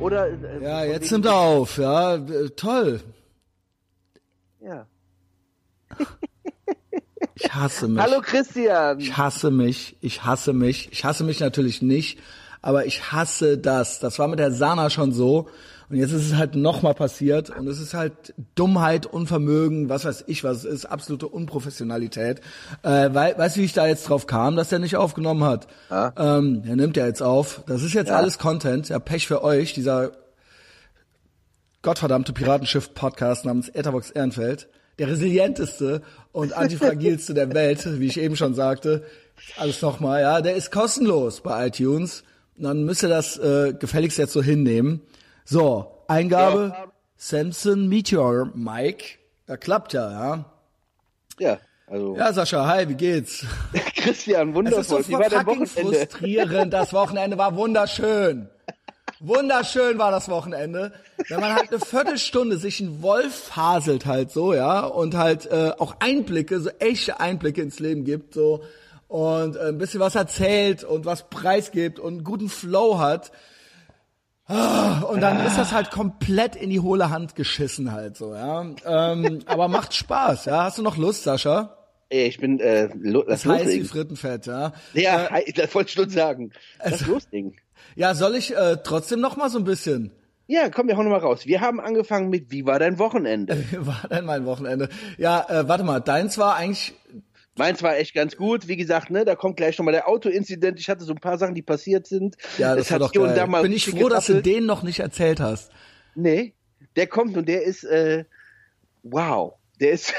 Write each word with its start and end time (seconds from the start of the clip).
Oder 0.00 0.28
äh, 0.28 0.62
Ja, 0.62 0.84
jetzt 0.84 1.10
nimmt 1.10 1.26
er 1.26 1.34
auf, 1.34 1.78
ja, 1.78 2.14
äh, 2.14 2.50
toll. 2.50 3.00
Ja. 4.60 4.86
Ich 7.34 7.54
hasse 7.54 7.88
mich. 7.88 8.02
Hallo 8.02 8.20
Christian. 8.20 9.00
Ich 9.00 9.16
hasse 9.16 9.50
mich, 9.50 9.96
ich 10.00 10.24
hasse 10.24 10.52
mich, 10.52 10.90
ich 10.92 11.04
hasse 11.04 11.24
mich 11.24 11.40
natürlich 11.40 11.82
nicht, 11.82 12.18
aber 12.62 12.86
ich 12.86 13.12
hasse 13.12 13.58
das. 13.58 14.00
Das 14.00 14.18
war 14.18 14.28
mit 14.28 14.38
der 14.38 14.52
Sana 14.52 14.90
schon 14.90 15.12
so 15.12 15.48
und 15.90 15.96
jetzt 15.96 16.12
ist 16.12 16.26
es 16.26 16.34
halt 16.36 16.54
nochmal 16.54 16.94
passiert 16.94 17.50
und 17.50 17.66
es 17.66 17.80
ist 17.80 17.94
halt 17.94 18.34
Dummheit, 18.54 19.06
Unvermögen, 19.06 19.88
was 19.88 20.04
weiß 20.04 20.24
ich, 20.26 20.44
was 20.44 20.58
es 20.58 20.64
ist, 20.64 20.84
absolute 20.86 21.28
Unprofessionalität. 21.28 22.40
Äh, 22.82 23.08
weil, 23.14 23.38
weißt 23.38 23.56
du, 23.56 23.60
wie 23.60 23.64
ich 23.64 23.72
da 23.72 23.86
jetzt 23.86 24.08
drauf 24.08 24.26
kam, 24.26 24.56
dass 24.56 24.68
der 24.68 24.80
nicht 24.80 24.96
aufgenommen 24.96 25.44
hat? 25.44 25.66
Ja. 25.90 26.12
Ähm, 26.16 26.62
der 26.62 26.76
nimmt 26.76 26.96
ja 26.96 27.06
jetzt 27.06 27.22
auf. 27.22 27.62
Das 27.66 27.82
ist 27.82 27.94
jetzt 27.94 28.08
Ja. 28.08 28.16
alles 28.16 28.38
Content, 28.38 28.88
ja, 28.90 28.98
Pech 28.98 29.26
für 29.26 29.42
euch, 29.42 29.72
dieser 29.72 30.12
gottverdammte 31.82 32.32
Piratenschiff-Podcast 32.32 33.44
namens 33.44 33.68
Etherbox 33.68 34.10
Ehrenfeld. 34.10 34.68
Der 34.98 35.08
resilienteste 35.08 36.02
und 36.32 36.52
antifragilste 36.56 37.32
der 37.32 37.54
Welt, 37.54 37.86
wie 38.00 38.06
ich 38.06 38.18
eben 38.18 38.34
schon 38.36 38.54
sagte. 38.54 39.04
Alles 39.56 39.80
nochmal, 39.80 40.22
ja. 40.22 40.40
Der 40.40 40.56
ist 40.56 40.72
kostenlos 40.72 41.40
bei 41.40 41.68
iTunes. 41.68 42.24
Und 42.56 42.64
dann 42.64 42.82
müsst 42.84 43.04
ihr 43.04 43.08
das 43.08 43.38
äh, 43.38 43.72
gefälligst 43.78 44.18
jetzt 44.18 44.32
so 44.32 44.42
hinnehmen. 44.42 45.00
So, 45.50 46.04
Eingabe 46.08 46.74
Ja. 46.76 46.92
Samson 47.16 47.88
Meteor 47.88 48.50
Mike. 48.54 49.16
Da 49.46 49.56
klappt 49.56 49.94
ja, 49.94 50.10
ja. 50.10 50.44
Ja, 51.38 51.58
also 51.86 52.14
Ja, 52.18 52.34
Sascha, 52.34 52.66
hi, 52.66 52.86
wie 52.86 52.94
geht's? 52.94 53.46
Christian, 53.96 54.50
Es 54.66 54.76
ist 54.76 54.88
so 54.90 54.96
wundervoll. 54.96 55.08
Wie 55.08 55.12
war 55.14 55.66
frustrierend. 55.66 56.74
Das 56.74 56.92
Wochenende 56.92 57.38
war 57.38 57.56
wunderschön. 57.56 58.50
Wunderschön 59.20 59.98
war 59.98 60.10
das 60.10 60.28
Wochenende. 60.28 60.92
Wenn 61.28 61.40
man 61.40 61.54
halt 61.54 61.70
eine 61.70 61.80
Viertelstunde 61.80 62.58
sich 62.58 62.82
einen 62.82 63.00
Wolf 63.00 63.34
faselt 63.34 64.04
halt 64.04 64.30
so, 64.30 64.52
ja, 64.52 64.80
und 64.84 65.16
halt 65.16 65.46
äh, 65.46 65.72
auch 65.78 65.96
Einblicke, 66.00 66.60
so 66.60 66.68
echte 66.78 67.20
Einblicke 67.20 67.62
ins 67.62 67.78
Leben 67.78 68.04
gibt, 68.04 68.34
so 68.34 68.62
und 69.08 69.56
äh, 69.56 69.68
ein 69.68 69.78
bisschen 69.78 70.00
was 70.00 70.14
erzählt 70.14 70.84
und 70.84 71.06
was 71.06 71.30
preisgibt 71.30 71.98
und 71.98 72.12
einen 72.12 72.24
guten 72.24 72.50
Flow 72.50 72.98
hat. 72.98 73.32
Ah, 74.48 75.00
Und 75.02 75.20
dann 75.20 75.44
ist 75.46 75.58
das 75.58 75.72
halt 75.72 75.90
komplett 75.90 76.56
in 76.56 76.70
die 76.70 76.80
hohle 76.80 77.10
Hand 77.10 77.34
geschissen 77.36 77.92
halt 77.92 78.16
so, 78.16 78.34
ja. 78.34 78.64
Ähm, 78.86 79.40
aber 79.46 79.68
macht 79.68 79.92
Spaß, 79.94 80.46
ja. 80.46 80.64
Hast 80.64 80.78
du 80.78 80.82
noch 80.82 80.96
Lust, 80.96 81.22
Sascha? 81.24 81.74
Ich 82.08 82.38
bin 82.38 82.58
äh, 82.58 82.88
lo 82.98 83.22
das 83.22 83.42
Das 83.42 83.52
heißt 83.52 83.68
wie. 83.68 83.84
Frittenfett, 83.84 84.46
ja. 84.46 84.72
Ja, 84.94 85.28
hi, 85.30 85.52
das 85.54 85.74
wollte 85.74 85.88
ich 85.88 85.94
schon 85.94 86.08
sagen. 86.08 86.52
Das 86.82 87.06
loslegen. 87.06 87.56
Ja, 87.96 88.14
soll 88.14 88.34
ich 88.36 88.56
äh, 88.56 88.78
trotzdem 88.82 89.20
noch 89.20 89.36
mal 89.36 89.50
so 89.50 89.58
ein 89.58 89.64
bisschen? 89.64 90.12
Ja, 90.46 90.70
komm, 90.70 90.88
wir 90.88 90.96
hauen 90.96 91.04
noch 91.04 91.12
mal 91.12 91.18
raus. 91.20 91.44
Wir 91.44 91.60
haben 91.60 91.78
angefangen 91.78 92.30
mit 92.30 92.50
Wie 92.50 92.64
war 92.64 92.78
dein 92.78 92.98
Wochenende? 92.98 93.62
Wie 93.70 93.86
war 93.86 94.08
denn 94.10 94.24
mein 94.24 94.46
Wochenende? 94.46 94.88
Ja, 95.18 95.44
äh, 95.46 95.68
warte 95.68 95.84
mal, 95.84 96.00
deins 96.00 96.38
war 96.38 96.56
eigentlich, 96.56 96.94
Meins 97.58 97.82
war 97.82 97.96
echt 97.96 98.14
ganz 98.14 98.36
gut. 98.36 98.68
Wie 98.68 98.76
gesagt, 98.76 99.10
ne, 99.10 99.24
da 99.24 99.34
kommt 99.34 99.56
gleich 99.56 99.76
noch 99.78 99.84
mal 99.84 99.92
der 99.92 100.08
Autoinzident. 100.08 100.78
Ich 100.78 100.88
hatte 100.88 101.04
so 101.04 101.12
ein 101.12 101.20
paar 101.20 101.38
Sachen, 101.38 101.54
die 101.54 101.62
passiert 101.62 102.06
sind. 102.06 102.36
ja, 102.56 102.74
das 102.74 102.90
war 102.90 102.96
hat 102.96 103.02
doch 103.02 103.12
hier 103.12 103.22
und 103.22 103.28
geil. 103.28 103.36
da 103.36 103.46
mal 103.46 103.62
Bin 103.62 103.72
ich 103.72 103.90
froh, 103.90 104.08
dass 104.08 104.26
du 104.26 104.40
den 104.40 104.64
noch 104.64 104.82
nicht 104.82 105.00
erzählt 105.00 105.40
hast. 105.40 105.70
Nee, 106.14 106.54
der 106.96 107.06
kommt 107.06 107.36
und 107.36 107.48
der 107.48 107.62
ist, 107.64 107.84
äh, 107.84 108.24
wow. 109.02 109.54
Der 109.80 109.92
ist, 109.92 110.12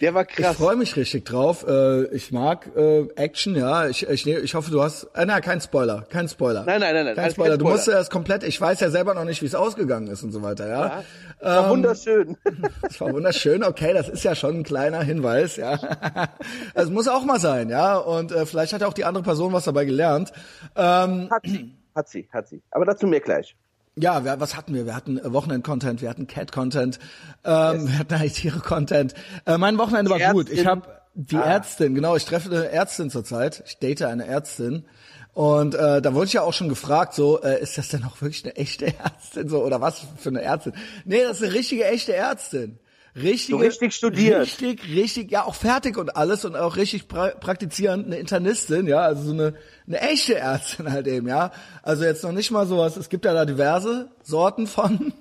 der 0.00 0.14
war 0.14 0.22
Ich 0.22 0.36
krass. 0.36 0.56
freue 0.56 0.76
mich 0.76 0.96
richtig 0.96 1.24
drauf. 1.24 1.64
Äh, 1.66 2.04
ich 2.14 2.32
mag 2.32 2.68
äh, 2.76 3.06
Action, 3.16 3.54
ja. 3.56 3.88
Ich, 3.88 4.08
ich, 4.08 4.26
ich 4.26 4.54
hoffe, 4.54 4.70
du 4.70 4.82
hast. 4.82 5.04
Äh, 5.14 5.26
nein, 5.26 5.40
kein 5.42 5.60
Spoiler, 5.60 6.04
kein 6.08 6.28
Spoiler. 6.28 6.64
Nein, 6.64 6.80
nein, 6.80 6.94
nein, 6.94 7.04
nein, 7.06 7.14
Kein 7.16 7.30
Spoiler. 7.30 7.50
kein 7.50 7.58
Du 7.58 7.64
Spoiler. 7.64 7.74
musst 7.76 7.86
ja 7.88 7.94
erst 7.94 8.10
komplett. 8.10 8.42
Ich 8.44 8.60
weiß 8.60 8.80
ja 8.80 8.90
selber 8.90 9.14
noch 9.14 9.24
nicht, 9.24 9.42
wie 9.42 9.46
es 9.46 9.54
ausgegangen 9.54 10.06
ist 10.08 10.22
und 10.22 10.32
so 10.32 10.42
weiter, 10.42 10.68
ja. 10.68 10.86
Ja, 10.86 11.02
war 11.40 11.64
Ähm, 11.64 11.70
wunderschön. 11.70 12.36
Das 12.82 13.00
war 13.00 13.12
wunderschön, 13.12 13.64
okay, 13.64 13.92
das 13.94 14.08
ist 14.08 14.22
ja 14.24 14.34
schon 14.34 14.58
ein 14.58 14.62
kleiner 14.62 15.02
Hinweis, 15.02 15.56
ja. 15.56 15.78
Es 16.74 16.88
muss 16.90 17.08
auch 17.08 17.24
mal 17.24 17.40
sein, 17.40 17.68
ja. 17.68 17.96
Und 17.96 18.32
äh, 18.32 18.46
vielleicht 18.46 18.72
hat 18.72 18.80
ja 18.80 18.86
auch 18.88 18.92
die 18.94 19.04
andere 19.04 19.24
Person 19.24 19.52
was 19.52 19.64
dabei 19.64 19.84
gelernt. 19.84 20.32
Ähm, 20.76 21.28
Hat 21.30 21.42
sie, 21.44 21.74
hat 21.94 22.08
sie, 22.08 22.28
hat 22.32 22.48
sie. 22.48 22.62
Aber 22.70 22.84
dazu 22.84 23.06
mehr 23.06 23.20
gleich. 23.20 23.56
Ja, 23.96 24.24
wir, 24.24 24.40
was 24.40 24.56
hatten 24.56 24.74
wir? 24.74 24.86
Wir 24.86 24.96
hatten 24.96 25.18
äh, 25.18 25.32
Wochenend-Content, 25.32 26.00
wir 26.00 26.08
hatten 26.08 26.26
Cat-Content, 26.26 26.98
ähm, 27.44 27.88
wir 27.88 27.98
hatten 27.98 28.14
eigentlich 28.14 28.32
Tiere-Content. 28.34 29.14
Äh, 29.44 29.58
mein 29.58 29.76
Wochenende 29.78 30.12
Die 30.14 30.20
war 30.20 30.32
gut. 30.32 30.48
Ich 30.48 30.58
Ärztin. 30.60 30.70
habe 30.70 31.02
die 31.14 31.36
Ah. 31.36 31.42
Ärztin, 31.42 31.94
genau, 31.94 32.16
ich 32.16 32.24
treffe 32.24 32.48
eine 32.50 32.70
Ärztin 32.70 33.10
zurzeit. 33.10 33.62
Ich 33.66 33.78
date 33.78 34.02
eine 34.02 34.26
Ärztin. 34.26 34.86
Und 35.34 35.74
äh, 35.74 36.00
da 36.00 36.14
wurde 36.14 36.26
ich 36.26 36.32
ja 36.34 36.42
auch 36.42 36.52
schon 36.54 36.68
gefragt, 36.70 37.14
so, 37.14 37.42
äh, 37.42 37.60
ist 37.62 37.76
das 37.76 37.88
denn 37.88 38.04
auch 38.04 38.20
wirklich 38.22 38.44
eine 38.44 38.56
echte 38.56 38.86
Ärztin? 38.98 39.48
So, 39.48 39.62
oder 39.62 39.80
was 39.82 40.02
für 40.16 40.30
eine 40.30 40.40
Ärztin? 40.42 40.72
Nee, 41.04 41.22
das 41.22 41.38
ist 41.38 41.44
eine 41.44 41.52
richtige, 41.54 41.84
echte 41.84 42.14
Ärztin. 42.14 42.78
Richtige, 43.14 43.58
So 43.58 43.64
richtig 43.64 43.94
studiert. 43.94 44.40
Richtig, 44.40 44.88
richtig, 44.88 45.30
ja, 45.30 45.44
auch 45.44 45.54
fertig 45.54 45.98
und 45.98 46.16
alles 46.16 46.46
und 46.46 46.56
auch 46.56 46.76
richtig 46.76 47.08
pra 47.08 47.28
praktizierend, 47.28 48.06
eine 48.06 48.16
Internistin, 48.16 48.86
ja, 48.86 49.00
also 49.00 49.22
so 49.22 49.32
eine, 49.32 49.54
eine 49.86 50.00
echte 50.00 50.36
Ärztin 50.36 50.90
halt 50.90 51.06
eben, 51.06 51.28
ja. 51.28 51.52
Also 51.82 52.04
jetzt 52.04 52.24
noch 52.24 52.32
nicht 52.32 52.50
mal 52.50 52.66
sowas, 52.66 52.96
es 52.96 53.10
gibt 53.10 53.26
ja 53.26 53.34
da 53.34 53.44
diverse 53.44 54.10
Sorten 54.22 54.66
von, 54.66 55.12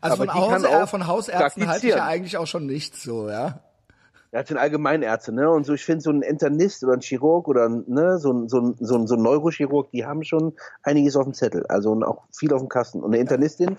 also 0.00 0.16
von, 0.16 0.32
Haus, 0.32 0.64
auch 0.64 0.88
von 0.88 1.06
Hausärzten 1.08 1.66
halte 1.66 1.88
ich 1.88 1.94
ja 1.94 2.06
eigentlich 2.06 2.36
auch 2.36 2.46
schon 2.46 2.66
nichts 2.66 3.02
so, 3.02 3.28
ja. 3.28 3.60
Er 4.30 4.40
hat 4.40 4.50
den 4.50 4.56
Allgemeinärzte, 4.56 5.32
ne? 5.32 5.48
Und 5.48 5.64
so, 5.64 5.74
ich 5.74 5.84
finde, 5.84 6.00
so 6.00 6.10
ein 6.10 6.22
Internist 6.22 6.82
oder 6.82 6.94
ein 6.94 7.00
Chirurg 7.00 7.46
oder 7.46 7.68
ne, 7.68 8.18
so 8.18 8.32
ein, 8.32 8.48
so 8.48 8.58
ein, 8.58 8.74
so 8.80 8.96
ein, 8.96 9.06
so 9.06 9.14
ein 9.14 9.22
Neurochirurg, 9.22 9.92
die 9.92 10.06
haben 10.06 10.24
schon 10.24 10.54
einiges 10.82 11.14
auf 11.14 11.22
dem 11.22 11.34
Zettel. 11.34 11.64
Also 11.68 11.92
auch 12.02 12.24
viel 12.36 12.52
auf 12.52 12.60
dem 12.60 12.68
Kasten. 12.68 13.00
Und 13.00 13.12
eine 13.12 13.18
Internistin, 13.18 13.76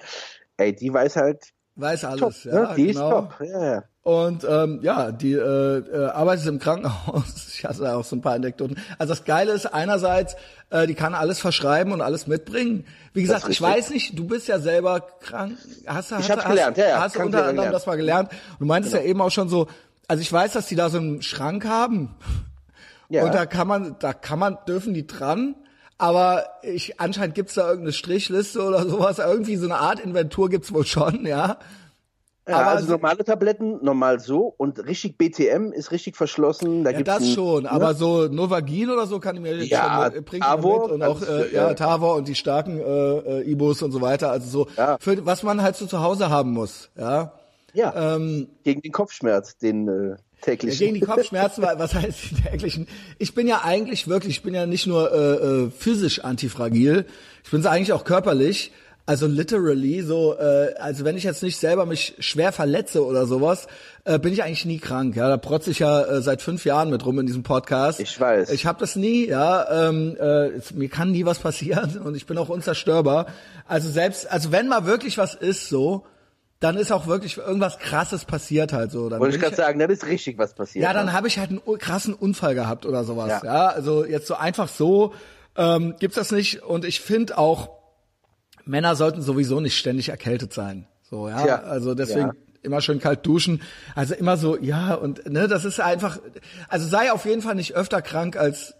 ey, 0.55 0.73
die 0.73 0.93
weiß 0.93 1.17
halt 1.17 1.54
Weiß 1.75 2.01
top, 2.01 2.11
alles, 2.11 2.43
ja, 2.45 2.53
ne? 2.53 2.73
Die 2.77 2.87
genau. 2.87 3.07
ist 3.07 3.11
top. 3.11 3.47
Ja, 3.47 3.65
ja. 3.65 3.83
Und 4.03 4.45
ähm, 4.47 4.79
ja, 4.83 5.11
die 5.11 5.33
äh, 5.33 5.37
äh, 5.37 6.05
arbeitet 6.09 6.45
im 6.45 6.59
Krankenhaus. 6.59 7.23
Ich 7.55 7.65
hatte 7.65 7.95
auch 7.95 8.03
so 8.03 8.15
ein 8.15 8.21
paar 8.21 8.33
Anekdoten. 8.33 8.77
Also 8.99 9.13
das 9.13 9.23
Geile 9.23 9.53
ist 9.53 9.65
einerseits, 9.65 10.35
äh, 10.69 10.85
die 10.85 10.93
kann 10.93 11.15
alles 11.15 11.39
verschreiben 11.39 11.93
und 11.93 12.01
alles 12.01 12.27
mitbringen. 12.27 12.85
Wie 13.13 13.23
gesagt, 13.23 13.47
ich 13.49 13.59
weiß 13.59 13.89
nicht, 13.89 14.19
du 14.19 14.27
bist 14.27 14.47
ja 14.47 14.59
selber 14.59 14.99
krank. 14.99 15.57
Hast 15.87 16.11
du, 16.11 16.15
hast, 16.17 16.29
hab's 16.29 16.43
du- 16.43 16.49
gelernt, 16.49 16.77
ja, 16.77 16.89
ja, 16.89 16.99
Hast 16.99 17.15
du 17.15 17.19
krank 17.19 17.33
unter 17.33 17.47
anderem 17.47 17.71
das 17.71 17.87
mal 17.87 17.95
gelernt. 17.95 18.29
Und 18.29 18.59
du 18.59 18.65
meintest 18.65 18.93
ja 18.93 19.01
eben 19.01 19.19
auch 19.21 19.31
schon 19.31 19.49
so, 19.49 19.67
also 20.07 20.21
ich 20.21 20.31
weiß, 20.31 20.53
dass 20.53 20.67
die 20.67 20.75
da 20.75 20.89
so 20.89 20.99
einen 20.99 21.23
Schrank 21.23 21.65
haben. 21.65 22.15
Ja. 23.09 23.23
Und 23.23 23.33
da 23.33 23.45
kann 23.45 23.67
man, 23.67 23.95
da 23.99 24.13
kann 24.13 24.37
man, 24.37 24.57
dürfen 24.67 24.93
die 24.93 25.07
dran. 25.07 25.55
Aber 25.97 26.45
ich, 26.61 27.00
anscheinend 27.00 27.35
gibt's 27.35 27.53
da 27.53 27.67
irgendeine 27.67 27.94
Strichliste 27.94 28.61
oder 28.63 28.88
sowas. 28.89 29.19
Irgendwie 29.19 29.56
so 29.56 29.66
eine 29.66 29.78
Art 29.78 30.00
Inventur 30.00 30.50
gibt's 30.50 30.73
wohl 30.73 30.85
schon, 30.85 31.25
ja. 31.25 31.57
Ja, 32.47 32.57
Aber 32.57 32.67
also 32.72 32.91
normale 32.91 33.23
Tabletten, 33.23 33.79
normal 33.83 34.19
so. 34.19 34.53
Und 34.57 34.85
richtig 34.85 35.17
BTM 35.17 35.72
ist 35.72 35.91
richtig 35.91 36.16
verschlossen. 36.16 36.84
Da 36.84 36.91
Ja, 36.91 36.97
gibt's 36.97 37.13
das 37.16 37.23
ein- 37.23 37.34
schon, 37.34 37.63
ne? 37.63 37.72
aber 37.72 37.95
so 37.95 38.28
Novagin 38.28 38.91
oder 38.91 39.07
so 39.07 39.19
kann 39.19 39.35
ich 39.38 39.41
mir 39.41 39.57
jetzt 39.57 39.72
Ja, 39.72 40.05
schon 40.05 40.13
mit, 40.16 40.25
bringt 40.25 40.44
die 40.44 40.47
Tavor, 40.47 40.84
mit 40.84 40.91
und 40.91 41.03
auch 41.03 41.22
äh, 41.23 41.25
äh, 41.47 41.55
ja, 41.55 41.73
Tavor 41.73 42.16
und 42.17 42.28
die 42.28 42.35
starken 42.35 42.79
äh, 42.79 42.84
äh, 43.41 43.50
Ibos 43.51 43.81
und 43.81 43.91
so 43.91 44.00
weiter, 44.01 44.29
also 44.29 44.47
so 44.47 44.67
Ja. 44.78 44.97
für 45.00 45.25
was 45.25 45.41
man 45.41 45.63
halt 45.63 45.75
so 45.75 45.88
zu 45.88 46.01
Hause 46.01 46.29
haben 46.29 46.51
muss, 46.51 46.91
ja. 46.95 47.34
Ja, 47.73 48.16
Ähm, 48.16 48.47
gegen 48.63 48.81
den 48.81 48.91
Kopfschmerz, 48.91 49.57
den 49.57 49.88
äh, 49.88 50.16
täglichen. 50.41 50.79
gegen 50.79 50.94
die 50.96 51.01
Kopfschmerzen, 51.01 51.63
was 51.63 51.94
heißt 51.94 52.18
die 52.31 52.41
täglichen? 52.41 52.88
Ich 53.18 53.34
bin 53.34 53.47
ja 53.47 53.62
eigentlich 53.63 54.07
wirklich, 54.07 54.38
ich 54.38 54.44
bin 54.44 54.53
ja 54.53 54.66
nicht 54.66 54.88
nur 54.88 55.12
äh, 55.12 55.66
äh, 55.66 55.69
physisch 55.72 56.19
antifragil, 56.19 57.06
ich 57.44 57.51
bin 57.51 57.59
es 57.59 57.66
eigentlich 57.66 57.94
auch 57.94 58.03
körperlich. 58.03 58.72
Also 59.07 59.28
literally 59.28 60.01
so, 60.01 60.35
äh, 60.35 60.73
also 60.79 61.06
wenn 61.06 61.16
ich 61.16 61.23
jetzt 61.23 61.44
nicht 61.44 61.57
selber 61.57 61.85
mich 61.85 62.16
schwer 62.18 62.51
verletze 62.51 63.06
oder 63.06 63.28
sowas, 63.28 63.68
äh, 64.03 64.18
bin 64.18 64.34
ich 64.34 64.41
eigentlich 64.41 64.66
nie 64.66 64.79
krank. 64.79 65.16
Ja, 65.16 65.29
da 65.29 65.38
protze 65.38 65.69
ich 65.69 65.78
ja 65.78 66.01
äh, 66.01 66.22
seit 66.23 66.41
fünf 66.41 66.66
Jahren 66.66 66.90
mit 66.90 67.06
rum 67.06 67.19
in 67.19 67.28
diesem 67.28 67.44
Podcast. 67.44 68.00
Ich 68.00 68.19
weiß. 68.19 68.50
Ich 68.50 68.66
habe 68.66 68.79
das 68.79 68.96
nie, 68.96 69.28
ja. 69.28 69.90
Ähm, 69.90 70.17
äh, 70.20 70.47
es, 70.47 70.73
mir 70.73 70.90
kann 70.90 71.11
nie 71.11 71.23
was 71.23 71.38
passieren 71.38 71.97
und 72.03 72.16
ich 72.16 72.26
bin 72.26 72.40
auch 72.40 72.49
unzerstörbar. 72.49 73.28
Also 73.67 73.90
selbst, 73.90 74.31
also 74.31 74.52
wenn 74.52 74.67
mal 74.67 74.88
wirklich 74.88 75.20
was 75.20 75.35
ist 75.35 75.70
so, 75.70 76.03
dann 76.66 76.78
ist 76.78 76.91
auch 76.91 77.06
wirklich 77.06 77.38
irgendwas 77.38 77.78
Krasses 77.78 78.26
passiert 78.26 78.73
halt 78.73 78.91
so. 78.91 79.08
Dann 79.08 79.20
Wollte 79.20 79.35
ich 79.35 79.41
gerade 79.41 79.56
sagen, 79.56 79.78
das 79.78 79.91
ist 79.91 80.08
richtig 80.08 80.40
was 80.40 80.56
passiert. 80.56 80.84
ja, 80.84 80.94
dann 80.94 81.06
ne? 81.06 81.14
habe 81.14 81.28
ich 81.28 81.38
halt 81.38 81.52
einen 81.52 81.62
krassen 81.78 82.16
Unfall 82.16 82.56
gehabt 82.56 82.88
oder 82.88 83.03
sowas. 83.03 83.44
Ja, 83.44 83.46
Ja. 83.46 83.67
also 83.67 84.03
jetzt 84.03 84.26
so 84.26 84.34
einfach 84.34 84.67
so 84.67 85.14
ähm, 85.56 85.94
gibt's 86.00 86.16
das 86.16 86.32
nicht. 86.32 86.64
Und 86.64 86.84
ich 86.84 87.02
finde 87.02 87.38
auch, 87.38 87.70
Männer 88.66 88.96
sollten 88.96 89.22
sowieso 89.22 89.59
nicht 89.59 89.78
ständig 89.78 90.09
erkältet 90.09 90.53
sein. 90.53 90.88
So, 91.03 91.29
ja. 91.29 91.44
Tja, 91.44 91.56
also 91.62 91.94
deswegen 91.94 92.28
ja. 92.29 92.34
immer 92.64 92.82
schön 92.82 93.00
kalt 93.00 93.23
duschen. 93.28 93.62
Also 93.94 94.16
immer 94.16 94.35
so, 94.35 94.58
ja, 94.58 94.96
und 94.96 95.29
ne, 95.29 95.47
das 95.47 95.66
ist 95.66 95.79
einfach, 95.79 96.17
also 96.67 96.88
sei 96.88 97.12
auf 97.12 97.26
jeden 97.26 97.44
Fall 97.44 97.53
nicht 97.53 97.76
öfter 97.76 98.02
krank 98.02 98.38
als 98.38 98.73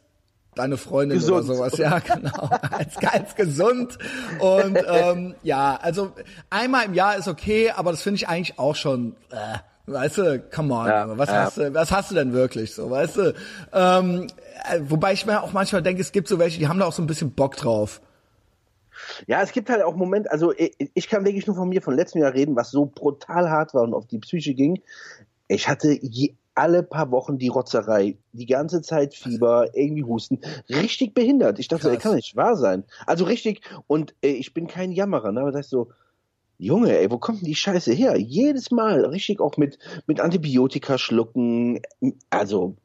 deine 0.56 0.78
Freundin 0.78 1.20
Gesund. 1.20 1.46
oder 1.46 1.56
sowas, 1.56 1.78
ja, 1.78 2.00
genau. 2.00 2.50
als 2.72 2.96
ganz 2.96 3.36
gesund. 3.36 3.98
Und 4.40 4.78
ähm, 4.88 5.36
ja, 5.44 5.78
also 5.82 6.12
einmal 6.50 6.86
im 6.86 6.94
Jahr 6.94 7.18
ist 7.18 7.28
okay, 7.28 7.72
aber 7.72 7.92
das 7.92 8.02
finde 8.02 8.16
ich 8.18 8.28
eigentlich 8.28 8.58
auch 8.60 8.76
schon. 8.76 9.16
Äh, 9.32 9.58
Weißt 9.88 10.18
du, 10.18 10.40
come 10.40 10.74
on, 10.74 10.88
Ja, 10.88 11.18
was 11.18 11.30
ja. 11.30 11.44
hast 11.44 11.58
du, 11.58 11.74
was 11.76 11.92
hast 11.92 12.10
du 12.10 12.16
denn 12.16 12.34
wirklich 12.34 12.74
so, 12.74 12.90
weißt 12.90 13.18
du? 13.18 13.34
Ähm, 13.72 14.26
äh, 14.68 14.80
wobei 14.82 15.14
ich 15.14 15.28
mir 15.28 15.44
auch 15.44 15.54
manchmal 15.54 15.84
denke, 15.84 16.02
es 16.02 16.12
gibt 16.12 16.28
so 16.28 16.40
welche, 16.40 16.58
die 16.58 16.68
haben 16.68 16.80
da 16.80 16.86
auch 16.86 16.92
so 16.92 17.04
ein 17.04 17.08
bisschen 17.08 17.34
Bock 17.34 17.56
drauf. 17.56 18.02
Ja, 19.28 19.44
es 19.44 19.52
gibt 19.52 19.70
halt 19.70 19.84
auch 19.84 19.96
Momente, 19.96 20.32
also 20.32 20.54
ich, 20.54 20.76
ich 20.94 21.08
kann 21.08 21.24
wirklich 21.24 21.46
nur 21.46 21.56
von 21.56 21.70
mir 21.70 21.84
von 21.84 21.96
letztem 21.96 22.22
Jahr 22.22 22.34
reden, 22.34 22.56
was 22.56 22.72
so 22.72 22.86
brutal 22.88 23.50
hart 23.52 23.76
war 23.76 23.84
und 23.84 23.94
auf 23.94 24.08
die 24.08 24.18
Psyche 24.18 24.56
ging. 24.56 24.82
Ich 25.48 25.68
hatte 25.68 25.96
je, 26.02 26.34
alle 26.56 26.84
paar 26.84 27.12
Wochen 27.12 27.38
die 27.38 27.50
Rotzerei, 27.50 28.18
die 28.32 28.46
ganze 28.46 28.82
Zeit 28.82 29.14
Fieber, 29.14 29.68
irgendwie 29.74 30.04
Husten, 30.04 30.40
richtig 30.70 31.14
behindert. 31.14 31.60
Ich 31.60 31.68
dachte, 31.68 31.84
Krass. 31.84 31.92
ey, 31.92 31.98
kann 31.98 32.16
nicht 32.16 32.36
wahr 32.36 32.56
sein. 32.56 32.86
Also 33.06 33.26
richtig, 33.26 33.62
und 33.88 34.16
ey, 34.22 34.34
ich 34.34 34.54
bin 34.54 34.68
kein 34.68 34.92
Jammerer, 34.92 35.32
ne? 35.32 35.42
aber 35.42 35.52
das 35.52 35.68
ist 35.68 35.72
so, 35.72 35.92
Junge, 36.58 36.98
ey, 36.98 37.12
wo 37.12 37.18
kommt 37.18 37.42
denn 37.42 37.48
die 37.48 37.56
Scheiße 37.56 37.92
her? 37.92 38.18
Jedes 38.18 38.72
Mal, 38.72 39.06
richtig 39.06 39.42
auch 39.42 39.58
mit, 39.58 39.78
mit 40.08 40.22
Antibiotika 40.22 40.98
schlucken, 40.98 41.82
also, 42.30 42.78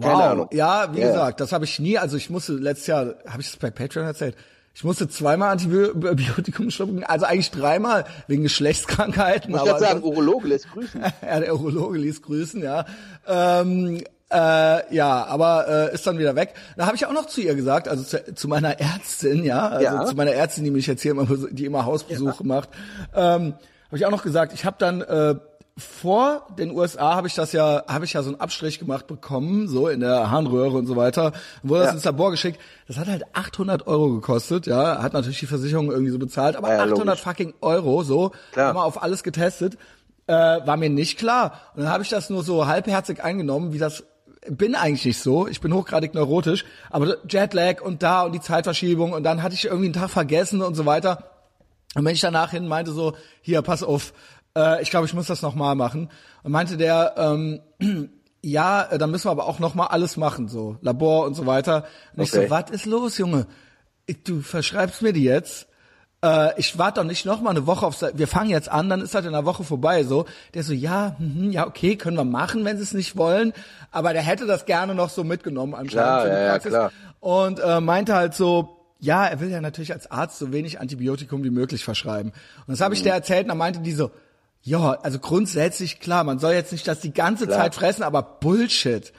Keine 0.00 0.14
Wow. 0.14 0.22
Ahnung. 0.22 0.48
Ja, 0.52 0.94
wie 0.94 1.00
Ja. 1.00 1.08
gesagt, 1.08 1.40
das 1.40 1.52
habe 1.52 1.64
ich 1.64 1.78
nie, 1.78 1.98
also 1.98 2.16
ich 2.16 2.30
musste 2.30 2.52
letztes 2.54 2.86
Jahr, 2.86 3.16
habe 3.26 3.40
ich 3.40 3.50
das 3.50 3.56
bei 3.56 3.70
Patreon 3.70 4.06
erzählt? 4.06 4.36
Ich 4.78 4.84
musste 4.84 5.08
zweimal 5.08 5.50
Antibiotikum 5.50 6.70
schlucken, 6.70 7.02
also 7.02 7.26
eigentlich 7.26 7.50
dreimal 7.50 8.04
wegen 8.28 8.44
Geschlechtskrankheiten. 8.44 9.52
ich 9.52 9.60
sagen, 9.80 10.04
Urologe 10.04 10.46
lässt 10.46 10.70
grüßen. 10.70 11.00
ja, 11.20 11.40
der 11.40 11.52
Urologe 11.52 11.98
ließ 11.98 12.22
grüßen, 12.22 12.62
ja. 12.62 12.84
Ähm, 13.26 14.04
äh, 14.30 14.94
ja, 14.94 15.26
aber 15.26 15.66
äh, 15.90 15.94
ist 15.94 16.06
dann 16.06 16.20
wieder 16.20 16.36
weg. 16.36 16.54
Da 16.76 16.86
habe 16.86 16.94
ich 16.94 17.04
auch 17.06 17.12
noch 17.12 17.26
zu 17.26 17.40
ihr 17.40 17.56
gesagt, 17.56 17.88
also 17.88 18.04
zu, 18.04 18.32
zu 18.36 18.46
meiner 18.46 18.78
Ärztin, 18.78 19.42
ja, 19.42 19.66
also 19.66 19.84
Ja. 19.84 20.06
zu 20.06 20.14
meiner 20.14 20.30
Ärztin, 20.30 20.62
die 20.62 20.70
mich 20.70 20.86
jetzt 20.86 21.02
hier 21.02 21.10
immer, 21.10 21.26
die 21.26 21.64
immer 21.64 21.84
Hausbesuche 21.84 22.46
macht, 22.46 22.68
ähm, 23.16 23.54
habe 23.86 23.96
ich 23.96 24.06
auch 24.06 24.12
noch 24.12 24.22
gesagt, 24.22 24.52
ich 24.52 24.64
habe 24.64 24.76
dann 24.78 25.00
äh, 25.00 25.34
vor 25.78 26.46
den 26.58 26.70
USA 26.72 27.14
habe 27.14 27.28
ich 27.28 27.34
das 27.34 27.52
ja, 27.52 27.84
habe 27.86 28.04
ich 28.04 28.12
ja 28.12 28.22
so 28.22 28.30
einen 28.30 28.40
Abstrich 28.40 28.78
gemacht 28.78 29.06
bekommen, 29.06 29.68
so 29.68 29.88
in 29.88 30.00
der 30.00 30.30
Harnröhre 30.30 30.76
und 30.76 30.86
so 30.86 30.96
weiter, 30.96 31.32
wurde 31.62 31.80
das 31.82 31.90
Ja. 31.90 31.94
ins 31.94 32.04
Labor 32.04 32.30
geschickt. 32.32 32.60
Das 32.88 32.98
hat 32.98 33.06
halt 33.06 33.22
800 33.32 33.86
Euro 33.86 34.10
gekostet, 34.10 34.66
ja, 34.66 35.00
hat 35.02 35.12
natürlich 35.12 35.38
die 35.40 35.46
Versicherung 35.46 35.90
irgendwie 35.90 36.10
so 36.10 36.18
bezahlt, 36.18 36.56
aber 36.56 36.68
Ja, 36.68 36.82
800 36.82 36.98
logisch. 37.06 37.20
fucking 37.22 37.54
Euro, 37.60 38.02
so, 38.02 38.32
Klar. 38.52 38.68
haben 38.68 38.76
wir 38.76 38.84
auf 38.84 39.02
alles 39.02 39.22
getestet 39.22 39.78
äh, 40.26 40.32
war 40.66 40.76
mir 40.76 40.90
nicht 40.90 41.18
klar. 41.18 41.54
Und 41.74 41.84
dann 41.84 41.90
habe 41.90 42.02
ich 42.02 42.10
das 42.10 42.28
nur 42.28 42.42
so 42.44 42.66
halbherzig 42.66 43.24
eingenommen, 43.24 43.72
wie 43.72 43.78
das 43.78 44.04
bin 44.50 44.74
eigentlich 44.74 45.06
nicht 45.06 45.22
so. 45.22 45.48
Ich 45.48 45.62
bin 45.62 45.72
hochgradig 45.72 46.12
neurotisch, 46.12 46.66
aber 46.90 47.16
Jetlag 47.26 47.80
und 47.80 48.02
da 48.02 48.22
und 48.24 48.32
die 48.32 48.40
Zeitverschiebung 48.42 49.12
und 49.14 49.22
dann 49.22 49.42
hatte 49.42 49.54
ich 49.54 49.64
irgendwie 49.64 49.86
einen 49.86 49.94
Tag 49.94 50.10
vergessen 50.10 50.60
und 50.60 50.74
so 50.74 50.84
weiter. 50.84 51.30
Und 51.94 52.04
wenn 52.04 52.12
ich 52.12 52.20
danach 52.20 52.50
hin 52.50 52.68
meinte 52.68 52.92
so, 52.92 53.14
hier, 53.40 53.62
pass 53.62 53.82
auf, 53.82 54.12
äh, 54.58 54.82
ich 54.82 54.90
glaube, 54.90 55.06
ich 55.06 55.14
muss 55.14 55.26
das 55.26 55.42
nochmal 55.42 55.74
machen. 55.74 56.10
Und 56.42 56.52
meinte 56.52 56.76
der, 56.76 57.14
ähm, 57.16 57.60
ja, 58.42 58.82
äh, 58.84 58.98
dann 58.98 59.10
müssen 59.10 59.26
wir 59.26 59.30
aber 59.32 59.46
auch 59.46 59.58
nochmal 59.58 59.88
alles 59.88 60.16
machen, 60.16 60.48
so 60.48 60.76
Labor 60.80 61.26
und 61.26 61.34
so 61.34 61.46
weiter. 61.46 61.84
Und 62.16 62.22
ich 62.24 62.32
Okay. 62.32 62.46
so, 62.46 62.50
was 62.50 62.70
ist 62.70 62.86
los, 62.86 63.18
Junge? 63.18 63.46
Ich- 64.06 64.22
Du 64.24 64.40
verschreibst 64.40 65.02
mir 65.02 65.12
die 65.12 65.24
jetzt. 65.24 65.66
Äh, 66.24 66.58
ich 66.58 66.76
warte 66.78 67.00
doch 67.00 67.06
nicht 67.06 67.24
noch 67.26 67.40
mal 67.42 67.50
eine 67.50 67.66
Woche 67.66 67.86
auf, 67.86 68.02
wir 68.14 68.26
fangen 68.26 68.50
jetzt 68.50 68.68
an, 68.68 68.88
dann 68.88 69.00
ist 69.02 69.14
halt 69.14 69.24
in 69.26 69.34
einer 69.34 69.44
Woche 69.44 69.62
vorbei, 69.64 70.02
so. 70.02 70.24
Der 70.54 70.62
so, 70.64 70.72
ja, 70.72 71.14
mhm, 71.18 71.52
ja, 71.52 71.66
okay, 71.66 71.94
können 71.96 72.16
wir 72.16 72.24
machen, 72.24 72.64
wenn 72.64 72.76
sie 72.76 72.82
es 72.82 72.92
nicht 72.94 73.16
wollen. 73.16 73.52
Aber 73.92 74.12
der 74.12 74.22
hätte 74.22 74.46
das 74.46 74.64
gerne 74.66 74.94
noch 74.96 75.10
so 75.10 75.22
mitgenommen 75.24 75.74
anscheinend 75.74 75.92
Klar, 75.92 76.22
für 76.22 76.28
die 76.28 76.34
ja, 76.34 76.40
ja, 76.42 76.50
Praxis. 76.52 76.70
klar. 76.70 76.92
Und 77.20 77.60
äh, 77.60 77.80
meinte 77.80 78.14
halt 78.14 78.34
so, 78.34 78.76
ja, 78.98 79.26
er 79.26 79.38
will 79.40 79.50
ja 79.50 79.60
natürlich 79.60 79.92
als 79.92 80.10
Arzt 80.10 80.38
so 80.38 80.52
wenig 80.52 80.80
Antibiotikum 80.80 81.44
wie 81.44 81.50
möglich 81.50 81.84
verschreiben. 81.84 82.32
Und 82.66 82.68
das 82.72 82.80
habe 82.80 82.94
ich 82.94 83.02
der 83.04 83.14
erzählt 83.14 83.42
und 83.44 83.48
dann 83.50 83.58
meinte 83.58 83.78
die 83.80 83.92
so, 83.92 84.10
ja, 84.62 84.92
also 85.02 85.18
grundsätzlich 85.18 86.00
klar, 86.00 86.24
man 86.24 86.38
soll 86.38 86.52
jetzt 86.52 86.72
nicht 86.72 86.86
das 86.86 87.00
die 87.00 87.12
ganze 87.12 87.46
Klar. 87.46 87.58
Zeit 87.60 87.74
fressen, 87.74 88.02
aber 88.02 88.22
Bullshit. 88.22 89.12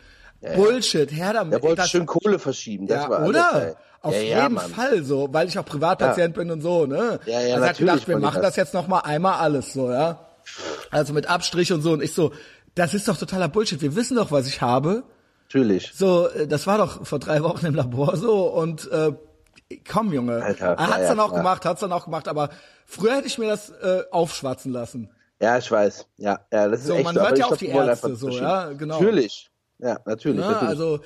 Bullshit, 0.56 1.12
her 1.12 1.34
damit. 1.34 1.54
Der 1.54 1.62
wollte 1.64 1.78
Das- 1.78 1.90
schön 1.90 2.06
Kohle 2.06 2.40
verschieben. 2.40 2.88
Das 2.88 3.04
ja, 3.04 3.10
war 3.10 3.26
oder? 3.28 3.68
ey. 3.70 3.74
Auf 4.02 4.14
ja, 4.14 4.20
jeden 4.22 4.38
ja, 4.38 4.50
Mann. 4.50 4.70
Fall 4.72 5.04
so, 5.04 5.28
weil 5.34 5.50
ich 5.50 5.60
auch 5.60 5.66
Privatpatient 5.66 6.34
bin 6.34 6.50
und 6.52 6.62
so, 6.62 6.86
ne? 6.86 7.20
Ja, 7.26 7.42
ja, 7.42 7.56
also 7.56 7.68
hat 7.68 7.78
gedacht, 7.78 8.08
wir 8.08 8.18
machen 8.18 8.42
das. 8.42 8.56
jetzt 8.56 8.74
noch 8.74 8.88
mal 8.88 9.00
einmal 9.00 9.40
alles 9.40 9.74
so, 9.74 9.92
ja? 9.92 10.26
Also 10.90 11.12
mit 11.12 11.28
Abstrich 11.28 11.74
und 11.74 11.82
so 11.82 11.92
und 11.92 12.02
ich 12.02 12.14
so, 12.14 12.32
das 12.76 12.94
ist 12.94 13.10
doch 13.10 13.18
totaler 13.18 13.50
Bullshit. 13.50 13.82
Wir 13.82 13.96
wissen 13.96 14.16
doch, 14.16 14.32
was 14.32 14.48
ich 14.48 14.62
habe. 14.62 15.04
Natürlich. 15.48 15.92
So, 15.94 16.30
äh, 16.30 16.48
das 16.48 16.66
war 16.66 16.78
doch 16.78 17.06
vor 17.06 17.20
drei 17.20 17.44
Wochen 17.44 17.66
im 17.66 17.76
Labor 17.76 18.16
so 18.16 18.46
und 18.48 18.90
äh, 18.90 19.12
komm, 19.92 20.14
Junge. 20.14 20.42
Alter, 20.44 20.68
er 20.78 20.88
hat's 20.88 21.02
ja, 21.02 21.08
dann 21.10 21.18
ja, 21.18 21.24
auch 21.26 21.34
gemacht, 21.34 21.66
hat's 21.66 21.82
dann 21.82 21.92
auch 21.92 22.06
gemacht, 22.06 22.30
aber 22.30 22.50
früher 22.86 23.16
hätte 23.18 23.28
ich 23.28 23.38
mir 23.38 23.50
das 23.50 23.70
äh, 23.70 24.04
aufschwatzen 24.12 24.72
lassen. 24.72 25.10
Ja, 25.42 25.58
ich 25.58 25.72
weiß. 25.72 26.08
Ja, 26.18 26.40
ja, 26.52 26.68
das 26.68 26.82
ist 26.82 26.88
So, 26.88 26.96
echt 26.96 27.04
man 27.06 27.16
so. 27.16 27.22
hört 27.22 27.38
ja 27.38 27.46
auf 27.46 27.58
die 27.58 27.68
Ärzte 27.68 28.16
so, 28.16 28.30
ja, 28.30 28.74
genau. 28.74 29.00
Natürlich. 29.00 29.50
Ja, 29.80 30.00
natürlich. 30.06 30.42
Ja, 30.42 30.52
natürlich. 30.52 30.70
also 30.70 31.00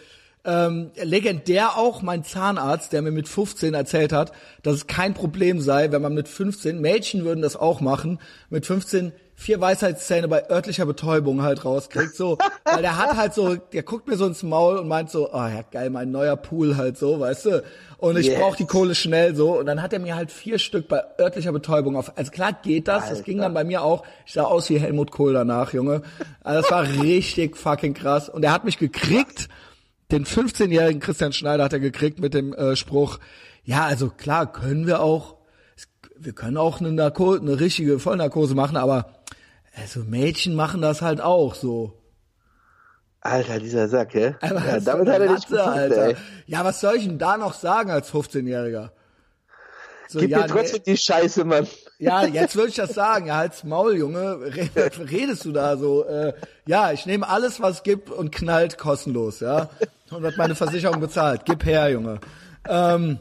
ähm, 0.45 0.91
legendär 0.95 1.77
auch 1.77 2.01
mein 2.01 2.23
Zahnarzt, 2.23 2.91
der 2.91 3.01
mir 3.01 3.11
mit 3.11 3.29
15 3.29 3.73
erzählt 3.73 4.11
hat, 4.11 4.33
dass 4.61 4.75
es 4.75 4.87
kein 4.87 5.13
Problem 5.13 5.61
sei, 5.61 5.91
wenn 5.91 6.01
man 6.01 6.13
mit 6.13 6.27
15, 6.27 6.81
Mädchen 6.81 7.23
würden 7.23 7.41
das 7.41 7.55
auch 7.55 7.79
machen, 7.79 8.19
mit 8.49 8.65
15 8.65 9.13
vier 9.43 9.59
Weisheitszähne 9.59 10.27
bei 10.29 10.49
örtlicher 10.49 10.85
Betäubung 10.85 11.41
halt 11.43 11.65
rauskriegt, 11.65 12.15
so, 12.15 12.37
weil 12.63 12.81
der 12.81 12.97
hat 12.97 13.17
halt 13.17 13.33
so, 13.33 13.55
der 13.55 13.83
guckt 13.83 14.07
mir 14.07 14.15
so 14.15 14.25
ins 14.25 14.41
Maul 14.41 14.77
und 14.77 14.87
meint 14.87 15.09
so, 15.09 15.33
ah 15.33 15.49
ja 15.49 15.63
geil, 15.69 15.89
mein 15.89 16.11
neuer 16.11 16.37
Pool 16.37 16.77
halt 16.77 16.97
so, 16.97 17.19
weißt 17.19 17.45
du, 17.47 17.63
und 17.97 18.17
ich 18.17 18.27
Yes. 18.27 18.39
brauche 18.39 18.55
die 18.57 18.65
Kohle 18.65 18.95
schnell 18.95 19.35
so, 19.35 19.59
und 19.59 19.65
dann 19.65 19.81
hat 19.81 19.91
er 19.91 19.99
mir 19.99 20.15
halt 20.15 20.31
vier 20.31 20.59
Stück 20.59 20.87
bei 20.87 21.01
örtlicher 21.19 21.51
Betäubung 21.51 21.97
auf, 21.97 22.17
also 22.17 22.31
klar 22.31 22.53
geht 22.63 22.87
das, 22.87 23.01
das 23.03 23.09
Alter. 23.09 23.23
ging 23.23 23.39
dann 23.39 23.53
bei 23.53 23.65
mir 23.65 23.83
auch, 23.83 24.03
ich 24.25 24.31
sah 24.33 24.43
aus 24.45 24.69
wie 24.69 24.79
Helmut 24.79 25.11
Kohl 25.11 25.33
danach, 25.33 25.73
Junge, 25.73 26.03
also 26.41 26.61
das 26.61 26.71
war 26.71 26.83
richtig 27.03 27.57
fucking 27.57 27.93
krass, 27.93 28.29
und 28.29 28.43
er 28.45 28.53
hat 28.53 28.63
mich 28.63 28.77
gekriegt, 28.77 29.49
den 30.11 30.25
15-jährigen 30.25 31.01
Christian 31.01 31.33
Schneider 31.33 31.65
hat 31.65 31.73
er 31.73 31.79
gekriegt 31.79 32.19
mit 32.19 32.33
dem 32.33 32.53
äh, 32.53 32.77
Spruch, 32.77 33.19
ja, 33.65 33.83
also 33.83 34.09
klar 34.09 34.49
können 34.51 34.87
wir 34.87 35.01
auch, 35.01 35.35
wir 36.17 36.31
können 36.33 36.55
auch 36.55 36.79
eine, 36.79 36.91
Narko 36.93 37.33
eine 37.33 37.59
richtige 37.59 37.99
Vollnarkose 37.99 38.55
machen, 38.55 38.77
aber 38.77 39.07
also 39.75 40.01
Mädchen 40.01 40.55
machen 40.55 40.81
das 40.81 41.01
halt 41.01 41.21
auch 41.21 41.55
so. 41.55 41.93
Alter, 43.21 43.59
dieser 43.59 43.87
Sack, 43.87 44.13
hä? 44.15 44.35
Aber 44.41 44.65
Ja, 44.65 44.75
was 44.77 44.83
damit 44.83 45.07
hat 45.07 45.21
er 45.21 45.27
dich 45.35 45.49
Latte, 45.49 45.55
gefunden, 45.55 45.69
Alter. 45.79 46.07
ey. 46.09 46.15
Ja, 46.45 46.65
was 46.65 46.81
soll 46.81 46.95
ich 46.95 47.05
denn 47.05 47.17
da 47.19 47.37
noch 47.37 47.53
sagen 47.53 47.89
als 47.89 48.11
15-Jähriger? 48.11 48.89
So, 50.09 50.19
Gib 50.19 50.29
ja, 50.31 50.39
mir 50.39 50.47
trotzdem 50.47 50.81
nee, 50.85 50.91
die 50.93 50.97
Scheiße, 50.97 51.45
Mann. 51.45 51.65
ja, 51.97 52.25
jetzt 52.25 52.55
würde 52.55 52.69
ich 52.69 52.75
das 52.75 52.93
sagen. 52.93 53.27
Ja, 53.27 53.37
halt's 53.37 53.63
Maul, 53.63 53.95
Junge. 53.95 54.39
Re- 54.41 54.69
Redest 55.09 55.45
du 55.45 55.53
da 55.53 55.77
so? 55.77 56.05
Äh, 56.05 56.33
ja, 56.67 56.91
ich 56.91 57.05
nehme 57.05 57.27
alles, 57.27 57.61
was 57.61 57.77
es 57.77 57.83
gibt 57.83 58.09
und 58.09 58.31
knallt 58.35 58.77
kostenlos, 58.77 59.39
ja. 59.39 59.69
Und 60.11 60.23
hat 60.25 60.37
meine 60.37 60.53
Versicherung 60.55 60.99
bezahlt. 60.99 61.45
Gib 61.45 61.65
her, 61.65 61.89
Junge. 61.89 62.19
Ähm, 62.67 63.19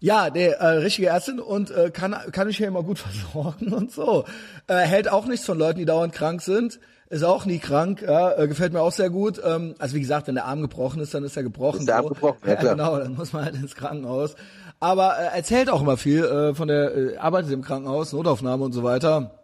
ja, 0.00 0.30
der 0.30 0.60
äh, 0.60 0.66
richtige 0.78 1.08
Ärztin 1.08 1.40
und 1.40 1.70
äh, 1.70 1.90
kann 1.90 2.14
kann 2.32 2.48
ich 2.48 2.56
hier 2.56 2.68
immer 2.68 2.82
gut 2.82 2.98
versorgen 3.32 3.72
und 3.72 3.92
so. 3.92 4.24
Äh, 4.66 4.76
hält 4.76 5.10
auch 5.10 5.26
nichts 5.26 5.46
von 5.46 5.58
Leuten, 5.58 5.78
die 5.78 5.84
dauernd 5.84 6.12
krank 6.12 6.42
sind. 6.42 6.80
Ist 7.10 7.24
auch 7.24 7.46
nie 7.46 7.58
krank, 7.58 8.02
ja, 8.02 8.32
äh, 8.32 8.46
gefällt 8.48 8.74
mir 8.74 8.82
auch 8.82 8.92
sehr 8.92 9.08
gut. 9.08 9.40
Ähm, 9.42 9.74
also 9.78 9.94
wie 9.94 10.00
gesagt, 10.00 10.26
wenn 10.26 10.34
der 10.34 10.44
Arm 10.44 10.60
gebrochen 10.60 11.00
ist, 11.00 11.14
dann 11.14 11.24
ist 11.24 11.36
er 11.36 11.42
gebrochen. 11.42 11.80
Ist 11.80 11.88
der 11.88 11.96
so. 11.96 12.02
Arm 12.02 12.08
gebrochen, 12.08 12.38
ja, 12.46 12.56
klar. 12.56 12.74
genau, 12.74 12.98
dann 12.98 13.14
muss 13.14 13.32
man 13.32 13.44
halt 13.44 13.54
ins 13.54 13.74
Krankenhaus. 13.74 14.34
Aber 14.78 15.18
äh, 15.18 15.36
erzählt 15.36 15.70
auch 15.70 15.80
immer 15.80 15.96
viel 15.96 16.22
äh, 16.24 16.54
von 16.54 16.68
der, 16.68 16.94
äh, 16.94 17.16
arbeitet 17.16 17.50
im 17.52 17.62
Krankenhaus, 17.62 18.12
Notaufnahme 18.12 18.62
und 18.64 18.72
so 18.72 18.82
weiter. 18.82 19.38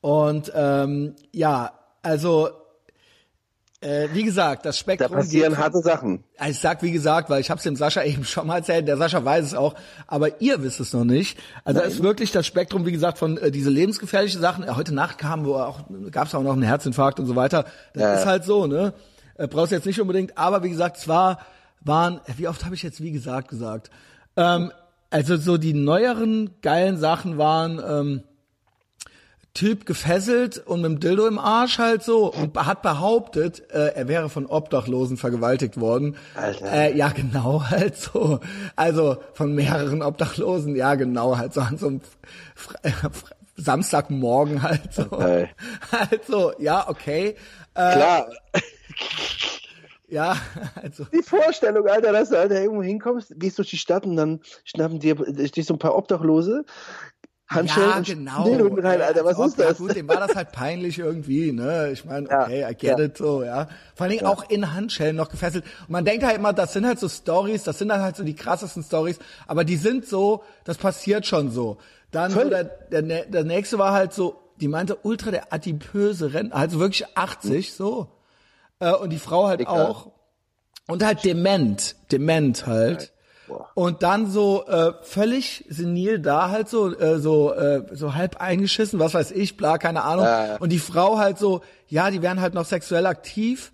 Und 0.00 0.52
ähm, 0.54 1.14
ja, 1.30 1.72
also 2.02 2.50
äh, 3.82 4.08
wie 4.12 4.22
gesagt, 4.24 4.64
das 4.64 4.76
Da 4.76 4.80
Spektrum 4.80 5.16
passieren 5.18 5.50
geht 5.52 5.58
harte 5.62 5.78
Sachen. 5.82 6.24
also 6.38 6.50
ich 6.50 6.58
sag 6.60 6.82
wie 6.82 6.92
gesagt, 6.92 7.28
weil 7.28 7.40
ich 7.40 7.50
hab's 7.50 7.62
dem 7.64 7.76
Sascha 7.76 8.02
eben 8.04 8.24
schon 8.24 8.46
mal 8.46 8.56
erzählt, 8.58 8.88
der 8.88 8.96
Sascha 8.96 9.24
weiß 9.24 9.44
es 9.44 9.54
auch, 9.54 9.74
aber 10.06 10.40
ihr 10.40 10.62
wisst 10.62 10.80
es 10.80 10.92
noch 10.92 11.04
nicht. 11.04 11.38
Also 11.64 11.80
da 11.80 11.86
ist 11.86 12.02
wirklich 12.02 12.32
das 12.32 12.46
Spektrum, 12.46 12.86
wie 12.86 12.92
gesagt, 12.92 13.18
von 13.18 13.36
äh, 13.38 13.50
diese 13.50 13.70
lebensgefährliche 13.70 14.38
Sachen. 14.38 14.64
Äh, 14.64 14.72
heute 14.76 14.94
Nacht 14.94 15.18
kam 15.18 15.44
wo 15.44 15.54
auch 15.56 15.80
gab's 16.10 16.34
auch 16.34 16.42
noch 16.42 16.52
einen 16.54 16.62
Herzinfarkt 16.62 17.20
und 17.20 17.26
so 17.26 17.36
weiter. 17.36 17.64
Das 17.94 18.02
Ja. 18.02 18.14
ist 18.14 18.26
halt 18.26 18.44
so, 18.44 18.66
ne? 18.66 18.94
Äh, 19.36 19.48
brauchst 19.48 19.72
jetzt 19.72 19.86
nicht 19.86 20.00
unbedingt, 20.00 20.38
aber 20.38 20.62
wie 20.62 20.70
gesagt, 20.70 20.96
es 20.98 21.08
war 21.08 21.38
waren 21.80 22.20
äh, 22.26 22.32
wie 22.36 22.48
oft 22.48 22.64
habe 22.64 22.74
ich 22.74 22.82
jetzt 22.82 23.00
wie 23.02 23.10
gesagt 23.12 23.48
gesagt. 23.48 23.90
Ähm, 24.36 24.70
also 25.10 25.36
so 25.36 25.58
die 25.58 25.74
neueren 25.74 26.50
geilen 26.62 26.96
Sachen 26.96 27.36
waren 27.36 27.80
ähm, 27.86 28.22
Typ 29.54 29.84
gefesselt 29.84 30.56
und 30.58 30.80
mit 30.80 30.90
dem 30.90 31.00
Dildo 31.00 31.26
im 31.26 31.38
Arsch 31.38 31.78
halt 31.78 32.02
so 32.02 32.32
und 32.32 32.56
hat 32.56 32.80
behauptet, 32.80 33.70
äh, 33.70 33.94
er 33.94 34.08
wäre 34.08 34.30
von 34.30 34.46
Obdachlosen 34.46 35.18
vergewaltigt 35.18 35.78
worden. 35.78 36.16
Alter. 36.34 36.72
Äh, 36.72 36.96
ja, 36.96 37.10
genau, 37.10 37.62
halt 37.70 37.96
so. 37.96 38.40
Also 38.76 39.18
von 39.34 39.54
mehreren 39.54 40.02
Obdachlosen, 40.02 40.74
ja, 40.74 40.94
genau, 40.94 41.36
halt 41.36 41.52
so 41.52 41.60
an 41.60 41.76
so 41.76 41.88
einem 41.88 42.00
Fre 42.54 42.76
Fre 42.88 43.34
Samstagmorgen 43.56 44.62
halt 44.62 44.94
so. 44.94 45.02
Okay. 45.02 45.48
Halt 45.92 46.24
so, 46.24 46.52
ja, 46.58 46.88
okay. 46.88 47.36
Äh, 47.74 47.92
Klar. 47.92 48.30
ja, 50.08 50.36
also. 50.74 51.04
Die 51.12 51.22
Vorstellung, 51.22 51.86
Alter, 51.86 52.12
dass 52.12 52.30
du 52.30 52.38
Alter, 52.38 52.60
irgendwo 52.60 52.82
hinkommst, 52.82 53.34
gehst 53.36 53.58
durch 53.58 53.70
die 53.70 53.78
Stadt 53.78 54.04
und 54.06 54.16
dann 54.16 54.40
schnappen 54.64 55.00
dir 55.00 55.14
dich 55.14 55.66
so 55.66 55.74
ein 55.74 55.78
paar 55.78 55.96
Obdachlose, 55.96 56.64
Handschellen 57.54 57.90
ja, 57.90 57.96
und 57.96 58.06
genau. 58.06 58.42
Schnellhunden 58.44 58.86
rein, 58.86 59.02
Alter, 59.02 59.24
was 59.24 59.38
als 59.38 59.48
ist 59.52 59.58
das? 59.58 59.66
Ja 59.66 59.72
gut, 59.72 59.96
dem 59.96 60.08
war 60.08 60.16
das 60.16 60.34
halt 60.34 60.52
peinlich 60.52 60.98
irgendwie, 60.98 61.52
ne? 61.52 61.90
Ich 61.92 62.04
meine, 62.04 62.28
Ja, 62.28 62.42
okay, 62.42 62.62
I 62.70 62.74
get 62.74 62.98
ja. 62.98 63.04
it 63.04 63.16
so, 63.16 63.42
ja. 63.42 63.68
Vor 63.94 64.04
allen 64.04 64.10
Dingen 64.12 64.26
auch 64.26 64.48
in 64.50 64.72
Handschellen 64.74 65.16
noch 65.16 65.28
gefesselt. 65.28 65.64
Und 65.82 65.90
man 65.90 66.04
denkt 66.04 66.24
halt 66.24 66.36
immer, 66.36 66.52
das 66.52 66.72
sind 66.72 66.86
halt 66.86 66.98
so 66.98 67.08
Stories, 67.08 67.64
das 67.64 67.78
sind 67.78 67.88
dann 67.88 68.00
halt 68.00 68.16
so 68.16 68.24
die 68.24 68.34
krassesten 68.34 68.82
Stories, 68.82 69.18
aber 69.46 69.64
die 69.64 69.76
sind 69.76 70.06
so, 70.06 70.42
das 70.64 70.78
passiert 70.78 71.26
schon 71.26 71.50
so. 71.50 71.78
Dann 72.10 72.30
so 72.30 72.48
der, 72.48 72.64
der, 72.64 73.02
der 73.02 73.44
nächste 73.44 73.78
war 73.78 73.92
halt 73.92 74.12
so, 74.12 74.38
die 74.60 74.68
meinte 74.68 74.96
ultra 75.02 75.30
der 75.30 75.52
adipöse 75.52 76.34
Rentner, 76.34 76.56
also 76.56 76.78
wirklich 76.78 77.16
80 77.16 77.72
so. 77.72 78.08
Äh, 78.78 78.92
und 78.92 79.10
die 79.10 79.18
Frau 79.18 79.48
halt 79.48 79.60
Egal. 79.60 79.86
auch. 79.86 80.12
Und 80.88 81.04
halt 81.04 81.24
dement, 81.24 81.96
dement 82.10 82.66
halt. 82.66 83.11
Boah. 83.52 83.68
Und 83.74 84.02
dann 84.02 84.26
so 84.26 84.66
äh, 84.66 84.92
völlig 85.02 85.64
senil 85.68 86.18
da 86.18 86.50
halt 86.50 86.68
so 86.68 86.96
äh, 86.98 87.18
so 87.18 87.52
äh, 87.52 87.82
so 87.92 88.14
halb 88.14 88.40
eingeschissen, 88.40 88.98
was 88.98 89.14
weiß 89.14 89.30
ich, 89.32 89.56
bla, 89.56 89.78
keine 89.78 90.02
Ahnung. 90.04 90.24
Ja. 90.24 90.56
Und 90.56 90.70
die 90.70 90.78
Frau 90.78 91.18
halt 91.18 91.38
so, 91.38 91.60
ja, 91.88 92.10
die 92.10 92.22
wären 92.22 92.40
halt 92.40 92.54
noch 92.54 92.64
sexuell 92.64 93.06
aktiv, 93.06 93.72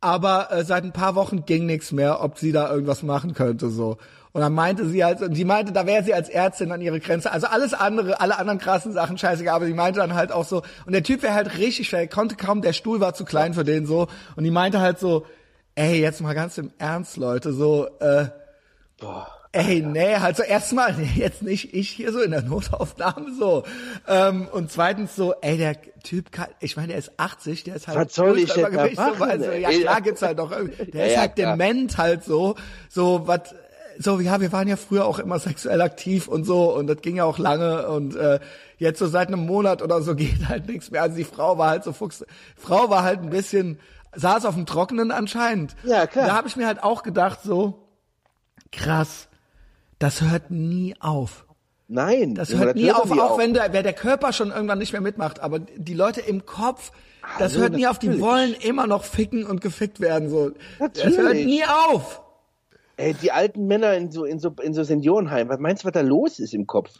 aber 0.00 0.52
äh, 0.52 0.64
seit 0.64 0.84
ein 0.84 0.92
paar 0.92 1.14
Wochen 1.14 1.46
ging 1.46 1.66
nichts 1.66 1.92
mehr, 1.92 2.22
ob 2.22 2.38
sie 2.38 2.52
da 2.52 2.70
irgendwas 2.70 3.02
machen 3.02 3.34
könnte 3.34 3.70
so. 3.70 3.96
Und 4.32 4.42
dann 4.42 4.52
meinte 4.52 4.86
sie 4.86 5.02
halt, 5.02 5.22
und 5.22 5.32
die 5.32 5.46
meinte, 5.46 5.72
da 5.72 5.86
wäre 5.86 6.04
sie 6.04 6.12
als 6.12 6.28
Ärztin 6.28 6.70
an 6.70 6.82
ihre 6.82 7.00
Grenze. 7.00 7.32
Also 7.32 7.46
alles 7.46 7.72
andere, 7.72 8.20
alle 8.20 8.38
anderen 8.38 8.58
krassen 8.58 8.92
Sachen 8.92 9.16
scheißegal, 9.16 9.54
aber 9.54 9.64
die 9.64 9.72
meinte 9.72 10.00
dann 10.00 10.14
halt 10.14 10.30
auch 10.30 10.44
so, 10.44 10.62
und 10.84 10.92
der 10.92 11.02
Typ 11.02 11.22
wäre 11.22 11.32
halt 11.32 11.56
richtig 11.56 11.88
schwer, 11.88 12.00
er 12.00 12.06
konnte 12.06 12.36
kaum, 12.36 12.60
der 12.60 12.74
Stuhl 12.74 13.00
war 13.00 13.14
zu 13.14 13.24
klein 13.24 13.54
für 13.54 13.64
den 13.64 13.86
so. 13.86 14.08
Und 14.36 14.44
die 14.44 14.50
meinte 14.50 14.78
halt 14.80 14.98
so, 14.98 15.24
ey, 15.74 16.02
jetzt 16.02 16.20
mal 16.20 16.34
ganz 16.34 16.58
im 16.58 16.70
Ernst, 16.76 17.16
Leute, 17.16 17.54
so, 17.54 17.86
äh, 18.00 18.26
Boah. 18.98 19.28
Ey, 19.52 19.80
nee, 19.80 20.16
halt 20.16 20.36
so 20.36 20.42
erstmal, 20.42 20.92
nee, 20.94 21.08
jetzt 21.14 21.42
nicht 21.42 21.72
ich 21.72 21.88
hier 21.88 22.12
so 22.12 22.20
in 22.20 22.30
der 22.30 22.42
Notaufnahme 22.42 23.32
so. 23.38 23.62
Ähm, 24.06 24.48
und 24.52 24.70
zweitens 24.70 25.16
so, 25.16 25.34
ey, 25.40 25.56
der 25.56 25.76
Typ 26.02 26.30
kann, 26.30 26.48
ich 26.60 26.76
meine, 26.76 26.88
der 26.88 26.98
ist 26.98 27.12
80, 27.18 27.64
der 27.64 27.76
ist 27.76 27.88
halt 27.88 27.96
Was 27.98 28.14
soll 28.14 28.38
ich 28.38 28.52
denn 28.52 28.62
da 28.64 28.68
übergewichtig, 28.68 28.98
so, 28.98 29.10
machen, 29.12 29.30
also, 29.30 29.50
ja 29.52 29.70
klar 29.70 30.00
gibt's 30.02 30.20
halt 30.22 30.38
doch, 30.38 30.50
irgendwie- 30.52 30.90
der 30.90 31.00
Ja, 31.00 31.06
ist 31.06 31.12
ja, 31.14 31.20
halt 31.20 31.36
klar. 31.36 31.56
dement 31.56 31.96
halt 31.96 32.24
so, 32.24 32.54
so 32.90 33.26
was, 33.26 33.54
so 33.98 34.20
ja, 34.20 34.42
wir 34.42 34.52
waren 34.52 34.68
ja 34.68 34.76
früher 34.76 35.06
auch 35.06 35.18
immer 35.18 35.38
sexuell 35.38 35.80
aktiv 35.80 36.28
und 36.28 36.44
so 36.44 36.74
und 36.76 36.86
das 36.86 37.00
ging 37.00 37.16
ja 37.16 37.24
auch 37.24 37.38
lange 37.38 37.88
und 37.88 38.14
äh, 38.14 38.40
jetzt 38.76 38.98
so 38.98 39.06
seit 39.06 39.28
einem 39.28 39.46
Monat 39.46 39.80
oder 39.80 40.02
so 40.02 40.14
geht 40.16 40.48
halt 40.48 40.66
nichts 40.68 40.90
mehr. 40.90 41.00
Also 41.02 41.16
die 41.16 41.24
Frau 41.24 41.56
war 41.56 41.70
halt 41.70 41.84
so 41.84 41.92
Fuchs, 41.94 42.26
Frau 42.58 42.90
war 42.90 43.04
halt 43.04 43.20
ein 43.22 43.30
bisschen, 43.30 43.78
saß 44.14 44.44
auf 44.44 44.54
dem 44.54 44.66
Trockenen 44.66 45.12
anscheinend. 45.12 45.76
Ja, 45.84 46.06
klar. 46.06 46.26
Da 46.26 46.34
habe 46.34 46.46
ich 46.48 46.56
mir 46.56 46.66
halt 46.66 46.82
auch 46.82 47.02
gedacht 47.02 47.38
so, 47.42 47.85
krass, 48.72 49.28
das 49.98 50.20
hört 50.22 50.50
nie 50.50 50.94
auf. 51.00 51.44
Nein. 51.88 52.34
Das 52.34 52.52
hört 52.52 52.74
nie 52.76 52.90
auf, 52.92 53.08
nie 53.12 53.20
auch 53.20 53.38
wenn 53.38 53.54
der, 53.54 53.68
der 53.68 53.92
Körper 53.92 54.32
schon 54.32 54.50
irgendwann 54.50 54.78
nicht 54.78 54.92
mehr 54.92 55.00
mitmacht. 55.00 55.40
Aber 55.40 55.60
die 55.60 55.94
Leute 55.94 56.20
im 56.20 56.44
Kopf, 56.44 56.90
das 57.38 57.52
Hallo, 57.52 57.62
hört 57.62 57.72
nie 57.74 57.86
auf. 57.86 57.98
Die 58.00 58.20
wollen 58.20 58.54
immer 58.54 58.86
noch 58.88 59.04
ficken 59.04 59.44
und 59.46 59.60
gefickt 59.60 60.00
werden. 60.00 60.28
So, 60.28 60.50
das 60.50 60.58
Natürlich. 60.80 61.16
hört 61.18 61.34
nie 61.36 61.64
auf. 61.64 62.22
Ey, 62.96 63.14
die 63.14 63.30
alten 63.30 63.66
Männer 63.66 63.94
in 63.94 64.10
so, 64.10 64.24
in 64.24 64.38
so, 64.40 64.54
in 64.62 64.72
so 64.74 64.82
Seniorenheimen, 64.82 65.48
was 65.52 65.60
meinst 65.60 65.82
du, 65.84 65.86
was 65.86 65.92
da 65.92 66.00
los 66.00 66.38
ist 66.40 66.54
im 66.54 66.66
Kopf? 66.66 66.90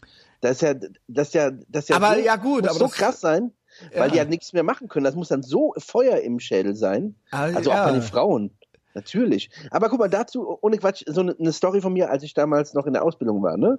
Das 0.43 0.53
ist 0.57 0.61
ja, 0.63 0.75
das 1.09 1.29
ist 1.29 1.35
ja, 1.35 1.51
das 1.51 1.85
ist 1.85 1.89
ja 1.89 1.97
Aber 1.97 2.15
so, 2.15 2.21
ja 2.21 2.37
gut, 2.37 2.61
muss 2.63 2.71
aber 2.71 2.79
so 2.79 2.85
das- 2.87 2.93
krass 2.95 3.21
sein, 3.21 3.53
weil 3.95 4.09
Ja. 4.09 4.13
die 4.13 4.19
halt 4.21 4.29
nichts 4.31 4.53
mehr 4.53 4.63
machen 4.63 4.89
können. 4.89 5.05
Das 5.05 5.15
muss 5.15 5.29
dann 5.29 5.43
so 5.43 5.73
Feuer 5.79 6.19
im 6.19 6.39
Schädel 6.39 6.77
sein. 6.77 7.17
Ah, 7.31 7.45
Also 7.55 7.71
ja. 7.71 7.81
auch 7.83 7.87
bei 7.87 7.93
den 7.93 8.03
Frauen. 8.03 8.51
Natürlich. 8.97 9.51
Aber 9.71 9.91
guck 9.91 9.99
mal, 9.99 10.09
dazu, 10.09 10.59
ohne 10.63 10.79
Quatsch, 10.79 11.05
so 11.07 11.21
eine, 11.21 11.37
eine 11.39 11.53
Story 11.53 11.83
von 11.83 11.93
mir, 11.93 12.11
als 12.11 12.23
ich 12.23 12.33
damals 12.33 12.73
noch 12.73 12.87
in 12.87 12.95
der 12.95 13.05
Ausbildung 13.05 13.43
war, 13.43 13.59
ne? 13.59 13.79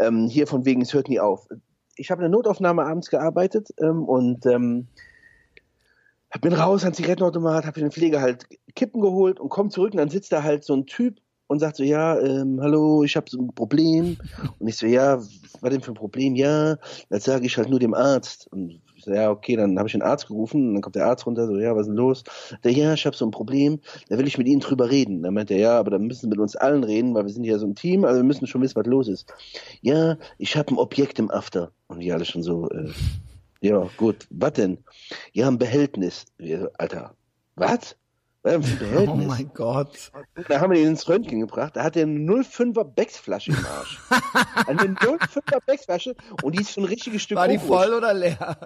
Ähm, 0.00 0.26
hier 0.26 0.48
von 0.48 0.64
wegen, 0.64 0.82
es 0.82 0.92
hört 0.92 1.08
nie 1.08 1.20
auf. 1.20 1.46
Ich 1.94 2.10
habe 2.10 2.20
in 2.20 2.30
der 2.30 2.36
Notaufnahme 2.36 2.84
abends 2.84 3.08
gearbeitet 3.08 3.68
ähm, 3.80 4.02
und 4.02 4.44
ähm, 4.44 4.88
bin 6.40 6.52
raus 6.52 6.84
an 6.84 6.94
Zigarettenautomat, 6.94 7.64
habe 7.64 7.78
den 7.78 7.92
Pfleger 7.92 8.20
halt 8.20 8.44
Kippen 8.74 9.00
geholt 9.00 9.38
und 9.38 9.50
komm 9.50 9.70
zurück 9.70 9.92
und 9.92 9.98
dann 9.98 10.10
sitzt 10.10 10.32
da 10.32 10.42
halt 10.42 10.64
so 10.64 10.74
ein 10.74 10.86
Typ 10.86 11.20
und 11.46 11.60
sagt 11.60 11.76
so, 11.76 11.84
ja, 11.84 12.18
ähm, 12.18 12.58
hallo, 12.60 13.04
ich 13.04 13.14
habe 13.14 13.30
so 13.30 13.40
ein 13.40 13.54
Problem. 13.54 14.18
Und 14.58 14.66
ich 14.66 14.76
so, 14.76 14.86
ja, 14.86 15.18
was 15.18 15.70
denn 15.70 15.80
für 15.80 15.92
ein 15.92 15.94
Problem? 15.94 16.34
Ja, 16.34 16.76
das 17.08 17.22
sage 17.22 17.46
ich 17.46 17.56
halt 17.56 17.70
nur 17.70 17.78
dem 17.78 17.94
Arzt. 17.94 18.48
Und 18.50 18.82
so, 19.06 19.12
ja, 19.12 19.30
okay, 19.30 19.54
dann 19.56 19.78
habe 19.78 19.88
ich 19.88 19.92
den 19.92 20.02
Arzt 20.02 20.26
gerufen 20.26 20.68
und 20.68 20.74
dann 20.74 20.82
kommt 20.82 20.96
der 20.96 21.06
Arzt 21.06 21.26
runter, 21.26 21.46
so, 21.46 21.56
ja, 21.56 21.74
was 21.74 21.82
ist 21.82 21.88
denn 21.88 21.96
los? 21.96 22.24
Der, 22.64 22.72
ja, 22.72 22.92
ich 22.92 23.06
habe 23.06 23.16
so 23.16 23.24
ein 23.24 23.30
Problem, 23.30 23.80
da 24.08 24.18
will 24.18 24.26
ich 24.26 24.36
mit 24.36 24.48
Ihnen 24.48 24.60
drüber 24.60 24.90
reden. 24.90 25.22
Dann 25.22 25.32
meint 25.32 25.50
er, 25.50 25.58
ja, 25.58 25.78
aber 25.78 25.92
dann 25.92 26.02
müssen 26.02 26.22
Sie 26.22 26.28
mit 26.28 26.40
uns 26.40 26.56
allen 26.56 26.82
reden, 26.82 27.14
weil 27.14 27.24
wir 27.24 27.32
sind 27.32 27.44
ja 27.44 27.56
so 27.58 27.66
ein 27.66 27.76
Team, 27.76 28.04
also 28.04 28.18
wir 28.18 28.24
müssen 28.24 28.46
schon 28.48 28.62
wissen, 28.62 28.76
was 28.76 28.86
los 28.86 29.06
ist. 29.06 29.32
Ja, 29.80 30.16
ich 30.38 30.56
habe 30.56 30.74
ein 30.74 30.78
Objekt 30.78 31.18
im 31.20 31.30
After. 31.30 31.70
Und 31.86 32.00
die 32.00 32.12
alle 32.12 32.24
schon 32.24 32.42
so, 32.42 32.68
äh, 32.70 32.90
ja, 33.60 33.88
gut, 33.96 34.26
was 34.30 34.54
denn? 34.54 34.78
Ja, 35.32 35.46
ein 35.46 35.58
Behältnis. 35.58 36.24
Wir 36.36 36.70
Alter, 36.78 37.14
was? 37.54 37.96
Oh 38.46 39.14
mein 39.14 39.50
Gott. 39.54 40.12
Da 40.48 40.60
haben 40.60 40.72
wir 40.72 40.80
ihn 40.80 40.88
ins 40.88 41.08
Röntgen 41.08 41.40
gebracht. 41.40 41.74
Da 41.74 41.82
hat 41.82 41.96
er 41.96 42.04
eine 42.04 42.20
05er 42.20 42.84
Becksflasche 42.84 43.50
im 43.50 43.66
Arsch. 43.66 44.00
Eine 44.66 44.82
05er 44.82 45.58
Becksflasche 45.66 46.14
und 46.42 46.54
die 46.54 46.60
ist 46.60 46.72
schon 46.72 46.84
ein 46.84 46.88
richtiges 46.88 47.22
Stück 47.22 47.38
War 47.38 47.48
die 47.48 47.58
voll 47.58 47.92
oder 47.92 48.14
leer? 48.14 48.56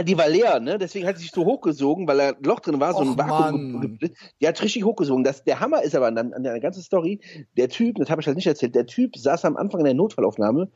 Die 0.00 0.16
war 0.16 0.28
leer, 0.28 0.58
ne? 0.58 0.78
Deswegen 0.78 1.06
hat 1.06 1.16
sie 1.18 1.24
sich 1.24 1.32
so 1.32 1.44
hochgesogen, 1.44 2.08
weil 2.08 2.16
da 2.16 2.28
ein 2.30 2.42
Loch 2.42 2.60
drin 2.60 2.80
war, 2.80 2.92
so 2.94 3.00
Och, 3.00 3.02
ein 3.06 3.18
Vakuum. 3.18 3.72
Mann. 3.72 3.98
Die 4.40 4.48
hat 4.48 4.62
richtig 4.62 4.84
hochgesogen. 4.84 5.22
Das, 5.22 5.44
der 5.44 5.60
Hammer 5.60 5.82
ist 5.82 5.94
aber 5.94 6.06
an, 6.06 6.16
an 6.32 6.42
der 6.42 6.58
ganzen 6.60 6.82
Story, 6.82 7.20
der 7.58 7.68
Typ, 7.68 7.96
das 7.96 8.08
habe 8.08 8.20
ich 8.22 8.26
halt 8.26 8.36
nicht 8.36 8.46
erzählt, 8.46 8.74
der 8.74 8.86
Typ 8.86 9.16
saß 9.16 9.44
am 9.44 9.56
Anfang 9.58 9.80
in 9.80 9.84
der 9.84 9.94
Notfallaufnahme 9.94 10.70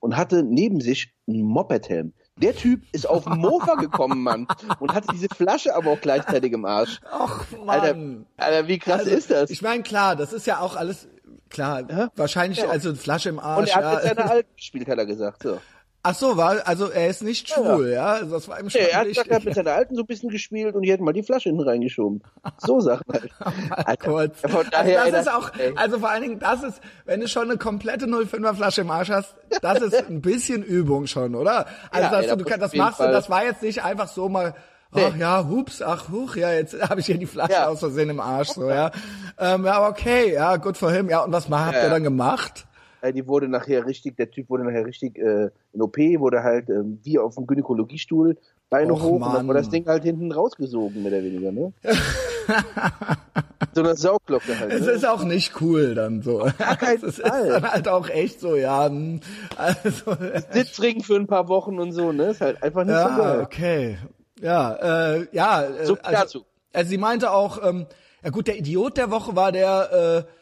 und 0.00 0.16
hatte 0.16 0.42
neben 0.42 0.80
sich 0.80 1.12
einen 1.28 1.42
Mopedhelm. 1.42 2.14
Der 2.38 2.56
Typ 2.56 2.82
ist 2.92 3.06
auf 3.06 3.24
den 3.24 3.36
Mofa 3.36 3.74
gekommen, 3.74 4.22
Mann, 4.22 4.46
und 4.80 4.94
hatte 4.94 5.08
diese 5.12 5.28
Flasche 5.28 5.74
aber 5.76 5.90
auch 5.90 6.00
gleichzeitig 6.00 6.52
im 6.54 6.64
Arsch. 6.64 6.98
Ach 7.10 7.44
Alter, 7.66 7.94
Mann. 7.94 8.26
Alter 8.38 8.68
wie 8.68 8.78
krass 8.78 9.00
Also, 9.00 9.10
ist 9.10 9.30
das? 9.30 9.50
Ich 9.50 9.60
meine, 9.60 9.82
klar, 9.82 10.16
das 10.16 10.32
ist 10.32 10.46
ja 10.46 10.60
auch 10.60 10.76
alles, 10.76 11.08
klar, 11.50 11.82
Ja. 11.90 12.10
wahrscheinlich, 12.16 12.58
Ja. 12.60 12.68
also 12.70 12.94
Flasche 12.94 13.28
im 13.28 13.36
und 13.36 13.44
Arsch. 13.44 13.68
er 13.70 13.84
hat 13.84 13.94
mit 13.96 14.04
ja. 14.04 14.14
seiner 14.14 14.30
Alten 14.30 14.56
gespielt, 14.56 14.88
hat 14.88 14.96
er 14.98 15.04
gesagt. 15.06 15.42
So. 15.42 15.58
Ach 16.04 16.14
so, 16.16 16.36
war, 16.36 16.66
also 16.66 16.90
er 16.90 17.06
ist 17.08 17.22
nicht 17.22 17.48
Ja, 17.48 17.56
ja. 17.62 17.62
schwul, 17.76 17.88
ja? 17.90 18.06
Also 18.14 18.34
das 18.34 18.48
war 18.48 18.58
ihm 18.58 18.68
schon 18.70 18.80
Nee, 18.80 18.88
er 18.88 18.98
hat 19.00 19.06
gesagt, 19.06 19.28
er 19.28 19.36
hat 19.36 19.44
mit 19.44 19.54
seiner 19.54 19.72
Alten 19.72 19.94
so 19.94 20.02
ein 20.02 20.06
bisschen 20.06 20.30
gespielt 20.30 20.74
und 20.74 20.82
die 20.82 20.90
hätten 20.90 21.04
mal 21.04 21.12
die 21.12 21.22
Flasche 21.22 21.48
hinten 21.48 21.62
reingeschoben. 21.62 22.22
So 22.58 22.80
Sachen 22.80 23.04
halt. 23.12 23.30
Alter, 23.86 23.96
Kurz. 24.10 24.40
Von 24.40 24.66
daher, 24.70 25.00
also 25.02 25.12
das 25.12 25.26
ist 25.26 25.32
auch, 25.32 25.50
also 25.76 26.00
vor 26.00 26.10
allen 26.10 26.22
Dingen, 26.22 26.38
das 26.40 26.64
ist, 26.64 26.80
wenn 27.04 27.20
du 27.20 27.28
schon 27.28 27.44
eine 27.44 27.56
komplette 27.56 28.06
05er 28.06 28.54
Flasche 28.54 28.80
im 28.80 28.90
Arsch 28.90 29.10
hast, 29.10 29.36
das 29.60 29.80
ist 29.80 29.94
ein 30.08 30.20
bisschen 30.22 30.64
Übung 30.64 31.06
schon, 31.06 31.36
oder? 31.36 31.66
Also 31.92 32.14
Ja, 32.14 32.20
ey, 32.20 32.28
du, 32.30 32.36
du 32.38 32.44
kannst, 32.46 32.62
das 32.62 32.74
machst 32.74 32.98
du, 32.98 33.04
das 33.04 33.30
war 33.30 33.44
jetzt 33.44 33.62
nicht 33.62 33.84
einfach 33.84 34.08
so 34.08 34.28
mal, 34.28 34.54
Nee. 34.94 35.04
ach 35.10 35.16
ja, 35.16 35.46
hups, 35.48 35.80
ach 35.82 36.08
huch, 36.10 36.34
ja, 36.36 36.52
jetzt 36.52 36.74
habe 36.90 36.98
ich 37.00 37.06
hier 37.06 37.16
die 37.16 37.26
Flasche 37.26 37.52
Ja. 37.52 37.68
aus 37.68 37.78
Versehen 37.78 38.10
im 38.10 38.18
Arsch, 38.20 38.48
so, 38.48 38.68
ja. 38.68 38.90
Ähm, 39.38 39.64
ja, 39.64 39.88
okay, 39.88 40.34
ja, 40.34 40.56
good 40.56 40.76
for 40.76 40.90
him. 40.90 41.08
Ja, 41.08 41.20
und 41.20 41.32
was 41.32 41.48
habt 41.48 41.74
Ja, 41.76 41.84
ihr 41.84 41.90
dann 41.90 42.02
gemacht? 42.02 42.66
Äh, 43.02 43.12
die 43.12 43.26
wurde 43.26 43.48
nachher 43.48 43.84
richtig, 43.84 44.16
der 44.16 44.30
Typ 44.30 44.48
wurde 44.48 44.64
nachher 44.64 44.86
richtig 44.86 45.18
äh, 45.18 45.50
in 45.72 45.82
OP, 45.82 45.98
wurde 45.98 46.42
halt 46.42 46.70
ähm, 46.70 47.00
wie 47.02 47.18
auf 47.18 47.34
dem 47.34 47.46
Gynäkologiestuhl, 47.46 48.38
Beine 48.70 48.94
Och, 48.94 49.02
hoch 49.02 49.12
und 49.14 49.20
Mann. 49.20 49.34
dann 49.34 49.48
wurde 49.48 49.58
das 49.58 49.68
Ding 49.68 49.86
halt 49.86 50.04
hinten 50.04 50.32
rausgesogen, 50.32 51.02
mehr 51.02 51.12
oder 51.12 51.22
weniger, 51.22 51.52
ne? 51.52 51.72
so 53.74 53.80
eine 53.82 53.96
Sauglocke 53.96 54.58
halt. 54.58 54.72
Es 54.72 54.86
Ne? 54.86 54.92
ist 54.92 55.06
auch 55.06 55.24
nicht 55.24 55.60
cool 55.60 55.94
dann 55.94 56.22
so. 56.22 56.46
Es 56.94 57.02
ist 57.02 57.18
dann 57.24 57.62
halt 57.70 57.88
auch 57.88 58.08
echt 58.08 58.40
so, 58.40 58.56
ja, 58.56 58.86
hm, 58.86 59.20
also, 59.56 60.16
Sitzring 60.52 61.02
für 61.02 61.16
ein 61.16 61.26
paar 61.26 61.48
Wochen 61.48 61.78
und 61.78 61.92
so, 61.92 62.12
ne? 62.12 62.30
Ist 62.30 62.40
halt 62.40 62.62
einfach 62.62 62.84
nicht 62.84 62.96
so 62.96 63.00
Ja, 63.08 63.16
geil. 63.18 63.40
okay. 63.42 63.98
Ja, 64.40 65.14
äh, 65.16 65.26
ja. 65.32 65.62
Äh, 65.64 65.86
So 65.86 65.96
also, 66.02 66.10
dazu. 66.22 66.44
also 66.72 66.88
sie 66.90 66.98
meinte 66.98 67.30
auch, 67.30 67.62
ähm, 67.66 67.86
ja 68.24 68.30
gut, 68.30 68.46
der 68.46 68.58
Idiot 68.58 68.96
der 68.96 69.10
Woche 69.10 69.34
war 69.36 69.52
der, 69.52 70.24
äh, 70.26 70.32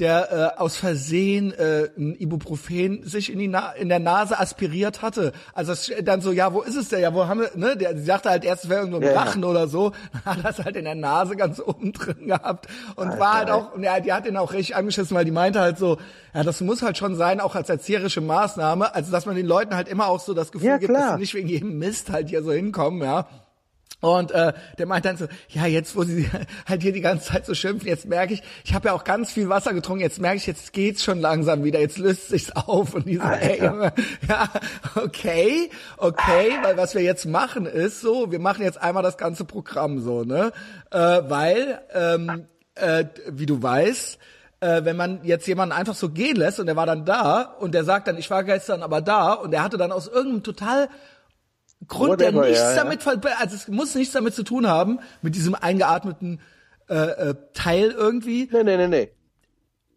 der 0.00 0.54
äh, 0.56 0.60
aus 0.60 0.76
Versehen 0.76 1.52
äh, 1.52 1.88
ein 1.96 2.14
Ibuprofen 2.18 3.04
sich 3.04 3.32
in 3.32 3.38
die 3.38 3.48
Na 3.48 3.72
in 3.72 3.88
der 3.88 3.98
Nase 4.00 4.38
aspiriert 4.40 5.02
hatte. 5.02 5.32
Also 5.54 5.72
es, 5.72 5.92
dann 6.02 6.20
so, 6.22 6.32
ja, 6.32 6.52
wo 6.52 6.62
ist 6.62 6.76
es 6.76 6.88
denn? 6.88 7.00
Ja, 7.00 7.14
wo 7.14 7.26
haben 7.26 7.40
wir, 7.40 7.50
ne? 7.54 7.76
Der, 7.76 7.96
sie 7.96 8.04
sagte 8.04 8.30
halt 8.30 8.44
erst, 8.44 8.64
es 8.64 8.70
wäre 8.70 8.80
irgendwo 8.80 8.98
im 8.98 9.04
Ja, 9.04 9.12
ja. 9.12 9.20
Rachen 9.20 9.44
oder 9.44 9.68
so. 9.68 9.92
Hat 10.24 10.44
das 10.44 10.58
halt 10.58 10.76
in 10.76 10.84
der 10.84 10.94
Nase 10.94 11.36
ganz 11.36 11.60
oben 11.60 11.92
drin 11.94 12.26
gehabt 12.26 12.66
und 12.96 13.18
war 13.18 13.34
halt 13.34 13.50
auch, 13.50 13.74
und 13.74 13.82
ja, 13.82 14.00
die 14.00 14.12
hat 14.12 14.26
ihn 14.26 14.36
auch 14.36 14.52
richtig 14.52 14.74
angeschissen, 14.76 15.16
weil 15.16 15.24
die 15.24 15.30
meinte 15.30 15.60
halt 15.60 15.78
so, 15.78 15.98
ja, 16.34 16.42
das 16.42 16.60
muss 16.60 16.82
halt 16.82 16.96
schon 16.96 17.14
sein, 17.14 17.40
auch 17.40 17.54
als 17.54 17.68
erzieherische 17.68 18.20
Maßnahme, 18.20 18.94
also 18.94 19.12
dass 19.12 19.26
man 19.26 19.36
den 19.36 19.46
Leuten 19.46 19.74
halt 19.74 19.88
immer 19.88 20.06
auch 20.08 20.20
so 20.20 20.32
das 20.34 20.50
Gefühl 20.52 20.68
Ja, 20.68 20.78
gibt, 20.78 20.94
dass 20.94 21.12
sie 21.14 21.18
nicht 21.18 21.34
wegen 21.34 21.48
jedem 21.48 21.78
Mist 21.78 22.10
halt 22.10 22.28
hier 22.30 22.42
so 22.42 22.52
hinkommen, 22.52 23.02
ja. 23.02 23.26
Und 24.00 24.30
äh, 24.30 24.52
der 24.78 24.86
meint 24.86 25.04
dann 25.04 25.16
so, 25.16 25.26
ja, 25.48 25.66
jetzt 25.66 25.94
wo 25.94 26.04
sie 26.04 26.28
halt 26.66 26.82
hier 26.82 26.92
die 26.92 27.00
ganze 27.00 27.32
Zeit 27.32 27.46
so 27.46 27.54
schimpfen, 27.54 27.88
jetzt 27.88 28.06
merke 28.06 28.34
ich, 28.34 28.42
ich 28.64 28.74
habe 28.74 28.88
ja 28.88 28.94
auch 28.94 29.04
ganz 29.04 29.30
viel 29.30 29.48
Wasser 29.48 29.74
getrunken, 29.74 30.02
jetzt 30.02 30.20
merke 30.20 30.38
ich, 30.38 30.46
jetzt 30.46 30.72
geht's 30.72 31.04
schon 31.04 31.20
langsam 31.20 31.64
wieder, 31.64 31.80
jetzt 31.80 31.98
löst 31.98 32.28
sich's 32.28 32.50
auf. 32.52 32.94
Und 32.94 33.06
die 33.06 33.16
so, 33.16 33.22
ey, 33.22 33.62
Junge, 33.62 33.92
ja, 34.28 34.48
okay, 34.94 35.70
okay, 35.98 36.52
weil 36.62 36.76
was 36.76 36.94
wir 36.94 37.02
jetzt 37.02 37.26
machen 37.26 37.66
ist 37.66 38.00
so, 38.00 38.32
wir 38.32 38.38
machen 38.38 38.62
jetzt 38.62 38.80
einmal 38.80 39.02
das 39.02 39.18
ganze 39.18 39.44
Programm 39.44 40.00
so, 40.00 40.24
ne, 40.24 40.52
äh, 40.90 40.98
weil, 40.98 41.80
ähm, 41.92 42.46
äh, 42.74 43.04
wie 43.28 43.46
du 43.46 43.62
weißt, 43.62 44.18
äh, 44.60 44.84
wenn 44.84 44.96
man 44.96 45.24
jetzt 45.24 45.46
jemanden 45.46 45.74
einfach 45.74 45.94
so 45.94 46.10
gehen 46.10 46.36
lässt 46.36 46.60
und 46.60 46.66
der 46.66 46.76
war 46.76 46.86
dann 46.86 47.04
da 47.04 47.42
und 47.42 47.72
der 47.74 47.84
sagt 47.84 48.08
dann, 48.08 48.18
ich 48.18 48.30
war 48.30 48.44
gestern 48.44 48.82
aber 48.82 49.00
da 49.00 49.32
und 49.32 49.50
der 49.50 49.62
hatte 49.62 49.78
dann 49.78 49.92
aus 49.92 50.06
irgendeinem 50.06 50.42
total 50.42 50.88
Grund, 51.88 52.20
der 52.20 52.28
Whatever, 52.34 52.46
nichts 52.46 52.60
ja, 52.62 52.70
ja. 52.70 52.76
damit, 52.76 53.02
ver- 53.02 53.20
also 53.38 53.56
es 53.56 53.68
muss 53.68 53.94
nichts 53.94 54.12
damit 54.12 54.34
zu 54.34 54.42
tun 54.42 54.66
haben, 54.68 54.98
mit 55.22 55.34
diesem 55.34 55.54
eingeatmeten 55.54 56.40
äh, 56.88 56.94
äh, 56.94 57.34
Teil 57.54 57.90
irgendwie. 57.90 58.48
Nee, 58.52 58.64
nee, 58.64 58.76
nee, 58.76 58.88
nee. 58.88 59.10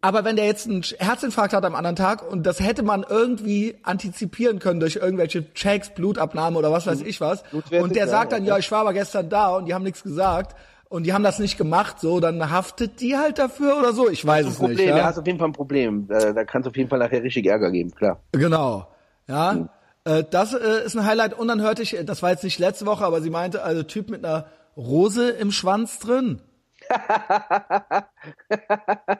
Aber 0.00 0.24
wenn 0.24 0.36
der 0.36 0.44
jetzt 0.44 0.68
einen 0.68 0.82
Herzinfarkt 0.82 1.54
hat 1.54 1.64
am 1.64 1.74
anderen 1.74 1.96
Tag 1.96 2.30
und 2.30 2.44
das 2.44 2.60
hätte 2.60 2.82
man 2.82 3.06
irgendwie 3.08 3.78
antizipieren 3.84 4.58
können 4.58 4.78
durch 4.78 4.96
irgendwelche 4.96 5.50
Checks, 5.54 5.90
Blutabnahme 5.94 6.58
oder 6.58 6.70
was 6.70 6.86
weiß 6.86 7.00
ich 7.00 7.22
was. 7.22 7.42
Und 7.52 7.96
der 7.96 8.04
ja, 8.04 8.06
sagt 8.08 8.32
dann, 8.32 8.44
ja. 8.44 8.52
ja, 8.54 8.58
ich 8.58 8.70
war 8.70 8.80
aber 8.80 8.92
gestern 8.92 9.30
da 9.30 9.56
und 9.56 9.64
die 9.64 9.72
haben 9.72 9.82
nichts 9.82 10.02
gesagt 10.02 10.56
und 10.90 11.04
die 11.04 11.14
haben 11.14 11.22
das 11.24 11.38
nicht 11.38 11.56
gemacht, 11.56 12.00
so, 12.00 12.20
dann 12.20 12.50
haftet 12.50 13.00
die 13.00 13.16
halt 13.16 13.38
dafür 13.38 13.78
oder 13.78 13.94
so. 13.94 14.10
Ich 14.10 14.26
weiß 14.26 14.46
es 14.46 14.60
ein 14.60 14.66
nicht. 14.68 14.76
Problem, 14.76 14.90
da 14.90 14.96
Ja? 14.98 15.04
hast 15.06 15.16
du 15.16 15.22
auf 15.22 15.26
jeden 15.26 15.38
Fall 15.38 15.48
ein 15.48 15.52
Problem. 15.52 16.06
Da, 16.06 16.32
da 16.34 16.44
kann 16.44 16.60
es 16.60 16.68
auf 16.68 16.76
jeden 16.76 16.90
Fall 16.90 16.98
nachher 16.98 17.22
richtig 17.22 17.46
Ärger 17.46 17.70
geben, 17.70 17.90
klar. 17.92 18.20
Genau. 18.32 18.86
Ja. 19.26 19.68
Äh, 20.04 20.24
das 20.30 20.54
äh, 20.54 20.84
ist 20.84 20.96
ein 20.96 21.04
Highlight. 21.04 21.34
Und 21.34 21.48
dann 21.48 21.60
hörte 21.60 21.82
ich, 21.82 21.96
das 22.04 22.22
war 22.22 22.30
jetzt 22.30 22.44
nicht 22.44 22.58
letzte 22.58 22.86
Woche, 22.86 23.04
aber 23.04 23.20
sie 23.22 23.30
meinte, 23.30 23.62
also 23.62 23.82
Typ 23.82 24.10
mit 24.10 24.24
einer 24.24 24.46
Rose 24.76 25.30
im 25.30 25.50
Schwanz 25.50 25.98
drin. 25.98 26.40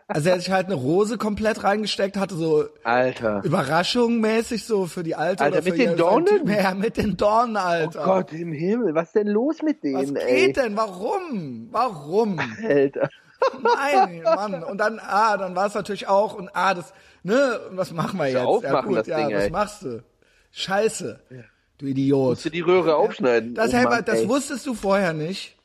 also 0.09 0.29
er 0.29 0.35
hat 0.35 0.41
sich 0.41 0.51
halt 0.51 0.67
eine 0.67 0.75
Rose 0.75 1.17
komplett 1.17 1.65
reingesteckt, 1.65 2.19
hatte 2.19 2.35
so 2.35 2.65
Alter. 2.83 3.43
Überraschung 3.43 4.21
mäßig 4.21 4.67
so 4.67 4.85
für 4.85 5.03
die 5.03 5.15
Alte. 5.15 5.45
Alter, 5.45 5.59
oder 5.59 5.71
mit 5.71 5.79
den 5.79 5.97
Dornen? 5.97 6.47
Ja, 6.47 6.75
mit 6.75 6.99
den 6.99 7.17
Dornen, 7.17 7.57
Oh 7.57 7.61
Alter. 7.61 8.05
Gott 8.05 8.33
im 8.35 8.53
Himmel, 8.53 8.95
was 8.95 9.13
denn 9.13 9.29
los 9.29 9.63
mit 9.63 9.79
Was 9.79 10.07
denen, 10.07 10.15
geht 10.15 10.27
ey? 10.29 10.53
denn? 10.53 10.77
Warum? 10.77 11.69
Warum? 11.71 12.39
Alter. 12.39 13.09
Nein, 13.63 14.23
Mann. 14.23 14.63
Und 14.63 14.79
dann, 14.79 14.99
ah, 15.01 15.37
dann 15.37 15.55
war 15.57 15.67
es 15.67 15.75
natürlich 15.75 16.09
auch, 16.09 16.35
und 16.35 16.51
ah, 16.55 16.75
das, 16.75 16.93
ne, 17.23 17.61
und 17.71 17.77
was 17.77 17.93
machen 17.93 18.19
wir 18.19 18.29
jetzt? 18.29 18.45
aufmachen, 18.45 18.91
ja, 18.91 18.99
das 18.99 19.07
ja, 19.07 19.17
Ding, 19.19 19.37
was 19.37 19.43
ey. 19.45 19.51
machst 19.51 19.83
du? 19.83 20.03
Scheiße. 20.55 21.21
Du 21.79 21.87
Idiot. 21.87 22.31
Musst 22.31 22.45
du 22.45 22.51
die 22.51 22.61
Röhre 22.61 22.95
aufschneiden? 22.97 23.55
Das, 23.55 23.75
oh 23.75 23.77
Mann, 23.77 24.05
das 24.05 24.21
ey. 24.21 24.29
wusstest 24.29 24.65
du 24.67 24.75
vorher 24.75 25.13
nicht, 25.13 25.57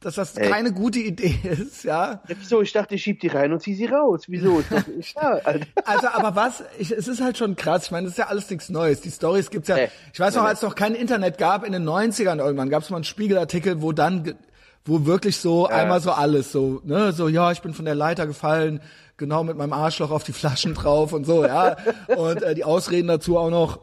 dass 0.00 0.14
das 0.14 0.36
Ey. 0.36 0.48
keine 0.48 0.72
gute 0.72 1.00
Idee 1.00 1.36
ist, 1.42 1.82
ja? 1.82 2.22
Ja, 2.28 2.36
Wieso? 2.38 2.62
Ich 2.62 2.72
dachte, 2.72 2.94
ich 2.94 3.02
schieb 3.02 3.20
die 3.20 3.26
rein 3.28 3.52
und 3.52 3.60
zieh 3.60 3.74
sie 3.74 3.86
raus. 3.86 4.22
Wieso? 4.28 4.60
Ist 4.60 4.70
ist 4.88 5.14
ja, 5.14 5.32
Alter. 5.44 5.66
Also, 5.84 6.08
aber 6.08 6.36
was, 6.36 6.62
ich, 6.78 6.92
es 6.92 7.08
ist 7.08 7.20
halt 7.20 7.36
schon 7.36 7.56
krass. 7.56 7.86
Ich 7.86 7.90
meine, 7.90 8.04
das 8.04 8.12
ist 8.12 8.18
ja 8.18 8.28
alles 8.28 8.48
nichts 8.48 8.68
Neues. 8.68 9.00
Die 9.00 9.10
Stories 9.10 9.50
gibt's 9.50 9.68
ja. 9.68 9.76
Nee. 9.76 9.88
Ich 10.12 10.20
weiß 10.20 10.36
noch, 10.36 10.44
als 10.44 10.60
es 10.60 10.62
noch 10.62 10.76
kein 10.76 10.94
Internet 10.94 11.38
gab, 11.38 11.64
in 11.64 11.72
den 11.72 11.88
90ern 11.88 12.38
irgendwann, 12.38 12.70
gab's 12.70 12.90
mal 12.90 12.98
einen 12.98 13.04
Spiegelartikel, 13.04 13.82
wo 13.82 13.90
dann, 13.90 14.36
wo 14.84 15.04
wirklich 15.04 15.38
so 15.38 15.66
einmal 15.66 16.00
so 16.00 16.12
alles, 16.12 16.52
so, 16.52 16.80
ne, 16.84 17.12
so, 17.12 17.26
ja, 17.26 17.50
ich 17.50 17.60
bin 17.60 17.74
von 17.74 17.84
der 17.84 17.96
Leiter 17.96 18.28
gefallen, 18.28 18.80
genau 19.16 19.42
mit 19.42 19.56
meinem 19.56 19.72
Arschloch 19.72 20.12
auf 20.12 20.22
die 20.22 20.32
Flaschen 20.32 20.74
drauf 20.74 21.12
und 21.12 21.24
so, 21.24 21.44
ja. 21.44 21.76
Und 22.16 22.42
äh, 22.42 22.54
die 22.54 22.64
Ausreden 22.64 23.08
dazu 23.08 23.36
auch 23.36 23.50
noch. 23.50 23.80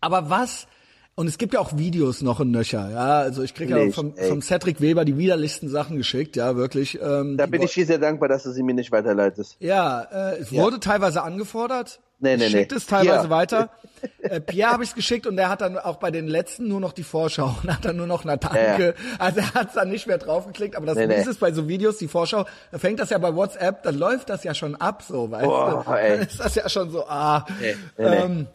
Aber 0.00 0.30
was, 0.30 0.66
und 1.14 1.26
es 1.26 1.36
gibt 1.38 1.52
ja 1.54 1.60
auch 1.60 1.76
Videos 1.76 2.22
noch 2.22 2.40
in 2.40 2.50
Nöcher, 2.50 2.90
ja. 2.90 3.18
Also 3.20 3.42
ich 3.42 3.54
kriege 3.54 3.78
ja 3.86 3.92
vom, 3.92 4.14
vom 4.16 4.40
Cedric 4.42 4.80
Weber 4.80 5.04
die 5.04 5.18
widerlichsten 5.18 5.68
Sachen 5.68 5.96
geschickt, 5.96 6.36
ja, 6.36 6.56
wirklich. 6.56 6.98
Ähm, 7.02 7.36
Da 7.36 7.46
bin 7.46 7.62
ich 7.62 7.72
dir 7.74 7.84
sehr 7.86 7.98
dankbar, 7.98 8.28
dass 8.28 8.42
du 8.44 8.50
sie 8.52 8.62
mir 8.62 8.74
nicht 8.74 8.92
weiterleitest. 8.92 9.56
ja, 9.60 10.02
äh, 10.02 10.38
es 10.38 10.50
Ja. 10.50 10.62
wurde 10.62 10.80
teilweise 10.80 11.22
angefordert. 11.22 12.00
Nee, 12.22 12.36
nee, 12.36 12.46
ich 12.48 12.52
nee. 12.54 12.68
es 12.74 12.86
teilweise 12.86 13.24
Ja. 13.24 13.30
weiter. 13.30 13.70
Äh, 14.22 14.40
Pierre 14.40 14.72
habe 14.72 14.82
ich 14.82 14.90
es 14.90 14.94
geschickt 14.94 15.26
und 15.26 15.36
der 15.36 15.50
hat 15.50 15.60
dann 15.60 15.76
auch 15.76 15.96
bei 15.96 16.10
den 16.10 16.26
letzten 16.26 16.68
nur 16.68 16.80
noch 16.80 16.92
die 16.94 17.02
Vorschau 17.02 17.54
und 17.62 17.70
hat 17.70 17.84
dann 17.84 17.96
nur 17.96 18.06
noch 18.06 18.24
eine 18.24 18.38
Danke. 18.38 18.94
Ja, 18.98 19.16
Also 19.18 19.40
er 19.40 19.52
hat 19.52 19.76
dann 19.76 19.90
nicht 19.90 20.06
mehr 20.06 20.16
draufgeklickt, 20.16 20.74
aber 20.74 20.86
das 20.86 20.96
Nee, 20.96 21.06
nee. 21.06 21.20
Ist 21.22 21.38
bei 21.40 21.52
so 21.52 21.68
Videos, 21.68 21.98
die 21.98 22.08
Vorschau, 22.08 22.46
da 22.72 22.78
fängt 22.78 22.98
das 22.98 23.10
ja 23.10 23.18
bei 23.18 23.34
WhatsApp, 23.36 23.82
dann 23.82 23.98
läuft 23.98 24.30
das 24.30 24.42
ja 24.42 24.54
schon 24.54 24.74
ab, 24.76 25.02
so, 25.06 25.30
weißt 25.30 25.44
Boah, 25.44 25.84
du? 25.86 25.92
ey. 25.92 26.10
Dann 26.18 26.26
ist 26.28 26.40
das 26.40 26.54
ja 26.54 26.66
schon 26.70 26.90
so, 26.90 27.04
ah. 27.06 27.44
Nee, 27.60 27.76
nee, 27.98 28.26
nee. 28.28 28.46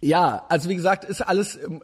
Ja, 0.00 0.44
also 0.48 0.68
wie 0.68 0.76
gesagt, 0.76 1.04
ist 1.04 1.20
alles, 1.20 1.56
ähm, 1.56 1.82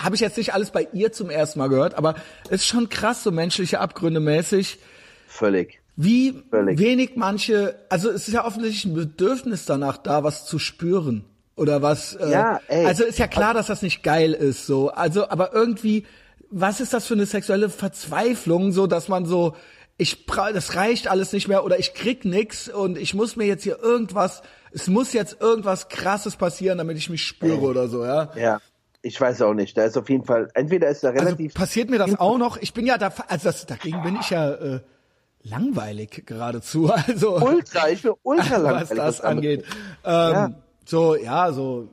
habe 0.00 0.14
ich 0.14 0.20
jetzt 0.20 0.36
nicht 0.36 0.54
alles 0.54 0.70
bei 0.70 0.88
ihr 0.92 1.12
zum 1.12 1.30
ersten 1.30 1.58
Mal 1.58 1.68
gehört, 1.68 1.94
aber 1.94 2.14
ist 2.50 2.66
schon 2.66 2.88
krass, 2.88 3.22
so 3.22 3.30
menschliche 3.30 3.80
Abgründe 3.80 4.20
mäßig 4.20 4.78
Völlig. 5.28 5.80
wie 5.96 6.42
Völlig. 6.50 6.78
wenig 6.78 7.12
manche, 7.16 7.76
also 7.88 8.10
es 8.10 8.26
ist 8.28 8.34
ja 8.34 8.44
offensichtlich 8.44 8.84
ein 8.84 8.94
Bedürfnis 8.94 9.64
danach 9.64 9.96
da, 9.96 10.24
was 10.24 10.46
zu 10.46 10.58
spüren 10.58 11.24
oder 11.56 11.82
was. 11.82 12.14
Äh, 12.14 12.30
Ja, 12.30 12.60
ey. 12.68 12.86
Also 12.86 13.04
ist 13.04 13.18
ja 13.18 13.28
klar, 13.28 13.54
dass 13.54 13.66
das 13.68 13.82
nicht 13.82 14.02
geil 14.02 14.32
ist, 14.32 14.66
so. 14.66 14.90
Also, 14.90 15.28
aber 15.28 15.52
irgendwie, 15.52 16.04
was 16.50 16.80
ist 16.80 16.92
das 16.92 17.06
für 17.06 17.14
eine 17.14 17.26
sexuelle 17.26 17.70
Verzweiflung, 17.70 18.72
so, 18.72 18.86
dass 18.86 19.08
man 19.08 19.26
so, 19.26 19.54
ich 19.98 20.26
bra 20.26 20.52
das 20.52 20.74
reicht 20.74 21.08
alles 21.08 21.32
nicht 21.32 21.48
mehr 21.48 21.64
oder 21.64 21.78
ich 21.78 21.94
krieg 21.94 22.24
nix 22.24 22.68
und 22.68 22.98
ich 22.98 23.14
muss 23.14 23.36
mir 23.36 23.46
jetzt 23.46 23.62
hier 23.62 23.78
irgendwas, 23.78 24.42
es 24.74 24.88
muss 24.88 25.12
jetzt 25.12 25.40
irgendwas 25.40 25.88
Krasses 25.88 26.36
passieren, 26.36 26.78
damit 26.78 26.96
ich 26.98 27.08
mich 27.10 27.22
spüre 27.22 27.60
oder 27.60 27.88
so, 27.88 28.04
ja. 28.04 28.30
Ja. 28.36 28.60
Ich 29.04 29.20
weiß 29.20 29.42
auch 29.42 29.54
nicht. 29.54 29.76
Da 29.76 29.84
ist 29.84 29.96
auf 29.98 30.08
jeden 30.08 30.24
Fall, 30.24 30.48
entweder 30.54 30.88
ist 30.88 31.02
da 31.02 31.08
Also 31.10 31.24
relativ. 31.24 31.54
passiert 31.54 31.90
mir 31.90 31.98
das 31.98 32.18
auch 32.20 32.38
noch. 32.38 32.56
Ich 32.58 32.72
bin 32.72 32.86
ja 32.86 32.98
da, 32.98 33.12
also 33.28 33.44
das, 33.48 33.66
dagegen 33.66 34.00
bin 34.02 34.16
ich 34.20 34.30
ja 34.30 34.50
äh, 34.52 34.80
langweilig 35.42 36.22
geradezu. 36.26 36.90
Also 37.08 37.36
ultra, 37.36 37.88
ich 37.88 38.02
bin 38.02 38.12
ultra 38.22 38.56
langweilig. 38.58 38.90
was 38.90 38.96
das 38.96 39.20
angeht. 39.20 39.64
Ähm, 40.04 40.32
Ja. 40.32 40.50
So, 40.84 41.14
ja, 41.16 41.52
so, 41.52 41.88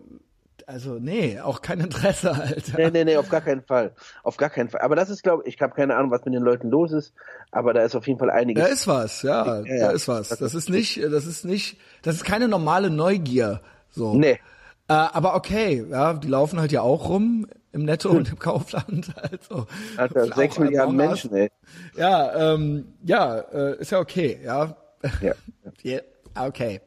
also 0.70 1.00
nee, 1.00 1.40
auch 1.40 1.64
kein 1.64 1.80
Interesse, 1.80 2.32
Alter. 2.40 2.78
Nee, 2.78 2.92
nee, 2.92 3.04
nee, 3.04 3.18
auf 3.18 3.30
gar 3.30 3.42
keinen 3.42 3.64
Fall. 3.64 3.92
Auf 4.24 4.38
gar 4.38 4.52
keinen 4.52 4.70
Fall. 4.70 4.82
Aber 4.82 4.96
das 4.96 5.10
ist, 5.10 5.24
glaube 5.24 5.44
ich, 5.46 5.56
ich 5.56 5.62
habe 5.62 5.74
keine 5.74 5.96
Ahnung, 5.96 6.12
was 6.12 6.24
mit 6.26 6.36
den 6.36 6.44
Leuten 6.44 6.70
los 6.70 6.92
ist, 6.92 7.14
aber 7.52 7.74
da 7.74 7.82
ist 7.82 7.96
auf 7.96 8.08
jeden 8.08 8.20
Fall 8.20 8.30
einiges. 8.30 8.64
Da 8.64 8.70
ist 8.70 8.88
was, 8.88 9.24
ja, 9.24 9.62
Ja, 9.62 9.80
da 9.80 9.92
ist 9.92 10.08
was. 10.08 10.30
Das 10.30 10.54
ist 10.54 10.70
nicht, 10.70 11.02
das 11.04 11.26
ist 11.26 11.44
nicht, 11.44 11.80
das 12.04 12.16
ist 12.16 12.24
keine 12.24 12.48
normale 12.48 12.92
Neugier. 12.92 13.62
So. 13.90 14.14
Nee. 14.14 14.40
Äh, 14.88 14.94
aber 14.94 15.34
okay, 15.36 15.86
ja, 15.90 16.14
die 16.14 16.28
laufen 16.28 16.60
halt 16.60 16.72
ja 16.72 16.82
auch 16.82 17.10
rum 17.10 17.48
im 17.72 17.86
Netto 17.86 18.10
und 18.10 18.30
im 18.30 18.38
Kaufland. 18.40 19.12
Also, 19.16 19.66
Alter, 19.98 20.34
sechs 20.36 20.60
Milliarden. 20.60 20.96
Menschen, 20.96 21.34
ey. 21.34 21.50
Ja, 21.98 22.54
ähm, 22.54 22.94
ja, 23.04 23.40
äh, 23.40 23.80
ist 23.80 23.92
ja 23.92 24.00
okay, 24.00 24.40
ja. 24.44 24.78
Ja. 25.22 25.34
Ja, 25.82 26.02
okay. 26.46 26.82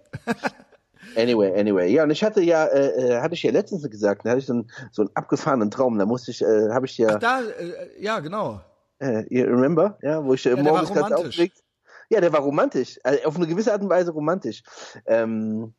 Anyway, 1.16 1.58
anyway. 1.58 1.92
Ja, 1.92 2.04
und 2.04 2.10
ich 2.10 2.22
hatte 2.22 2.40
ja, 2.42 2.64
äh, 2.66 3.16
äh, 3.16 3.20
hatte 3.20 3.34
ich 3.34 3.42
ja 3.42 3.50
letztens 3.50 3.88
gesagt, 3.88 4.24
da 4.24 4.30
hatte 4.30 4.40
ich 4.40 4.46
so 4.46 4.54
einen, 4.54 4.70
so 4.90 5.02
einen 5.02 5.10
abgefahrenen 5.14 5.70
Traum, 5.70 5.98
da 5.98 6.06
musste 6.06 6.30
ich, 6.30 6.42
äh, 6.42 6.70
habe 6.70 6.86
ich 6.86 6.98
ja, 6.98 7.18
Da, 7.18 7.42
äh, 7.42 8.02
ja, 8.02 8.20
genau. 8.20 8.60
äh, 8.98 9.24
you 9.28 9.44
remember, 9.44 9.98
ja, 10.02 10.24
wo 10.24 10.34
ich 10.34 10.46
äh, 10.46 10.56
war 10.56 10.62
morgens 10.62 10.92
ganz 10.92 11.12
aufgeregt. 11.12 11.62
Ja, 12.08 12.20
der 12.20 12.32
war 12.32 12.40
romantisch, 12.40 13.00
also 13.04 13.24
auf 13.24 13.36
eine 13.36 13.46
gewisse 13.46 13.72
Art 13.72 13.82
und 13.82 13.88
Weise 13.88 14.12
romantisch. 14.12 14.62
Ähm, 15.06 15.72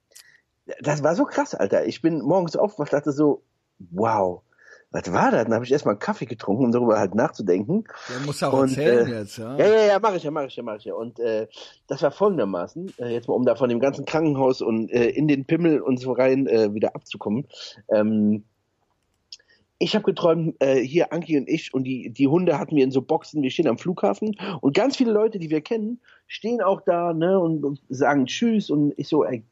das 0.82 1.04
war 1.04 1.16
so 1.16 1.26
krass, 1.26 1.54
Alter. 1.54 1.86
Ich 1.86 2.02
bin 2.02 2.22
morgens 2.22 2.56
aufgewacht, 2.56 2.94
dachte 2.94 3.12
so, 3.12 3.44
wow, 3.92 4.42
was 4.94 5.12
war 5.12 5.32
das? 5.32 5.46
Dann 5.46 5.54
habe 5.56 5.66
ich 5.66 5.72
erstmal 5.72 5.96
einen 5.96 6.00
Kaffee 6.00 6.26
getrunken, 6.26 6.66
um 6.66 6.72
darüber 6.72 7.00
halt 7.00 7.16
nachzudenken. 7.16 7.84
Der 8.10 8.26
muss 8.26 8.40
ja 8.40 8.50
auch 8.50 8.54
Und, 8.54 8.70
erzählen 8.70 9.08
äh, 9.08 9.20
jetzt, 9.20 9.38
ja. 9.38 9.58
Ja, 9.58 9.68
ja, 9.68 9.86
ja, 9.88 10.00
mache 10.00 10.18
ich 10.18 10.24
ja, 10.24 10.32
mache 10.32 10.46
ich 10.46 10.56
ja, 10.56 10.64
mache 10.64 10.78
ich 10.78 10.86
ja. 10.86 10.94
Und 10.94 11.20
äh, 11.20 11.48
das 11.88 12.04
war 12.04 12.12
folgendermaßen, 12.12 12.94
äh, 13.00 13.10
jetzt 13.10 13.28
mal 13.28 13.34
um 13.34 13.46
da 13.46 13.56
von 13.56 13.70
dem 13.70 13.80
ganzen 13.80 14.06
Krankenhaus 14.06 14.62
und 14.62 14.92
äh, 14.92 15.10
in 15.10 15.28
den 15.28 15.46
Pimmel 15.46 15.82
und 15.82 16.00
so 16.00 16.12
rein 16.12 16.46
äh, 16.46 16.74
wieder 16.74 16.96
abzukommen. 16.96 17.48
Ähm, 17.90 18.44
ich 19.80 19.96
habe 19.96 20.06
geträumt, 20.06 20.56
äh, 20.60 20.80
hier 20.80 21.12
Anki 21.12 21.38
und 21.38 21.50
ich 21.50 21.74
und 21.74 21.84
die, 21.84 22.12
die 22.12 22.28
Hunde 22.28 22.60
hatten 22.60 22.76
wir 22.76 22.84
in 22.84 22.92
so 22.92 23.02
Boxen, 23.02 23.42
wir 23.42 23.50
stehen 23.50 23.68
am 23.68 23.80
Flughafen 23.80 24.38
und 24.62 24.76
ganz 24.76 24.96
viele 24.96 25.12
Leute, 25.12 25.40
die 25.40 25.50
wir 25.50 25.62
kennen, 25.62 26.00
stehen 26.28 26.62
auch 26.62 26.82
da 26.82 27.14
ne, 27.14 27.40
und, 27.40 27.66
und 27.66 27.82
sagen 27.90 28.28
Tschüss 28.28 28.70
und 28.70 28.94
ich 28.96 29.10
so, 29.10 29.26
ey, 29.26 29.44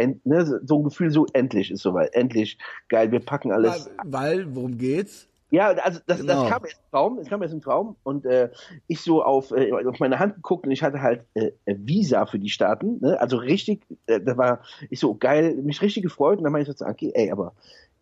end, 0.00 0.24
ne, 0.26 0.60
so 0.64 0.78
ein 0.78 0.84
Gefühl, 0.84 1.10
so 1.10 1.26
endlich 1.32 1.70
ist 1.70 1.82
soweit, 1.82 2.14
endlich, 2.14 2.58
geil, 2.88 3.12
wir 3.12 3.20
packen 3.20 3.52
alles 3.52 3.90
Weil, 4.04 4.12
weil, 4.12 4.54
worum 4.54 4.78
geht's? 4.78 5.28
ja, 5.52 5.70
also 5.70 5.98
das, 6.06 6.20
Genau. 6.20 6.42
das 6.44 6.48
kam 6.50 6.64
erst 6.64 6.78
im 6.78 6.90
Traum, 6.90 7.18
es 7.18 7.28
kam 7.28 7.42
erst 7.42 7.54
im 7.54 7.60
Traum 7.60 7.96
und 8.04 8.24
äh, 8.24 8.50
ich 8.86 9.00
so 9.00 9.22
auf, 9.22 9.50
äh, 9.50 9.72
auf 9.72 9.98
meine 9.98 10.18
Hand 10.18 10.36
geguckt 10.36 10.64
und 10.64 10.72
ich 10.72 10.82
hatte 10.82 11.02
halt 11.02 11.26
äh, 11.34 11.50
Visa 11.66 12.26
für 12.26 12.38
die 12.38 12.50
Staaten, 12.50 12.98
ne? 13.00 13.20
also 13.20 13.36
richtig, 13.36 13.82
äh, 14.06 14.20
da 14.20 14.36
war 14.36 14.62
ich 14.90 15.00
so 15.00 15.14
geil, 15.16 15.56
mich 15.56 15.82
richtig 15.82 16.04
gefreut 16.04 16.38
und 16.38 16.44
dann 16.44 16.52
meinte 16.52 16.70
ich 16.70 16.76
so 16.76 16.84
zu 16.84 16.88
Anki, 16.88 17.12
ey, 17.14 17.32
aber 17.32 17.54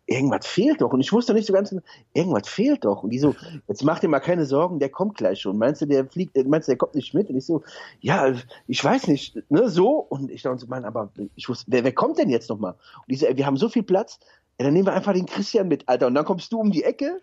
irgendwas 0.09 0.47
fehlt 0.47 0.81
doch 0.81 0.91
und 0.91 1.01
ich 1.01 1.13
wusste 1.13 1.33
nicht 1.33 1.45
so 1.45 1.53
ganz 1.53 1.69
genau, 1.69 1.81
irgendwas 2.13 2.47
fehlt 2.47 2.83
doch 2.83 3.03
und 3.03 3.11
die 3.11 3.19
so, 3.19 3.35
jetzt 3.67 3.83
mach 3.83 3.99
dir 3.99 4.07
mal 4.07 4.19
keine 4.19 4.45
Sorgen, 4.45 4.79
der 4.79 4.89
kommt 4.89 5.17
gleich 5.17 5.41
schon, 5.41 5.57
meinst 5.57 5.81
du, 5.81 5.85
der 5.85 6.05
fliegt, 6.05 6.35
äh, 6.35 6.43
meinst 6.43 6.67
du, 6.67 6.71
der 6.71 6.77
kommt 6.77 6.95
nicht 6.95 7.13
mit 7.13 7.29
und 7.29 7.37
ich 7.37 7.45
so, 7.45 7.63
ja, 8.01 8.33
ich 8.67 8.83
weiß 8.83 9.07
nicht, 9.07 9.37
ne, 9.49 9.69
so 9.69 9.91
und 9.99 10.31
ich 10.31 10.41
dachte 10.41 10.59
so, 10.59 10.67
Mann, 10.67 10.85
aber 10.85 11.11
ich 11.35 11.47
wusste, 11.47 11.65
wer, 11.67 11.83
wer 11.83 11.93
kommt 11.93 12.17
denn 12.17 12.29
jetzt 12.29 12.49
nochmal? 12.49 12.71
Und 12.71 13.09
die 13.09 13.15
so, 13.15 13.27
ey, 13.27 13.37
wir 13.37 13.45
haben 13.45 13.57
so 13.57 13.69
viel 13.69 13.83
Platz, 13.83 14.19
ja, 14.59 14.65
dann 14.65 14.73
nehmen 14.73 14.87
wir 14.87 14.93
einfach 14.93 15.13
den 15.13 15.27
Christian 15.27 15.67
mit, 15.67 15.87
Alter 15.87 16.07
und 16.07 16.15
dann 16.15 16.25
kommst 16.25 16.51
du 16.51 16.59
um 16.59 16.71
die 16.71 16.83
Ecke 16.83 17.21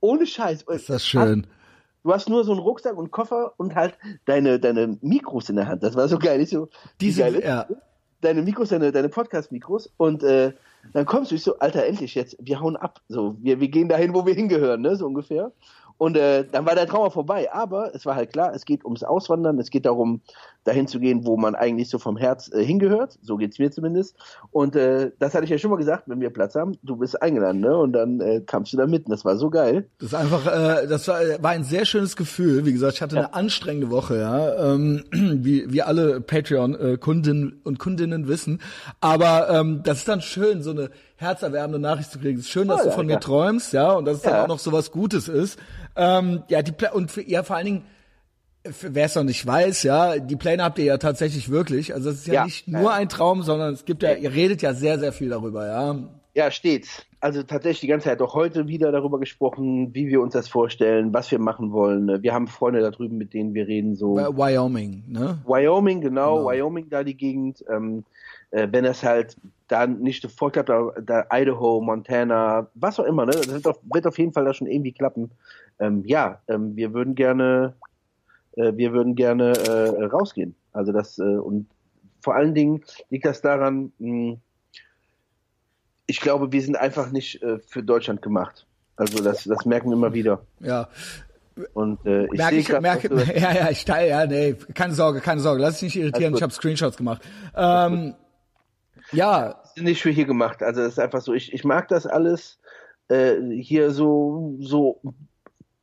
ohne 0.00 0.26
Scheiß. 0.26 0.62
Ist 0.62 0.90
das 0.90 1.06
schön. 1.06 1.46
Du 2.02 2.12
hast 2.12 2.28
nur 2.28 2.44
so 2.44 2.52
einen 2.52 2.60
Rucksack 2.60 2.96
und 2.98 3.10
Koffer 3.10 3.54
und 3.56 3.74
halt 3.74 3.96
deine, 4.26 4.60
deine 4.60 4.98
Mikros 5.00 5.48
in 5.48 5.56
der 5.56 5.66
Hand. 5.66 5.82
Das 5.82 5.94
war 5.94 6.06
so 6.06 6.18
geil. 6.18 6.40
Ich 6.42 6.50
so, 6.50 6.68
Diese, 7.00 7.22
geil 7.22 7.36
ist 7.36 7.44
ja. 7.44 7.66
deine 8.20 8.42
Mikros, 8.42 8.68
deine, 8.68 8.92
deine 8.92 9.08
Podcast-Mikros 9.08 9.90
und 9.96 10.22
äh, 10.22 10.52
dann 10.92 11.06
kommst 11.06 11.30
du, 11.30 11.34
ich 11.34 11.42
so, 11.42 11.58
Alter, 11.58 11.86
endlich 11.86 12.14
jetzt, 12.14 12.36
wir 12.40 12.60
hauen 12.60 12.76
ab. 12.76 13.00
So, 13.08 13.36
wir, 13.40 13.60
wir 13.60 13.68
gehen 13.68 13.88
dahin, 13.88 14.14
wo 14.14 14.26
wir 14.26 14.34
hingehören, 14.34 14.82
ne, 14.82 14.96
so 14.96 15.06
ungefähr. 15.06 15.52
Und 16.04 16.18
äh, 16.18 16.44
dann 16.44 16.66
war 16.66 16.74
der 16.74 16.86
Traum 16.86 17.04
auch 17.04 17.14
vorbei. 17.14 17.50
Aber 17.50 17.94
es 17.94 18.04
war 18.04 18.14
halt 18.14 18.30
klar, 18.30 18.52
es 18.54 18.66
geht 18.66 18.84
ums 18.84 19.02
Auswandern, 19.02 19.58
es 19.58 19.70
geht 19.70 19.86
darum, 19.86 20.20
dahin 20.62 20.86
zu 20.86 21.00
gehen, 21.00 21.24
wo 21.24 21.38
man 21.38 21.54
eigentlich 21.54 21.88
so 21.88 21.98
vom 21.98 22.18
Herz 22.18 22.52
äh, 22.52 22.62
hingehört. 22.62 23.18
So 23.22 23.38
geht's 23.38 23.58
mir 23.58 23.70
zumindest. 23.70 24.14
Und 24.50 24.76
äh, 24.76 25.12
das 25.18 25.34
hatte 25.34 25.44
ich 25.44 25.50
ja 25.50 25.56
schon 25.56 25.70
mal 25.70 25.78
gesagt, 25.78 26.02
wenn 26.06 26.20
wir 26.20 26.28
Platz 26.28 26.56
haben, 26.56 26.76
du 26.82 26.96
bist 26.96 27.22
eingeladen, 27.22 27.62
ne? 27.62 27.74
Und 27.74 27.94
dann 27.94 28.20
äh, 28.20 28.42
kamst 28.42 28.74
du 28.74 28.76
da 28.76 28.86
mit. 28.86 29.06
Und 29.06 29.12
das 29.12 29.24
war 29.24 29.38
so 29.38 29.48
geil. 29.48 29.88
Das 29.98 30.08
ist 30.08 30.14
einfach, 30.14 30.46
äh, 30.46 30.86
das 30.86 31.08
war, 31.08 31.20
war 31.40 31.52
ein 31.52 31.64
sehr 31.64 31.86
schönes 31.86 32.16
Gefühl. 32.16 32.66
Wie 32.66 32.74
gesagt, 32.74 32.96
ich 32.96 33.02
hatte 33.02 33.16
eine 33.16 33.32
anstrengende 33.32 33.90
Woche, 33.90 34.18
ja, 34.18 34.74
ähm, 34.74 35.04
wie, 35.10 35.72
wie 35.72 35.80
alle 35.80 36.20
Patreon-Kundinnen 36.20 37.62
und 37.64 37.78
Kundinnen 37.78 38.28
wissen. 38.28 38.60
Aber 39.00 39.48
ähm, 39.48 39.80
das 39.84 40.00
ist 40.00 40.08
dann 40.08 40.20
schön, 40.20 40.62
so 40.62 40.72
eine 40.72 40.90
herzerwärmende 41.16 41.78
Nachricht 41.78 42.10
zu 42.10 42.18
kriegen. 42.18 42.38
Es 42.38 42.46
ist 42.46 42.50
schön, 42.50 42.68
dass 42.68 42.82
Oh, 42.82 42.84
du 42.86 42.90
von 42.92 43.08
ja. 43.08 43.14
mir 43.16 43.20
träumst, 43.20 43.72
ja, 43.72 43.92
und 43.92 44.04
dass 44.04 44.16
es 44.16 44.22
dann 44.22 44.32
Ja. 44.34 44.44
auch 44.44 44.48
noch 44.48 44.58
so 44.58 44.72
was 44.72 44.90
Gutes 44.90 45.28
ist. 45.28 45.58
Ähm, 45.96 46.42
ja, 46.48 46.62
die 46.62 46.72
Pla 46.72 46.92
und 46.92 47.10
für, 47.10 47.22
ja, 47.22 47.42
vor 47.42 47.56
allen 47.56 47.66
Dingen, 47.66 47.82
wer 48.80 49.04
es 49.04 49.14
noch 49.14 49.22
nicht 49.24 49.46
weiß, 49.46 49.82
ja, 49.82 50.18
die 50.18 50.36
Pläne 50.36 50.64
habt 50.64 50.78
ihr 50.78 50.86
ja 50.86 50.98
tatsächlich 50.98 51.50
wirklich. 51.50 51.94
Also 51.94 52.10
es 52.10 52.16
ist 52.20 52.26
ja, 52.26 52.34
Ja, 52.34 52.44
nicht 52.46 52.66
nur 52.66 52.92
ein 52.92 53.08
Traum, 53.08 53.42
sondern 53.42 53.74
es 53.74 53.84
gibt 53.84 54.02
ja, 54.02 54.14
ihr 54.14 54.32
redet 54.32 54.62
ja 54.62 54.72
sehr, 54.74 54.98
sehr 54.98 55.12
viel 55.12 55.28
darüber, 55.28 55.66
ja. 55.66 55.96
Ja, 56.34 56.50
stets. 56.50 57.04
Also 57.20 57.42
tatsächlich 57.44 57.80
die 57.80 57.86
ganze 57.86 58.08
Zeit, 58.08 58.20
auch 58.20 58.34
heute 58.34 58.66
wieder 58.66 58.90
darüber 58.90 59.20
gesprochen, 59.20 59.94
wie 59.94 60.08
wir 60.08 60.20
uns 60.20 60.32
das 60.32 60.48
vorstellen, 60.48 61.14
was 61.14 61.30
wir 61.30 61.38
machen 61.38 61.72
wollen. 61.72 62.22
Wir 62.22 62.34
haben 62.34 62.48
Freunde 62.48 62.80
da 62.80 62.90
drüben, 62.90 63.16
mit 63.18 63.32
denen 63.34 63.54
wir 63.54 63.66
reden, 63.68 63.94
so. 63.94 64.16
Wyoming, 64.16 65.04
ne? 65.08 65.38
Wyoming, 65.46 66.00
genau, 66.00 66.38
Genau. 66.38 66.50
Wyoming 66.50 66.88
da 66.90 67.04
die 67.04 67.16
Gegend. 67.16 67.64
Ähm, 67.70 68.04
äh, 68.50 68.66
wenn 68.70 68.84
das 68.84 69.02
halt 69.02 69.36
dann 69.68 70.00
nicht 70.00 70.20
sofort 70.22 70.52
klappt, 70.52 70.68
da, 70.68 70.90
da 71.02 71.26
Idaho, 71.32 71.80
Montana, 71.80 72.68
was 72.74 73.00
auch 73.00 73.04
immer, 73.04 73.24
ne? 73.26 73.32
Das 73.32 73.48
wird 73.48 73.66
auf, 73.66 73.78
wird 73.92 74.06
auf 74.06 74.18
jeden 74.18 74.32
Fall 74.32 74.44
da 74.44 74.52
schon 74.54 74.66
irgendwie 74.66 74.92
klappen. 74.92 75.30
Ähm, 75.78 76.02
ja, 76.06 76.40
ähm, 76.48 76.76
wir 76.76 76.92
würden 76.92 77.14
gerne, 77.14 77.74
äh, 78.56 78.72
wir 78.76 78.92
würden 78.92 79.14
gerne 79.16 79.52
äh, 79.52 80.04
rausgehen. 80.04 80.54
Also 80.72 80.92
das 80.92 81.18
äh, 81.18 81.22
und 81.22 81.66
vor 82.20 82.34
allen 82.34 82.54
Dingen 82.54 82.82
liegt 83.10 83.24
das 83.26 83.40
daran, 83.40 83.92
mh, 83.98 84.36
ich 86.06 86.20
glaube, 86.20 86.52
wir 86.52 86.60
sind 86.62 86.76
einfach 86.76 87.10
nicht 87.10 87.42
äh, 87.42 87.58
für 87.58 87.82
Deutschland 87.82 88.22
gemacht. 88.22 88.66
Also 88.96 89.22
das, 89.24 89.44
das 89.44 89.64
merken 89.64 89.88
wir 89.88 89.94
immer 89.96 90.12
wieder. 90.12 90.40
Ja. 90.60 90.88
Und 91.72 92.04
äh, 92.04 92.24
ich 92.26 92.32
Merke 92.32 92.56
ich, 92.56 92.66
grad, 92.66 92.82
merke, 92.82 93.08
du- 93.08 93.16
ja, 93.34 93.52
ja, 93.52 93.70
ich 93.70 93.84
teile, 93.84 94.08
ja, 94.08 94.26
nee, 94.26 94.54
keine 94.74 94.92
Sorge, 94.92 95.20
keine 95.20 95.40
Sorge, 95.40 95.62
lass 95.62 95.74
dich 95.80 95.94
nicht 95.94 96.02
irritieren, 96.04 96.34
ich 96.34 96.42
habe 96.42 96.52
Screenshots 96.52 96.96
gemacht. 96.96 97.22
Ähm, 97.56 98.14
ja, 99.14 99.60
sind 99.74 99.84
nicht 99.84 100.02
für 100.02 100.10
hier 100.10 100.24
gemacht. 100.26 100.62
Also 100.62 100.82
es 100.82 100.92
ist 100.94 100.98
einfach 100.98 101.20
so, 101.22 101.32
ich, 101.34 101.52
ich 101.52 101.64
mag 101.64 101.88
das 101.88 102.06
alles 102.06 102.58
äh, 103.08 103.36
hier 103.60 103.90
so, 103.90 104.56
so, 104.60 105.00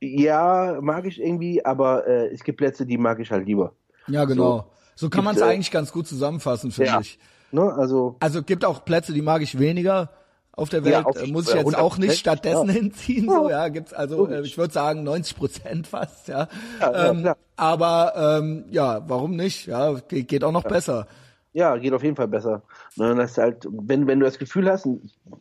ja, 0.00 0.78
mag 0.80 1.06
ich 1.06 1.20
irgendwie, 1.20 1.64
aber 1.64 2.06
äh, 2.06 2.28
es 2.32 2.42
gibt 2.42 2.58
Plätze, 2.58 2.86
die 2.86 2.98
mag 2.98 3.20
ich 3.20 3.30
halt 3.30 3.46
lieber. 3.46 3.72
ja, 4.08 4.24
genau. 4.24 4.70
So, 4.94 5.08
kann 5.08 5.18
Gibt, 5.20 5.24
man 5.24 5.36
es 5.36 5.40
äh, 5.42 5.44
eigentlich 5.46 5.70
ganz 5.70 5.90
gut 5.92 6.06
zusammenfassen, 6.06 6.70
finde 6.70 6.90
Ja. 6.90 7.00
ich. 7.00 7.18
Ne? 7.50 7.62
Also, 7.72 8.16
Also 8.20 8.42
gibt 8.42 8.64
auch 8.64 8.84
Plätze, 8.84 9.12
die 9.12 9.22
mag 9.22 9.40
ich 9.42 9.58
weniger 9.58 10.10
auf 10.52 10.68
der 10.68 10.84
Welt. 10.84 10.92
Ja, 10.94 11.02
auf- 11.04 11.16
äh, 11.22 11.26
muss 11.28 11.48
ich 11.48 11.54
äh, 11.54 11.58
jetzt 11.58 11.76
auch 11.76 11.96
nicht 11.98 12.12
100%, 12.12 12.18
stattdessen 12.18 12.66
ja. 12.68 12.72
hinziehen. 12.80 13.28
So, 13.28 13.48
ja, 13.48 13.68
gibt's 13.68 13.92
also, 13.94 14.28
äh, 14.28 14.42
ich 14.42 14.58
würde 14.58 14.72
sagen 14.72 15.02
90 15.02 15.36
Prozent 15.36 15.86
fast, 15.86 16.28
ja. 16.28 16.46
Ja, 16.80 17.10
ähm, 17.10 17.32
aber 17.56 18.38
ähm, 18.40 18.64
ja, 18.70 19.02
warum 19.08 19.34
nicht? 19.36 19.66
Ja, 19.66 19.92
ge- 19.94 20.24
geht 20.24 20.44
auch 20.44 20.52
noch 20.52 20.64
besser. 20.64 21.06
Ja, 21.52 21.76
geht 21.76 21.92
auf 21.92 22.02
jeden 22.02 22.16
Fall 22.16 22.28
besser. 22.28 22.62
Ne? 22.96 23.14
Das 23.14 23.36
halt, 23.38 23.66
wenn, 23.70 24.06
wenn 24.06 24.20
du 24.20 24.26
das 24.26 24.38
Gefühl 24.38 24.70
hast, 24.70 24.88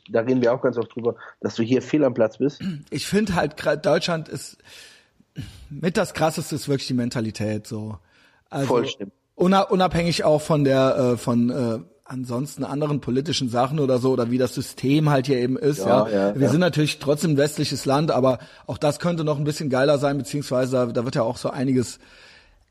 da 0.09 0.21
reden 0.21 0.41
wir 0.41 0.53
auch 0.53 0.61
ganz 0.61 0.77
oft 0.77 0.93
drüber, 0.95 1.15
dass 1.39 1.55
du 1.55 1.63
hier 1.63 1.81
fehl 1.81 2.03
am 2.03 2.13
Platz 2.13 2.37
bist. 2.37 2.61
ich 2.89 3.07
finde 3.07 3.35
halt 3.35 3.55
Deutschland 3.85 4.27
ist 4.29 4.57
mit 5.69 5.95
das 5.97 6.13
krasseste 6.13 6.55
ist 6.55 6.67
wirklich 6.67 6.87
die 6.87 6.93
Mentalität 6.93 7.65
so. 7.67 7.97
Also 8.49 8.67
Voll 8.67 8.87
stimmt. 8.87 9.13
una- 9.35 9.61
unabhängig 9.69 10.23
auch 10.25 10.41
von 10.41 10.63
der 10.65 11.13
äh, 11.13 11.17
von 11.17 11.49
äh, 11.49 11.79
ansonsten 12.03 12.65
anderen 12.65 12.99
politischen 12.99 13.47
Sachen 13.47 13.79
oder 13.79 13.97
so 13.99 14.11
oder 14.11 14.29
wie 14.29 14.37
das 14.37 14.53
System 14.53 15.09
halt 15.09 15.27
hier 15.27 15.37
eben 15.37 15.57
ist. 15.57 15.79
Ja, 15.79 16.09
Ja, 16.09 16.27
ja, 16.29 16.35
wir 16.35 16.41
ja. 16.41 16.49
sind 16.49 16.59
natürlich 16.59 16.99
trotzdem 16.99 17.31
ein 17.31 17.37
westliches 17.37 17.85
Land, 17.85 18.11
aber 18.11 18.39
auch 18.67 18.77
das 18.77 18.99
könnte 18.99 19.23
noch 19.23 19.37
ein 19.37 19.45
bisschen 19.45 19.69
geiler 19.69 19.97
sein, 19.97 20.17
beziehungsweise 20.17 20.73
da, 20.73 20.85
da 20.87 21.05
wird 21.05 21.15
ja 21.15 21.21
auch 21.23 21.37
so 21.37 21.49
einiges 21.49 21.99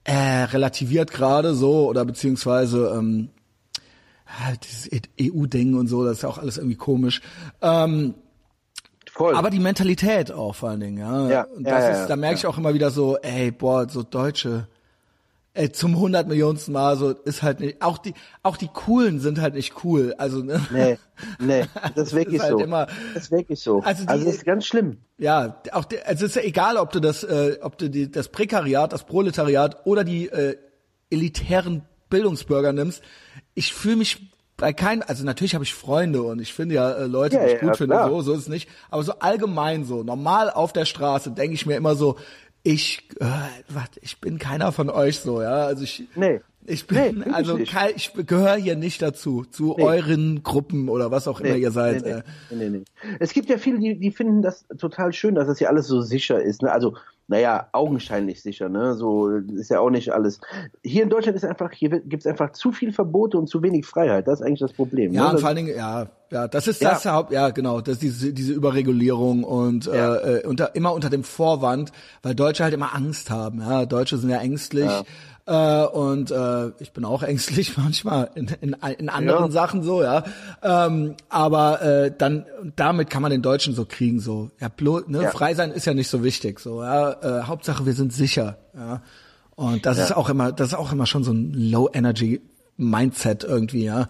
äh, 0.04 0.44
relativiert 0.44 1.12
gerade 1.12 1.54
so 1.54 1.88
oder 1.88 2.04
beziehungsweise 2.04 2.94
ähm, 2.96 3.30
halt 4.26 4.60
dieses 4.64 4.90
EU-Ding 5.20 5.74
und 5.74 5.88
so, 5.88 6.04
das 6.04 6.18
ist 6.18 6.22
ja 6.22 6.28
auch 6.28 6.38
alles 6.38 6.56
irgendwie 6.56 6.76
komisch. 6.76 7.20
Ähm, 7.60 8.14
Voll. 9.12 9.34
aber 9.34 9.50
die 9.50 9.58
Mentalität 9.58 10.32
auch 10.32 10.54
vor 10.54 10.70
allen 10.70 10.80
Dingen, 10.80 10.98
ja. 10.98 11.28
Ja, 11.28 11.46
ja, 11.58 11.78
ist, 11.90 11.98
ja, 11.98 12.06
da 12.06 12.16
merke 12.16 12.36
ich 12.36 12.46
auch 12.46 12.56
immer 12.56 12.74
wieder 12.74 12.90
so, 12.90 13.18
ey, 13.18 13.50
boah, 13.50 13.88
so 13.88 14.02
Deutsche, 14.02 14.68
ey, 15.60 15.70
zum 15.72 15.98
hundert 15.98 16.26
Millionsten 16.28 16.72
Mal 16.72 16.96
so 16.96 17.10
ist 17.10 17.42
halt 17.42 17.60
nicht, 17.60 17.82
auch 17.82 17.98
die, 17.98 18.14
auch 18.42 18.56
die 18.56 18.68
coolen 18.68 19.20
sind 19.20 19.40
halt 19.40 19.54
nicht 19.54 19.84
cool, 19.84 20.14
also 20.18 20.38
ne. 20.42 20.60
nee, 20.72 20.98
nee, 21.38 21.64
das 21.94 22.08
ist 22.08 22.14
wirklich 22.14 22.36
ist 22.36 22.42
halt 22.42 22.52
so. 22.52 22.58
immer- 22.60 22.86
das 23.14 23.24
ist 23.24 23.30
wirklich 23.30 23.60
so. 23.60 23.80
Also 23.82 24.04
Also, 24.06 24.18
die- 24.20 24.24
das 24.26 24.34
ist 24.36 24.44
ganz 24.44 24.64
schlimm. 24.66 24.98
Ja, 25.18 25.60
auch 25.72 25.84
die, 25.84 26.00
also 26.00 26.24
es 26.24 26.32
ist 26.34 26.42
ja 26.42 26.48
egal, 26.48 26.76
ob 26.78 26.92
du 26.92 27.00
das, 27.00 27.22
äh, 27.24 27.58
ob 27.60 27.76
du 27.78 27.90
die, 27.90 28.10
das 28.10 28.28
Prekariat, 28.28 28.92
das 28.92 29.04
Proletariat 29.04 29.84
oder 29.86 30.02
die 30.04 30.28
äh, 30.28 30.56
elitären 31.10 31.82
Bildungsbürger 32.08 32.72
nimmst. 32.72 33.02
Ich 33.54 33.72
fühle 33.74 33.96
mich 33.96 34.30
bei 34.56 34.72
keinem, 34.72 35.02
also 35.06 35.24
natürlich 35.24 35.54
habe 35.54 35.64
ich 35.64 35.74
Freunde 35.74 36.22
und 36.22 36.40
ich 36.40 36.52
finde 36.52 36.74
ja 36.74 36.90
äh, 36.92 37.06
Leute, 37.06 37.36
Ja, 37.36 37.42
die 37.42 37.46
ich 37.48 37.60
ja, 37.62 37.68
gut 37.68 37.76
finde, 37.76 37.94
klar. 37.96 38.08
so, 38.10 38.20
so 38.22 38.32
ist 38.32 38.40
es 38.40 38.48
nicht. 38.48 38.68
Aber 38.90 39.02
so 39.02 39.12
allgemein 39.18 39.84
so, 39.84 40.02
normal 40.02 40.50
auf 40.50 40.72
der 40.72 40.84
Straße 40.84 41.30
denke 41.30 41.54
ich 41.54 41.66
mir 41.66 41.76
immer 41.76 41.94
so, 41.94 42.16
ich, 42.62 43.08
äh, 43.20 43.24
warte, 43.68 44.00
ich 44.02 44.20
bin 44.20 44.38
keiner 44.38 44.72
von 44.72 44.90
euch 44.90 45.20
so, 45.20 45.40
ja. 45.42 45.64
Also 45.66 45.84
ich, 45.84 46.04
Nee. 46.14 46.40
ich 46.66 46.88
Nee, 46.90 47.08
bin, 47.08 47.18
wirklich 47.18 47.34
also 47.34 47.56
nicht. 47.56 47.72
kein, 47.72 47.90
ich 47.96 48.12
gehöre 48.26 48.56
hier 48.56 48.76
nicht 48.76 49.00
dazu, 49.02 49.44
zu 49.44 49.74
Nee. 49.78 49.84
euren 49.84 50.42
Gruppen 50.42 50.88
oder 50.88 51.10
was 51.10 51.26
auch 51.28 51.40
immer 51.40 51.56
ihr 51.56 51.70
seid. 51.70 52.02
Nee, 52.04 52.10
äh. 52.10 52.22
nee, 52.50 52.56
nee, 52.56 52.68
nee. 52.78 52.84
Es 53.18 53.32
gibt 53.32 53.48
ja 53.48 53.56
viele, 53.58 53.78
die, 53.78 53.98
die 53.98 54.10
finden 54.10 54.42
das 54.42 54.66
total 54.78 55.12
schön, 55.12 55.34
dass 55.34 55.46
das 55.46 55.58
hier 55.58 55.68
alles 55.70 55.86
so 55.86 56.00
sicher 56.02 56.40
ist. 56.42 56.62
Ne? 56.62 56.70
Also, 56.70 56.96
naja, 57.30 57.68
augenscheinlich 57.70 58.42
sicher. 58.42 58.68
Ne? 58.68 58.94
So 58.96 59.28
ist 59.28 59.70
ja 59.70 59.78
auch 59.78 59.90
nicht 59.90 60.12
alles. 60.12 60.40
Hier 60.82 61.04
in 61.04 61.10
Deutschland 61.10 61.36
ist 61.36 61.44
einfach, 61.44 61.70
hier 61.70 61.88
gibt 62.00 62.24
es 62.24 62.26
einfach 62.26 62.50
zu 62.50 62.72
viel 62.72 62.92
Verbote 62.92 63.38
und 63.38 63.46
zu 63.46 63.62
wenig 63.62 63.86
Freiheit. 63.86 64.26
Das 64.26 64.40
ist 64.40 64.46
eigentlich 64.46 64.58
das 64.58 64.72
Problem. 64.72 65.12
Ja, 65.12 65.32
ne? 65.32 65.38
vor 65.38 65.46
allen 65.48 65.56
Dingen, 65.58 65.76
ja, 65.76 66.08
ja, 66.30 66.48
das 66.48 66.66
ist 66.66 66.82
Ja. 66.82 66.90
das 66.90 67.06
Haupt, 67.06 67.30
ja, 67.30 67.50
genau, 67.50 67.80
das 67.80 67.94
ist 67.94 68.02
diese, 68.02 68.32
diese 68.32 68.52
Überregulierung 68.52 69.44
und 69.44 69.86
Ja. 69.86 70.16
äh, 70.16 70.38
äh, 70.40 70.46
unter, 70.46 70.74
immer 70.74 70.92
unter 70.92 71.08
dem 71.08 71.22
Vorwand, 71.22 71.92
weil 72.24 72.34
Deutsche 72.34 72.64
halt 72.64 72.74
immer 72.74 72.96
Angst 72.96 73.30
haben. 73.30 73.60
Ja, 73.60 73.86
Deutsche 73.86 74.18
sind 74.18 74.30
ja 74.30 74.38
ängstlich. 74.38 74.90
Äh, 75.50 75.84
und 75.86 76.30
äh, 76.30 76.68
ich 76.78 76.92
bin 76.92 77.04
auch 77.04 77.22
ängstlich 77.32 77.76
manchmal 77.76 78.30
in, 78.36 78.46
in, 78.60 78.76
in 78.98 79.08
anderen 79.08 79.46
Ja. 79.46 79.50
Sachen 79.50 79.82
so, 79.82 80.00
ja. 80.00 80.22
Ähm, 80.62 81.16
aber 81.28 81.82
äh, 81.82 82.12
dann 82.16 82.46
damit 82.76 83.10
kann 83.10 83.20
man 83.22 83.32
den 83.32 83.42
Deutschen 83.42 83.74
so 83.74 83.84
kriegen, 83.84 84.20
so. 84.20 84.50
Ja, 84.60 84.68
blo, 84.68 85.00
ne, 85.08 85.24
Ja. 85.24 85.30
frei 85.30 85.54
sein 85.54 85.72
ist 85.72 85.86
ja 85.86 85.94
nicht 85.94 86.08
so 86.08 86.22
wichtig, 86.22 86.60
so. 86.60 86.84
Ja, 86.84 87.10
äh, 87.40 87.42
Hauptsache 87.42 87.84
wir 87.84 87.94
sind 87.94 88.12
sicher, 88.12 88.58
ja. 88.76 89.02
Und 89.56 89.84
das 89.86 89.98
ist 89.98 90.16
auch 90.16 90.28
immer, 90.30 90.52
das 90.52 90.68
ist 90.68 90.74
auch 90.74 90.92
immer 90.92 91.06
schon 91.06 91.24
so 91.24 91.32
ein 91.32 91.52
Low 91.52 91.90
Energy 91.92 92.40
Mindset 92.76 93.42
irgendwie, 93.42 93.84
ja. 93.84 94.06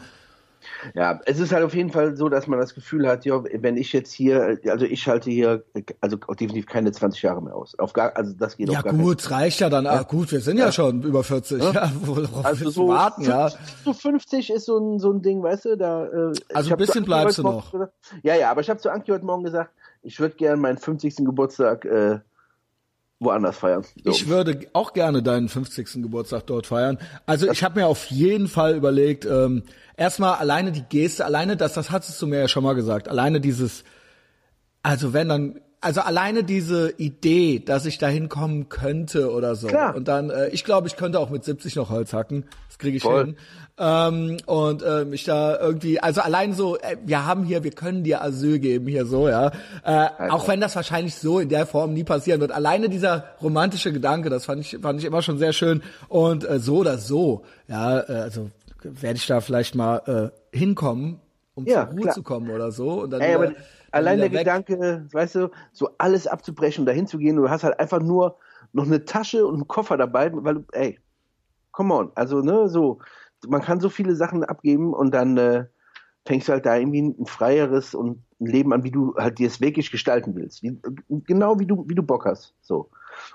Ja, 0.94 1.20
es 1.26 1.38
ist 1.38 1.52
halt 1.52 1.64
auf 1.64 1.74
jeden 1.74 1.90
Fall 1.90 2.16
so, 2.16 2.28
dass 2.28 2.46
man 2.46 2.58
das 2.58 2.74
Gefühl 2.74 3.06
hat, 3.08 3.24
ja, 3.24 3.42
wenn 3.44 3.76
ich 3.76 3.92
jetzt 3.92 4.12
hier, 4.12 4.58
also 4.66 4.84
ich 4.84 5.06
halte 5.06 5.30
hier, 5.30 5.64
also 6.00 6.16
definitiv 6.16 6.66
keine 6.66 6.92
20 6.92 7.22
Jahre 7.22 7.42
mehr 7.42 7.54
aus. 7.54 7.78
Auf 7.78 7.92
gar, 7.92 8.16
also 8.16 8.32
das 8.34 8.56
geht 8.56 8.70
Ja 8.70 8.78
auf 8.78 8.84
gar 8.84 8.94
gut, 8.94 9.20
es 9.20 9.30
reicht 9.30 9.60
ja 9.60 9.68
dann. 9.68 9.86
Ah, 9.86 10.02
gut, 10.02 10.30
wir 10.32 10.40
sind 10.40 10.58
ja, 10.58 10.72
schon 10.72 11.02
über 11.02 11.24
40. 11.24 11.62
Ja, 11.62 11.92
worauf 12.02 12.44
Also 12.44 12.70
so, 12.70 12.88
warten, 12.88 13.22
ja? 13.22 13.50
so 13.84 13.92
50 13.92 14.50
ist 14.50 14.66
so 14.66 14.78
ein, 14.78 14.98
so 14.98 15.12
ein 15.12 15.22
Ding, 15.22 15.42
weißt 15.42 15.66
du, 15.66 15.76
da. 15.76 16.06
Äh, 16.06 16.32
Also 16.52 16.68
ich 16.68 16.72
ein 16.72 16.78
bisschen 16.78 17.04
bleibst 17.04 17.38
du 17.38 17.42
noch. 17.42 17.70
Gesagt, 17.72 17.92
ja, 18.22 18.34
ja, 18.34 18.50
aber 18.50 18.60
ich 18.60 18.70
habe 18.70 18.80
zu 18.80 18.90
Anki 18.90 19.10
heute 19.10 19.24
Morgen 19.24 19.44
gesagt, 19.44 19.70
ich 20.02 20.18
würde 20.18 20.34
gerne 20.36 20.56
meinen 20.56 20.78
50. 20.78 21.16
Geburtstag 21.16 21.84
äh, 21.84 22.20
woanders 23.20 23.59
feiern. 23.59 23.85
So. 24.02 24.11
Ich 24.11 24.28
würde 24.28 24.66
auch 24.72 24.94
gerne 24.94 25.22
deinen 25.22 25.48
50. 25.48 26.02
Geburtstag 26.02 26.46
dort 26.46 26.66
feiern. 26.66 26.98
Also 27.26 27.50
ich 27.50 27.62
habe 27.62 27.80
mir 27.80 27.87
auf 27.87 28.06
jeden 28.06 28.48
Fall 28.48 28.74
überlegt, 28.74 29.26
ähm, 29.26 29.62
erstmal 29.96 30.35
alleine 30.35 30.72
die 30.72 30.83
Geste, 30.83 31.26
alleine 31.26 31.56
das, 31.56 31.74
das 31.74 31.90
hattest 31.90 32.20
du 32.20 32.26
mir 32.26 32.40
ja 32.40 32.48
schon 32.48 32.64
mal 32.64 32.74
gesagt, 32.74 33.09
alleine 33.09 33.40
dieses, 33.40 33.85
also 34.83 35.12
wenn 35.12 35.28
dann, 35.28 35.61
also 35.83 36.00
alleine 36.00 36.44
diese 36.44 36.94
Idee, 36.96 37.59
dass 37.59 37.85
ich 37.85 37.98
da 37.98 38.09
hinkommen 38.09 38.70
könnte 38.70 39.30
oder 39.30 39.54
so. 39.54 39.68
Klar. 39.68 39.94
Und 39.94 40.09
dann, 40.09 40.30
äh, 40.30 40.48
ich 40.48 40.64
glaube, 40.64 40.88
ich 40.88 40.96
könnte 40.96 41.20
auch 41.20 41.30
mit 41.30 41.44
70 41.44 41.76
noch 41.76 41.90
Holz 41.90 42.14
hacken. 42.14 42.44
Das 42.68 42.78
kriege 42.78 42.96
ich 42.96 43.02
Voll. 43.02 43.26
hin. 43.26 43.37
Ähm, 43.82 44.36
und 44.44 44.82
äh, 44.82 45.06
mich 45.06 45.24
da 45.24 45.58
irgendwie, 45.58 46.00
also 46.00 46.20
allein 46.20 46.52
so, 46.52 46.76
äh, 46.76 46.98
wir 47.02 47.24
haben 47.24 47.44
hier, 47.44 47.64
wir 47.64 47.70
können 47.70 48.04
dir 48.04 48.22
Asyl 48.22 48.58
geben 48.58 48.86
hier 48.86 49.06
so, 49.06 49.26
ja. 49.26 49.52
Äh, 49.82 50.08
auch 50.28 50.46
wenn 50.48 50.60
das 50.60 50.76
wahrscheinlich 50.76 51.14
so 51.14 51.40
in 51.40 51.48
der 51.48 51.64
Form 51.64 51.94
nie 51.94 52.04
passieren 52.04 52.42
wird. 52.42 52.52
Alleine 52.52 52.90
dieser 52.90 53.24
romantische 53.40 53.90
Gedanke, 53.90 54.28
das 54.28 54.44
fand 54.44 54.60
ich, 54.60 54.78
fand 54.82 55.00
ich 55.00 55.06
immer 55.06 55.22
schon 55.22 55.38
sehr 55.38 55.54
schön. 55.54 55.82
Und 56.08 56.46
äh, 56.46 56.58
so 56.58 56.76
oder 56.76 56.98
so, 56.98 57.42
ja, 57.68 58.00
äh, 58.00 58.12
also 58.12 58.50
werde 58.82 59.16
ich 59.16 59.26
da 59.26 59.40
vielleicht 59.40 59.74
mal 59.74 60.32
äh, 60.52 60.56
hinkommen, 60.56 61.18
um 61.54 61.64
Ja, 61.64 61.86
zur 61.86 61.94
Ruhe 61.94 62.02
klar. 62.02 62.14
zu 62.14 62.22
kommen 62.22 62.50
oder 62.50 62.72
so. 62.72 63.02
Und 63.02 63.10
dann 63.10 63.22
Ey, 63.22 63.40
wieder 63.40 63.54
allein 63.92 64.18
der 64.18 64.30
weg. 64.30 64.40
Gedanke, 64.40 65.06
weißt 65.10 65.36
du, 65.36 65.48
so 65.72 65.88
alles 65.96 66.26
abzubrechen 66.26 66.82
und 66.82 66.86
dahin 66.86 67.06
zu 67.06 67.16
gehen, 67.16 67.36
du 67.36 67.48
hast 67.48 67.64
halt 67.64 67.80
einfach 67.80 68.00
nur 68.00 68.36
noch 68.72 68.84
eine 68.84 69.06
Tasche 69.06 69.46
und 69.46 69.54
einen 69.54 69.68
Koffer 69.68 69.96
dabei, 69.96 70.30
weil 70.32 70.54
du, 70.56 70.64
ey, 70.72 70.98
come 71.72 71.94
on, 71.94 72.12
also 72.14 72.40
ne, 72.40 72.68
so, 72.68 72.98
man 73.48 73.62
kann 73.62 73.81
so 73.81 73.88
viele 73.88 74.14
Sachen 74.14 74.44
abgeben 74.44 74.92
und 74.94 75.12
dann 75.12 75.37
äh, 75.37 75.64
fängst 76.26 76.48
du 76.48 76.53
halt 76.53 76.66
da 76.66 76.76
irgendwie 76.76 77.03
ein 77.03 77.26
freieres 77.26 77.94
und 77.94 78.22
ein 78.40 78.46
Leben 78.46 78.72
an, 78.72 78.85
wie 78.85 78.90
du 78.90 79.14
halt 79.16 79.38
dir 79.38 79.46
es 79.48 79.61
wirklich 79.61 79.90
gestalten 79.90 80.35
willst, 80.37 80.62
wie, 80.62 80.79
genau 81.26 81.59
wie 81.59 81.66
du 81.66 81.85
wie 81.88 81.94
du 81.94 82.03
Bock 82.03 82.24
hast, 82.26 82.55
so. 82.62 82.90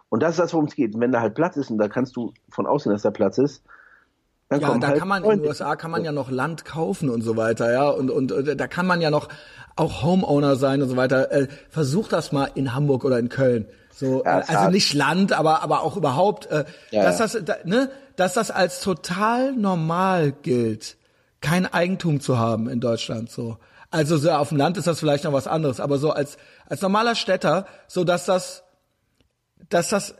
Und 0.09 0.23
das 0.23 0.31
ist 0.31 0.39
das, 0.39 0.53
worum 0.53 0.65
es 0.65 0.75
geht. 0.75 0.95
Und 0.95 1.01
wenn 1.01 1.11
da 1.11 1.21
halt 1.21 1.35
Platz 1.35 1.57
ist 1.57 1.69
und 1.69 1.77
da 1.77 1.87
kannst 1.87 2.15
du 2.15 2.33
von 2.49 2.65
aussehen, 2.65 2.91
dass 2.91 3.01
da 3.03 3.11
Platz 3.11 3.37
ist, 3.37 3.63
dann 4.49 4.61
Ja, 4.61 4.77
da 4.77 4.87
halt 4.89 4.99
kann 4.99 5.07
man 5.07 5.23
in 5.23 5.29
den 5.31 5.45
USA 5.47 5.75
kann 5.75 5.91
man 5.91 6.03
ja 6.03 6.11
noch 6.11 6.29
Land 6.29 6.65
kaufen 6.65 7.09
und 7.09 7.21
so 7.23 7.35
weiter, 7.35 7.71
ja, 7.73 7.89
und 7.89 8.09
und 8.11 8.31
da 8.31 8.67
kann 8.67 8.85
man 8.87 9.01
ja 9.01 9.09
noch 9.09 9.27
auch 9.75 10.03
Homeowner 10.03 10.55
sein 10.55 10.81
und 10.81 10.89
so 10.89 10.95
weiter. 10.95 11.31
Äh, 11.31 11.47
versuch 11.69 12.07
das 12.07 12.31
mal 12.31 12.49
in 12.55 12.73
Hamburg 12.75 13.03
oder 13.05 13.17
in 13.19 13.29
Köln. 13.29 13.65
So, 13.91 14.23
Ja, 14.23 14.39
äh, 14.39 14.43
also 14.47 14.53
hart. 14.53 14.71
nicht 14.71 14.93
Land, 14.93 15.33
aber 15.33 15.63
aber 15.63 15.81
auch 15.81 15.97
überhaupt, 15.97 16.45
äh, 16.47 16.65
Ja, 16.91 17.03
dass 17.03 17.17
das 17.17 17.37
da, 17.43 17.55
ne, 17.65 17.89
dass 18.17 18.33
das 18.33 18.51
als 18.51 18.81
total 18.81 19.53
normal 19.53 20.31
gilt, 20.31 20.97
kein 21.41 21.65
Eigentum 21.71 22.19
zu 22.21 22.37
haben 22.39 22.69
in 22.69 22.79
Deutschland 22.79 23.29
so. 23.31 23.57
Also 23.91 24.17
so 24.17 24.31
auf 24.31 24.49
dem 24.49 24.57
Land 24.57 24.77
ist 24.77 24.87
das 24.87 24.99
vielleicht 24.99 25.23
noch 25.23 25.33
was 25.33 25.47
anderes, 25.47 25.79
aber 25.79 25.97
so 25.97 26.11
als 26.11 26.37
als 26.67 26.81
normaler 26.81 27.15
Städter, 27.15 27.65
so 27.87 28.03
dass 28.03 28.25
das 28.25 28.63
dass 29.69 29.89
das 29.89 30.11
äh, 30.11 30.15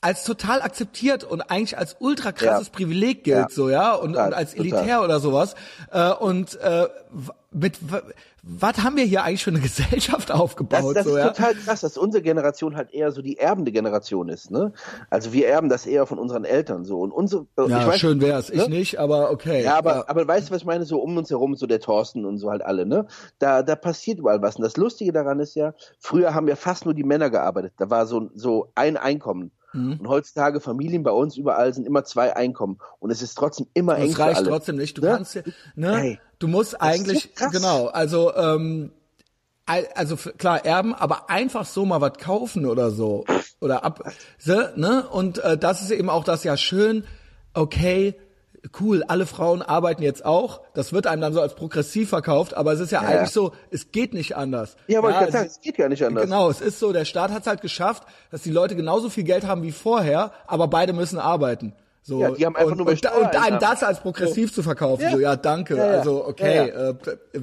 als 0.00 0.24
total 0.24 0.60
akzeptiert 0.60 1.24
und 1.24 1.40
eigentlich 1.50 1.78
als 1.78 1.96
ultra 1.98 2.32
krasses 2.32 2.66
Ja. 2.68 2.72
Privileg 2.72 3.24
gilt, 3.24 3.36
Ja. 3.38 3.46
so 3.50 3.70
ja, 3.70 3.94
und, 3.94 4.12
Total, 4.12 4.28
und 4.28 4.34
als 4.34 4.50
total. 4.54 4.66
elitär 4.66 5.02
oder 5.02 5.18
sowas. 5.18 5.54
Äh, 5.90 6.10
und 6.12 6.54
äh, 6.60 6.88
mit 7.52 7.78
was 8.46 8.82
haben 8.82 8.96
wir 8.96 9.04
hier 9.04 9.24
eigentlich 9.24 9.44
für 9.44 9.50
eine 9.50 9.60
Gesellschaft 9.64 10.30
Das, 10.30 10.38
aufgebaut? 10.38 10.96
das 10.96 11.04
so, 11.04 11.16
ist 11.16 11.16
ja? 11.16 11.28
total 11.28 11.54
krass, 11.54 11.80
dass 11.80 11.96
unsere 11.96 12.22
Generation 12.22 12.76
halt 12.76 12.92
eher 12.92 13.10
so 13.10 13.22
die 13.22 13.38
erbende 13.38 13.72
Generation 13.72 14.28
ist, 14.28 14.50
ne? 14.50 14.72
Also 15.10 15.32
wir 15.32 15.48
erben 15.48 15.68
das 15.68 15.86
eher 15.86 16.06
von 16.06 16.18
unseren 16.18 16.44
Eltern 16.44 16.84
so 16.84 17.00
und 17.00 17.12
unsere 17.12 17.46
äh, 17.56 17.68
ja, 17.68 17.80
ich 17.80 17.86
weiß, 17.86 18.00
schön 18.00 18.20
wär's. 18.20 18.50
Ich 18.50 18.68
ne? 18.68 18.76
nicht, 18.76 18.98
aber 18.98 19.30
okay. 19.30 19.64
Ja, 19.64 19.78
aber, 19.78 20.08
aber 20.10 20.26
weißt 20.28 20.48
du, 20.48 20.54
was 20.54 20.62
ich 20.62 20.66
meine? 20.66 20.84
So 20.84 21.00
um 21.00 21.16
uns 21.16 21.30
herum, 21.30 21.54
so 21.56 21.66
der 21.66 21.80
Thorsten 21.80 22.24
und 22.24 22.38
so 22.38 22.50
halt 22.50 22.62
alle, 22.62 22.86
ne? 22.86 23.06
Da, 23.38 23.62
da 23.62 23.76
passiert 23.76 24.18
überall 24.18 24.42
was. 24.42 24.56
Und 24.56 24.62
das 24.62 24.76
Lustige 24.76 25.12
daran 25.12 25.40
ist 25.40 25.54
ja, 25.54 25.74
früher 25.98 26.34
haben 26.34 26.48
ja 26.48 26.56
fast 26.56 26.84
nur 26.84 26.94
die 26.94 27.04
Männer 27.04 27.30
gearbeitet. 27.30 27.72
Da 27.78 27.90
war 27.90 28.06
so, 28.06 28.30
so 28.34 28.70
ein 28.74 28.96
Einkommen. 28.96 29.52
Mhm. 29.74 29.98
Und 30.00 30.08
heutzutage 30.08 30.60
Familien 30.60 31.02
bei 31.02 31.10
uns 31.10 31.36
überall 31.36 31.74
sind 31.74 31.86
immer 31.86 32.04
zwei 32.04 32.34
Einkommen. 32.34 32.78
Und 33.00 33.10
es 33.10 33.20
ist 33.22 33.34
trotzdem 33.34 33.66
immer 33.74 33.98
eng 33.98 34.10
es 34.10 34.14
für 34.14 34.22
reicht 34.22 34.36
alle. 34.38 34.48
trotzdem 34.48 34.76
nicht. 34.76 34.96
Du 34.96 35.02
Ne? 35.02 35.08
kannst 35.08 35.34
ja, 35.34 35.42
ne? 35.74 36.00
Ey, 36.02 36.18
du 36.38 36.48
musst 36.48 36.80
eigentlich, 36.80 37.30
so 37.36 37.50
genau, 37.50 37.86
also 37.88 38.34
ähm, 38.34 38.92
al- 39.66 39.88
also 39.94 40.16
klar 40.16 40.64
erben, 40.64 40.94
aber 40.94 41.28
einfach 41.28 41.66
so 41.66 41.84
mal 41.84 42.00
was 42.00 42.14
kaufen 42.18 42.66
oder 42.66 42.90
so 42.90 43.24
oder 43.60 43.84
ab, 43.84 44.02
so, 44.38 44.54
ne? 44.76 45.06
Und 45.10 45.38
äh, 45.38 45.58
das 45.58 45.82
ist 45.82 45.90
eben 45.90 46.08
auch 46.08 46.24
das 46.24 46.44
ja 46.44 46.56
schön. 46.56 47.04
Okay, 47.52 48.14
cool, 48.80 49.02
alle 49.08 49.26
Frauen 49.26 49.62
arbeiten 49.62 50.02
jetzt 50.02 50.24
auch. 50.24 50.62
Das 50.74 50.92
wird 50.92 51.06
einem 51.06 51.20
dann 51.22 51.32
so 51.34 51.40
als 51.40 51.54
progressiv 51.54 52.08
verkauft, 52.08 52.54
aber 52.54 52.72
es 52.72 52.80
ist 52.80 52.92
ja, 52.92 53.02
Ja, 53.02 53.08
eigentlich 53.08 53.20
ja. 53.22 53.26
so, 53.42 53.52
es 53.70 53.90
geht 53.92 54.14
nicht 54.14 54.36
anders. 54.36 54.76
Ja, 54.86 55.02
wollte 55.02 55.14
ich 55.14 55.18
gerade 55.18 55.26
es- 55.28 55.32
sagen, 55.34 55.46
es 55.46 55.60
geht 55.60 55.76
gar 55.76 55.88
nicht 55.88 56.04
anders. 56.04 56.24
Genau, 56.24 56.48
es 56.50 56.60
ist 56.60 56.78
so, 56.78 56.92
der 56.92 57.04
Staat 57.04 57.30
hat 57.30 57.42
es 57.42 57.46
halt 57.46 57.60
geschafft, 57.60 58.04
dass 58.30 58.42
die 58.42 58.50
Leute 58.50 58.74
genauso 58.76 59.10
viel 59.10 59.24
Geld 59.24 59.46
haben 59.46 59.62
wie 59.62 59.72
vorher, 59.72 60.32
aber 60.46 60.68
beide 60.68 60.92
müssen 60.92 61.18
arbeiten. 61.18 61.74
So, 62.02 62.20
Ja, 62.20 62.30
die 62.32 62.44
haben 62.44 62.54
einfach 62.56 62.72
und, 62.72 62.78
nur 62.78 62.86
und, 62.88 63.06
und 63.06 63.36
einem 63.36 63.58
das 63.58 63.82
als 63.82 64.00
progressiv 64.00 64.52
zu 64.52 64.62
verkaufen, 64.62 65.02
Ja. 65.04 65.10
so 65.12 65.18
ja, 65.20 65.36
danke, 65.36 65.76
Ja, 65.76 65.86
ja. 65.92 65.98
also 65.98 66.26
okay, 66.26 66.68
Ja, 66.68 66.90
Äh, 66.90 66.90
äh, 66.90 67.40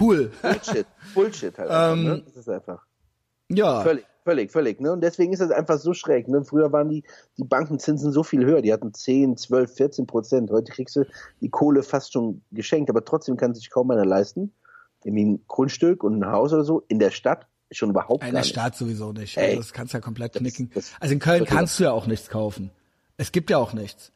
cool. 0.00 0.30
Bullshit. 0.42 0.86
Bullshit 1.14 1.58
halt. 1.58 1.70
einfach, 1.70 1.96
ne? 1.96 2.22
Das 2.26 2.36
ist 2.36 2.48
einfach. 2.48 2.84
ja, 3.48 3.80
Völlig, 3.82 4.04
völlig, 4.24 4.50
völlig. 4.52 4.80
Ne? 4.80 4.92
Und 4.92 5.00
deswegen 5.02 5.32
ist 5.32 5.40
das 5.40 5.50
einfach 5.50 5.78
so 5.78 5.94
schräg. 5.94 6.28
Ne? 6.28 6.44
Früher 6.44 6.72
waren 6.72 6.88
die, 6.88 7.02
die 7.38 7.44
Bankenzinsen 7.44 8.12
so 8.12 8.22
viel 8.22 8.44
höher. 8.44 8.62
Die 8.62 8.72
hatten 8.72 8.92
10, 8.94 9.36
12, 9.36 9.74
14 9.74 10.06
Prozent. 10.06 10.50
Heute 10.50 10.72
kriegst 10.72 10.96
du 10.96 11.04
die 11.40 11.48
Kohle 11.50 11.82
fast 11.82 12.12
schon 12.12 12.42
geschenkt. 12.50 12.90
Aber 12.90 13.04
trotzdem 13.04 13.36
kann 13.36 13.54
sich 13.54 13.70
kaum 13.70 13.90
einer 13.90 14.04
leisten. 14.06 14.52
Irgendwie 15.04 15.24
ein 15.24 15.44
Grundstück 15.48 16.04
und 16.04 16.18
ein 16.20 16.30
Haus 16.30 16.52
oder 16.52 16.64
so. 16.64 16.82
In 16.88 16.98
der 16.98 17.10
Stadt 17.10 17.46
schon 17.72 17.90
überhaupt 17.90 18.22
in 18.22 18.28
gar 18.28 18.32
der 18.32 18.40
nicht. 18.42 18.50
Stadt 18.50 18.76
sowieso 18.76 19.12
nicht. 19.12 19.36
Ey. 19.36 19.50
Also 19.50 19.58
das 19.60 19.72
kannst 19.72 19.94
du 19.94 19.98
ja 19.98 20.02
komplett 20.02 20.32
knicken. 20.34 20.70
das- 20.74 20.90
also 21.00 21.12
in 21.14 21.20
Köln 21.20 21.44
das- 21.44 21.48
kannst 21.54 21.78
du 21.78 21.84
ja 21.84 21.92
auch 21.92 22.06
nichts 22.06 22.28
kaufen. 22.28 22.70
Es 23.16 23.32
gibt 23.32 23.48
ja 23.50 23.58
auch 23.58 23.72
nichts. 23.72 24.12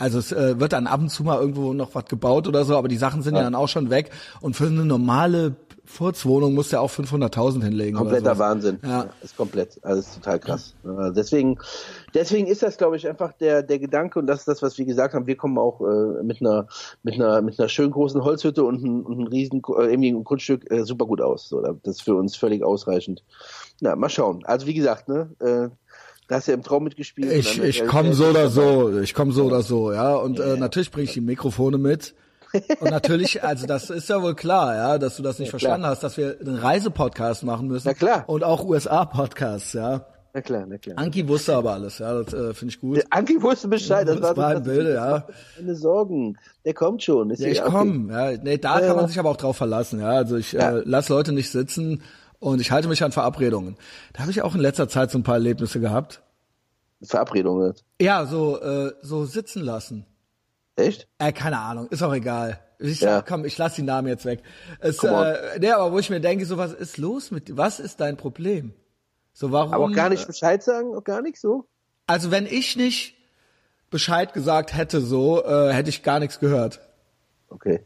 Also 0.00 0.20
es 0.20 0.30
äh, 0.30 0.60
wird 0.60 0.72
dann 0.74 0.86
ab 0.86 1.00
und 1.00 1.08
zu 1.10 1.24
mal 1.24 1.40
irgendwo 1.40 1.72
noch 1.72 1.94
was 1.96 2.04
gebaut 2.04 2.46
oder 2.46 2.64
so, 2.64 2.76
aber 2.76 2.86
die 2.86 2.96
Sachen 2.98 3.22
sind 3.22 3.34
ja, 3.34 3.42
dann 3.42 3.56
auch 3.56 3.66
schon 3.66 3.90
weg. 3.90 4.10
Und 4.40 4.54
für 4.54 4.66
eine 4.66 4.84
normale 4.84 5.56
Furzwohnung 5.88 6.54
musst 6.54 6.70
ja 6.70 6.80
auch 6.80 6.90
500.000 6.90 7.64
hinlegen. 7.64 7.96
Kompletter. 7.96 8.38
Wahnsinn. 8.38 8.78
Ja. 8.84 9.06
Ist 9.22 9.36
komplett. 9.36 9.78
Also 9.82 10.00
ist 10.00 10.14
total 10.14 10.38
krass. 10.38 10.74
Ja, 10.84 11.10
deswegen, 11.10 11.58
deswegen 12.14 12.46
ist 12.46 12.62
das, 12.62 12.76
glaube 12.76 12.96
ich, 12.96 13.08
einfach 13.08 13.32
der, 13.32 13.62
der 13.62 13.78
Gedanke 13.78 14.18
und 14.18 14.26
das 14.26 14.40
ist 14.40 14.48
das, 14.48 14.62
was 14.62 14.78
wir 14.78 14.84
gesagt 14.84 15.14
haben. 15.14 15.26
Wir 15.26 15.36
kommen 15.36 15.56
auch 15.58 15.80
äh, 15.80 16.22
mit 16.22 16.40
einer, 16.40 16.68
mit 17.02 17.14
einer, 17.14 17.40
mit 17.40 17.58
einer 17.58 17.68
schön 17.68 17.90
großen 17.90 18.22
Holzhütte 18.22 18.64
und 18.64 18.84
ein, 18.84 19.02
und 19.02 19.18
ein 19.18 19.26
riesen, 19.26 19.62
äh, 19.78 19.86
irgendwie 19.86 20.10
ein 20.10 20.24
Grundstück 20.24 20.70
äh, 20.70 20.84
super 20.84 21.06
gut 21.06 21.22
aus. 21.22 21.48
So, 21.48 21.62
das 21.62 21.96
ist 21.96 22.02
für 22.02 22.14
uns 22.14 22.36
völlig 22.36 22.62
ausreichend. 22.62 23.24
Na, 23.80 23.96
mal 23.96 24.10
schauen. 24.10 24.44
Also 24.44 24.66
wie 24.66 24.74
gesagt, 24.74 25.08
ne, 25.08 25.30
äh, 25.40 25.68
da 26.28 26.36
hast 26.36 26.46
du 26.46 26.52
ja 26.52 26.56
im 26.56 26.62
Traum 26.62 26.84
mitgespielt. 26.84 27.32
Ich, 27.32 27.60
ich 27.60 27.86
komme 27.86 28.12
so 28.12 28.26
oder 28.26 28.50
so, 28.50 28.98
ich 29.00 29.14
komme 29.14 29.32
so 29.32 29.44
oder 29.44 29.62
so, 29.62 29.92
ja. 29.92 30.14
Und 30.16 30.38
äh, 30.38 30.56
natürlich 30.58 30.90
bringe 30.90 31.04
ich 31.04 31.14
die 31.14 31.22
Mikrofone 31.22 31.78
mit. 31.78 32.14
Und 32.80 32.90
natürlich, 32.90 33.42
also 33.44 33.66
das 33.66 33.90
ist 33.90 34.08
ja 34.08 34.22
wohl 34.22 34.34
klar, 34.34 34.74
ja, 34.74 34.98
dass 34.98 35.16
du 35.16 35.22
das 35.22 35.38
nicht 35.38 35.50
verstanden 35.50 35.86
hast, 35.86 36.02
dass 36.02 36.16
wir 36.16 36.36
einen 36.40 36.56
Reisepodcast 36.56 37.44
machen 37.44 37.68
müssen. 37.68 37.88
Na 37.88 37.94
klar. 37.94 38.24
Und 38.26 38.44
auch 38.44 38.64
USA-Podcasts, 38.64 39.72
ja. 39.74 40.06
Na 40.34 40.42
klar, 40.42 40.64
na 40.68 40.76
klar. 40.78 40.98
Anki 40.98 41.26
wusste 41.26 41.54
aber 41.56 41.72
alles, 41.72 41.98
ja, 41.98 42.22
das 42.22 42.32
äh, 42.34 42.52
finde 42.54 42.72
ich 42.74 42.80
gut. 42.80 42.96
Der 42.98 43.04
Anki 43.10 43.42
wusste 43.42 43.66
Bescheid. 43.68 44.06
Das, 44.06 44.20
Das 44.20 44.36
war 44.36 44.54
im 44.54 44.62
Bilde, 44.62 44.94
ja. 44.94 45.26
Keine 45.56 45.74
Sorgen. 45.74 46.36
Der 46.64 46.74
kommt 46.74 47.02
schon. 47.02 47.30
Ist 47.30 47.40
Ja, 47.40 47.48
ich 47.48 47.58
ja 47.58 47.64
okay. 47.66 47.72
komme, 47.76 48.12
ja. 48.12 48.38
Nee, 48.42 48.58
da 48.58 48.80
Ja. 48.80 48.86
kann 48.88 48.96
man 48.96 49.08
sich 49.08 49.18
aber 49.18 49.30
auch 49.30 49.36
drauf 49.38 49.56
verlassen, 49.56 50.00
ja. 50.00 50.10
Also 50.10 50.36
ich 50.36 50.52
Ja. 50.52 50.76
äh, 50.78 50.82
lass 50.84 51.08
Leute 51.08 51.32
nicht 51.32 51.50
sitzen 51.50 52.02
und 52.40 52.60
ich 52.60 52.70
halte 52.70 52.88
mich 52.88 53.02
an 53.02 53.10
Verabredungen. 53.12 53.76
Da 54.12 54.20
habe 54.20 54.30
ich 54.30 54.42
auch 54.42 54.54
in 54.54 54.60
letzter 54.60 54.88
Zeit 54.88 55.10
so 55.10 55.18
ein 55.18 55.22
paar 55.22 55.34
Erlebnisse 55.36 55.80
gehabt. 55.80 56.20
Verabredung. 57.02 57.60
ne? 57.60 57.74
Ja, 58.00 58.26
so 58.26 58.60
äh, 58.60 58.92
so 59.02 59.24
sitzen 59.24 59.62
lassen. 59.62 60.04
Echt? 60.78 61.08
Äh, 61.18 61.32
keine 61.32 61.58
Ahnung, 61.58 61.88
ist 61.88 62.02
auch 62.02 62.14
egal. 62.14 62.60
Ich 62.78 63.00
Ja. 63.00 63.16
sag, 63.16 63.26
komm, 63.26 63.44
ich 63.44 63.58
lass 63.58 63.74
die 63.74 63.82
Namen 63.82 64.06
jetzt 64.06 64.24
weg. 64.24 64.42
Es, 64.78 65.02
äh, 65.02 65.58
nee, 65.58 65.72
aber 65.72 65.92
wo 65.92 65.98
ich 65.98 66.08
mir 66.08 66.20
denke, 66.20 66.46
so 66.46 66.56
was 66.56 66.72
ist 66.72 66.98
los 66.98 67.32
mit 67.32 67.48
dir? 67.48 67.56
Was 67.56 67.80
ist 67.80 67.98
dein 68.00 68.16
Problem? 68.16 68.72
So 69.32 69.50
warum? 69.50 69.74
Aber 69.74 69.84
auch 69.86 69.92
gar 69.92 70.08
nicht 70.08 70.26
Bescheid 70.28 70.62
sagen? 70.62 70.94
Auch 70.94 71.02
gar 71.02 71.20
nicht 71.20 71.40
so? 71.40 71.68
Also 72.06 72.30
wenn 72.30 72.46
ich 72.46 72.76
nicht 72.76 73.16
Bescheid 73.90 74.32
gesagt 74.32 74.76
hätte, 74.76 75.00
so 75.00 75.44
äh, 75.44 75.72
hätte 75.72 75.90
ich 75.90 76.04
gar 76.04 76.20
nichts 76.20 76.38
gehört. 76.38 76.80
Okay. 77.48 77.84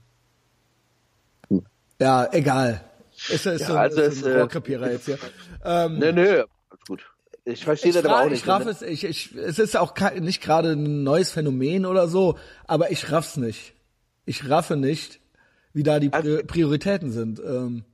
Ja, 1.99 2.29
egal. 2.33 2.83
Ist, 3.29 3.47
ist 3.47 3.61
Ja, 3.63 3.67
so, 3.67 3.77
also 3.77 4.01
ist 4.03 4.21
so 4.21 4.29
ein 4.29 4.51
äh, 4.51 4.93
jetzt 4.93 5.07
hier. 5.07 5.19
Ähm, 5.65 5.99
Nö, 5.99 6.13
nö, 6.13 6.45
alles 6.71 6.85
gut. 6.89 7.12
Ich 7.45 7.65
verstehe 7.65 7.93
das 7.93 8.05
aber 8.05 8.21
auch 8.23 8.29
nicht. 8.29 8.43
ich 8.43 8.49
raff 8.49 8.67
es, 8.67 8.83
ich, 8.83 9.05
ich, 9.05 9.35
es 9.35 9.59
ist 9.59 9.77
auch 9.77 9.95
nicht 10.21 10.43
gerade 10.43 10.73
ein 10.73 11.03
neues 11.03 11.33
Phänomen 11.33 11.87
oder 11.87 12.07
so, 12.07 12.39
aber 12.67 12.91
ich 12.93 13.11
raff's 13.11 13.37
nicht. 13.37 13.75
Ich 14.25 14.49
raffe 14.49 14.77
nicht, 14.77 15.21
wie 15.73 15.83
da 15.83 15.99
die 15.99 16.13
Also- 16.13 16.31
Pri- 16.31 16.47
Prioritäten 16.47 17.11
sind. 17.11 17.41
Ähm, 17.45 17.85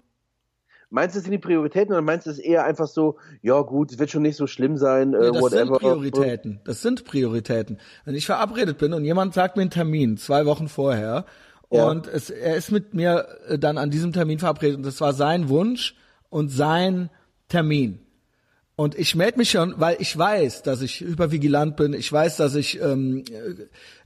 Meinst 0.90 1.14
du, 1.14 1.18
es 1.18 1.24
sind 1.24 1.32
die 1.32 1.38
Prioritäten 1.38 1.92
oder 1.92 2.00
meinst 2.00 2.26
du 2.26 2.30
es 2.30 2.38
eher 2.38 2.64
einfach 2.64 2.86
so, 2.86 3.18
ja 3.42 3.60
gut, 3.60 3.92
es 3.92 3.98
wird 3.98 4.10
schon 4.10 4.22
nicht 4.22 4.36
so 4.36 4.46
schlimm 4.46 4.78
sein, 4.78 5.12
äh, 5.12 5.18
Nee, 5.18 5.32
das 5.32 5.42
whatever. 5.42 5.64
sind 5.66 5.78
Prioritäten. 5.80 6.60
Das 6.64 6.80
sind 6.80 7.04
Prioritäten. 7.04 7.78
Wenn 8.06 8.14
ich 8.14 8.24
verabredet 8.24 8.78
bin 8.78 8.94
und 8.94 9.04
jemand 9.04 9.34
sagt 9.34 9.56
mir 9.56 9.62
einen 9.62 9.70
Termin 9.70 10.16
zwei 10.16 10.46
Wochen 10.46 10.66
vorher 10.68 11.26
Ja. 11.70 11.90
und 11.90 12.06
es, 12.06 12.30
er 12.30 12.56
ist 12.56 12.72
mit 12.72 12.94
mir 12.94 13.26
äh, 13.48 13.58
dann 13.58 13.76
an 13.76 13.90
diesem 13.90 14.14
Termin 14.14 14.38
verabredet 14.38 14.78
und 14.78 14.86
das 14.86 14.98
war 15.02 15.12
sein 15.12 15.50
Wunsch 15.50 15.94
und 16.30 16.48
sein 16.48 17.10
Termin. 17.48 18.00
Und 18.78 18.96
ich 18.96 19.16
melde 19.16 19.38
mich 19.38 19.50
schon, 19.50 19.74
weil 19.78 19.96
ich 19.98 20.16
weiß, 20.16 20.62
dass 20.62 20.82
ich 20.82 21.00
hypervigilant 21.00 21.74
bin. 21.74 21.94
Ich 21.94 22.12
weiß, 22.12 22.36
dass 22.36 22.54
ich 22.54 22.80
ähm, 22.80 23.24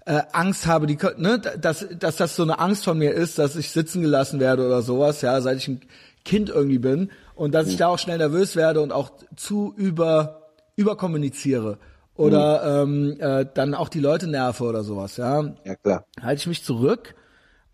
äh, 0.07 0.11
äh, 0.11 0.23
Angst 0.33 0.67
habe, 0.67 0.87
die, 0.87 0.97
ne, 1.19 1.39
dass, 1.39 1.87
dass 1.99 2.17
das 2.17 2.37
so 2.37 2.43
eine 2.43 2.59
Angst 2.59 2.85
von 2.85 2.97
mir 2.97 3.13
ist, 3.13 3.39
dass 3.39 3.55
ich 3.55 3.69
sitzen 3.69 4.01
gelassen 4.01 4.41
werde 4.41 4.65
oder 4.65 4.81
sowas, 4.81 5.21
ja, 5.21 5.39
seit 5.43 5.59
ich 5.59 5.69
ein 5.69 5.83
Kind 6.25 6.49
irgendwie 6.49 6.79
bin 6.79 7.11
und 7.35 7.55
dass 7.55 7.69
ich 7.69 7.77
da 7.77 7.89
auch 7.89 7.99
schnell 7.99 8.17
nervös 8.17 8.57
werde 8.57 8.81
und 8.81 8.93
auch 8.93 9.11
zu 9.37 9.75
über 9.77 10.49
überkommuniziere 10.77 11.77
oder 12.15 12.83
ähm, 12.83 13.19
äh, 13.21 13.45
dann 13.53 13.75
auch 13.75 13.91
die 13.91 14.01
Leute 14.01 14.27
nerve 14.27 14.65
oder 14.65 14.85
sowas, 14.85 15.19
ja 15.19 15.53
Ja, 15.67 15.77
klar. 15.77 16.07
halte 16.19 16.41
ich 16.41 16.47
mich 16.47 16.65
zurück 16.65 17.15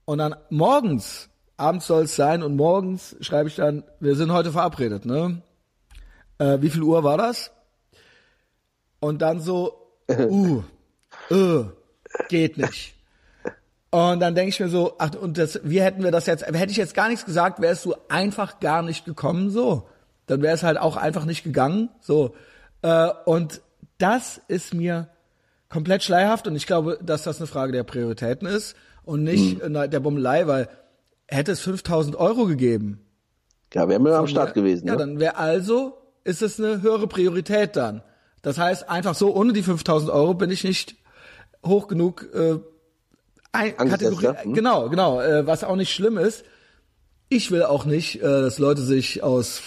und 0.05 0.19
dann 0.19 0.35
morgens, 0.51 1.29
abends 1.57 1.87
soll 1.87 2.03
es 2.05 2.17
sein 2.17 2.43
und 2.43 2.57
morgens 2.57 3.15
schreibe 3.21 3.49
ich 3.49 3.55
dann, 3.55 3.85
wir 4.01 4.17
sind 4.17 4.33
heute 4.33 4.51
verabredet, 4.51 5.07
ne? 5.07 5.43
Äh, 6.39 6.61
wie 6.61 6.71
viel 6.71 6.83
Uhr 6.83 7.05
war 7.05 7.19
das? 7.19 7.51
Und 9.01 9.23
dann 9.23 9.41
so, 9.41 9.93
uh, 10.11 10.63
äh, 11.31 11.65
geht 12.29 12.59
nicht. 12.59 12.95
Und 13.91 14.21
dann 14.21 14.35
denke 14.35 14.51
ich 14.51 14.61
mir 14.61 14.69
so, 14.69 14.95
ach, 14.99 15.15
und 15.15 15.39
das, 15.39 15.61
wie 15.65 15.81
hätten 15.81 16.03
wir 16.03 16.11
das 16.11 16.27
jetzt, 16.27 16.47
hätte 16.47 16.71
ich 16.71 16.77
jetzt 16.77 16.95
gar 16.95 17.09
nichts 17.09 17.25
gesagt, 17.25 17.61
wärst 17.61 17.85
du 17.85 17.95
einfach 18.09 18.61
gar 18.61 18.83
nicht 18.83 19.05
gekommen, 19.05 19.51
so. 19.51 19.89
Dann 20.27 20.43
wäre 20.43 20.55
es 20.55 20.63
halt 20.63 20.79
auch 20.79 20.97
einfach 20.97 21.25
nicht 21.25 21.43
gegangen, 21.43 21.89
so. 22.01 22.35
Äh, 22.83 23.09
und 23.25 23.63
das 23.97 24.41
ist 24.49 24.75
mir 24.75 25.09
komplett 25.69 26.03
schleierhaft 26.03 26.47
und 26.47 26.57
ich 26.57 26.67
glaube, 26.67 26.99
dass 27.03 27.25
das 27.25 27.39
eine 27.39 27.47
Frage 27.47 27.73
der 27.73 27.83
Prioritäten 27.83 28.47
ist 28.47 28.77
und 29.05 29.23
nicht 29.23 29.63
mhm. 29.63 29.91
der 29.91 30.01
Bummelei, 30.01 30.47
weil 30.47 30.69
hätte 31.27 31.53
es 31.53 31.61
5000 31.61 32.17
Euro 32.17 32.47
gegeben. 32.47 33.05
Ja, 33.75 33.89
wären 33.89 34.05
wir 34.05 34.17
am 34.17 34.27
Start 34.27 34.55
gewesen. 34.55 34.87
Ja, 34.87 34.95
ne? 34.95 34.99
dann 34.99 35.19
wäre 35.19 35.37
also, 35.37 35.98
ist 36.29 36.43
es 36.43 36.61
eine 36.61 36.83
höhere 36.83 37.07
Priorität 37.07 37.75
dann. 37.75 38.03
Das 38.43 38.59
heißt, 38.59 38.89
einfach 38.89 39.15
so, 39.15 39.35
ohne 39.35 39.53
die 39.53 39.63
5000 39.63 40.11
Euro 40.11 40.35
bin 40.35 40.51
ich 40.51 40.63
nicht 40.63 40.97
hoch 41.65 41.89
genug 41.89 42.29
äh, 42.35 42.59
ein, 43.51 43.77
Kategorie, 43.77 44.25
ja? 44.25 44.43
hm? 44.43 44.53
genau, 44.53 44.91
genau, 44.91 45.21
äh, 45.21 45.47
was 45.47 45.65
auch 45.65 45.75
nicht 45.75 45.93
schlimm 45.93 46.19
ist. 46.19 46.45
Ich 47.31 47.51
will 47.51 47.63
auch 47.63 47.87
nicht, 47.87 48.17
äh, 48.17 48.21
dass 48.21 48.59
Leute 48.59 48.83
sich 48.83 49.23
aus 49.23 49.63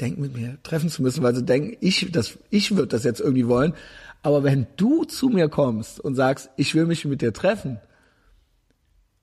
denken 0.00 0.22
mit 0.22 0.34
mir 0.34 0.56
treffen 0.62 0.88
zu 0.88 1.02
müssen, 1.02 1.22
weil 1.22 1.34
sie 1.34 1.44
denken, 1.44 1.76
ich 1.80 2.10
das 2.10 2.38
ich 2.48 2.76
würde 2.76 2.88
das 2.88 3.04
jetzt 3.04 3.20
irgendwie 3.20 3.46
wollen, 3.46 3.74
aber 4.22 4.42
wenn 4.42 4.66
du 4.76 5.04
zu 5.04 5.28
mir 5.28 5.48
kommst 5.48 6.00
und 6.00 6.14
sagst, 6.14 6.50
ich 6.56 6.74
will 6.74 6.86
mich 6.86 7.04
mit 7.04 7.20
dir 7.20 7.32
treffen 7.32 7.78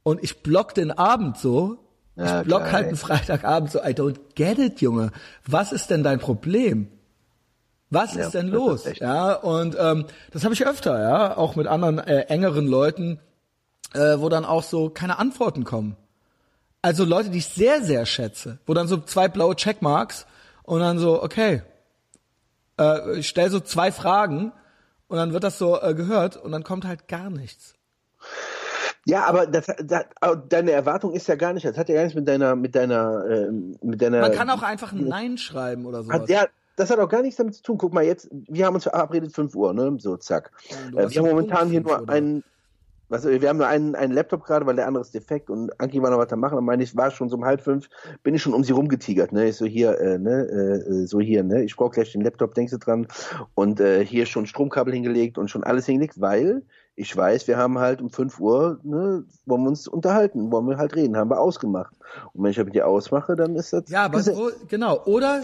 und 0.04 0.22
ich 0.22 0.44
block 0.44 0.76
den 0.76 0.92
Abend 0.92 1.38
so, 1.38 1.80
ja, 2.16 2.42
ich 2.42 2.48
block 2.48 2.72
halt 2.72 2.88
einen 2.88 2.96
Freitagabend 2.96 3.72
so, 3.72 3.80
I 3.80 3.94
don't 3.94 4.20
get 4.36 4.60
it, 4.60 4.82
Junge. 4.82 5.12
Was 5.46 5.72
ist 5.72 5.90
denn 5.90 6.04
dein 6.04 6.20
Problem? 6.20 6.88
Was 7.90 8.16
ja, 8.16 8.26
ist 8.26 8.34
denn 8.34 8.48
los? 8.48 8.86
Ist 8.86 9.00
ja, 9.00 9.34
und 9.34 9.76
ähm, 9.80 10.06
das 10.32 10.44
habe 10.44 10.54
ich 10.54 10.66
öfter, 10.66 11.00
ja, 11.00 11.38
auch 11.38 11.56
mit 11.56 11.68
anderen 11.68 12.00
äh, 12.00 12.22
engeren 12.22 12.68
Leuten, 12.68 13.20
äh, 13.94 14.18
wo 14.18 14.30
dann 14.30 14.46
auch 14.46 14.64
so 14.64 14.90
keine 14.90 15.20
Antworten 15.20 15.64
kommen. 15.64 15.96
Also 16.82 17.06
Leute, 17.06 17.30
die 17.30 17.38
ich 17.38 17.48
sehr, 17.48 17.82
sehr 17.84 18.06
schätze, 18.06 18.60
wo 18.66 18.74
dann 18.74 18.88
so 18.88 18.98
zwei 18.98 19.28
blaue 19.28 19.56
Checkmarks 19.56 20.26
und 20.64 20.80
dann 20.82 21.00
so, 21.00 21.22
okay, 21.22 21.62
äh, 22.80 23.20
ich 23.20 23.30
stell 23.30 23.50
so 23.50 23.60
zwei 23.60 23.92
Fragen 23.92 24.52
und 25.08 25.18
dann 25.18 25.34
wird 25.34 25.44
das 25.44 25.58
so 25.58 25.80
äh, 25.82 25.94
gehört 25.94 26.38
und 26.38 26.52
dann 26.52 26.64
kommt 26.64 26.86
halt 26.86 27.08
gar 27.08 27.30
nichts. 27.30 27.73
Ja, 29.06 29.26
aber 29.26 29.48
das, 29.48 29.66
das, 29.84 30.06
deine 30.48 30.72
Erwartung 30.72 31.14
ist 31.14 31.28
ja 31.28 31.36
gar 31.36 31.54
nicht, 31.54 31.66
das 31.66 31.78
hat 31.78 31.90
ja 31.90 31.96
gar 31.96 32.04
nichts 32.04 32.16
mit 32.16 32.28
deiner, 32.28 32.56
mit 32.56 32.74
deiner, 32.74 33.26
äh, 33.26 33.52
mit 33.82 34.02
deiner. 34.02 34.22
Man 34.22 34.32
kann 34.32 34.50
auch 34.50 34.64
einfach 34.64 34.94
ein 34.94 35.08
Nein 35.08 35.38
schreiben 35.38 35.86
oder 35.86 36.04
so. 36.04 36.12
Ja, 36.28 36.46
das 36.76 36.90
hat 36.90 37.00
auch 37.00 37.10
gar 37.10 37.22
nichts 37.22 37.38
damit 37.38 37.56
zu 37.56 37.64
tun. 37.64 37.78
Guck 37.78 37.94
mal 37.94 38.04
jetzt, 38.04 38.30
wir 38.32 38.66
haben 38.66 38.76
uns 38.76 38.84
verabredet 38.84 39.34
5 39.34 39.56
Uhr, 39.56 39.74
ne? 39.74 39.98
So, 40.00 40.18
zack. 40.18 40.52
Ja, 40.94 41.02
äh, 41.02 41.10
wir 41.10 41.22
haben 41.22 41.30
momentan 41.30 41.70
hier 41.70 41.82
nur 41.82 42.10
einen, 42.10 42.44
was, 43.10 43.26
wir 43.26 43.48
haben 43.48 43.58
nur 43.58 43.68
einen, 43.68 43.94
einen 43.94 44.14
Laptop 44.14 44.46
gerade, 44.46 44.66
weil 44.66 44.76
der 44.78 44.88
andere 44.88 45.04
ist 45.04 45.14
defekt 45.14 45.50
und 45.50 45.80
Anki 45.80 46.02
war 46.02 46.10
noch 46.10 46.18
weiter 46.18 46.38
machen. 46.38 46.58
Und 46.58 46.66
meine 46.66 46.82
ich, 46.82 46.96
war 46.96 47.12
schon 47.12 47.30
so 47.30 47.36
um 47.36 47.46
halb 47.46 47.62
fünf, 47.62 47.90
bin 48.24 48.34
ich 48.34 48.42
schon 48.42 48.54
um 48.54 48.64
sie 48.64 48.72
rumgetigert, 48.72 49.34
ne? 49.34 49.50
Ich 49.50 49.58
so 49.58 49.66
hier, 49.66 50.00
äh, 50.00 50.18
ne, 50.18 50.48
äh, 50.48 51.06
so 51.06 51.20
hier, 51.20 51.44
ne? 51.44 51.64
Ich 51.64 51.76
brauche 51.76 51.92
gleich 51.92 52.14
den 52.14 52.22
Laptop, 52.22 52.56
denkst 52.56 52.72
du 52.72 52.80
dran? 52.80 53.06
Und 53.54 53.80
äh, 53.80 54.04
hier 54.06 54.26
schon 54.26 54.48
Stromkabel 54.48 54.94
hingelegt 54.94 55.38
und 55.38 55.50
schon 55.50 55.64
alles 55.64 55.86
hingelegt, 55.86 56.22
weil 56.22 56.64
ich 56.96 57.16
weiß, 57.16 57.48
wir 57.48 57.58
haben 57.58 57.80
halt 57.80 58.02
um 58.02 58.10
fünf 58.10 58.40
Uhr, 58.40 58.80
ne, 58.84 59.24
wollen 59.46 59.64
wir 59.64 59.70
uns 59.70 59.88
unterhalten, 59.88 60.52
wollen 60.52 60.68
wir 60.68 60.78
halt 60.78 60.96
reden, 60.96 61.18
haben 61.18 61.30
wir 61.30 61.40
ausgemacht. 61.40 61.96
Und 62.34 62.44
wenn 62.44 62.52
ich 62.52 62.58
mit 62.58 62.76
dir 62.76 62.88
ausmache, 62.88 63.36
dann 63.36 63.56
ist 63.56 63.74
das. 63.74 63.90
Ja, 63.90 64.06
aber 64.06 64.22
so, 64.22 64.52
genau. 64.68 65.04
Oder 65.06 65.42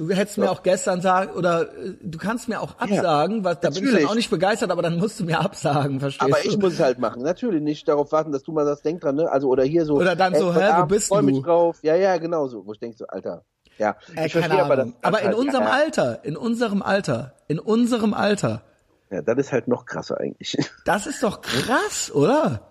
Du 0.00 0.08
hättest 0.08 0.38
mir 0.38 0.50
auch 0.50 0.62
gestern 0.62 1.02
sagen, 1.02 1.32
oder 1.34 1.74
äh, 1.76 1.92
du 2.00 2.18
kannst 2.18 2.48
mir 2.48 2.62
auch 2.62 2.78
absagen, 2.78 3.38
ja, 3.38 3.44
was, 3.44 3.60
da 3.60 3.68
natürlich. 3.68 3.90
bin 3.90 3.96
ich 3.96 4.02
dann 4.04 4.10
auch 4.10 4.14
nicht 4.14 4.30
begeistert, 4.30 4.70
aber 4.70 4.80
dann 4.80 4.96
musst 4.96 5.20
du 5.20 5.24
mir 5.24 5.38
absagen, 5.38 6.00
verstehst 6.00 6.22
aber 6.22 6.30
du? 6.30 6.36
Aber 6.38 6.46
ich 6.46 6.58
muss 6.58 6.72
es 6.72 6.80
halt 6.80 6.98
machen, 6.98 7.20
natürlich 7.20 7.60
nicht 7.60 7.86
darauf 7.86 8.10
warten, 8.10 8.32
dass 8.32 8.42
du 8.42 8.52
mal 8.52 8.64
das 8.64 8.80
denkst 8.80 9.02
dran, 9.02 9.16
ne? 9.16 9.30
Also, 9.30 9.48
oder 9.48 9.62
hier 9.62 9.84
so. 9.84 9.96
Oder 9.96 10.16
dann 10.16 10.34
so, 10.34 10.54
hä, 10.54 10.70
wo 10.78 10.86
bist 10.86 11.08
freu 11.08 11.20
du? 11.20 11.26
mich 11.26 11.42
drauf. 11.42 11.80
Ja, 11.82 11.96
ja, 11.96 12.16
genau 12.16 12.46
so. 12.46 12.64
Wo 12.64 12.72
ich 12.72 12.78
denk 12.78 12.96
so, 12.96 13.06
Alter. 13.08 13.44
Ja, 13.76 13.96
äh, 14.16 14.24
ich 14.24 14.32
verstehe 14.32 14.64
aber 14.64 14.76
das. 14.76 14.88
Aber 15.02 15.20
in 15.20 15.26
halt, 15.26 15.36
unserem 15.36 15.64
ja, 15.64 15.70
Alter, 15.70 16.24
in 16.24 16.36
unserem 16.38 16.80
Alter, 16.80 17.34
in 17.48 17.58
unserem 17.58 18.14
Alter. 18.14 18.62
Ja, 19.10 19.22
das 19.22 19.38
ist 19.38 19.52
halt 19.52 19.68
noch 19.68 19.86
krasser 19.86 20.18
eigentlich. 20.20 20.56
Das 20.84 21.06
ist 21.06 21.22
doch 21.22 21.40
krass, 21.40 22.10
oder? 22.12 22.68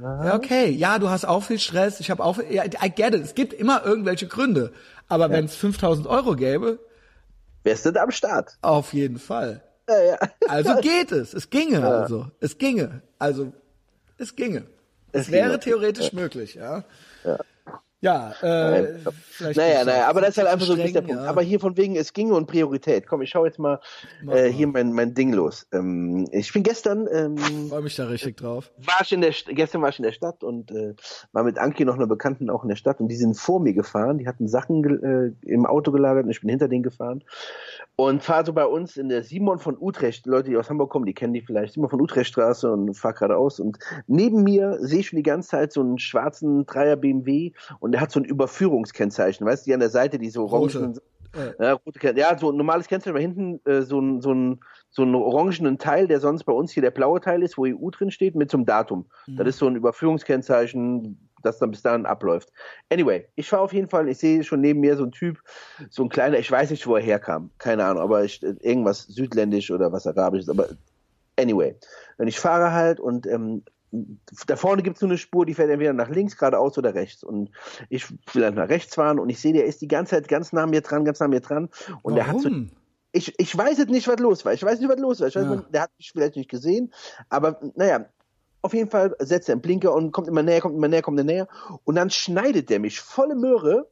Ja, 0.00 0.34
okay. 0.34 0.70
Ja, 0.70 0.98
du 0.98 1.08
hast 1.08 1.24
auch 1.24 1.42
viel 1.42 1.58
Stress. 1.58 1.98
Ich 2.00 2.10
habe 2.10 2.22
auch, 2.24 2.38
ja, 2.50 2.64
I 2.64 2.90
get 2.90 3.14
it. 3.14 3.24
Es 3.24 3.34
gibt 3.34 3.52
immer 3.52 3.84
irgendwelche 3.84 4.28
Gründe. 4.28 4.72
Aber 5.08 5.26
ja. 5.26 5.32
wenn 5.32 5.46
es 5.46 5.56
5000 5.56 6.06
Euro 6.06 6.36
gäbe, 6.36 6.78
wärst 7.64 7.86
du 7.86 7.90
da 7.90 8.02
am 8.02 8.10
Start. 8.10 8.58
Auf 8.62 8.92
jeden 8.92 9.18
Fall. 9.18 9.62
Ja, 9.88 10.02
ja. 10.02 10.18
Also 10.48 10.76
geht 10.80 11.10
es. 11.12 11.34
Es 11.34 11.50
ginge 11.50 11.80
ja. 11.80 11.90
also. 11.90 12.26
Es 12.40 12.58
ginge. 12.58 13.02
Also, 13.18 13.52
es 14.18 14.36
ginge. 14.36 14.64
Es, 15.12 15.22
es 15.22 15.32
wäre 15.32 15.58
theoretisch 15.58 16.12
möglich, 16.12 16.54
ja. 16.54 16.84
Ja. 17.24 17.38
Ja, 18.00 18.30
äh, 18.42 18.94
vielleicht 19.02 19.56
naja, 19.56 19.84
naja, 19.84 20.08
aber 20.08 20.20
das 20.20 20.30
ist 20.30 20.38
halt 20.38 20.46
einfach 20.46 20.66
so 20.66 20.74
ein 20.74 20.78
bisschen 20.78 20.94
der 20.94 21.02
Punkt. 21.02 21.20
Ja. 21.20 21.28
Aber 21.28 21.42
hier 21.42 21.58
von 21.58 21.76
wegen, 21.76 21.96
es 21.96 22.12
ginge 22.12 22.34
und 22.34 22.46
Priorität. 22.46 23.08
Komm, 23.08 23.22
ich 23.22 23.30
schau 23.30 23.44
jetzt 23.44 23.58
mal 23.58 23.80
äh, 24.30 24.48
hier 24.48 24.68
mein, 24.68 24.92
mein 24.92 25.14
Ding 25.14 25.32
los. 25.32 25.66
Ähm, 25.72 26.28
ich 26.30 26.52
bin 26.52 26.62
gestern. 26.62 27.08
Ähm, 27.12 27.36
Freue 27.68 27.82
mich 27.82 27.96
da 27.96 28.06
richtig 28.06 28.36
drauf. 28.36 28.70
War 28.76 29.00
ich 29.02 29.10
in 29.10 29.20
der, 29.20 29.32
gestern 29.48 29.82
war 29.82 29.88
ich 29.88 29.98
in 29.98 30.04
der 30.04 30.12
Stadt 30.12 30.44
und 30.44 30.70
äh, 30.70 30.94
war 31.32 31.42
mit 31.42 31.58
Anki 31.58 31.84
noch 31.84 31.96
einer 31.96 32.06
Bekannten 32.06 32.50
auch 32.50 32.62
in 32.62 32.68
der 32.68 32.76
Stadt 32.76 33.00
und 33.00 33.08
die 33.08 33.16
sind 33.16 33.36
vor 33.36 33.58
mir 33.58 33.72
gefahren. 33.72 34.18
Die 34.18 34.28
hatten 34.28 34.46
Sachen 34.46 35.34
äh, 35.44 35.50
im 35.50 35.66
Auto 35.66 35.90
gelagert 35.90 36.24
und 36.24 36.30
ich 36.30 36.40
bin 36.40 36.50
hinter 36.50 36.68
denen 36.68 36.84
gefahren. 36.84 37.24
Und 37.96 38.22
fahre 38.22 38.46
so 38.46 38.52
bei 38.52 38.64
uns 38.64 38.96
in 38.96 39.08
der 39.08 39.24
Simon 39.24 39.58
von 39.58 39.76
Utrecht, 39.76 40.24
Leute, 40.26 40.50
die 40.50 40.56
aus 40.56 40.70
Hamburg 40.70 40.88
kommen, 40.88 41.04
die 41.04 41.14
kennen 41.14 41.32
die 41.32 41.40
vielleicht, 41.40 41.74
Simon 41.74 41.90
von 41.90 42.00
Utrecht 42.00 42.30
Straße 42.30 42.70
und 42.70 42.94
fahr 42.94 43.12
geradeaus. 43.12 43.58
Und 43.58 43.80
neben 44.06 44.44
mir 44.44 44.78
sehe 44.78 45.00
ich 45.00 45.08
schon 45.08 45.16
die 45.16 45.24
ganze 45.24 45.48
Zeit 45.48 45.72
so 45.72 45.80
einen 45.80 45.98
schwarzen 45.98 46.64
Dreier 46.64 46.94
BMW 46.94 47.50
und 47.80 47.87
der 47.92 48.00
hat 48.00 48.10
so 48.10 48.20
ein 48.20 48.24
Überführungskennzeichen, 48.24 49.46
weißt 49.46 49.66
du, 49.66 49.70
die 49.70 49.74
an 49.74 49.80
der 49.80 49.90
Seite, 49.90 50.18
die 50.18 50.30
so 50.30 50.44
orangen, 50.44 50.98
ja, 51.60 51.72
rote, 51.74 52.14
ja, 52.16 52.38
so 52.38 52.50
ein 52.50 52.56
normales 52.56 52.88
Kennzeichen, 52.88 53.12
aber 53.12 53.20
hinten 53.20 53.60
äh, 53.66 53.82
so 53.82 54.00
ein, 54.00 54.20
so 54.20 54.32
ein 54.32 54.60
so 54.90 55.02
einen 55.02 55.14
orangenen 55.14 55.78
Teil, 55.78 56.08
der 56.08 56.20
sonst 56.20 56.44
bei 56.44 56.52
uns 56.52 56.72
hier 56.72 56.82
der 56.82 56.90
blaue 56.90 57.20
Teil 57.20 57.42
ist, 57.42 57.58
wo 57.58 57.66
EU 57.66 57.90
drin 57.90 58.10
steht, 58.10 58.34
mit 58.34 58.50
so 58.50 58.56
einem 58.56 58.66
Datum. 58.66 59.06
Mhm. 59.26 59.36
Das 59.36 59.48
ist 59.48 59.58
so 59.58 59.66
ein 59.66 59.76
Überführungskennzeichen, 59.76 61.28
das 61.42 61.58
dann 61.58 61.70
bis 61.70 61.82
dahin 61.82 62.06
abläuft. 62.06 62.50
Anyway, 62.90 63.26
ich 63.36 63.48
fahre 63.48 63.62
auf 63.62 63.72
jeden 63.72 63.88
Fall, 63.88 64.08
ich 64.08 64.18
sehe 64.18 64.42
schon 64.42 64.60
neben 64.60 64.80
mir 64.80 64.96
so 64.96 65.04
ein 65.04 65.12
Typ, 65.12 65.38
so 65.90 66.02
ein 66.02 66.08
kleiner, 66.08 66.38
ich 66.38 66.50
weiß 66.50 66.70
nicht, 66.70 66.86
wo 66.86 66.96
er 66.96 67.02
herkam, 67.02 67.50
keine 67.58 67.84
Ahnung, 67.84 68.02
aber 68.02 68.24
ich, 68.24 68.42
irgendwas 68.42 69.04
südländisch 69.04 69.70
oder 69.70 69.92
was 69.92 70.06
arabisches, 70.06 70.48
aber 70.48 70.68
anyway. 71.38 71.76
Und 72.16 72.28
ich 72.28 72.40
fahre 72.40 72.72
halt 72.72 72.98
und 72.98 73.26
ähm, 73.26 73.62
da 73.90 74.56
vorne 74.56 74.82
gibt 74.82 74.96
es 74.96 75.02
nur 75.02 75.10
eine 75.10 75.18
Spur, 75.18 75.46
die 75.46 75.54
fährt 75.54 75.70
entweder 75.70 75.92
nach 75.92 76.10
links, 76.10 76.36
geradeaus 76.36 76.76
oder 76.76 76.94
rechts. 76.94 77.24
Und 77.24 77.50
ich 77.88 78.06
will 78.34 78.44
halt 78.44 78.54
nach 78.54 78.68
rechts 78.68 78.94
fahren 78.94 79.18
und 79.18 79.28
ich 79.30 79.40
sehe, 79.40 79.52
der 79.52 79.64
ist 79.64 79.80
die 79.80 79.88
ganze 79.88 80.16
Zeit 80.16 80.28
ganz 80.28 80.52
nah 80.52 80.66
mir 80.66 80.80
dran, 80.80 81.04
ganz 81.04 81.20
nah 81.20 81.28
mir 81.28 81.40
dran. 81.40 81.70
Und 82.02 82.14
Warum? 82.14 82.14
der 82.14 82.26
hat 82.26 82.40
so, 82.40 82.50
ich, 83.12 83.34
ich 83.38 83.56
weiß 83.56 83.78
jetzt 83.78 83.90
nicht, 83.90 84.08
was 84.08 84.18
los 84.18 84.44
war. 84.44 84.52
Ich 84.52 84.62
weiß 84.62 84.80
nicht, 84.80 84.88
was 84.88 84.98
los 84.98 85.20
war. 85.20 85.28
Ich 85.28 85.36
weiß, 85.36 85.44
ja. 85.44 85.64
der 85.72 85.82
hat 85.82 85.90
mich 85.96 86.12
vielleicht 86.12 86.36
nicht 86.36 86.50
gesehen. 86.50 86.92
Aber 87.28 87.60
naja, 87.74 88.06
auf 88.60 88.74
jeden 88.74 88.90
Fall 88.90 89.14
setzt 89.20 89.48
er 89.48 89.54
einen 89.54 89.62
Blinker 89.62 89.94
und 89.94 90.12
kommt 90.12 90.28
immer 90.28 90.42
näher, 90.42 90.60
kommt 90.60 90.76
immer 90.76 90.88
näher, 90.88 91.02
kommt 91.02 91.18
immer 91.18 91.30
näher. 91.30 91.48
Und 91.84 91.94
dann 91.94 92.10
schneidet 92.10 92.70
der 92.70 92.80
mich 92.80 93.00
volle 93.00 93.34
Möhre, 93.34 93.88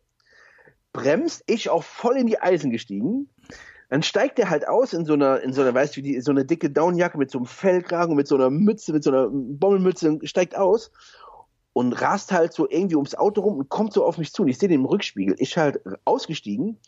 bremst, 0.93 1.45
ich 1.47 1.71
auch 1.71 1.85
voll 1.85 2.17
in 2.17 2.27
die 2.27 2.41
Eisen 2.41 2.71
gestiegen. 2.71 3.31
Dann 3.89 4.03
steigt 4.03 4.39
er 4.39 4.51
halt 4.51 4.67
aus 4.67 4.93
in 4.93 5.05
so 5.05 5.13
einer, 5.13 5.41
in 5.41 5.53
so 5.53 5.63
einer, 5.63 5.73
weißt 5.73 5.97
du, 5.97 6.03
die, 6.03 6.21
so 6.21 6.33
eine 6.33 6.45
dicke 6.45 6.71
Downjacke 6.71 7.19
mit 7.19 7.31
so 7.31 7.39
einem 7.39 7.47
Fellkragen, 7.47 8.17
mit 8.17 8.27
so 8.27 8.35
einer 8.35 8.51
Mütze, 8.51 8.93
mit 8.93 9.05
so 9.05 9.11
einer 9.11 9.29
Bommelmütze, 9.31 10.19
steigt 10.25 10.57
aus 10.57 10.91
und 11.73 11.93
rast 11.93 12.33
halt 12.33 12.53
so 12.53 12.69
irgendwie 12.69 12.97
ums 12.97 13.15
Auto 13.15 13.43
rum 13.43 13.59
und 13.59 13.69
kommt 13.69 13.93
so 13.93 14.05
auf 14.05 14.19
mich 14.19 14.33
zu. 14.33 14.43
Und 14.43 14.49
ich 14.49 14.59
sehe 14.59 14.69
den 14.69 14.81
im 14.81 14.87
Rückspiegel. 14.87 15.37
Ich 15.39 15.57
halt 15.57 15.81
ausgestiegen 16.05 16.79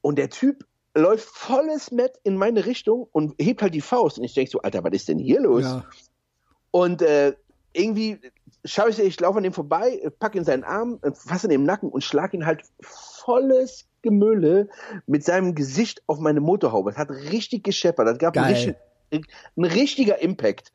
und 0.00 0.16
der 0.16 0.30
Typ 0.30 0.66
läuft 0.94 1.28
volles 1.28 1.90
Met 1.90 2.20
in 2.22 2.36
meine 2.36 2.66
Richtung 2.66 3.08
und 3.12 3.34
hebt 3.40 3.62
halt 3.62 3.74
die 3.74 3.80
Faust. 3.80 4.18
Und 4.18 4.24
ich 4.24 4.34
denke 4.34 4.50
so, 4.50 4.60
Alter, 4.60 4.84
was 4.84 4.92
ist 4.92 5.08
denn 5.08 5.18
hier 5.18 5.40
los? 5.40 5.64
Ja. 5.64 5.84
Und 6.70 7.02
äh, 7.02 7.34
irgendwie 7.72 8.20
schaue 8.64 8.90
ich, 8.90 8.98
ich 8.98 9.18
laufe 9.18 9.38
an 9.38 9.44
ihm 9.44 9.52
vorbei, 9.52 10.10
packe 10.18 10.38
in 10.38 10.44
seinen 10.44 10.64
Arm, 10.64 11.00
fasse 11.14 11.46
in 11.46 11.50
den 11.50 11.64
Nacken 11.64 11.88
und 11.88 12.04
schlag 12.04 12.34
ihn 12.34 12.46
halt 12.46 12.62
volles 12.80 13.86
Gemülle 14.02 14.68
mit 15.06 15.24
seinem 15.24 15.54
Gesicht 15.54 16.02
auf 16.06 16.18
meine 16.18 16.40
Motorhaube. 16.40 16.90
Das 16.90 16.98
hat 16.98 17.10
richtig 17.10 17.64
gescheppert. 17.64 18.06
Das 18.06 18.18
gab 18.18 18.36
einen, 18.36 18.46
richtig, 18.46 18.76
einen 19.10 19.64
richtiger 19.64 20.20
Impact. 20.20 20.72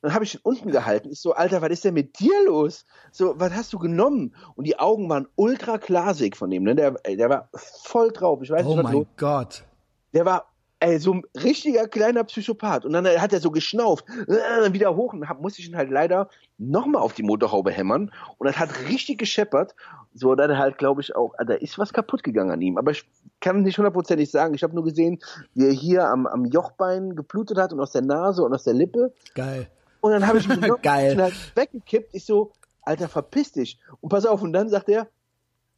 Dann 0.00 0.14
habe 0.14 0.24
ich 0.24 0.34
ihn 0.34 0.40
unten 0.44 0.70
gehalten. 0.70 1.10
Ich 1.10 1.20
so, 1.20 1.32
Alter, 1.32 1.60
was 1.60 1.70
ist 1.70 1.84
denn 1.84 1.94
mit 1.94 2.20
dir 2.20 2.44
los? 2.46 2.86
So, 3.10 3.34
was 3.40 3.52
hast 3.52 3.72
du 3.72 3.78
genommen? 3.78 4.34
Und 4.54 4.66
die 4.66 4.78
Augen 4.78 5.08
waren 5.08 5.26
ultra 5.34 5.76
glasig 5.78 6.36
von 6.36 6.52
ihm. 6.52 6.62
Ne? 6.62 6.76
Der, 6.76 6.92
der 6.92 7.28
war 7.28 7.48
voll 7.54 8.12
drauf. 8.12 8.40
Ich 8.42 8.50
weiß 8.50 8.64
oh 8.64 8.76
nicht, 8.76 8.84
was 8.84 8.92
mein 8.92 9.06
Gott. 9.16 9.64
Der 10.12 10.24
war 10.24 10.52
ey, 10.80 10.98
so 10.98 11.14
ein 11.14 11.22
richtiger 11.42 11.88
kleiner 11.88 12.24
Psychopath. 12.24 12.84
Und 12.84 12.92
dann 12.92 13.06
hat 13.06 13.32
er 13.32 13.40
so 13.40 13.50
geschnauft, 13.50 14.04
äh, 14.28 14.72
wieder 14.72 14.94
hoch 14.94 15.12
und 15.12 15.28
hab, 15.28 15.40
musste 15.40 15.60
ich 15.60 15.68
ihn 15.68 15.76
halt 15.76 15.90
leider 15.90 16.28
nochmal 16.58 17.02
auf 17.02 17.14
die 17.14 17.22
Motorhaube 17.22 17.70
hämmern. 17.70 18.12
Und 18.38 18.46
das 18.46 18.58
hat 18.58 18.70
richtig 18.88 19.18
gescheppert. 19.18 19.74
So, 20.14 20.34
dann 20.34 20.56
halt, 20.56 20.78
glaube 20.78 21.00
ich, 21.00 21.14
auch, 21.16 21.34
da 21.38 21.54
ist 21.54 21.78
was 21.78 21.92
kaputt 21.92 22.22
gegangen 22.22 22.50
an 22.50 22.60
ihm. 22.60 22.78
Aber 22.78 22.92
ich 22.92 23.04
kann 23.40 23.62
nicht 23.62 23.78
hundertprozentig 23.78 24.30
sagen. 24.30 24.54
Ich 24.54 24.62
habe 24.62 24.74
nur 24.74 24.84
gesehen, 24.84 25.18
wie 25.54 25.66
er 25.66 25.72
hier 25.72 26.04
am, 26.08 26.26
am 26.26 26.44
Jochbein 26.44 27.16
geblutet 27.16 27.58
hat 27.58 27.72
und 27.72 27.80
aus 27.80 27.92
der 27.92 28.02
Nase 28.02 28.42
und 28.42 28.54
aus 28.54 28.64
der 28.64 28.74
Lippe. 28.74 29.12
Geil. 29.34 29.68
Und 30.00 30.12
dann 30.12 30.26
habe 30.26 30.38
ich 30.38 30.48
genommen 30.48 30.78
Geil. 30.82 31.20
halt 31.20 31.34
weggekippt. 31.56 32.14
Ich 32.14 32.24
so, 32.24 32.52
Alter, 32.82 33.08
verpiss 33.08 33.52
dich. 33.52 33.78
Und 34.00 34.10
pass 34.10 34.26
auf, 34.26 34.42
und 34.42 34.52
dann 34.52 34.68
sagt 34.68 34.88
er, 34.88 35.08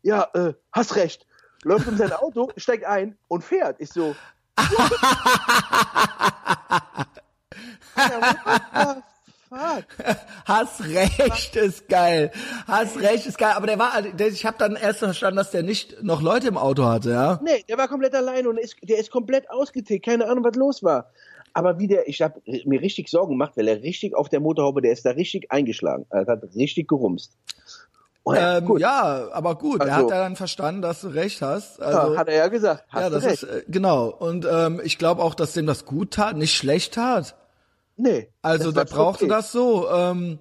ja, 0.03 0.29
äh, 0.35 0.55
hast 0.73 0.97
recht. 0.97 1.27
Läuft 1.63 1.89
um 1.89 1.97
sein 1.97 2.13
Auto, 2.13 2.51
steigt 2.57 2.85
ein 2.85 3.19
und 3.29 3.45
fährt. 3.45 3.77
Ich 3.81 3.91
so, 3.91 4.15
Hast 10.45 10.85
recht 10.85 11.57
ist 11.57 11.89
geil. 11.89 12.31
Hast 12.67 13.01
recht 13.01 13.27
ist 13.27 13.39
geil. 13.39 13.55
Aber 13.57 13.67
der 13.67 13.79
war, 13.79 14.03
der, 14.03 14.29
ich 14.29 14.47
habe 14.47 14.57
dann 14.59 14.77
erst 14.77 15.01
verstanden, 15.01 15.39
dass 15.39 15.51
der 15.51 15.63
nicht 15.63 16.03
noch 16.03 16.23
Leute 16.23 16.49
im 16.49 16.57
Auto 16.57 16.85
hatte, 16.85 17.11
ja. 17.11 17.41
Nee, 17.43 17.65
der 17.69 17.77
war 17.79 17.89
komplett 17.89 18.15
allein 18.15 18.47
und 18.47 18.59
ist, 18.59 18.77
der 18.83 18.99
ist 18.99 19.11
komplett 19.11 19.51
ausgetickt. 19.51 20.05
Keine 20.05 20.27
Ahnung, 20.29 20.45
was 20.45 20.55
los 20.55 20.83
war. 20.83 21.11
Aber 21.53 21.81
wie 21.81 21.89
der, 21.89 22.09
ich 22.09 22.23
habe 22.23 22.41
mir 22.65 22.81
richtig 22.81 23.09
Sorgen 23.09 23.33
gemacht, 23.33 23.55
weil 23.57 23.67
er 23.67 23.83
richtig 23.83 24.15
auf 24.15 24.29
der 24.29 24.39
Motorhaube, 24.41 24.83
der 24.83 24.93
ist 24.93 25.05
da 25.05 25.11
richtig 25.11 25.51
eingeschlagen. 25.51 26.07
Er 26.11 26.27
hat 26.27 26.43
richtig 26.55 26.87
gerumst. 26.87 27.37
Und 28.23 28.37
ja, 28.37 28.59
Ähm, 28.59 28.77
ja, 28.79 29.29
aber 29.33 29.55
gut, 29.57 29.81
er 29.83 29.93
Also- 29.95 30.05
hat 30.07 30.11
ja 30.11 30.23
dann 30.23 30.37
verstanden, 30.37 30.83
dass 30.83 31.01
du 31.01 31.09
recht 31.09 31.41
hast. 31.43 31.79
Ja, 31.79 31.87
Also, 31.87 32.19
hat 32.19 32.29
er 32.29 32.37
ja 32.37 32.49
gesagt. 32.49 32.85
Ja, 32.95 33.09
das 33.09 33.25
recht. 33.25 33.43
ist 33.43 33.49
äh, 33.49 33.63
genau. 33.69 34.09
Und 34.09 34.47
ähm, 34.51 34.81
ich 34.85 34.99
glaube 34.99 35.23
auch, 35.23 35.35
dass 35.35 35.53
dem 35.55 35.67
das 35.67 35.85
gut 35.87 36.13
tat, 36.13 36.37
nicht 36.37 36.55
schlecht 36.55 36.95
tat. 36.95 37.35
nee. 37.97 38.29
Also 38.43 38.73
der 38.73 38.85
brauchte 38.85 39.25
okay. 39.25 39.35
das 39.35 39.53
so. 39.53 39.89
Ähm, 39.91 40.39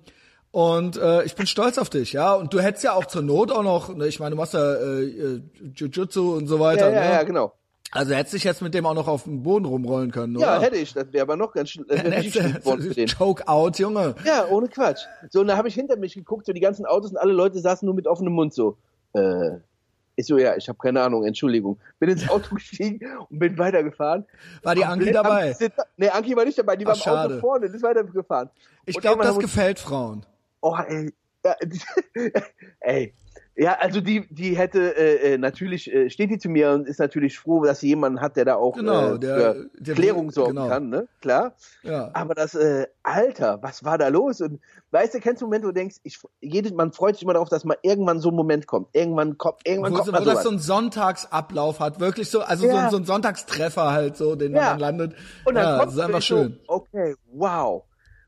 und 0.51 0.97
äh, 0.97 1.23
ich 1.23 1.35
bin 1.35 1.45
stolz 1.47 1.77
auf 1.77 1.89
dich, 1.89 2.11
ja. 2.13 2.33
Und 2.33 2.53
du 2.53 2.59
hättest 2.59 2.83
ja 2.83 2.93
auch 2.93 3.05
zur 3.05 3.21
Not 3.21 3.51
auch 3.51 3.63
noch, 3.63 3.95
ne, 3.95 4.07
ich 4.07 4.19
meine, 4.19 4.31
du 4.31 4.37
machst 4.41 4.53
ja 4.55 4.73
äh, 4.73 5.03
äh, 5.03 5.41
Jiu-Jitsu 5.75 6.35
und 6.35 6.47
so 6.47 6.55
Ja, 6.55 6.61
weiter. 6.61 6.89
ja, 6.91 6.99
ne? 7.01 7.11
ja, 7.13 7.23
genau. 7.23 7.53
Also 7.91 8.13
hättest 8.13 8.33
dich 8.35 8.43
jetzt 8.43 8.61
mit 8.61 8.73
dem 8.73 8.85
auch 8.85 8.93
noch 8.93 9.07
auf 9.07 9.23
den 9.23 9.41
Boden 9.43 9.65
rumrollen 9.65 10.11
können, 10.11 10.37
oder? 10.37 10.45
Ja, 10.45 10.59
hätte 10.61 10.77
ich. 10.77 10.93
Das 10.93 11.11
wäre 11.11 11.23
aber 11.23 11.35
noch 11.35 11.53
ganz 11.53 11.71
für 11.71 11.83
den. 11.83 13.07
Choke 13.07 13.47
out, 13.47 13.79
Junge. 13.79 14.15
Ja, 14.25 14.47
ohne 14.47 14.67
Quatsch. 14.67 15.01
So, 15.31 15.41
und 15.41 15.47
da 15.47 15.57
habe 15.57 15.67
ich 15.69 15.73
hinter 15.73 15.95
mich 15.97 16.13
geguckt, 16.13 16.45
so 16.45 16.53
die 16.53 16.59
ganzen 16.59 16.85
Autos 16.85 17.11
und 17.11 17.17
alle 17.17 17.33
Leute 17.33 17.59
saßen 17.59 17.85
nur 17.85 17.95
mit 17.95 18.05
offenem 18.07 18.33
Mund 18.33 18.53
so. 18.53 18.77
Äh, 19.13 19.57
ich 20.15 20.27
so, 20.27 20.37
ja, 20.37 20.55
ich 20.57 20.67
habe 20.67 20.77
keine 20.77 21.01
Ahnung, 21.01 21.23
Entschuldigung. 21.25 21.79
Bin 21.97 22.09
ins 22.09 22.29
Auto 22.29 22.53
gestiegen 22.55 22.99
und 23.29 23.39
bin 23.39 23.57
weitergefahren. 23.57 24.25
War 24.63 24.75
die 24.75 24.83
Anki 24.85 25.07
am 25.09 25.13
dabei? 25.23 25.53
Sitz- 25.53 25.73
Nee, 25.97 26.09
Anki 26.09 26.35
war 26.35 26.45
nicht 26.45 26.59
dabei, 26.59 26.75
die 26.75 26.85
war 26.85 26.93
im 26.93 26.99
schade. 26.99 27.33
Auto 27.35 27.41
vorne, 27.41 27.69
die 27.69 27.75
ist 27.75 27.81
weitergefahren. 27.83 28.49
Ich 28.85 28.97
glaube, 28.99 29.23
das 29.23 29.39
gefällt 29.39 29.79
Frauen. 29.79 30.25
Oh, 30.61 30.75
ey. 30.87 31.11
Ja, 31.45 31.55
ey. 32.81 33.13
Ja, 33.61 33.73
also 33.81 33.99
die, 33.99 34.25
die 34.33 34.55
hätte, 34.55 34.95
äh, 34.97 35.33
äh, 35.33 35.37
natürlich 35.37 35.91
äh, 35.93 36.09
steht 36.09 36.29
die 36.31 36.37
zu 36.37 36.47
mir 36.47 36.71
und 36.71 36.87
ist 36.87 36.97
natürlich 36.97 37.37
froh, 37.37 37.61
dass 37.65 37.81
sie 37.81 37.89
jemanden 37.89 38.21
hat, 38.21 38.37
der 38.37 38.45
da 38.45 38.55
auch 38.55 38.73
Genau, 38.77 39.15
äh, 39.15 39.19
der- 39.19 39.35
für 39.55 39.69
der- 39.79 39.95
Klärung 39.95 40.31
sorgen 40.31 40.55
genau. 40.55 40.69
kann, 40.69 40.87
ne? 40.87 41.09
Klar. 41.19 41.55
Ja. 41.83 42.09
Aber 42.13 42.35
das, 42.35 42.55
äh, 42.55 42.87
Alter, 43.03 43.61
was 43.61 43.83
war 43.83 43.97
da 43.97 44.07
los? 44.07 44.39
Und 44.39 44.61
weißt 44.91 45.13
du, 45.15 45.19
kennst 45.19 45.41
du 45.41 45.45
einen 45.45 45.49
Moment, 45.49 45.63
wo 45.65 45.67
du 45.67 45.73
denkst, 45.73 45.97
ich, 46.03 46.19
jedes, 46.39 46.71
man 46.71 46.93
freut 46.93 47.15
sich 47.15 47.23
immer 47.23 47.33
darauf, 47.33 47.49
dass 47.49 47.65
mal 47.65 47.77
irgendwann 47.81 48.21
so 48.21 48.29
ein 48.29 48.35
Moment 48.35 48.65
kommt. 48.65 48.87
Irgendwann 48.95 49.37
kommt, 49.37 49.67
irgendwann 49.67 49.91
Wo, 49.91 49.95
kommt 49.97 50.07
wo 50.07 50.11
mal 50.13 50.19
das 50.19 50.27
sowas. 50.29 50.43
so 50.43 50.49
einen 50.51 50.59
Sonntagsablauf 50.59 51.81
hat, 51.81 51.99
wirklich 51.99 52.29
so, 52.29 52.39
also 52.39 52.63
so, 52.63 52.69
Ja. 52.69 52.85
ein, 52.85 52.91
so 52.91 52.97
ein 52.97 53.03
Sonntagstreffer 53.05 53.91
halt 53.91 54.15
so, 54.15 54.35
den 54.37 54.53
Ja. 54.53 54.61
man 54.61 54.69
dann 54.69 54.79
landet. 54.79 55.15
und 55.43 55.55
dann 55.55 55.63
ja, 55.65 55.77
kommt 55.79 55.87
das 55.89 55.95
ist 55.95 55.99
einfach 55.99 56.21
so, 56.21 56.37
schön. 56.37 56.59
okay, 56.67 57.15
wow. 57.33 57.83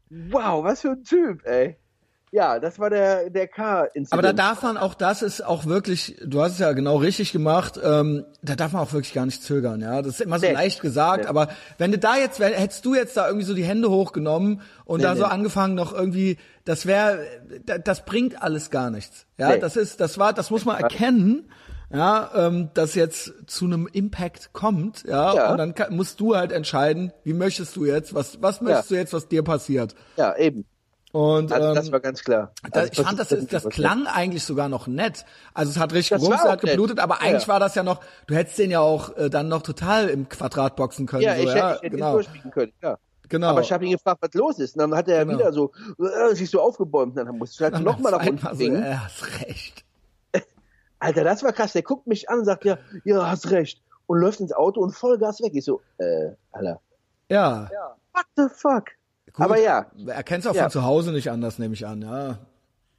Wow, 0.09 0.61
was 0.65 0.81
für 0.81 0.89
ein 0.89 1.03
Typ, 1.05 1.45
ey. 1.45 1.77
Ja, 2.33 2.59
das 2.59 2.79
war 2.79 2.89
der, 2.89 3.29
der 3.29 3.47
K-Incident. 3.49 4.13
Aber 4.13 4.21
da 4.21 4.31
darf 4.31 4.61
man 4.63 4.77
auch, 4.77 4.93
das 4.93 5.21
ist 5.21 5.43
auch 5.45 5.65
wirklich, 5.65 6.15
du 6.25 6.41
hast 6.41 6.53
es 6.53 6.59
ja 6.59 6.71
genau 6.71 6.95
richtig 6.95 7.33
gemacht, 7.33 7.77
ähm, 7.83 8.25
da 8.41 8.55
darf 8.55 8.71
man 8.71 8.81
auch 8.83 8.93
wirklich 8.93 9.13
gar 9.13 9.25
nicht 9.25 9.43
zögern, 9.43 9.81
ja. 9.81 10.01
Das 10.01 10.13
ist 10.15 10.21
immer 10.21 10.39
so 10.39 10.45
Nee. 10.47 10.53
leicht 10.53 10.79
gesagt, 10.81 11.23
Nee. 11.23 11.29
aber 11.29 11.49
wenn 11.77 11.91
du 11.91 11.97
da 11.97 12.15
jetzt, 12.15 12.39
wenn, 12.39 12.53
hättest 12.53 12.85
du 12.85 12.95
jetzt 12.95 13.17
da 13.17 13.27
irgendwie 13.27 13.45
so 13.45 13.53
die 13.53 13.65
Hände 13.65 13.89
hochgenommen 13.89 14.61
und 14.85 14.99
Nee, 14.99 15.03
da 15.03 15.15
so 15.17 15.25
angefangen 15.25 15.75
noch 15.75 15.93
irgendwie, 15.93 16.37
das 16.63 16.85
wäre, 16.85 17.19
das 17.83 18.05
bringt 18.05 18.41
alles 18.41 18.69
gar 18.69 18.91
nichts. 18.91 19.25
Ja, 19.37 19.57
das 19.57 19.75
ist, 19.75 19.99
das 19.99 20.17
war, 20.17 20.31
das 20.31 20.49
muss 20.51 20.63
man 20.63 20.77
erkennen. 20.81 21.49
Ja, 21.93 22.31
ähm, 22.47 22.69
dass 22.73 22.95
jetzt 22.95 23.33
zu 23.47 23.65
einem 23.65 23.85
Impact 23.91 24.53
kommt, 24.53 25.03
ja, 25.03 25.35
Ja. 25.35 25.51
und 25.51 25.57
dann 25.57 25.75
kann, 25.75 25.93
musst 25.93 26.21
du 26.21 26.37
halt 26.37 26.53
entscheiden, 26.53 27.11
wie 27.25 27.33
möchtest 27.33 27.75
du 27.75 27.83
jetzt, 27.83 28.13
was, 28.13 28.41
was 28.41 28.61
möchtest 28.61 28.91
du 28.91 28.95
jetzt, 28.95 29.11
was 29.11 29.27
dir 29.27 29.43
passiert. 29.43 29.93
ja, 30.15 30.33
eben. 30.37 30.63
Und 31.11 31.51
Also, 31.51 31.67
ähm, 31.69 31.75
das 31.75 31.91
war 31.91 31.99
ganz 31.99 32.23
klar. 32.23 32.53
Also, 32.71 32.89
ich 32.91 33.01
fand, 33.05 33.19
das, 33.19 33.29
das 33.29 33.65
was- 33.65 33.69
klang 33.73 34.07
eigentlich 34.07 34.43
sogar 34.45 34.69
noch 34.69 34.87
nett. 34.87 35.25
Also 35.53 35.71
es 35.71 35.77
hat 35.77 35.91
richtig 35.93 36.09
Das 36.11 36.21
gerumst, 36.21 36.43
hat 36.45 36.61
geblutet, 36.61 36.97
nett. 36.97 37.03
aber 37.03 37.15
Ja, 37.15 37.21
eigentlich 37.21 37.43
ja. 37.43 37.47
war 37.49 37.59
das 37.59 37.75
ja 37.75 37.83
noch, 37.83 37.99
du 38.27 38.35
hättest 38.35 38.57
den 38.59 38.71
ja 38.71 38.79
auch 38.79 39.15
äh, 39.17 39.29
dann 39.29 39.49
noch 39.49 39.61
total 39.61 40.07
im 40.09 40.29
Quadrat 40.29 40.75
boxen 40.77 41.07
können. 41.07 41.23
Ja, 41.23 41.35
so, 41.35 41.41
ich 41.43 41.47
ja, 41.49 41.53
hätte, 41.53 41.65
ich 41.67 41.73
hätte 41.75 41.85
ihn 41.87 41.91
genau. 41.91 42.13
durchspielen 42.13 42.51
können, 42.51 42.71
ja. 42.81 42.97
Genau. 43.27 43.47
Aber 43.47 43.61
ich 43.61 43.71
habe 43.71 43.85
ihn 43.85 43.91
gefragt, 43.91 44.21
was 44.21 44.33
los 44.33 44.59
ist. 44.59 44.75
Und 44.75 44.79
dann 44.79 44.95
hat 44.95 45.07
er 45.07 45.25
Genau. 45.25 45.37
wieder 45.39 45.53
so, 45.53 45.71
äh, 45.99 46.35
sich 46.35 46.49
so 46.49 46.59
aufgebäumt. 46.61 47.17
Und 47.17 47.25
dann 47.25 47.37
musste 47.37 47.55
ich 47.65 47.71
halt 47.73 47.81
nochmal 47.83 48.11
nach 48.11 48.25
unten 48.25 48.55
so, 48.57 48.63
äh, 48.63 48.93
hast 48.95 49.41
recht. 49.41 49.85
Alter, 50.99 51.23
das 51.23 51.41
war 51.43 51.53
krass. 51.53 51.71
Der 51.73 51.81
guckt 51.83 52.07
mich 52.07 52.29
an 52.29 52.39
und 52.39 52.45
sagt, 52.45 52.65
ja, 52.65 52.77
ja, 53.05 53.29
hast 53.29 53.49
recht. 53.51 53.81
Und 54.07 54.19
läuft 54.19 54.39
ins 54.41 54.51
Auto 54.51 54.81
und 54.81 54.91
Vollgas 54.91 55.39
weg. 55.41 55.51
Ich 55.55 55.63
so, 55.65 55.81
äh, 55.97 56.31
Alter, 56.51 56.81
Ja, 57.29 57.69
what 58.13 58.25
the 58.35 58.43
fuck? 58.53 58.85
Gut. 59.33 59.43
Aber 59.45 59.57
ja, 59.59 59.85
Er 60.07 60.23
kennt 60.23 60.43
es 60.43 60.47
auch 60.49 60.55
Ja. 60.55 60.63
von 60.63 60.71
zu 60.71 60.83
Hause 60.83 61.11
nicht 61.11 61.29
anders, 61.31 61.59
nehme 61.59 61.73
ich 61.73 61.85
an, 61.87 62.01
ja. 62.01 62.37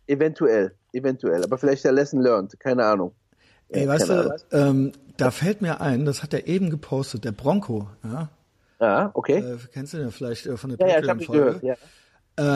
eventuell, 0.07 0.75
eventuell. 0.93 1.45
Aber 1.45 1.59
vielleicht 1.59 1.85
der 1.85 1.93
Lesson 1.93 2.21
learned, 2.21 2.59
keine 2.61 2.85
Ahnung. 2.85 3.13
Ey, 3.69 3.85
Ja, 3.85 3.89
weißt 3.89 4.09
du, 4.09 4.37
ähm, 4.53 4.93
da 5.17 5.31
fällt 5.31 5.63
mir 5.63 5.81
ein, 5.81 6.05
das 6.05 6.23
hat 6.23 6.35
er 6.35 6.47
eben 6.47 6.71
gepostet, 6.71 7.25
der 7.25 7.33
Bronco, 7.33 7.89
ja. 8.05 8.29
Ah, 8.79 9.11
okay. 9.15 9.39
Äh, 9.39 9.59
kennst 9.73 9.93
du 9.95 9.99
den 9.99 10.11
vielleicht 10.11 10.47
äh, 10.47 10.57
von 10.57 10.71
der 10.77 10.79
ja, 10.81 10.95
ja, 10.95 11.01
Patreon-Folge? 11.15 11.61
gehört. 11.61 11.63
Ja. 11.63 11.75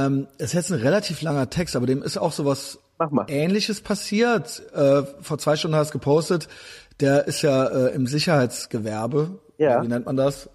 Ähm, 0.07 0.27
es 0.39 0.47
ist 0.47 0.53
jetzt 0.55 0.73
ein 0.73 0.81
relativ 0.81 1.23
langer 1.23 1.49
Text, 1.51 1.77
aber 1.77 1.87
dem 1.87 2.03
ist 2.03 2.17
auch 2.19 2.33
sowas. 2.33 2.79
Ähnliches 3.29 3.83
passiert. 3.83 4.63
Äh, 4.75 5.03
vor 5.21 5.39
zwei 5.39 5.55
Stunden 5.55 5.77
hast 5.77 5.91
du 5.91 5.99
gepostet. 5.99 6.49
Der 6.99 7.27
ist 7.29 7.43
ja 7.43 7.67
äh, 7.67 7.95
im 7.95 8.07
Sicherheitsgewerbe. 8.07 9.39
Ja. 9.59 9.83
Wie 9.83 9.89
nennt 9.89 10.07
man 10.07 10.17
das? 10.17 10.49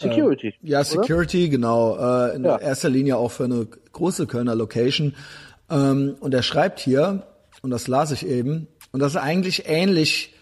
Security. 0.00 0.54
Ja, 0.62 0.78
oder? 0.78 0.84
Security, 0.84 1.48
genau. 1.48 1.96
Äh, 1.96 2.36
in 2.36 2.44
Ja. 2.44 2.56
erster 2.58 2.88
Linie 2.88 3.16
auch 3.16 3.30
für 3.30 3.44
eine 3.44 3.66
große 3.92 4.26
Kölner 4.26 4.54
Location. 4.54 5.14
Ähm, 5.70 6.16
und 6.20 6.34
er 6.34 6.42
schreibt 6.42 6.80
hier, 6.80 7.22
und 7.62 7.70
das 7.70 7.86
las 7.88 8.10
ich 8.10 8.26
eben, 8.26 8.66
und 8.92 9.00
das 9.00 9.12
ist 9.14 9.20
eigentlich 9.20 9.64
ähnlich. 9.68 10.34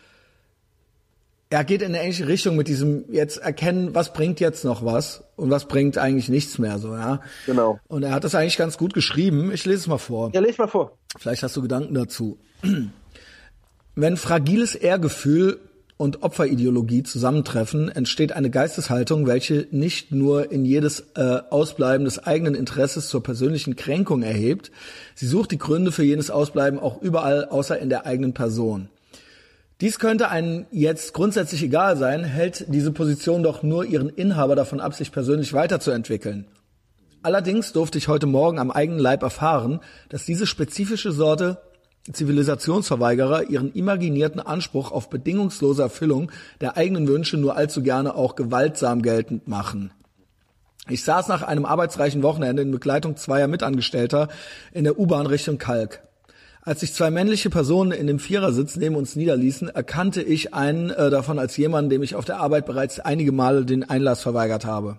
Er 1.51 1.65
geht 1.65 1.81
in 1.81 1.89
eine 1.89 2.03
ähnliche 2.03 2.29
Richtung 2.29 2.57
mit 2.57 2.69
diesem 2.69 3.05
jetzt 3.11 3.39
erkennen, 3.39 3.95
was 3.95 4.13
bringt 4.13 4.39
jetzt 4.39 4.65
noch 4.65 4.85
was 4.85 5.25
und 5.37 5.51
was 5.51 5.67
bringt 5.67 5.97
eigentlich 5.97 6.29
nichts 6.29 6.59
mehr 6.59 6.79
so, 6.79 6.95
ja. 6.95 7.21
Genau. 7.47 7.81
Und 7.89 8.03
er 8.03 8.13
hat 8.13 8.25
das 8.25 8.35
eigentlich 8.35 8.59
ganz 8.59 8.77
gut 8.77 8.93
geschrieben. 8.93 9.51
Ich 9.53 9.65
lese 9.65 9.79
es 9.81 9.87
mal 9.87 9.99
vor. 9.99 10.31
Ja, 10.35 10.41
les 10.41 10.59
mal 10.59 10.69
vor. 10.69 10.93
Vielleicht 11.19 11.43
hast 11.43 11.57
du 11.57 11.63
Gedanken 11.63 11.95
dazu. 11.95 12.39
Wenn 13.95 14.17
fragiles 14.17 14.75
Ehrgefühl 14.75 15.59
und 15.99 16.23
Opferideologie 16.23 17.03
zusammentreffen, 17.03 17.91
entsteht 17.91 18.33
eine 18.33 18.49
Geisteshaltung, 18.49 19.27
welche 19.27 19.67
nicht 19.73 20.13
nur 20.13 20.51
in 20.51 20.65
jedes 20.65 21.05
äh, 21.17 21.41
Ausbleiben 21.51 22.07
des 22.07 22.21
eigenen 22.21 22.55
Interesses 22.55 23.09
zur 23.09 23.23
persönlichen 23.23 23.77
Kränkung 23.77 24.23
erhebt, 24.23 24.71
sie 25.15 25.27
sucht 25.27 25.51
die 25.51 25.59
Gründe 25.59 25.93
für 25.93 26.05
jenes 26.05 26.31
Ausbleiben 26.31 26.79
auch 26.79 27.03
überall 27.03 27.45
außer 27.45 27.79
in 27.79 27.91
der 27.91 28.07
eigenen 28.07 28.33
Person. 28.33 28.89
Dies 29.81 29.99
könnte 29.99 30.29
einen 30.29 30.67
jetzt 30.71 31.15
grundsätzlich 31.15 31.63
egal 31.63 31.97
sein, 31.97 32.25
hält 32.25 32.67
diese 32.69 32.93
Position 32.93 33.43
doch 33.43 33.63
nur 33.63 33.85
ihren 33.85 34.09
Inhaber 34.09 34.57
davon 34.57 34.81
ab, 34.81 34.95
sich 34.95 35.13
persönlich 35.13 35.53
weiterzuentwickeln. 35.53 36.47
Allerdings 37.23 37.73
durfte 37.73 37.99
ich 37.99 38.07
heute 38.07 38.27
Morgen 38.27 38.61
am 38.61 38.71
eigenen 38.71 39.01
Leib 39.01 39.23
erfahren, 39.25 39.81
dass 40.09 40.25
diese 40.25 40.47
spezifische 40.47 41.11
Sorte 41.11 41.59
Zivilisationsverweigerer 42.13 43.51
ihren 43.51 43.73
imaginierten 43.73 44.41
Anspruch 44.41 44.93
auf 44.93 45.11
bedingungslose 45.11 45.83
Erfüllung 45.83 46.31
der 46.61 46.77
eigenen 46.77 47.09
Wünsche 47.09 47.37
nur 47.37 47.57
allzu 47.57 47.83
gerne 47.83 48.15
auch 48.15 48.37
gewaltsam 48.37 49.03
geltend 49.03 49.49
machen. 49.49 49.93
Ich 50.89 51.05
saß 51.05 51.29
nach 51.29 51.43
einem 51.43 51.67
arbeitsreichen 51.67 52.23
Wochenende 52.23 52.63
in 52.63 52.71
Begleitung 52.71 53.17
zweier 53.17 53.47
Mitangestellter 53.47 54.29
in 54.73 54.85
der 54.85 54.99
U-Bahn 54.99 55.27
Richtung 55.27 55.59
Kalk. 55.59 56.01
Als 56.63 56.81
sich 56.81 56.93
zwei 56.93 57.11
männliche 57.11 57.51
Personen 57.51 57.93
in 57.93 58.07
dem 58.07 58.19
Vierersitz 58.19 58.77
neben 58.77 58.97
uns 58.97 59.17
niederließen, 59.17 59.69
erkannte 59.69 60.23
ich 60.23 60.55
einen 60.55 60.91
äh, 60.91 61.11
davon 61.11 61.39
als 61.39 61.57
jemanden, 61.57 61.91
dem 61.91 62.03
ich 62.03 62.15
auf 62.15 62.25
der 62.25 62.41
Arbeit 62.41 62.67
bereits 62.67 63.01
einige 63.01 63.33
Male 63.33 63.65
den 63.65 63.89
Einlass 63.89 64.23
verweigert 64.23 64.65
habe. 64.65 64.99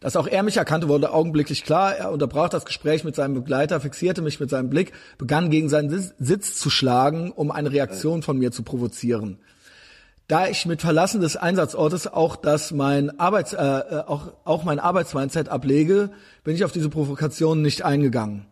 Dass 0.00 0.16
auch 0.16 0.26
er 0.26 0.42
mich 0.42 0.56
erkannte, 0.56 0.88
wurde 0.88 1.12
augenblicklich 1.12 1.62
klar. 1.62 1.94
Er 1.94 2.10
unterbrach 2.10 2.48
das 2.48 2.64
Gespräch 2.64 3.04
mit 3.04 3.14
seinem 3.14 3.34
Begleiter, 3.34 3.80
fixierte 3.80 4.22
mich 4.22 4.40
mit 4.40 4.48
seinem 4.48 4.70
Blick, 4.70 4.92
begann 5.18 5.50
gegen 5.50 5.68
seinen 5.68 5.90
Sitz- 6.18 6.58
zu 6.58 6.70
schlagen, 6.70 7.30
um 7.30 7.50
eine 7.50 7.70
Reaktion 7.70 8.22
von 8.22 8.38
mir 8.38 8.50
zu 8.50 8.62
provozieren. 8.62 9.38
Da 10.26 10.46
ich 10.46 10.64
mit 10.64 10.80
Verlassen 10.80 11.20
des 11.20 11.36
Einsatzortes 11.36 12.06
auch 12.06 12.36
das 12.36 12.70
mein 12.70 13.18
Arbeits, 13.18 13.52
äh, 13.52 13.58
äh, 13.58 14.04
auch, 14.06 14.32
auch 14.44 14.64
mein 14.64 14.78
Arbeitsmindset 14.78 15.48
ablege, 15.48 16.10
bin 16.44 16.54
ich 16.54 16.64
auf 16.64 16.72
diese 16.72 16.88
Provokation 16.88 17.60
nicht 17.60 17.82
eingegangen. 17.82 18.46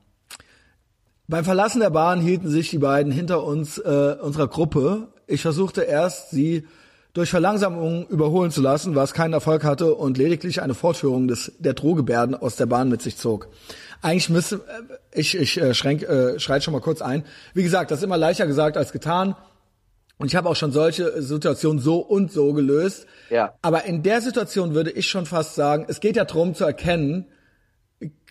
Beim 1.29 1.45
Verlassen 1.45 1.81
der 1.81 1.91
Bahn 1.91 2.21
hielten 2.21 2.49
sich 2.49 2.71
die 2.71 2.79
beiden 2.79 3.13
hinter 3.13 3.45
uns, 3.45 3.79
äh, 3.79 4.17
unserer 4.21 4.49
Gruppe. 4.49 5.09
Ich 5.27 5.43
versuchte 5.43 5.83
erst, 5.83 6.31
sie 6.31 6.67
durch 7.19 7.31
Verlangsamung 7.31 8.07
überholen 8.07 8.53
zu 8.53 8.63
lassen, 8.63 8.95
was 8.95 9.13
keinen 9.13 9.33
Erfolg 9.33 9.65
hatte 9.65 9.93
und 9.93 10.17
lediglich 10.19 10.63
eine 10.63 10.75
Fortführung 10.75 11.27
des, 11.27 11.51
der 11.59 11.75
Drohgebärden 11.75 12.37
aus 12.37 12.55
der 12.55 12.67
Bahn 12.67 12.89
mit 12.89 13.03
sich 13.03 13.17
zog. 13.17 13.49
Eigentlich 14.03 14.31
müsste, 14.31 14.57
äh, 14.57 15.19
ich, 15.19 15.37
ich 15.37 15.61
äh, 15.61 15.75
schränk, 15.75 16.05
äh, 16.05 16.39
schreit 16.39 16.63
schon 16.63 16.73
mal 16.73 16.81
kurz 16.81 17.03
ein. 17.03 17.25
Wie 17.55 17.65
gesagt, 17.65 17.91
das 17.91 17.99
ist 17.99 18.05
immer 18.05 18.17
leichter 18.17 18.47
gesagt 18.47 18.77
als 18.77 18.93
getan. 18.93 19.35
Und 20.19 20.29
ich 20.29 20.37
habe 20.37 20.49
auch 20.49 20.55
schon 20.55 20.71
solche 20.71 21.21
Situationen 21.21 21.81
so 21.81 21.99
und 21.99 22.31
so 22.31 22.53
gelöst. 22.53 23.07
Ja. 23.31 23.55
Aber 23.63 23.85
in 23.85 24.05
der 24.05 24.21
Situation 24.21 24.75
würde 24.75 24.93
ich 24.93 25.09
schon 25.09 25.27
fast 25.27 25.57
sagen, 25.57 25.87
es 25.89 25.99
geht 25.99 26.15
ja 26.15 26.25
darum 26.25 26.55
zu 26.55 26.65
erkennen, 26.65 27.27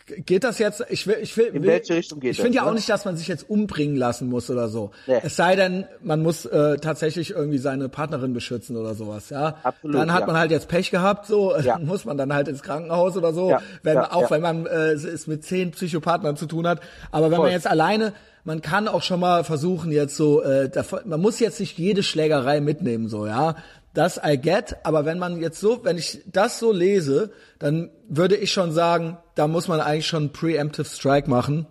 geht 0.07 0.43
das 0.43 0.57
jetzt, 0.59 0.83
ich 0.89 1.05
will, 1.05 1.17
ich 1.21 1.35
will, 1.37 1.47
In 1.47 1.63
welche 1.63 1.95
Richtung 1.95 2.19
geht 2.19 2.31
ich 2.31 2.37
finde 2.37 2.51
das, 2.51 2.55
ja 2.57 2.63
auch 2.63 2.71
ne? 2.71 2.75
nicht, 2.75 2.89
dass 2.89 3.05
man 3.05 3.17
sich 3.17 3.27
jetzt 3.27 3.49
umbringen 3.49 3.95
lassen 3.95 4.29
muss 4.29 4.49
oder 4.49 4.69
so. 4.69 4.91
Nee. 5.05 5.19
Es 5.23 5.35
sei 5.35 5.55
denn, 5.55 5.85
man 6.01 6.21
muss 6.21 6.45
äh, 6.45 6.77
tatsächlich 6.77 7.31
irgendwie 7.31 7.57
seine 7.57 7.89
Partnerin 7.89 8.33
beschützen 8.33 8.77
oder 8.77 8.95
sowas, 8.95 9.29
ja. 9.29 9.57
Absolut, 9.63 9.95
dann 9.95 10.13
hat 10.13 10.21
ja. 10.21 10.27
man 10.27 10.37
halt 10.37 10.51
jetzt 10.51 10.67
Pech 10.67 10.91
gehabt, 10.91 11.27
so, 11.27 11.55
Ja. 11.61 11.77
muss 11.79 12.05
man 12.05 12.17
dann 12.17 12.33
halt 12.33 12.47
ins 12.47 12.63
Krankenhaus 12.63 13.17
oder 13.17 13.33
so, 13.33 13.49
Ja, 13.49 13.61
wenn 13.83 13.97
auch 13.97 14.31
wenn 14.31 14.41
man 14.41 14.65
äh, 14.65 14.91
es 14.93 15.27
mit 15.27 15.43
zehn 15.43 15.71
Psychopathen 15.71 16.37
zu 16.37 16.45
tun 16.45 16.67
hat. 16.67 16.79
Aber 17.11 17.29
wenn 17.29 17.37
Voll. 17.37 17.45
man 17.45 17.53
jetzt 17.53 17.67
alleine 17.67 18.13
man 18.43 18.61
kann 18.61 18.87
auch 18.87 19.01
schon 19.01 19.19
mal 19.19 19.43
versuchen, 19.43 19.91
jetzt 19.91 20.15
so, 20.15 20.41
äh, 20.41 20.69
man 21.03 21.19
muss 21.19 21.41
jetzt 21.41 21.59
nicht 21.59 21.77
jede 21.77 22.01
Schlägerei 22.01 22.61
mitnehmen, 22.61 23.09
so, 23.09 23.27
ja. 23.27 23.57
Das 23.97 24.19
I 24.23 24.37
get, 24.37 24.75
aber 24.83 25.05
wenn 25.05 25.17
man 25.17 25.41
jetzt 25.41 25.59
so, 25.59 25.83
wenn 25.83 25.97
ich 25.97 26.21
das 26.27 26.59
so 26.59 26.71
lese, 26.71 27.31
dann 27.57 27.89
würde 28.07 28.35
ich 28.35 28.51
schon 28.51 28.71
sagen, 28.71 29.17
da 29.33 29.47
muss 29.47 29.67
man 29.67 29.81
eigentlich 29.81 30.05
schon 30.05 30.31
Preemptive 30.31 30.85
Strike 30.85 31.27
machen 31.27 31.65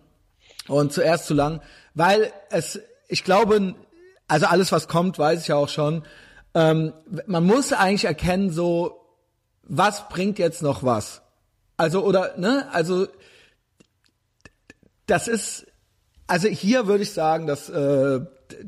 und 0.66 0.92
zuerst 0.92 1.26
zu 1.26 1.34
lang, 1.34 1.62
weil 1.94 2.32
es, 2.50 2.80
ich 3.06 3.22
glaube, 3.22 3.76
also 4.26 4.46
alles 4.46 4.72
was 4.72 4.88
kommt, 4.88 5.20
weiß 5.20 5.42
ich 5.42 5.46
ja 5.46 5.54
auch 5.54 5.68
schon. 5.68 6.02
Ähm, 6.52 6.94
man 7.28 7.44
muss 7.44 7.72
eigentlich 7.72 8.06
erkennen, 8.06 8.50
so 8.50 9.06
was 9.62 10.08
bringt 10.08 10.40
jetzt 10.40 10.62
noch 10.62 10.82
was. 10.82 11.22
Also 11.76 12.04
oder 12.04 12.36
ne, 12.38 12.66
also 12.72 13.06
das 15.06 15.28
ist, 15.28 15.68
also 16.26 16.48
hier 16.48 16.88
würde 16.88 17.04
ich 17.04 17.12
sagen, 17.12 17.46
dass 17.46 17.68
äh, 17.68 18.20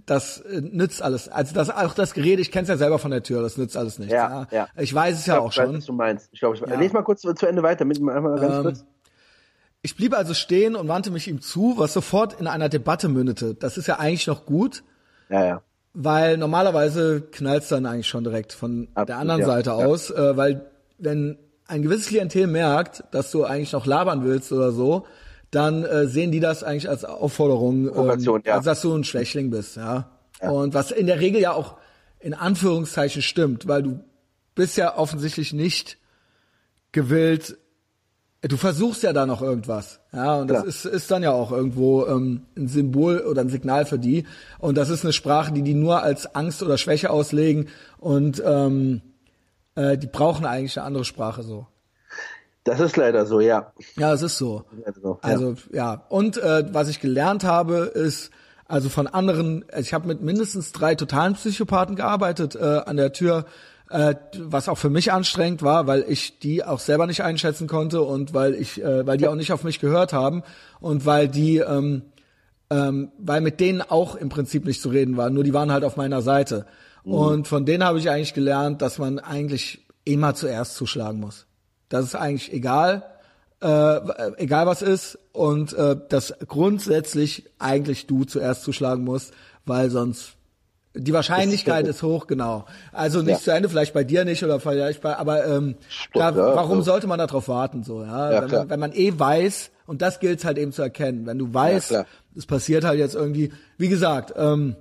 das 0.06 0.40
äh, 0.40 0.60
nützt 0.60 1.02
alles. 1.02 1.28
Also 1.28 1.54
das 1.54 1.70
auch 1.70 1.94
das 1.94 2.14
Gerede, 2.14 2.42
ich 2.42 2.50
kenne 2.52 2.62
es 2.62 2.68
ja 2.68 2.76
selber 2.76 2.98
von 2.98 3.10
der 3.10 3.22
Tür, 3.22 3.42
das 3.42 3.56
nützt 3.56 3.76
alles 3.76 3.98
nichts. 3.98 4.12
Ja, 4.14 4.46
ja. 4.50 4.68
Ich 4.76 4.94
weiß 4.94 5.18
es 5.18 5.26
ja 5.26 5.34
Ich 5.34 5.40
auch 5.40 5.46
weiß, 5.48 5.54
schon. 5.54 5.76
was 5.76 5.86
du 5.86 5.92
meinst. 5.92 6.28
Ich 6.32 6.40
glaube, 6.40 6.56
ich 6.56 6.62
Ja. 6.62 6.78
lese 6.78 6.94
mal 6.94 7.02
kurz 7.02 7.20
zu, 7.22 7.46
Ende 7.46 7.62
weiter, 7.62 7.84
mit 7.84 7.98
einmal 7.98 8.38
ganz 8.38 8.56
Ähm, 8.56 8.62
kurz. 8.62 8.84
Ich 9.82 9.96
blieb 9.96 10.14
also 10.14 10.34
stehen 10.34 10.74
und 10.74 10.88
wandte 10.88 11.10
mich 11.10 11.28
ihm 11.28 11.40
zu, 11.40 11.74
was 11.76 11.92
sofort 11.92 12.38
in 12.40 12.46
einer 12.46 12.68
Debatte 12.68 13.08
mündete. 13.08 13.54
Das 13.54 13.78
ist 13.78 13.86
ja 13.86 13.98
eigentlich 13.98 14.26
noch 14.26 14.44
gut, 14.44 14.82
Ja, 15.28 15.44
ja. 15.44 15.62
weil 15.94 16.36
normalerweise 16.36 17.20
knallt's 17.30 17.68
dann 17.68 17.86
eigentlich 17.86 18.08
schon 18.08 18.24
direkt 18.24 18.52
von 18.52 18.88
der 18.94 18.96
Absolut, 19.02 19.20
anderen 19.20 19.40
ja, 19.42 19.46
Seite 19.46 19.72
aus, 19.74 20.10
äh, 20.10 20.36
weil 20.36 20.66
wenn 20.98 21.38
ein 21.68 21.82
gewisses 21.82 22.08
Klientel 22.08 22.46
merkt, 22.48 23.04
dass 23.12 23.30
du 23.30 23.44
eigentlich 23.44 23.72
noch 23.72 23.86
labern 23.86 24.24
willst 24.24 24.50
oder 24.52 24.72
so, 24.72 25.06
dann 25.50 25.84
äh, 25.84 26.06
sehen 26.06 26.30
die 26.30 26.40
das 26.40 26.62
eigentlich 26.62 26.88
als 26.88 27.04
Aufforderung, 27.04 27.88
ähm, 27.88 28.42
ja. 28.44 28.54
also 28.54 28.70
dass 28.70 28.82
du 28.82 28.94
ein 28.94 29.04
Schwächling 29.04 29.50
bist, 29.50 29.76
ja? 29.76 30.10
Und 30.40 30.74
was 30.74 30.90
in 30.90 31.06
der 31.06 31.20
Regel 31.20 31.40
ja 31.40 31.52
auch 31.52 31.76
in 32.20 32.34
Anführungszeichen 32.34 33.22
stimmt, 33.22 33.66
weil 33.66 33.82
du 33.82 34.00
bist 34.54 34.76
ja 34.76 34.96
offensichtlich 34.96 35.52
nicht 35.52 35.98
gewillt, 36.92 37.58
du 38.42 38.56
versuchst 38.56 39.02
ja 39.02 39.12
da 39.12 39.26
noch 39.26 39.42
irgendwas, 39.42 40.00
ja, 40.12 40.36
und 40.36 40.48
das 40.48 40.64
ist, 40.64 40.84
ist 40.84 41.10
dann 41.10 41.22
ja 41.22 41.32
auch 41.32 41.50
irgendwo 41.50 42.06
ähm, 42.06 42.42
ein 42.56 42.68
Symbol 42.68 43.20
oder 43.20 43.40
ein 43.40 43.48
Signal 43.48 43.84
für 43.84 43.98
die. 43.98 44.26
Und 44.58 44.76
das 44.76 44.90
ist 44.90 45.04
eine 45.04 45.12
Sprache, 45.12 45.52
die 45.52 45.62
die 45.62 45.74
nur 45.74 46.02
als 46.02 46.34
Angst 46.34 46.62
oder 46.62 46.78
Schwäche 46.78 47.10
auslegen 47.10 47.68
und 47.98 48.42
ähm, 48.44 49.02
äh, 49.74 49.98
die 49.98 50.06
brauchen 50.06 50.44
eigentlich 50.44 50.78
eine 50.78 50.86
andere 50.86 51.04
Sprache 51.04 51.42
so. 51.42 51.66
Das 52.68 52.80
ist 52.80 52.96
leider 52.96 53.24
so, 53.24 53.40
ja. 53.40 53.72
Ja, 53.96 54.12
es 54.12 54.22
ist 54.22 54.36
so. 54.36 54.64
So, 55.00 55.18
ja. 55.22 55.28
Also 55.28 55.54
ja, 55.72 56.04
und 56.10 56.36
äh, 56.36 56.64
was 56.72 56.88
ich 56.88 57.00
gelernt 57.00 57.44
habe, 57.44 57.90
ist 57.94 58.30
also 58.66 58.90
von 58.90 59.06
anderen, 59.06 59.64
ich 59.78 59.94
habe 59.94 60.06
mit 60.06 60.20
mindestens 60.20 60.72
drei 60.72 60.94
totalen 60.94 61.32
Psychopathen 61.32 61.96
gearbeitet 61.96 62.54
äh, 62.54 62.82
an 62.84 62.98
der 62.98 63.14
Tür, 63.14 63.46
äh, 63.88 64.14
was 64.38 64.68
auch 64.68 64.76
für 64.76 64.90
mich 64.90 65.12
anstrengend 65.12 65.62
war, 65.62 65.86
weil 65.86 66.04
ich 66.06 66.38
die 66.40 66.62
auch 66.62 66.78
selber 66.78 67.06
nicht 67.06 67.22
einschätzen 67.22 67.66
konnte 67.66 68.02
und 68.02 68.34
weil 68.34 68.54
ich, 68.54 68.82
äh, 68.82 69.06
weil 69.06 69.16
die 69.16 69.28
auch 69.28 69.34
nicht 69.34 69.52
auf 69.52 69.64
mich 69.64 69.80
gehört 69.80 70.12
haben 70.12 70.42
und 70.80 71.06
weil 71.06 71.28
die, 71.28 71.56
ähm, 71.56 72.02
ähm, 72.68 73.10
weil 73.18 73.40
mit 73.40 73.60
denen 73.60 73.80
auch 73.80 74.14
im 74.14 74.28
Prinzip 74.28 74.66
nicht 74.66 74.82
zu 74.82 74.90
reden 74.90 75.16
war, 75.16 75.30
nur 75.30 75.44
die 75.44 75.54
waren 75.54 75.72
halt 75.72 75.84
auf 75.84 75.96
meiner 75.96 76.20
Seite. 76.20 76.66
Und 77.04 77.48
von 77.48 77.64
denen 77.64 77.84
habe 77.84 77.98
ich 77.98 78.10
eigentlich 78.10 78.34
gelernt, 78.34 78.82
dass 78.82 78.98
man 78.98 79.18
eigentlich 79.18 79.86
immer 80.04 80.34
zuerst 80.34 80.74
zuschlagen 80.74 81.20
muss. 81.20 81.47
Das 81.88 82.04
ist 82.04 82.14
eigentlich 82.14 82.52
egal, 82.52 83.02
äh, 83.60 83.98
egal 84.36 84.66
was 84.66 84.82
ist 84.82 85.18
und 85.32 85.72
äh, 85.72 85.96
dass 86.08 86.34
grundsätzlich 86.46 87.44
eigentlich 87.58 88.06
du 88.06 88.24
zuerst 88.24 88.62
zuschlagen 88.62 89.04
musst, 89.04 89.32
weil 89.64 89.90
sonst 89.90 90.34
die 90.94 91.12
Wahrscheinlichkeit 91.12 91.86
Das 91.86 91.96
ist 91.96 92.02
hoch, 92.02 92.26
genau. 92.26 92.64
Also 92.92 93.20
nicht 93.22 93.38
Ja. 93.38 93.38
zu 93.40 93.50
Ende, 93.52 93.68
vielleicht 93.68 93.94
bei 93.94 94.04
dir 94.04 94.24
nicht 94.24 94.42
oder 94.42 94.58
vielleicht 94.58 95.00
bei, 95.02 95.16
aber 95.16 95.46
ähm, 95.46 95.76
da, 96.14 96.30
ja, 96.30 96.36
warum 96.36 96.78
ja. 96.78 96.84
sollte 96.84 97.06
man 97.06 97.18
darauf 97.18 97.46
warten 97.48 97.84
so, 97.84 98.02
ja? 98.02 98.32
Ja, 98.32 98.42
wenn, 98.42 98.50
man, 98.50 98.70
wenn 98.70 98.80
man 98.80 98.92
eh 98.92 99.12
weiß 99.16 99.70
und 99.86 100.02
das 100.02 100.18
gilt 100.18 100.44
halt 100.44 100.58
eben 100.58 100.72
zu 100.72 100.82
erkennen, 100.82 101.26
wenn 101.26 101.38
du 101.38 101.52
weißt, 101.52 101.94
es 102.36 102.46
passiert 102.46 102.84
halt 102.84 102.98
jetzt 102.98 103.14
irgendwie, 103.14 103.52
wie 103.76 103.88
gesagt, 103.88 104.32
ähm, 104.36 104.76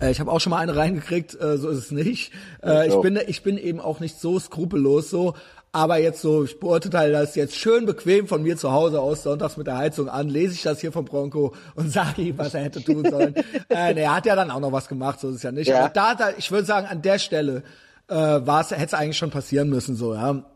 äh, 0.00 0.10
ich 0.10 0.18
habe 0.20 0.32
auch 0.32 0.40
schon 0.40 0.50
mal 0.50 0.58
eine 0.58 0.74
reingekriegt, 0.76 1.40
äh, 1.40 1.58
so 1.58 1.68
ist 1.68 1.78
es 1.78 1.90
nicht. 1.90 2.32
Äh, 2.62 2.88
Ich 2.88 2.96
bin 3.00 3.18
ich 3.26 3.42
bin 3.42 3.56
eben 3.58 3.78
auch 3.80 4.00
nicht 4.00 4.18
so 4.18 4.38
skrupellos 4.40 5.10
so, 5.10 5.34
aber 5.76 5.98
jetzt 5.98 6.22
so, 6.22 6.44
ich 6.44 6.58
beurteile 6.58 7.12
das 7.12 7.34
jetzt 7.34 7.54
schön 7.54 7.84
bequem 7.84 8.26
von 8.28 8.42
mir 8.42 8.56
zu 8.56 8.72
Hause 8.72 8.98
aus, 9.00 9.22
sonntags 9.22 9.58
mit 9.58 9.66
der 9.66 9.76
Heizung 9.76 10.08
an, 10.08 10.30
lese 10.30 10.54
ich 10.54 10.62
das 10.62 10.80
hier 10.80 10.90
vom 10.90 11.04
Bronco 11.04 11.54
und 11.74 11.90
sage 11.92 12.22
ihm, 12.22 12.38
was 12.38 12.54
er 12.54 12.62
hätte 12.62 12.82
tun 12.82 13.06
sollen. 13.10 13.34
äh, 13.68 13.92
nee, 13.92 14.00
er 14.00 14.16
hat 14.16 14.24
ja 14.24 14.34
dann 14.34 14.50
auch 14.50 14.60
noch 14.60 14.72
was 14.72 14.88
gemacht, 14.88 15.20
so 15.20 15.28
ist 15.28 15.36
es 15.36 15.42
ja 15.42 15.52
nicht. 15.52 15.68
Ja. 15.68 15.80
Aber 15.80 15.88
da, 15.90 16.14
da, 16.14 16.30
ich 16.38 16.50
würde 16.50 16.64
sagen, 16.66 16.86
an 16.86 17.02
der 17.02 17.18
Stelle 17.18 17.62
äh, 18.08 18.14
war 18.14 18.62
es, 18.62 18.70
hätte 18.70 18.84
es 18.86 18.94
eigentlich 18.94 19.18
schon 19.18 19.30
passieren 19.30 19.68
müssen, 19.68 19.96
so, 19.96 20.14
ja. 20.14 20.44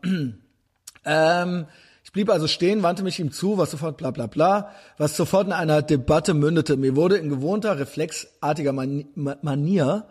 Ähm, 1.03 1.65
ich 2.03 2.11
blieb 2.11 2.29
also 2.29 2.47
stehen, 2.47 2.83
wandte 2.83 3.03
mich 3.03 3.19
ihm 3.19 3.31
zu, 3.31 3.57
was 3.57 3.71
sofort 3.71 3.97
bla 3.97 4.11
bla 4.11 4.27
bla, 4.27 4.69
was 4.97 5.17
sofort 5.17 5.47
in 5.47 5.53
einer 5.53 5.81
Debatte 5.81 6.33
mündete. 6.35 6.77
Mir 6.77 6.95
wurde 6.95 7.17
in 7.17 7.29
gewohnter, 7.29 7.79
reflexartiger 7.79 8.71
Mani 8.71 9.07
Ma- 9.15 9.37
Manier 9.41 10.05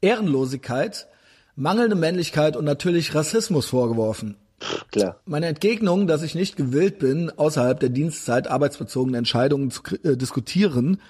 Ehrenlosigkeit, 0.00 1.08
mangelnde 1.56 1.96
Männlichkeit 1.96 2.56
und 2.56 2.64
natürlich 2.64 3.14
Rassismus 3.14 3.66
vorgeworfen. 3.66 4.36
Klar. 4.90 5.20
Meine 5.26 5.46
Entgegnung, 5.46 6.06
dass 6.06 6.22
ich 6.22 6.34
nicht 6.34 6.56
gewillt 6.56 6.98
bin, 6.98 7.30
außerhalb 7.30 7.78
der 7.78 7.90
Dienstzeit 7.90 8.48
arbeitsbezogene 8.48 9.18
Entscheidungen 9.18 9.70
zu 9.70 9.82
äh, 10.02 10.16
diskutieren, 10.16 11.00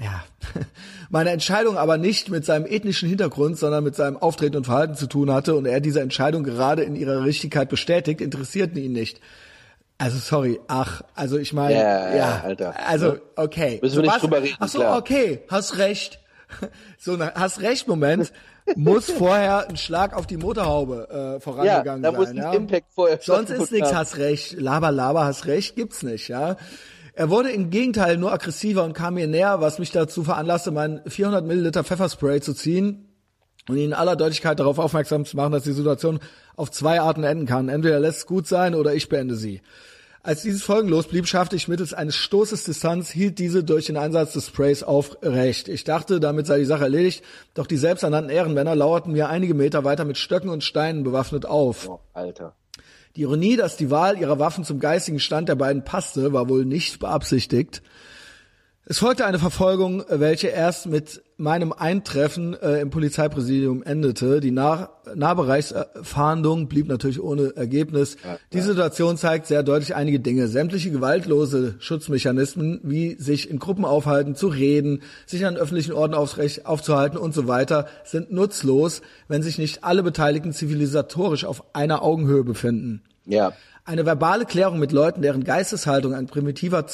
ja, 0.00 0.24
meine 1.10 1.30
Entscheidung 1.30 1.76
aber 1.76 1.98
nicht 1.98 2.30
mit 2.30 2.46
seinem 2.46 2.64
ethnischen 2.64 3.10
Hintergrund, 3.10 3.58
sondern 3.58 3.84
mit 3.84 3.94
seinem 3.94 4.16
Auftreten 4.16 4.56
und 4.56 4.64
Verhalten 4.64 4.94
zu 4.94 5.06
tun 5.06 5.30
hatte 5.30 5.54
und 5.54 5.66
er 5.66 5.80
diese 5.80 6.00
Entscheidung 6.00 6.44
gerade 6.44 6.82
in 6.82 6.96
ihrer 6.96 7.24
Richtigkeit 7.24 7.68
bestätigt, 7.68 8.22
interessierten 8.22 8.78
ihn 8.78 8.92
nicht. 8.92 9.20
Also 9.98 10.16
sorry, 10.18 10.58
ach, 10.66 11.02
also 11.14 11.36
ich 11.36 11.52
meine, 11.52 11.74
Ja, 11.74 12.08
ja, 12.08 12.16
ja, 12.16 12.40
Alter. 12.42 12.74
also 12.88 13.18
okay, 13.36 13.78
Müssen 13.82 13.96
wir 13.96 14.02
nicht 14.02 14.14
was- 14.14 14.20
drüber 14.22 14.42
reden, 14.42 14.56
Ach 14.58 14.68
so, 14.68 14.78
klar. 14.78 14.96
okay, 14.98 15.42
hast 15.48 15.76
recht. 15.76 16.18
So, 16.98 17.18
hast 17.18 17.60
recht 17.60 17.86
Moment 17.88 18.32
muss 18.76 19.10
vorher 19.10 19.68
ein 19.68 19.76
Schlag 19.76 20.14
auf 20.14 20.26
die 20.26 20.36
Motorhaube 20.36 21.36
äh, 21.36 21.40
vorangegangen 21.40 22.04
Ja, 22.04 22.10
da 22.10 22.16
muss 22.16 22.28
sein. 22.28 22.38
ein 22.38 22.44
ja? 22.44 22.52
Impact 22.52 22.86
vorher 22.94 23.18
Sonst 23.20 23.50
ist 23.50 23.72
nichts, 23.72 23.94
hast 23.94 24.18
recht. 24.18 24.52
Laber, 24.60 24.92
laber, 24.92 25.24
hast 25.24 25.46
recht, 25.46 25.76
gibt's 25.76 26.02
nicht, 26.02 26.28
ja. 26.28 26.56
Er 27.14 27.28
wurde 27.28 27.50
im 27.50 27.70
Gegenteil 27.70 28.16
nur 28.16 28.32
aggressiver 28.32 28.84
und 28.84 28.94
kam 28.94 29.14
mir 29.14 29.26
näher, 29.26 29.60
was 29.60 29.78
mich 29.78 29.90
dazu 29.90 30.24
veranlasste, 30.24 30.70
mein 30.70 31.02
400 31.06 31.44
Milliliter 31.44 31.84
Pfefferspray 31.84 32.40
zu 32.40 32.54
ziehen 32.54 33.08
und 33.68 33.76
ihn 33.76 33.86
in 33.86 33.92
aller 33.92 34.16
Deutlichkeit 34.16 34.58
darauf 34.58 34.78
aufmerksam 34.78 35.24
zu 35.26 35.36
machen, 35.36 35.52
dass 35.52 35.64
die 35.64 35.72
Situation 35.72 36.20
auf 36.56 36.70
zwei 36.70 37.00
Arten 37.00 37.22
enden 37.24 37.46
kann. 37.46 37.68
Entweder 37.68 38.00
lässt 38.00 38.18
es 38.18 38.26
gut 38.26 38.46
sein 38.46 38.74
oder 38.74 38.94
ich 38.94 39.08
beende 39.08 39.34
sie. 39.34 39.60
Als 40.24 40.42
dieses 40.42 40.62
folgenlos 40.62 41.08
blieb, 41.08 41.26
schaffte 41.26 41.56
ich 41.56 41.66
mittels 41.66 41.92
eines 41.92 42.14
Stoßes 42.14 42.62
Distanz, 42.62 43.10
hielt 43.10 43.40
diese 43.40 43.64
durch 43.64 43.86
den 43.86 43.96
Einsatz 43.96 44.34
des 44.34 44.46
Sprays 44.46 44.84
aufrecht. 44.84 45.66
Ich 45.66 45.82
dachte, 45.82 46.20
damit 46.20 46.46
sei 46.46 46.60
die 46.60 46.64
Sache 46.64 46.84
erledigt, 46.84 47.24
doch 47.54 47.66
die 47.66 47.76
selbsternannten 47.76 48.30
Ehrenmänner 48.30 48.76
lauerten 48.76 49.12
mir 49.12 49.28
einige 49.28 49.54
Meter 49.54 49.82
weiter 49.82 50.04
mit 50.04 50.16
Stöcken 50.16 50.48
und 50.48 50.62
Steinen 50.62 51.02
bewaffnet 51.02 51.44
auf. 51.44 51.88
Oh, 51.88 51.98
Alter. 52.12 52.54
Die 53.16 53.22
Ironie, 53.22 53.56
dass 53.56 53.76
die 53.76 53.90
Wahl 53.90 54.16
ihrer 54.16 54.38
Waffen 54.38 54.62
zum 54.62 54.78
geistigen 54.78 55.18
Stand 55.18 55.48
der 55.48 55.56
beiden 55.56 55.82
passte, 55.82 56.32
war 56.32 56.48
wohl 56.48 56.64
nicht 56.66 57.00
beabsichtigt. 57.00 57.82
Es 58.84 58.98
folgte 58.98 59.24
eine 59.26 59.38
Verfolgung, 59.38 60.02
welche 60.08 60.48
erst 60.48 60.86
mit 60.86 61.22
meinem 61.36 61.72
Eintreffen 61.72 62.60
äh, 62.60 62.80
im 62.80 62.90
Polizeipräsidium 62.90 63.84
endete. 63.84 64.40
Die 64.40 64.50
Nah 64.50 64.90
Nahbereichsfahndung 65.14 66.66
blieb 66.66 66.88
natürlich 66.88 67.22
ohne 67.22 67.54
Ergebnis. 67.54 68.16
Ja, 68.24 68.38
Die 68.52 68.60
Situation 68.60 69.16
zeigt 69.16 69.46
sehr 69.46 69.62
deutlich 69.62 69.94
einige 69.94 70.18
Dinge. 70.18 70.48
Sämtliche 70.48 70.90
gewaltlose 70.90 71.76
Schutzmechanismen, 71.78 72.80
wie 72.82 73.14
sich 73.14 73.48
in 73.48 73.60
Gruppen 73.60 73.84
aufhalten, 73.84 74.34
zu 74.34 74.48
reden, 74.48 75.02
sich 75.26 75.46
an 75.46 75.56
öffentlichen 75.56 75.92
Orten 75.92 76.14
aufzuhalten 76.14 77.18
und 77.18 77.34
so 77.34 77.46
weiter, 77.46 77.86
sind 78.04 78.32
nutzlos, 78.32 79.00
wenn 79.28 79.44
sich 79.44 79.58
nicht 79.58 79.84
alle 79.84 80.02
Beteiligten 80.02 80.52
zivilisatorisch 80.52 81.44
auf 81.44 81.64
einer 81.72 82.02
Augenhöhe 82.02 82.42
befinden. 82.42 83.02
Ja. 83.26 83.52
Eine 83.84 84.06
verbale 84.06 84.44
Klärung 84.44 84.78
mit 84.78 84.92
Leuten, 84.92 85.22
deren 85.22 85.42
Geisteshaltung 85.42 86.14
ein 86.14 86.28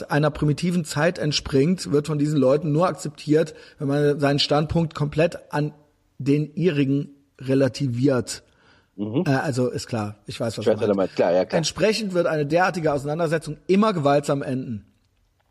einer 0.08 0.30
primitiven 0.30 0.84
Zeit 0.86 1.18
entspringt, 1.18 1.92
wird 1.92 2.06
von 2.06 2.18
diesen 2.18 2.38
Leuten 2.38 2.72
nur 2.72 2.86
akzeptiert, 2.86 3.54
wenn 3.78 3.88
man 3.88 4.20
seinen 4.20 4.38
Standpunkt 4.38 4.94
komplett 4.94 5.52
an 5.52 5.74
den 6.16 6.54
ihrigen 6.54 7.10
relativiert. 7.38 8.42
Mhm. 8.96 9.24
Äh, 9.26 9.30
also 9.30 9.68
ist 9.68 9.86
klar, 9.86 10.16
ich 10.26 10.40
weiß, 10.40 10.58
was 10.58 10.66
ich 10.66 10.80
weiß, 10.80 10.94
meinst. 10.94 11.14
Klar, 11.14 11.32
ja, 11.32 11.44
klar. 11.44 11.58
Entsprechend 11.58 12.14
wird 12.14 12.26
eine 12.26 12.46
derartige 12.46 12.92
Auseinandersetzung 12.92 13.58
immer 13.66 13.92
gewaltsam 13.92 14.42
enden. 14.42 14.87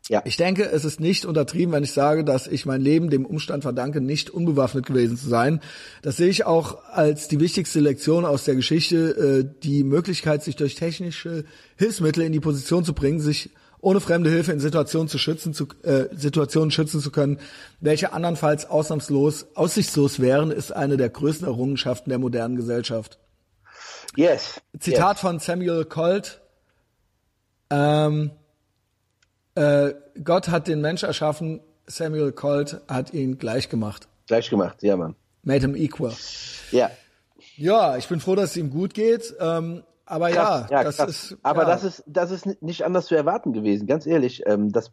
Ja. 0.08 0.22
Ich 0.24 0.38
denke, 0.38 0.64
es 0.64 0.86
ist 0.86 1.00
nicht 1.00 1.26
untertrieben, 1.26 1.72
wenn 1.72 1.84
ich 1.84 1.92
sage, 1.92 2.24
dass 2.24 2.46
ich 2.46 2.64
mein 2.64 2.80
Leben 2.80 3.10
dem 3.10 3.26
Umstand 3.26 3.62
verdanke, 3.62 4.00
nicht 4.00 4.30
unbewaffnet 4.30 4.86
gewesen 4.86 5.18
zu 5.18 5.28
sein. 5.28 5.60
Das 6.00 6.16
sehe 6.16 6.28
ich 6.28 6.46
auch 6.46 6.82
als 6.86 7.28
die 7.28 7.40
wichtigste 7.40 7.80
Lektion 7.80 8.24
aus 8.24 8.44
der 8.44 8.54
Geschichte, 8.54 9.44
äh, 9.46 9.60
die 9.62 9.84
Möglichkeit, 9.84 10.42
sich 10.42 10.56
durch 10.56 10.76
technische 10.76 11.44
Hilfsmittel 11.76 12.22
in 12.22 12.32
die 12.32 12.40
Position 12.40 12.84
zu 12.84 12.94
bringen, 12.94 13.20
sich 13.20 13.50
ohne 13.80 14.00
fremde 14.00 14.30
Hilfe 14.30 14.52
in 14.52 14.60
Situationen 14.60 15.08
zu 15.08 15.18
schützen, 15.18 15.52
zu, 15.52 15.68
äh, 15.82 16.06
Situationen 16.16 16.70
schützen 16.70 17.00
zu 17.00 17.10
können, 17.10 17.38
welche 17.80 18.12
andernfalls 18.12 18.64
ausnahmslos, 18.64 19.48
aussichtslos 19.54 20.20
wären, 20.20 20.50
ist 20.50 20.72
eine 20.72 20.96
der 20.96 21.10
größten 21.10 21.46
Errungenschaften 21.46 22.08
der 22.08 22.18
modernen 22.18 22.56
Gesellschaft. 22.56 23.18
Yes. 24.16 24.60
Zitat 24.80 25.16
yes. 25.16 25.20
von 25.20 25.38
Samuel 25.38 25.84
Colt. 25.84 26.40
Ähm, 27.70 28.30
äh, 29.58 29.94
Gott 30.22 30.48
hat 30.48 30.68
den 30.68 30.80
Mensch 30.80 31.02
erschaffen, 31.02 31.60
Samuel 31.86 32.32
Colt 32.32 32.80
hat 32.86 33.12
ihn 33.12 33.38
gleich 33.38 33.68
gemacht. 33.68 34.08
Gleich 34.26 34.50
gemacht, 34.50 34.82
ja, 34.82 34.96
Mann. 34.96 35.16
Made 35.42 35.60
him 35.60 35.74
equal. 35.74 36.12
Ja. 36.70 36.90
Ja, 37.56 37.96
ich 37.96 38.06
bin 38.08 38.20
froh, 38.20 38.36
dass 38.36 38.50
es 38.50 38.56
ihm 38.56 38.70
gut 38.70 38.94
geht. 38.94 39.34
Ähm, 39.40 39.82
aber 40.06 40.30
krass, 40.30 40.70
ja, 40.70 40.78
ja, 40.78 40.84
das 40.84 40.96
krass. 40.96 41.08
ist. 41.10 41.38
Aber 41.42 41.62
ja. 41.62 41.68
das 41.68 41.84
ist, 41.84 42.04
das 42.06 42.30
ist 42.30 42.62
nicht 42.62 42.84
anders 42.84 43.06
zu 43.06 43.14
erwarten 43.14 43.52
gewesen, 43.52 43.86
ganz 43.86 44.06
ehrlich. 44.06 44.42
Ähm, 44.46 44.70
das, 44.70 44.92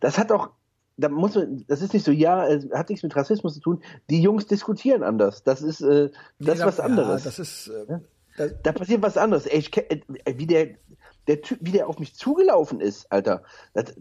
das 0.00 0.18
hat 0.18 0.30
auch, 0.30 0.50
da 0.96 1.08
muss 1.08 1.34
man, 1.34 1.64
das 1.68 1.80
ist 1.80 1.94
nicht 1.94 2.04
so, 2.04 2.12
ja, 2.12 2.46
es 2.46 2.70
hat 2.72 2.90
nichts 2.90 3.02
mit 3.02 3.16
Rassismus 3.16 3.54
zu 3.54 3.60
tun. 3.60 3.82
Die 4.10 4.20
Jungs 4.20 4.46
diskutieren 4.46 5.02
anders. 5.02 5.42
Das 5.42 5.62
ist, 5.62 5.80
äh, 5.80 6.10
das 6.38 6.58
ist 6.58 6.66
was 6.66 6.80
anderes. 6.80 7.24
Ja, 7.24 7.30
das 7.30 7.38
ist, 7.38 7.68
äh, 7.68 7.98
da, 8.36 8.48
da, 8.48 8.72
passiert 8.72 9.02
was 9.02 9.16
anderes. 9.16 9.46
Ey, 9.46 9.58
ich, 9.58 9.76
äh, 9.76 10.00
wie 10.36 10.46
der, 10.46 10.68
der 11.28 11.42
Typ, 11.42 11.58
wie 11.62 11.72
der 11.72 11.88
auf 11.88 11.98
mich 11.98 12.14
zugelaufen 12.14 12.80
ist, 12.80 13.10
Alter. 13.10 13.42
Das, 13.74 13.94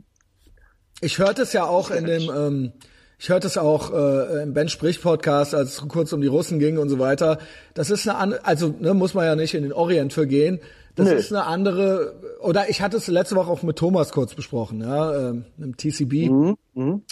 ich 1.02 1.18
hörte 1.18 1.42
es 1.42 1.54
ja 1.54 1.66
auch 1.66 1.90
in 1.92 2.06
dem, 2.06 2.30
ähm, 2.30 2.74
ich 3.18 3.30
hörte 3.30 3.48
es 3.48 3.58
auch 3.58 3.94
äh, 3.94 4.44
im 4.44 4.54
Ben 4.54 4.70
Sprich 4.70 5.02
Podcast, 5.02 5.54
als 5.54 5.74
es 5.74 5.88
kurz 5.88 6.14
um 6.14 6.22
die 6.22 6.28
Russen 6.28 6.60
ging 6.60 6.78
und 6.78 6.90
so 6.90 7.00
weiter. 7.00 7.40
Das 7.74 7.90
ist 7.90 8.08
eine 8.08 8.18
andere, 8.18 8.46
also 8.46 8.74
ne, 8.80 8.94
muss 8.94 9.14
man 9.14 9.26
ja 9.26 9.36
nicht 9.36 9.54
in 9.54 9.64
den 9.64 9.74
Orient 9.74 10.14
für 10.14 10.28
gehen. 10.28 10.60
Das 10.96 11.08
Nö. 11.08 11.14
ist 11.14 11.32
eine 11.32 11.46
andere, 11.46 12.20
oder 12.42 12.70
ich 12.70 12.82
hatte 12.82 12.98
es 12.98 13.08
letzte 13.08 13.36
Woche 13.36 13.50
auch 13.50 13.64
mit 13.64 13.78
Thomas 13.78 14.12
kurz 14.12 14.34
besprochen, 14.34 14.82
ja, 14.82 15.30
ähm, 15.30 15.46
im 15.58 15.78
TCB. 15.78 16.30
Mhm. 16.30 16.58
Mhm. 16.74 17.04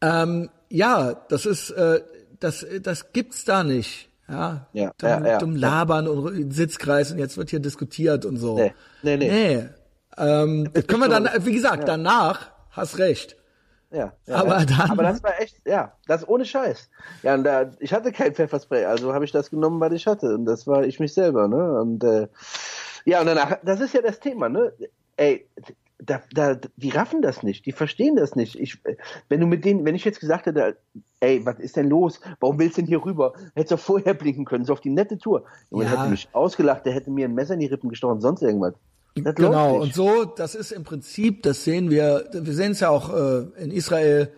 Ähm, 0.00 0.50
ja, 0.68 1.14
das 1.28 1.46
ist, 1.46 1.70
äh, 1.70 2.00
das, 2.40 2.66
das 2.82 3.12
gibt's 3.12 3.44
da 3.44 3.62
nicht. 3.62 4.08
Ja, 4.32 4.66
ja, 4.72 4.92
dumm, 4.96 5.08
ja, 5.08 5.26
ja, 5.26 5.38
dumm 5.38 5.56
labern 5.56 6.08
und 6.08 6.52
Sitzkreis 6.52 7.12
und 7.12 7.18
jetzt 7.18 7.36
wird 7.36 7.50
hier 7.50 7.60
diskutiert 7.60 8.24
und 8.24 8.38
so. 8.38 8.56
Nee, 8.56 8.72
nee, 9.02 9.16
nee. 9.16 9.28
nee. 9.28 9.68
Ähm, 10.16 10.70
das 10.72 10.86
können 10.86 11.02
wir 11.02 11.08
dann, 11.08 11.28
wie 11.40 11.52
gesagt, 11.52 11.86
danach, 11.86 12.50
hast 12.70 12.98
recht. 12.98 13.36
Ja, 13.90 14.14
ja, 14.26 14.36
aber 14.36 14.60
ja. 14.60 14.64
dann. 14.64 14.90
Aber 14.90 15.02
das 15.02 15.22
war 15.22 15.38
echt, 15.38 15.56
ja, 15.66 15.92
das 16.06 16.26
ohne 16.26 16.46
Scheiß. 16.46 16.88
Ja, 17.22 17.34
und 17.34 17.44
da, 17.44 17.70
ich 17.78 17.92
hatte 17.92 18.10
kein 18.10 18.34
Pfefferspray, 18.34 18.86
also 18.86 19.12
habe 19.12 19.26
ich 19.26 19.32
das 19.32 19.50
genommen, 19.50 19.80
was 19.80 19.92
ich 19.92 20.06
hatte. 20.06 20.34
Und 20.34 20.46
das 20.46 20.66
war 20.66 20.84
ich 20.84 20.98
mich 20.98 21.12
selber, 21.12 21.46
ne? 21.46 21.78
Und 21.78 22.02
äh, 22.02 22.28
ja, 23.04 23.20
und 23.20 23.26
danach, 23.26 23.58
das 23.62 23.80
ist 23.80 23.92
ja 23.92 24.00
das 24.00 24.18
Thema, 24.18 24.48
ne? 24.48 24.72
Ey, 25.16 25.46
da, 26.04 26.20
da, 26.32 26.56
die 26.76 26.90
raffen 26.90 27.22
das 27.22 27.42
nicht, 27.42 27.64
die 27.64 27.72
verstehen 27.72 28.16
das 28.16 28.34
nicht. 28.34 28.58
Ich, 28.58 28.78
wenn 29.28 29.40
du 29.40 29.46
mit 29.46 29.64
denen, 29.64 29.84
wenn 29.84 29.94
ich 29.94 30.04
jetzt 30.04 30.20
gesagt 30.20 30.46
hätte, 30.46 30.76
ey, 31.20 31.44
was 31.46 31.58
ist 31.60 31.76
denn 31.76 31.88
los? 31.88 32.20
Warum 32.40 32.58
willst 32.58 32.76
du 32.76 32.82
denn 32.82 32.88
hier 32.88 33.04
rüber? 33.04 33.34
Hättest 33.54 33.72
du 33.72 33.76
vorher 33.76 34.14
blinken 34.14 34.44
können, 34.44 34.64
so 34.64 34.72
auf 34.72 34.80
die 34.80 34.90
nette 34.90 35.18
Tour. 35.18 35.44
Und 35.70 35.84
ja. 35.84 35.90
hätte 35.90 36.10
mich 36.10 36.28
ausgelacht, 36.32 36.84
der 36.86 36.92
hätte 36.92 37.10
mir 37.10 37.26
ein 37.26 37.34
Messer 37.34 37.54
in 37.54 37.60
die 37.60 37.66
Rippen 37.66 37.88
gestochen, 37.88 38.20
sonst 38.20 38.42
irgendwas. 38.42 38.74
Das 39.14 39.34
genau, 39.34 39.76
und 39.76 39.94
so, 39.94 40.24
das 40.24 40.54
ist 40.54 40.72
im 40.72 40.84
Prinzip, 40.84 41.42
das 41.42 41.64
sehen 41.64 41.90
wir, 41.90 42.24
wir 42.32 42.54
sehen 42.54 42.72
es 42.72 42.80
ja 42.80 42.88
auch 42.88 43.12
äh, 43.12 43.62
in 43.62 43.70
Israel, 43.70 44.32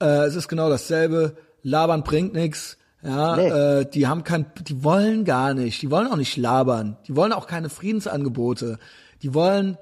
äh, 0.00 0.26
es 0.26 0.34
ist 0.34 0.48
genau 0.48 0.68
dasselbe, 0.68 1.36
labern 1.62 2.02
bringt 2.02 2.34
nichts, 2.34 2.78
ja, 3.00 3.36
nee. 3.36 3.46
äh, 3.46 3.84
die 3.84 4.08
haben 4.08 4.24
kein, 4.24 4.46
die 4.66 4.82
wollen 4.82 5.24
gar 5.24 5.54
nicht, 5.54 5.82
die 5.82 5.90
wollen 5.92 6.08
auch 6.08 6.16
nicht 6.16 6.36
labern, 6.36 6.96
die 7.06 7.14
wollen 7.14 7.32
auch 7.32 7.46
keine 7.46 7.68
Friedensangebote, 7.68 8.80
die 9.22 9.34
wollen 9.34 9.78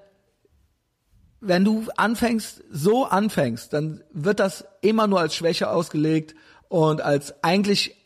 wenn 1.41 1.65
du 1.65 1.85
anfängst, 1.97 2.65
so 2.71 3.05
anfängst, 3.05 3.73
dann 3.73 4.03
wird 4.13 4.41
das 4.41 4.65
immer 4.81 5.07
nur 5.07 5.21
als 5.21 5.35
Schwäche 5.35 5.71
ausgelegt 5.71 6.35
und 6.69 7.01
als 7.01 7.43
eigentlich 7.43 7.97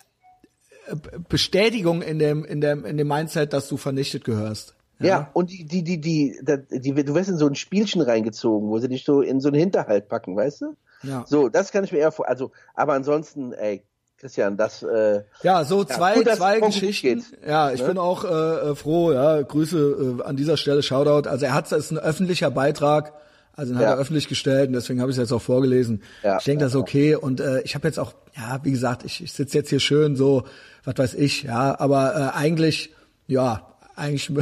äh, 0.86 0.96
Bestätigung 1.28 2.02
in 2.02 2.18
dem, 2.18 2.44
in 2.44 2.60
dem, 2.60 2.84
in 2.84 2.96
dem 2.96 3.08
Mindset, 3.08 3.52
dass 3.52 3.68
du 3.68 3.76
vernichtet 3.76 4.24
gehörst. 4.24 4.74
Ja, 4.98 5.06
ja 5.06 5.30
und 5.32 5.50
die, 5.50 5.64
die, 5.64 5.82
die, 5.82 6.00
die, 6.00 6.38
die, 6.42 6.80
die, 6.80 7.04
du 7.04 7.14
wirst 7.14 7.30
in 7.30 7.38
so 7.38 7.46
ein 7.46 7.54
Spielchen 7.54 8.02
reingezogen, 8.02 8.68
wo 8.68 8.78
sie 8.78 8.88
dich 8.88 9.04
so 9.04 9.22
in 9.22 9.40
so 9.40 9.48
einen 9.48 9.58
Hinterhalt 9.58 10.08
packen, 10.08 10.36
weißt 10.36 10.62
du? 10.62 10.76
Ja. 11.02 11.24
So, 11.26 11.48
das 11.48 11.72
kann 11.72 11.84
ich 11.84 11.92
mir 11.92 11.98
eher 11.98 12.12
vor, 12.12 12.28
also, 12.28 12.52
aber 12.74 12.92
ansonsten, 12.92 13.52
ey, 13.52 13.82
Christian, 14.20 14.58
das 14.58 14.82
äh, 14.82 15.22
ja 15.42 15.64
so 15.64 15.82
zwei 15.82 16.16
ja, 16.16 16.22
gut, 16.22 16.34
zwei 16.34 16.60
Geschichten. 16.60 17.24
Ja, 17.46 17.72
ich 17.72 17.80
ne? 17.80 17.88
bin 17.88 17.98
auch 17.98 18.24
äh, 18.24 18.74
froh. 18.74 19.12
Ja, 19.12 19.40
Grüße 19.40 20.18
äh, 20.20 20.22
an 20.24 20.36
dieser 20.36 20.58
Stelle, 20.58 20.82
Shoutout. 20.82 21.28
Also 21.28 21.46
er 21.46 21.54
hat 21.54 21.66
es 21.66 21.72
ist 21.72 21.90
ein 21.90 21.98
öffentlicher 21.98 22.50
Beitrag. 22.50 23.14
Also 23.56 23.72
den 23.72 23.80
ja. 23.80 23.88
hat 23.88 23.96
er 23.96 24.00
öffentlich 24.00 24.28
gestellt 24.28 24.68
und 24.68 24.74
deswegen 24.74 25.00
habe 25.00 25.10
ich 25.10 25.16
es 25.16 25.20
jetzt 25.20 25.32
auch 25.32 25.42
vorgelesen. 25.42 26.02
Ja, 26.22 26.38
ich 26.38 26.44
denke, 26.44 26.60
ja, 26.60 26.66
das 26.66 26.74
ist 26.74 26.80
okay. 26.80 27.14
Und 27.14 27.40
äh, 27.40 27.62
ich 27.62 27.74
habe 27.74 27.88
jetzt 27.88 27.98
auch, 27.98 28.14
ja, 28.36 28.60
wie 28.62 28.70
gesagt, 28.70 29.04
ich, 29.04 29.22
ich 29.22 29.32
sitze 29.32 29.58
jetzt 29.58 29.70
hier 29.70 29.80
schön 29.80 30.16
so, 30.16 30.44
was 30.84 30.96
weiß 30.96 31.14
ich, 31.14 31.42
ja, 31.42 31.78
aber 31.78 32.14
äh, 32.14 32.38
eigentlich, 32.38 32.94
ja, 33.26 33.76
eigentlich 33.96 34.32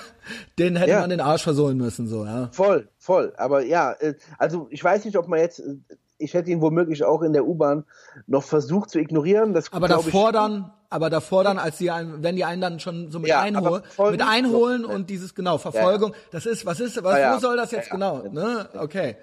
den 0.58 0.76
hätte 0.76 0.94
man 0.94 1.10
den 1.10 1.20
Arsch 1.20 1.42
versohlen 1.42 1.76
müssen, 1.76 2.06
so, 2.06 2.24
ja. 2.24 2.48
Voll, 2.52 2.88
voll. 2.98 3.32
Aber 3.36 3.62
ja, 3.64 3.92
äh, 3.92 4.14
also 4.38 4.68
ich 4.70 4.82
weiß 4.82 5.04
nicht, 5.04 5.16
ob 5.16 5.28
man 5.28 5.40
jetzt 5.40 5.60
äh, 5.60 5.76
ich 6.22 6.34
hätte 6.34 6.50
ihn 6.50 6.60
womöglich 6.60 7.04
auch 7.04 7.22
in 7.22 7.32
der 7.32 7.46
U-Bahn 7.46 7.84
noch 8.26 8.42
versucht 8.42 8.90
zu 8.90 8.98
ignorieren. 8.98 9.54
Das, 9.54 9.72
aber 9.72 9.88
davor 9.88 10.28
ich, 10.28 10.32
dann, 10.32 10.70
aber 10.90 11.10
davor 11.10 11.44
dann, 11.44 11.58
als 11.58 11.78
die 11.78 11.90
einen, 11.90 12.22
wenn 12.22 12.36
die 12.36 12.44
einen 12.44 12.60
dann 12.60 12.80
schon 12.80 13.10
so 13.10 13.18
mit, 13.18 13.28
ja, 13.28 13.40
einhol, 13.40 13.82
mit 14.10 14.22
einholen 14.22 14.84
und 14.84 15.10
dieses 15.10 15.34
genau 15.34 15.58
Verfolgung, 15.58 16.10
ja, 16.10 16.16
ja. 16.16 16.22
das 16.30 16.46
ist, 16.46 16.66
was 16.66 16.80
ist, 16.80 17.02
was, 17.02 17.34
wo 17.34 17.40
soll 17.40 17.56
das 17.56 17.70
jetzt 17.70 17.90
genau? 17.90 18.22
Ne? 18.30 18.68
Okay. 18.74 19.16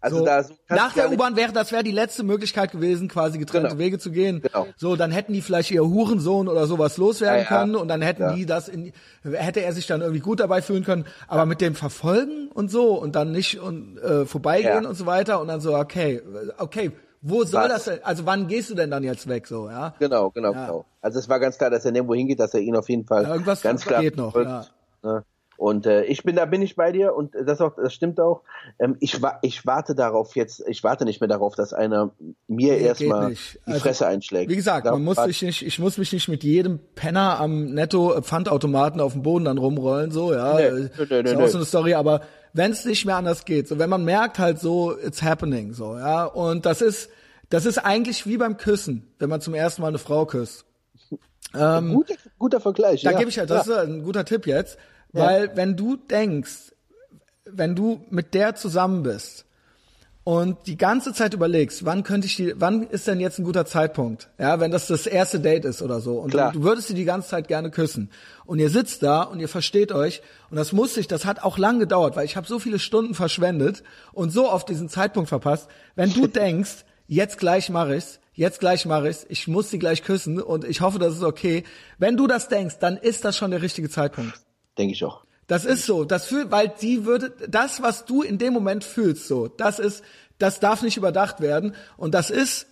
Also 0.00 0.18
so, 0.18 0.24
da 0.24 0.42
so 0.42 0.54
nach 0.68 0.94
der 0.94 1.10
U-Bahn 1.12 1.36
wäre 1.36 1.52
das 1.52 1.72
wäre 1.72 1.82
die 1.82 1.90
letzte 1.90 2.22
Möglichkeit 2.22 2.72
gewesen, 2.72 3.08
quasi 3.08 3.38
getrennte 3.38 3.68
genau. 3.68 3.78
Wege 3.78 3.98
zu 3.98 4.10
gehen. 4.10 4.40
Genau. 4.40 4.66
So, 4.76 4.96
dann 4.96 5.10
hätten 5.10 5.32
die 5.32 5.42
vielleicht 5.42 5.70
ihr 5.70 5.84
Hurensohn 5.84 6.48
oder 6.48 6.66
sowas 6.66 6.96
loswerden 6.96 7.44
ja, 7.44 7.50
ja. 7.50 7.60
können 7.60 7.76
und 7.76 7.88
dann 7.88 8.00
hätten 8.00 8.22
ja. 8.22 8.32
die 8.32 8.46
das 8.46 8.68
in 8.68 8.92
hätte 9.22 9.60
er 9.60 9.72
sich 9.72 9.86
dann 9.86 10.00
irgendwie 10.00 10.20
gut 10.20 10.40
dabei 10.40 10.62
fühlen 10.62 10.84
können, 10.84 11.04
aber 11.28 11.44
mit 11.44 11.60
dem 11.60 11.74
Verfolgen 11.74 12.48
und 12.48 12.70
so 12.70 12.94
und 12.94 13.14
dann 13.14 13.32
nicht 13.32 13.60
und 13.60 13.98
äh, 13.98 14.24
vorbeigehen 14.24 14.86
und 14.86 14.94
so 14.94 15.04
weiter 15.06 15.40
und 15.40 15.48
dann 15.48 15.60
so 15.60 15.76
okay, 15.76 16.22
okay, 16.56 16.92
wo 17.22 17.44
soll 17.44 17.64
Was? 17.64 17.68
das 17.68 17.84
denn? 17.84 18.04
Also 18.04 18.24
wann 18.24 18.48
gehst 18.48 18.70
du 18.70 18.74
denn 18.74 18.90
dann 18.90 19.02
jetzt 19.02 19.28
weg 19.28 19.46
so, 19.46 19.68
ja? 19.68 19.94
Genau, 19.98 20.30
genau, 20.30 20.52
genau. 20.52 20.84
Also 21.02 21.18
es 21.18 21.28
war 21.28 21.38
ganz 21.38 21.58
klar, 21.58 21.68
dass 21.68 21.84
er 21.84 21.92
nirgendwo 21.92 22.14
hingeht, 22.14 22.40
dass 22.40 22.54
er 22.54 22.60
ihn 22.60 22.76
auf 22.76 22.88
jeden 22.88 23.04
Fall 23.04 23.24
irgendwas 23.26 23.60
ganz 23.60 23.84
klar 23.84 24.00
geht 24.00 24.16
noch, 24.16 24.34
ja. 24.34 24.64
Ne? 25.02 25.24
Und 25.60 25.84
äh, 25.84 26.04
ich 26.04 26.22
bin 26.22 26.36
da 26.36 26.46
bin 26.46 26.62
ich 26.62 26.74
bei 26.74 26.90
dir 26.90 27.14
und 27.14 27.34
das 27.34 27.60
auch 27.60 27.76
das 27.76 27.92
stimmt 27.92 28.18
auch. 28.18 28.44
Ähm, 28.78 28.96
ich 28.98 29.20
wa 29.20 29.38
ich 29.42 29.66
warte 29.66 29.94
darauf 29.94 30.34
jetzt, 30.34 30.64
ich 30.66 30.82
warte 30.82 31.04
nicht 31.04 31.20
mehr 31.20 31.28
darauf, 31.28 31.54
dass 31.54 31.74
einer 31.74 32.12
mir 32.48 32.72
nee, 32.72 32.82
erstmal 32.82 33.34
die 33.34 33.38
also, 33.66 33.80
Fresse 33.80 34.06
einschlägt. 34.06 34.50
Wie 34.50 34.56
gesagt, 34.56 34.86
man 34.86 35.04
muss 35.04 35.22
sich 35.22 35.42
nicht, 35.42 35.60
ich 35.60 35.78
muss 35.78 35.98
mich 35.98 36.14
nicht 36.14 36.28
mit 36.28 36.44
jedem 36.44 36.80
Penner 36.94 37.38
am 37.38 37.74
Netto 37.74 38.22
Pfandautomaten 38.22 39.02
auf 39.02 39.12
dem 39.12 39.20
Boden 39.20 39.44
dann 39.44 39.58
rumrollen, 39.58 40.10
so 40.12 40.32
ja. 40.32 40.54
Nee, 40.54 40.70
nee, 40.70 41.22
nee, 41.22 41.30
ist 41.30 41.36
auch 41.36 41.48
so 41.48 41.58
eine 41.58 41.66
Story, 41.66 41.92
aber 41.92 42.22
wenn 42.54 42.72
es 42.72 42.86
nicht 42.86 43.04
mehr 43.04 43.16
anders 43.16 43.44
geht, 43.44 43.68
so 43.68 43.78
wenn 43.78 43.90
man 43.90 44.02
merkt 44.02 44.38
halt 44.38 44.58
so, 44.58 44.96
it's 44.96 45.22
happening, 45.22 45.74
so 45.74 45.94
ja. 45.98 46.24
Und 46.24 46.64
das 46.64 46.80
ist 46.80 47.10
das 47.50 47.66
ist 47.66 47.76
eigentlich 47.76 48.26
wie 48.26 48.38
beim 48.38 48.56
Küssen, 48.56 49.12
wenn 49.18 49.28
man 49.28 49.42
zum 49.42 49.52
ersten 49.52 49.82
Mal 49.82 49.88
eine 49.88 49.98
Frau 49.98 50.24
küsst. 50.24 50.64
Ähm, 51.52 51.94
guter, 51.94 52.14
guter 52.38 52.60
Vergleich. 52.60 53.02
Da 53.02 53.10
ja. 53.10 53.18
gebe 53.18 53.28
ich 53.28 53.36
halt, 53.36 53.50
das 53.50 53.66
ja. 53.66 53.82
ist 53.82 53.88
ein 53.88 54.04
guter 54.04 54.24
Tipp 54.24 54.46
jetzt. 54.46 54.78
Weil 55.12 55.56
wenn 55.56 55.76
du 55.76 55.96
denkst, 55.96 56.72
wenn 57.44 57.74
du 57.74 58.04
mit 58.10 58.34
der 58.34 58.54
zusammen 58.54 59.02
bist 59.02 59.44
und 60.22 60.58
die 60.66 60.76
ganze 60.76 61.12
Zeit 61.12 61.34
überlegst, 61.34 61.84
wann 61.84 62.02
könnte 62.02 62.26
ich 62.26 62.36
die, 62.36 62.54
wann 62.56 62.86
ist 62.88 63.06
denn 63.06 63.20
jetzt 63.20 63.38
ein 63.38 63.44
guter 63.44 63.66
Zeitpunkt? 63.66 64.28
Ja, 64.38 64.60
wenn 64.60 64.70
das 64.70 64.86
das 64.86 65.06
erste 65.06 65.40
Date 65.40 65.64
ist 65.64 65.82
oder 65.82 66.00
so. 66.00 66.18
Und 66.18 66.34
du, 66.34 66.50
du 66.52 66.62
würdest 66.62 66.88
sie 66.88 66.94
die 66.94 67.04
ganze 67.04 67.28
Zeit 67.28 67.48
gerne 67.48 67.70
küssen. 67.70 68.10
Und 68.44 68.58
ihr 68.58 68.70
sitzt 68.70 69.02
da 69.02 69.22
und 69.22 69.40
ihr 69.40 69.48
versteht 69.48 69.92
euch. 69.92 70.22
Und 70.50 70.56
das 70.56 70.72
musste 70.72 71.00
ich, 71.00 71.08
das 71.08 71.24
hat 71.24 71.42
auch 71.42 71.58
lang 71.58 71.78
gedauert, 71.78 72.16
weil 72.16 72.26
ich 72.26 72.36
habe 72.36 72.46
so 72.46 72.58
viele 72.58 72.78
Stunden 72.78 73.14
verschwendet 73.14 73.82
und 74.12 74.30
so 74.30 74.50
oft 74.50 74.68
diesen 74.68 74.88
Zeitpunkt 74.88 75.28
verpasst. 75.28 75.68
Wenn 75.96 76.12
du 76.12 76.26
denkst, 76.28 76.84
jetzt 77.06 77.38
gleich 77.38 77.70
mache 77.70 77.96
ich's, 77.96 78.20
jetzt 78.34 78.60
gleich 78.60 78.86
mache 78.86 79.08
ich's, 79.08 79.26
ich 79.28 79.48
muss 79.48 79.70
sie 79.70 79.78
gleich 79.78 80.04
küssen 80.04 80.40
und 80.40 80.64
ich 80.64 80.82
hoffe, 80.82 80.98
das 80.98 81.14
ist 81.14 81.24
okay. 81.24 81.64
Wenn 81.98 82.16
du 82.16 82.26
das 82.26 82.48
denkst, 82.48 82.76
dann 82.78 82.96
ist 82.96 83.24
das 83.24 83.36
schon 83.36 83.50
der 83.50 83.62
richtige 83.62 83.88
Zeitpunkt. 83.88 84.34
Denke 84.80 84.94
ich 84.94 85.04
auch. 85.04 85.24
Das 85.46 85.66
ist 85.66 85.84
so, 85.84 86.04
das 86.04 86.24
fühlt, 86.24 86.50
weil 86.50 86.72
die 86.80 87.04
würde, 87.04 87.34
das, 87.46 87.82
was 87.82 88.06
du 88.06 88.22
in 88.22 88.38
dem 88.38 88.54
Moment 88.54 88.82
fühlst, 88.82 89.28
so, 89.28 89.46
das 89.46 89.78
ist, 89.78 90.02
das 90.38 90.58
darf 90.58 90.80
nicht 90.80 90.96
überdacht 90.96 91.40
werden. 91.40 91.74
Und 91.98 92.14
das 92.14 92.30
ist 92.30 92.66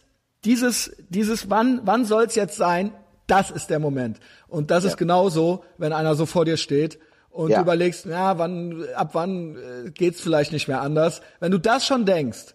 dieses, 0.46 0.96
dieses, 1.10 1.50
wann, 1.50 1.82
wann 1.84 2.06
soll's 2.06 2.34
jetzt 2.34 2.56
sein? 2.56 2.92
Das 3.26 3.50
ist 3.50 3.68
der 3.68 3.78
Moment. 3.78 4.20
Und 4.46 4.70
das 4.70 4.84
ist 4.84 4.96
genauso, 4.96 5.64
wenn 5.76 5.92
einer 5.92 6.14
so 6.14 6.24
vor 6.24 6.46
dir 6.46 6.56
steht 6.56 6.98
und 7.28 7.50
Ja. 7.50 7.58
du 7.58 7.62
überlegst, 7.64 8.06
ja, 8.06 8.38
wann, 8.38 8.84
ab 8.94 9.10
wann 9.12 9.56
äh, 9.56 9.90
geht's 9.90 10.22
vielleicht 10.22 10.52
nicht 10.52 10.66
mehr 10.66 10.80
anders. 10.80 11.20
Wenn 11.40 11.52
du 11.52 11.58
das 11.58 11.84
schon 11.84 12.06
denkst, 12.06 12.54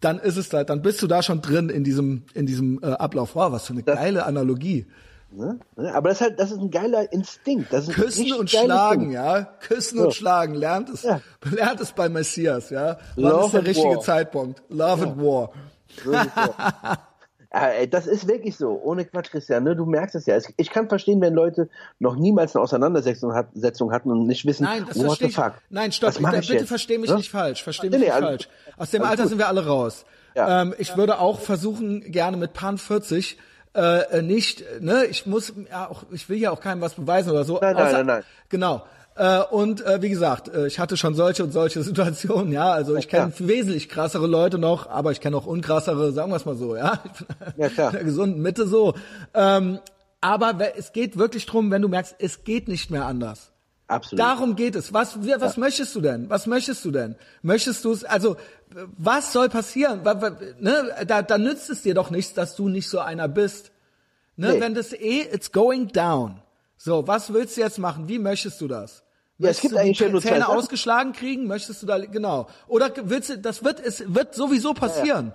dann 0.00 0.18
ist 0.18 0.36
es 0.36 0.48
da, 0.48 0.64
dann 0.64 0.82
bist 0.82 1.00
du 1.02 1.06
da 1.06 1.22
schon 1.22 1.42
drin 1.42 1.68
in 1.68 1.84
diesem, 1.84 2.24
in 2.34 2.46
diesem 2.46 2.82
äh, 2.82 2.86
Ablauf. 2.86 3.36
Wow, 3.36 3.52
was 3.52 3.66
für 3.66 3.74
eine 3.74 3.84
geile 3.84 4.26
Analogie. 4.26 4.86
Ne? 5.32 5.58
Ne? 5.76 5.94
Aber 5.94 6.08
das 6.08 6.20
ist 6.20 6.26
halt, 6.26 6.40
das 6.40 6.50
ist 6.50 6.58
ein 6.58 6.70
geiler 6.70 7.12
Instinkt. 7.12 7.72
Das 7.72 7.86
ist 7.88 7.94
Küssen 7.94 8.32
und 8.32 8.50
schlagen, 8.50 9.00
Ding. 9.02 9.10
ja. 9.12 9.44
Küssen 9.60 9.98
So. 9.98 10.04
und 10.04 10.14
schlagen. 10.14 10.54
Lernt 10.54 10.88
es, 10.88 11.02
Ja. 11.02 11.20
lernt 11.50 11.80
es 11.80 11.92
bei 11.92 12.08
Messias, 12.08 12.70
ja. 12.70 12.98
Wann 13.14 13.24
Love 13.24 13.44
ist 13.46 13.54
der 13.54 13.66
richtige 13.66 13.94
War. 13.96 14.00
Zeitpunkt? 14.00 14.62
Love 14.68 15.02
and 15.04 15.16
War. 15.18 15.50
So. 16.04 16.12
Ja, 17.52 17.84
das 17.86 18.06
ist 18.06 18.28
wirklich 18.28 18.56
so, 18.56 18.80
ohne 18.80 19.04
Quatsch, 19.04 19.30
Christian. 19.32 19.64
Ne? 19.64 19.74
Du 19.74 19.84
merkst 19.84 20.14
es 20.14 20.26
ja. 20.26 20.38
Ich 20.56 20.70
kann 20.70 20.88
verstehen, 20.88 21.20
wenn 21.20 21.34
Leute 21.34 21.68
noch 21.98 22.14
niemals 22.14 22.54
eine 22.54 22.62
Auseinandersetzung 22.62 23.34
hat- 23.34 23.48
hatten 23.56 24.10
und 24.12 24.28
nicht 24.28 24.46
wissen, 24.46 24.62
Nein, 24.62 24.84
das 24.86 25.04
what 25.04 25.18
the 25.18 25.24
ich. 25.26 25.34
fuck. 25.34 25.54
Nein, 25.68 25.90
stopp, 25.90 26.10
ich, 26.12 26.20
ich 26.20 26.26
bitte 26.30 26.52
jetzt? 26.54 26.68
versteh 26.68 26.98
mich 26.98 27.10
Ne? 27.10 27.16
nicht 27.16 27.28
falsch. 27.30 27.64
Versteh 27.64 27.88
mich 27.90 27.98
nee, 27.98 28.04
nicht 28.04 28.12
alles- 28.14 28.28
falsch. 28.28 28.48
Aus 28.76 28.90
dem 28.92 29.02
alles 29.02 29.10
Alter 29.10 29.22
gut. 29.24 29.28
sind 29.30 29.38
wir 29.38 29.48
alle 29.48 29.66
raus. 29.66 30.04
Ja. 30.36 30.62
Ähm, 30.62 30.74
ich 30.78 30.96
würde 30.96 31.18
auch 31.18 31.40
versuchen, 31.40 32.12
gerne 32.12 32.36
mit 32.36 32.52
Pan 32.52 32.78
40 32.78 33.36
äh, 33.74 34.18
äh, 34.18 34.22
nicht, 34.22 34.64
ne, 34.80 35.04
ich 35.06 35.26
muss 35.26 35.52
ja 35.70 35.88
auch, 35.88 36.04
ich 36.10 36.28
will 36.28 36.38
ja 36.38 36.50
auch 36.50 36.60
keinem 36.60 36.80
was 36.80 36.94
beweisen 36.94 37.30
oder 37.30 37.44
so. 37.44 37.58
Nein, 37.60 37.76
nein, 37.76 37.92
nein, 37.92 38.06
nein. 38.06 38.22
Genau. 38.48 38.82
Äh, 39.16 39.42
und 39.50 39.84
äh, 39.84 40.02
wie 40.02 40.08
gesagt, 40.08 40.48
äh, 40.48 40.66
ich 40.66 40.78
hatte 40.78 40.96
schon 40.96 41.14
solche 41.14 41.44
und 41.44 41.52
solche 41.52 41.82
Situationen, 41.84 42.52
ja. 42.52 42.70
Also 42.70 42.96
ich 42.96 43.08
kenne 43.08 43.32
wesentlich 43.38 43.88
krassere 43.88 44.26
Leute 44.26 44.58
noch, 44.58 44.88
aber 44.88 45.12
ich 45.12 45.20
kenne 45.20 45.36
auch 45.36 45.46
unkrassere, 45.46 46.12
sagen 46.12 46.30
wir 46.30 46.36
es 46.36 46.46
mal 46.46 46.56
so, 46.56 46.76
ja. 46.76 47.00
Ja, 47.56 47.68
klar. 47.68 47.90
in 47.90 47.96
der 47.96 48.04
gesunden 48.04 48.42
Mitte 48.42 48.66
so. 48.66 48.94
Ähm, 49.34 49.78
aber 50.20 50.54
es 50.76 50.92
geht 50.92 51.16
wirklich 51.16 51.46
drum, 51.46 51.70
wenn 51.70 51.82
du 51.82 51.88
merkst, 51.88 52.16
es 52.18 52.44
geht 52.44 52.68
nicht 52.68 52.90
mehr 52.90 53.06
anders. 53.06 53.49
Absolut. 53.90 54.20
Darum 54.20 54.54
geht 54.56 54.76
es. 54.76 54.92
Was, 54.92 55.18
was 55.40 55.56
möchtest 55.56 55.94
du 55.96 56.00
denn? 56.00 56.30
Was 56.30 56.46
möchtest 56.46 56.84
du 56.84 56.90
denn? 56.92 57.16
Möchtest 57.42 57.84
du 57.84 57.92
es, 57.92 58.04
also, 58.04 58.36
was 58.96 59.32
soll 59.32 59.48
passieren? 59.48 60.02
Ne? 60.60 60.94
Da, 61.06 61.22
da 61.22 61.38
nützt 61.38 61.70
es 61.70 61.82
dir 61.82 61.94
doch 61.94 62.10
nichts, 62.10 62.32
dass 62.34 62.54
du 62.54 62.68
nicht 62.68 62.88
so 62.88 63.00
einer 63.00 63.26
bist. 63.26 63.72
Ne? 64.36 64.52
Nee. 64.52 64.60
Wenn 64.60 64.74
das 64.74 64.92
eh, 64.92 65.22
it's 65.32 65.50
going 65.50 65.88
down. 65.88 66.40
So, 66.76 67.06
was 67.08 67.32
willst 67.32 67.56
du 67.56 67.62
jetzt 67.62 67.78
machen? 67.78 68.08
Wie 68.08 68.18
möchtest 68.20 68.60
du 68.60 68.68
das? 68.68 69.02
Ja, 69.38 69.48
es 69.50 69.56
Möchtest 69.56 69.62
gibt 69.62 69.72
du 69.72 69.76
die 69.76 69.80
eigentlich 69.82 69.98
ja 70.00 70.08
nur 70.08 70.22
Zähne 70.22 70.40
Sachen. 70.40 70.56
ausgeschlagen 70.56 71.12
kriegen? 71.12 71.46
Möchtest 71.46 71.82
du 71.82 71.86
da, 71.86 71.98
genau. 71.98 72.46
Oder 72.68 72.92
willst 73.04 73.30
du, 73.30 73.38
das 73.38 73.64
wird, 73.64 73.80
es 73.80 74.04
wird 74.14 74.34
sowieso 74.34 74.72
passieren. 74.72 75.32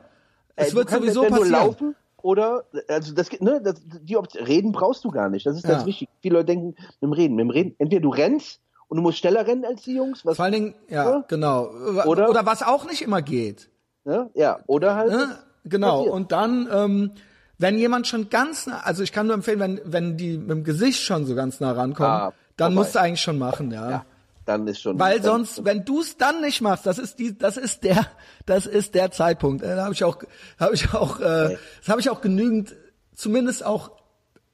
Ey, 0.55 0.65
Es 0.67 0.71
du 0.71 0.77
wird 0.77 0.89
sowieso 0.89 1.23
passieren. 1.23 1.49
nur 1.49 1.59
laufen 1.59 1.95
oder, 2.25 2.65
also 2.87 3.13
das, 3.13 3.29
ne, 3.39 3.61
das, 3.63 3.75
die 4.01 4.17
Option, 4.17 4.43
reden 4.45 4.71
brauchst 4.71 5.03
du 5.05 5.11
gar 5.11 5.29
nicht. 5.29 5.45
Das 5.45 5.55
ist 5.55 5.63
ganz 5.63 5.83
Ja. 5.83 5.87
wichtig. 5.87 6.09
Viele 6.21 6.35
Leute 6.35 6.47
denken, 6.47 6.67
mit 6.69 7.01
dem 7.01 7.13
Reden, 7.13 7.35
mit 7.35 7.43
dem 7.43 7.49
Reden, 7.51 7.75
entweder 7.77 8.01
du 8.01 8.09
rennst 8.09 8.59
und 8.87 8.97
du 8.97 9.03
musst 9.03 9.19
schneller 9.19 9.45
rennen 9.45 9.63
als 9.65 9.83
die 9.83 9.95
Jungs, 9.95 10.25
was, 10.25 10.35
Vor 10.35 10.45
allen 10.45 10.53
Dingen, 10.53 10.75
ja, 10.89 11.09
Ja. 11.09 11.23
genau. 11.27 11.69
Oder- 12.05 12.29
Oder 12.29 12.45
was 12.45 12.63
auch 12.63 12.85
nicht 12.85 13.01
immer 13.01 13.21
geht. 13.21 13.69
ne? 14.03 14.29
ja, 14.33 14.59
oder 14.67 14.95
halt, 14.95 15.11
Ne? 15.11 15.37
Genau. 15.65 15.97
passiert. 15.97 16.13
Und 16.13 16.31
dann, 16.31 16.67
ähm, 16.71 17.11
wenn 17.57 17.77
jemand 17.79 18.05
schon 18.07 18.29
ganz 18.29 18.67
nah, 18.67 18.81
also 18.83 19.01
ich 19.03 19.11
kann 19.11 19.25
nur 19.27 19.35
empfehlen, 19.35 19.59
wenn, 19.59 19.81
wenn 19.85 20.17
die 20.17 20.37
mit 20.37 20.49
dem 20.49 20.63
Gesicht 20.63 21.01
schon 21.01 21.25
so 21.25 21.33
ganz 21.35 21.59
nah 21.59 21.71
rankommen, 21.71 22.11
Ah, 22.11 22.33
dann 22.57 22.73
vorbei. 22.73 22.75
musst 22.83 22.95
du 22.95 22.99
eigentlich 23.01 23.21
schon 23.21 23.37
machen, 23.39 23.71
ja. 23.71 23.89
ja, 23.89 24.05
dann 24.45 24.67
ist 24.67 24.81
schon. 24.81 24.99
Weil 24.99 25.21
sonst, 25.23 25.65
wenn 25.65 25.85
du 25.85 26.01
es 26.01 26.17
dann 26.17 26.41
nicht 26.41 26.61
machst, 26.61 26.85
das 26.85 26.97
ist 26.99 27.19
die, 27.19 27.37
das 27.37 27.57
ist 27.57 27.83
der, 27.83 28.05
das 28.45 28.65
ist 28.67 28.93
der 28.95 29.11
Zeitpunkt. 29.11 29.63
Äh, 29.63 29.75
Da 29.75 29.83
habe 29.83 29.93
ich 29.93 30.03
auch, 30.03 30.17
habe 30.59 30.75
ich 30.75 30.93
auch, 30.93 31.19
äh, 31.19 31.57
das 31.79 31.89
habe 31.89 31.99
ich 31.99 32.09
auch 32.09 32.21
genügend, 32.21 32.75
zumindest 33.13 33.65
auch 33.65 33.91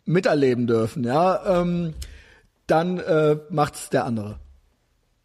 miterleben 0.05 0.67
dürfen, 0.67 1.03
ja. 1.03 1.61
Ähm, 1.61 1.93
dann 2.67 2.99
äh, 2.99 3.37
macht's 3.49 3.89
der 3.89 4.05
andere. 4.05 4.39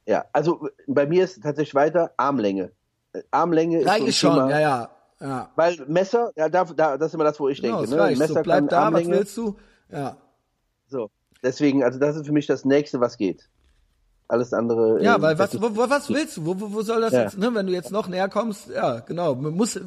Ja, 0.07 0.25
also 0.33 0.69
bei 0.87 1.07
mir 1.07 1.25
ist 1.25 1.43
tatsächlich 1.43 1.75
weiter 1.75 2.12
Armlänge. 2.17 2.73
Äh, 3.12 3.23
Armlänge 3.31 3.81
ist 3.81 3.89
Eigentlich 3.89 4.19
so 4.19 4.29
schon, 4.29 4.37
Thema, 4.37 4.51
ja, 4.51 4.61
ja, 4.61 4.91
ja. 5.21 5.51
Weil 5.57 5.77
Messer, 5.89 6.33
ja, 6.37 6.49
da, 6.49 6.64
da, 6.64 6.97
das 6.99 7.09
ist 7.09 7.14
immer 7.14 7.25
das, 7.25 7.39
wo 7.41 7.49
ich 7.49 7.61
Genau, 7.61 7.79
denke. 7.79 7.91
es 7.91 7.97
ne? 7.97 8.01
reicht. 8.03 8.19
Messer 8.19 8.35
So, 8.35 8.43
bleib 8.43 8.59
kann 8.59 8.69
da, 8.69 8.77
was 8.79 8.85
Armlänge. 8.87 9.11
willst 9.19 9.37
du? 9.37 9.57
Ja. 9.91 10.17
So, 10.89 11.11
deswegen, 11.43 11.83
also 11.85 11.99
das 11.99 12.17
ist 12.17 12.27
für 12.27 12.33
mich 12.33 12.47
das 12.47 12.64
Nächste, 12.64 13.01
was 13.01 13.17
geht. 13.17 13.49
Alles 14.29 14.53
andere. 14.53 15.03
Ja, 15.03 15.20
weil 15.22 15.39
was, 15.39 15.61
wo, 15.61 15.77
wo, 15.77 15.89
was 15.89 16.09
willst 16.11 16.37
du? 16.37 16.47
Wo, 16.47 16.61
wo, 16.61 16.72
wo 16.72 16.83
soll 16.83 17.01
das 17.01 17.12
Ja. 17.12 17.22
jetzt, 17.22 17.39
ne? 17.39 17.55
Wenn 17.55 17.66
du 17.66 17.72
jetzt 17.72 17.93
noch 17.93 18.09
näher 18.09 18.29
kommst, 18.29 18.68
ja, 18.68 19.01
genau, 19.01 19.35
muss, 19.37 19.79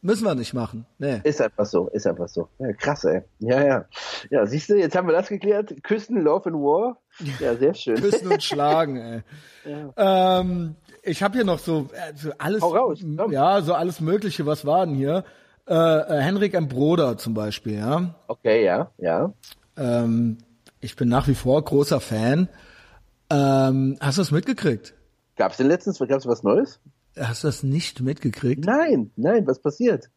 müssen 0.00 0.24
wir 0.24 0.34
nicht 0.34 0.54
machen. 0.54 0.86
Nee. 0.98 1.20
Ist 1.24 1.40
einfach 1.42 1.66
so, 1.66 1.88
ist 1.88 2.06
einfach 2.06 2.28
so. 2.28 2.48
Ja, 2.58 2.72
krass, 2.72 3.04
ey. 3.04 3.22
Ja, 3.40 3.62
ja. 3.62 3.84
Ja, 4.30 4.46
siehst 4.46 4.70
du, 4.70 4.74
jetzt 4.78 4.96
haben 4.96 5.06
wir 5.06 5.12
das 5.12 5.28
geklärt. 5.28 5.74
Küssen, 5.82 6.20
Love 6.22 6.46
and 6.46 6.56
War. 6.56 6.98
Ja, 7.40 7.54
sehr 7.56 7.74
schön. 7.74 7.96
Küssen 7.96 8.28
und 8.28 8.42
schlagen, 8.42 8.96
ey. 8.96 9.22
Ähm, 9.96 10.76
ich 11.02 11.22
habe 11.22 11.36
hier 11.36 11.44
noch 11.44 11.58
so, 11.58 11.88
äh, 11.92 12.12
so 12.14 12.32
alles, 12.36 12.60
Hau 12.62 12.74
raus, 12.74 12.98
ja, 13.30 13.62
so 13.62 13.72
alles 13.72 14.00
Mögliche. 14.00 14.44
Was 14.44 14.66
war 14.66 14.84
denn 14.84 14.94
hier? 14.94 15.24
Äh, 15.66 15.74
äh, 15.74 16.20
Henrik 16.20 16.52
M. 16.52 16.68
Broder 16.68 17.16
zum 17.16 17.32
Beispiel, 17.32 17.78
ja. 17.78 18.14
Okay, 18.28 18.62
ja, 18.62 18.90
ja. 18.98 19.32
Ähm, 19.78 20.36
ich 20.80 20.96
bin 20.96 21.08
nach 21.08 21.28
wie 21.28 21.34
vor 21.34 21.64
großer 21.64 22.00
Fan. 22.00 22.48
Ähm, 23.34 23.96
hast 24.00 24.18
du 24.18 24.22
das 24.22 24.30
mitgekriegt? 24.30 24.94
Gab's 25.36 25.56
denn 25.56 25.66
letztens, 25.66 25.98
gab's 25.98 26.26
was 26.26 26.42
Neues? 26.42 26.80
Hast 27.18 27.42
du 27.42 27.48
das 27.48 27.62
nicht 27.62 28.00
mitgekriegt? 28.00 28.64
Nein, 28.64 29.10
nein, 29.16 29.46
was 29.46 29.60
passiert? 29.60 30.08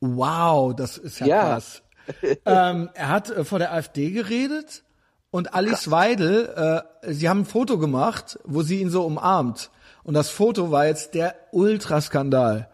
Wow, 0.00 0.74
das 0.74 0.98
ist 0.98 1.20
ja, 1.20 1.26
Ja. 1.26 1.42
krass. 1.42 1.82
ähm, 2.46 2.88
er 2.94 3.08
hat 3.08 3.30
äh, 3.30 3.44
vor 3.44 3.58
der 3.58 3.72
AfD 3.72 4.10
geredet 4.10 4.84
und 5.30 5.54
Alice 5.54 5.90
Weidel, 5.90 6.82
äh, 7.02 7.12
sie 7.12 7.28
haben 7.28 7.40
ein 7.40 7.44
Foto 7.44 7.78
gemacht, 7.78 8.38
wo 8.44 8.62
sie 8.62 8.80
ihn 8.80 8.90
so 8.90 9.04
umarmt. 9.04 9.70
Und 10.04 10.14
das 10.14 10.30
Foto 10.30 10.70
war 10.70 10.86
jetzt 10.86 11.14
der 11.14 11.34
Ultraskandal. 11.52 12.68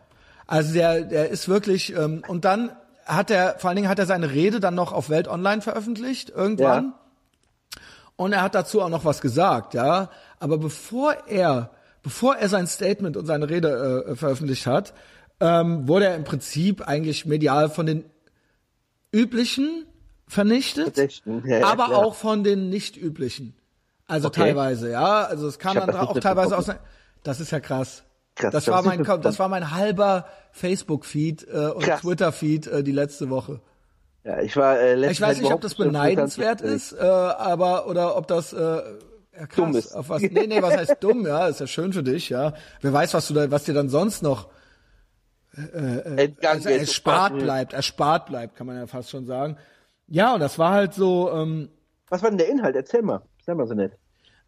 Also 0.47 0.73
der, 0.75 1.03
der 1.03 1.31
ist 1.31 1.49
wirklich, 1.49 1.97
ähm, 1.97 2.23
und 2.29 2.45
dann 2.45 2.71
hat 3.07 3.31
er, 3.31 3.59
vor 3.59 3.69
allen 3.71 3.77
Dingen 3.77 3.89
hat 3.89 3.99
er 3.99 4.07
seine 4.07 4.31
Rede 4.31 4.61
dann 4.61 4.75
noch 4.75 4.93
auf 4.93 5.11
Welt 5.11 5.27
Online 5.27 5.63
veröffentlicht, 5.63 6.31
irgendwann. 6.31 6.85
Ja. 6.85 7.01
Und 8.17 8.33
er 8.33 8.43
hat 8.43 8.55
dazu 8.55 8.81
auch 8.81 8.89
noch 8.89 9.05
was 9.05 9.21
gesagt, 9.21 9.75
ja. 9.75 10.11
Aber 10.39 10.59
bevor 10.59 11.15
er, 11.27 11.71
bevor 12.03 12.37
er 12.37 12.49
sein 12.49 12.67
Statement 12.67 13.17
und 13.17 13.27
seine 13.27 13.49
Rede 13.51 14.07
äh, 14.09 14.17
veröffentlicht 14.17 14.67
hat, 14.67 14.95
ähm, 15.41 15.89
wurde 15.89 16.07
er 16.07 16.15
im 16.15 16.25
Prinzip 16.25 16.87
eigentlich 16.87 17.27
medial 17.27 17.69
von 17.69 17.87
den 17.87 18.05
üblichen 19.13 19.87
vernichtet, 20.27 20.97
ja, 21.45 21.67
aber 21.67 21.87
klar. 21.87 21.99
auch 21.99 22.15
von 22.15 22.45
den 22.45 22.71
nicht 22.71 22.97
üblichen. 22.97 23.55
Also 24.07 24.29
Okay. 24.29 24.41
teilweise, 24.41 24.91
ja. 24.91 25.25
Also 25.25 25.47
es 25.47 25.59
kam 25.59 25.77
dann 25.77 25.89
das 25.89 25.97
auch 25.97 26.19
teilweise 26.19 26.57
aus. 26.57 26.71
Das 27.23 27.41
ist 27.41 27.51
ja 27.51 27.61
krass. 27.61 28.05
Krass, 28.35 28.53
das 28.53 28.67
war 28.69 28.83
mein, 28.83 29.03
das 29.05 29.39
war 29.39 29.49
mein 29.49 29.71
halber 29.71 30.27
Facebook-Feed 30.53 31.47
äh, 31.49 31.69
und. 31.69 31.85
Twitter-Feed 31.85 32.67
äh, 32.67 32.83
die 32.83 32.93
letzte 32.93 33.31
Woche. 33.31 33.61
Ja, 34.25 34.41
ich 34.41 34.57
war 34.57 34.79
äh, 34.79 34.95
letztens 34.95 35.19
Ich 35.19 35.21
weiß 35.21 35.41
nicht, 35.41 35.53
ob 35.53 35.61
das 35.61 35.75
beneidenswert 35.75 36.63
ist, 36.63 36.93
äh, 36.93 36.97
aber 37.05 37.87
oder 37.87 38.17
ob 38.17 38.27
das 38.27 38.53
äh, 38.53 38.57
ja, 38.57 39.47
krass, 39.47 39.57
Dumm 39.57 39.77
ist. 39.77 39.95
Auf 39.95 40.09
was, 40.09 40.23
nee, 40.23 40.47
nee, 40.47 40.63
was 40.63 40.77
heißt 40.77 40.97
dumm? 41.01 41.27
Ja, 41.27 41.47
ist 41.49 41.61
ja 41.61 41.67
schön 41.67 41.93
für 41.93 42.03
dich, 42.03 42.31
ja. 42.31 42.55
Wer 42.81 42.93
weiß, 42.93 43.13
was 43.15 43.29
du 43.29 43.35
da, 43.35 43.51
was 43.51 43.65
dir 43.65 43.75
dann 43.75 43.89
sonst 43.89 44.23
noch 44.23 44.49
Entgangen 45.57 46.39
also 46.43 46.69
ist. 46.69 46.81
erspart 46.81 47.39
bleibt, 47.39 47.75
erspart 47.75 48.27
bleibt, 48.27 48.57
kann 48.57 48.67
man 48.67 48.77
ja 48.77 48.87
fast 48.87 49.11
schon 49.11 49.27
sagen. 49.27 49.57
Ja, 50.09 50.35
und 50.35 50.41
das 50.41 50.59
war 50.59 50.73
halt 50.73 50.95
so 50.95 51.31
ähm, 51.33 51.69
Was 52.09 52.23
war 52.23 52.31
denn 52.31 52.39
der 52.39 52.49
Inhalt? 52.49 52.75
Erzähl 52.77 53.03
mal. 53.03 53.23
Sei 53.45 53.55
mal 53.55 53.67
so 53.67 53.75
nett. 53.75 53.93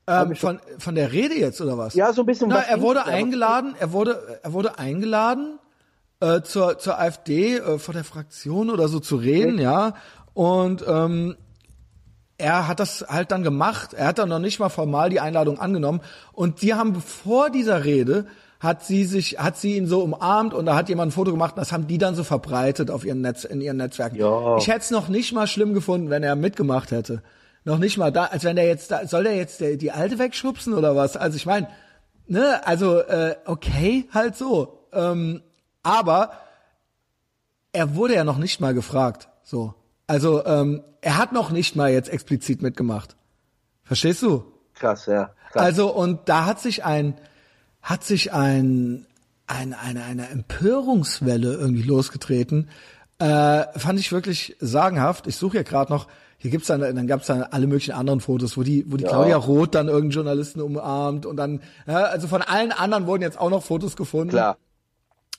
ähm, 0.08 0.34
von 0.34 0.58
von 0.78 0.94
der 0.94 1.12
Rede 1.12 1.34
jetzt 1.34 1.60
oder 1.60 1.78
was? 1.78 1.94
Ja, 1.94 2.12
so 2.12 2.22
ein 2.22 2.26
bisschen 2.26 2.48
Na, 2.48 2.56
was 2.56 2.68
er 2.68 2.80
wurde 2.80 3.04
eingeladen, 3.04 3.74
er 3.78 3.92
wurde 3.92 4.40
er 4.42 4.52
wurde 4.52 4.78
eingeladen 4.78 5.58
äh, 6.20 6.42
zur 6.42 6.78
zur 6.78 6.98
AfD 6.98 7.56
äh, 7.56 7.78
vor 7.78 7.94
der 7.94 8.04
Fraktion 8.04 8.70
oder 8.70 8.88
so 8.88 9.00
zu 9.00 9.16
reden, 9.16 9.58
ja. 9.58 9.94
Und 10.34 10.84
ähm, 10.86 11.36
er 12.38 12.68
hat 12.68 12.80
das 12.80 13.06
halt 13.08 13.30
dann 13.30 13.42
gemacht. 13.42 13.94
Er 13.94 14.08
hat 14.08 14.18
dann 14.18 14.28
noch 14.28 14.38
nicht 14.38 14.58
mal 14.58 14.68
formal 14.68 15.10
die 15.10 15.20
Einladung 15.20 15.58
angenommen. 15.58 16.00
Und 16.32 16.62
die 16.62 16.74
haben 16.74 17.00
vor 17.00 17.50
dieser 17.50 17.84
Rede 17.84 18.26
hat 18.60 18.84
sie 18.84 19.04
sich, 19.04 19.38
hat 19.38 19.56
sie 19.56 19.76
ihn 19.76 19.86
so 19.86 20.02
umarmt 20.02 20.54
und 20.54 20.66
da 20.66 20.74
hat 20.74 20.88
jemand 20.88 21.10
ein 21.10 21.12
Foto 21.12 21.30
gemacht 21.30 21.56
und 21.56 21.60
das 21.60 21.72
haben 21.72 21.86
die 21.86 21.98
dann 21.98 22.14
so 22.14 22.24
verbreitet 22.24 22.90
auf 22.90 23.04
ihren 23.04 23.20
Netz, 23.20 23.44
in 23.44 23.60
ihren 23.60 23.76
Netzwerken. 23.76 24.16
Ja. 24.16 24.56
Ich 24.56 24.68
hätte 24.68 24.80
es 24.80 24.90
noch 24.90 25.08
nicht 25.08 25.32
mal 25.32 25.46
schlimm 25.46 25.74
gefunden, 25.74 26.08
wenn 26.08 26.22
er 26.22 26.36
mitgemacht 26.36 26.90
hätte. 26.90 27.22
Noch 27.64 27.78
nicht 27.78 27.98
mal 27.98 28.12
da, 28.12 28.24
als 28.24 28.44
wenn 28.44 28.56
der 28.56 28.66
jetzt 28.66 28.90
da, 28.90 29.06
soll 29.06 29.24
der 29.24 29.36
jetzt 29.36 29.60
der, 29.60 29.76
die 29.76 29.92
alte 29.92 30.18
wegschubsen 30.18 30.72
oder 30.72 30.96
was? 30.96 31.16
Also 31.16 31.36
ich 31.36 31.46
meine, 31.46 31.68
ne, 32.28 32.66
also 32.66 33.00
äh, 33.00 33.36
okay, 33.44 34.08
halt 34.12 34.36
so. 34.36 34.88
Ähm, 34.92 35.42
aber 35.86 36.32
er 37.72 37.94
wurde 37.94 38.14
ja 38.14 38.24
noch 38.24 38.38
nicht 38.38 38.60
mal 38.60 38.74
gefragt. 38.74 39.28
So. 39.44 39.74
Also 40.08 40.44
ähm, 40.44 40.82
er 41.00 41.16
hat 41.16 41.32
noch 41.32 41.50
nicht 41.50 41.76
mal 41.76 41.92
jetzt 41.92 42.08
explizit 42.08 42.60
mitgemacht. 42.60 43.16
Verstehst 43.84 44.22
du? 44.22 44.44
Krass, 44.74 45.06
ja. 45.06 45.30
Krass. 45.52 45.62
Also 45.62 45.94
und 45.94 46.28
da 46.28 46.44
hat 46.44 46.60
sich 46.60 46.84
ein 46.84 47.14
hat 47.82 48.02
sich 48.02 48.32
ein, 48.32 49.06
ein 49.46 49.74
eine 49.74 50.02
eine 50.02 50.28
Empörungswelle 50.28 51.54
irgendwie 51.54 51.82
losgetreten. 51.82 52.68
Äh, 53.18 53.78
fand 53.78 54.00
ich 54.00 54.10
wirklich 54.10 54.56
sagenhaft. 54.58 55.28
Ich 55.28 55.36
suche 55.36 55.58
ja 55.58 55.62
gerade 55.62 55.92
noch. 55.92 56.08
Hier 56.38 56.50
gibt's 56.50 56.66
dann, 56.66 56.80
dann 56.80 57.06
gab's 57.06 57.26
dann 57.28 57.44
alle 57.44 57.66
möglichen 57.66 57.92
anderen 57.92 58.20
Fotos, 58.20 58.58
wo 58.58 58.62
die, 58.62 58.84
wo 58.90 58.96
die 58.96 59.04
Ja. 59.04 59.10
Claudia 59.10 59.36
Roth 59.36 59.74
dann 59.74 59.86
irgendeinen 59.86 60.10
Journalisten 60.10 60.60
umarmt 60.60 61.24
und 61.24 61.36
dann, 61.36 61.62
ja, 61.86 62.02
also 62.04 62.28
von 62.28 62.42
allen 62.42 62.72
anderen 62.72 63.06
wurden 63.06 63.22
jetzt 63.22 63.38
auch 63.40 63.48
noch 63.48 63.62
Fotos 63.62 63.96
gefunden. 63.96 64.30
Klar. 64.30 64.58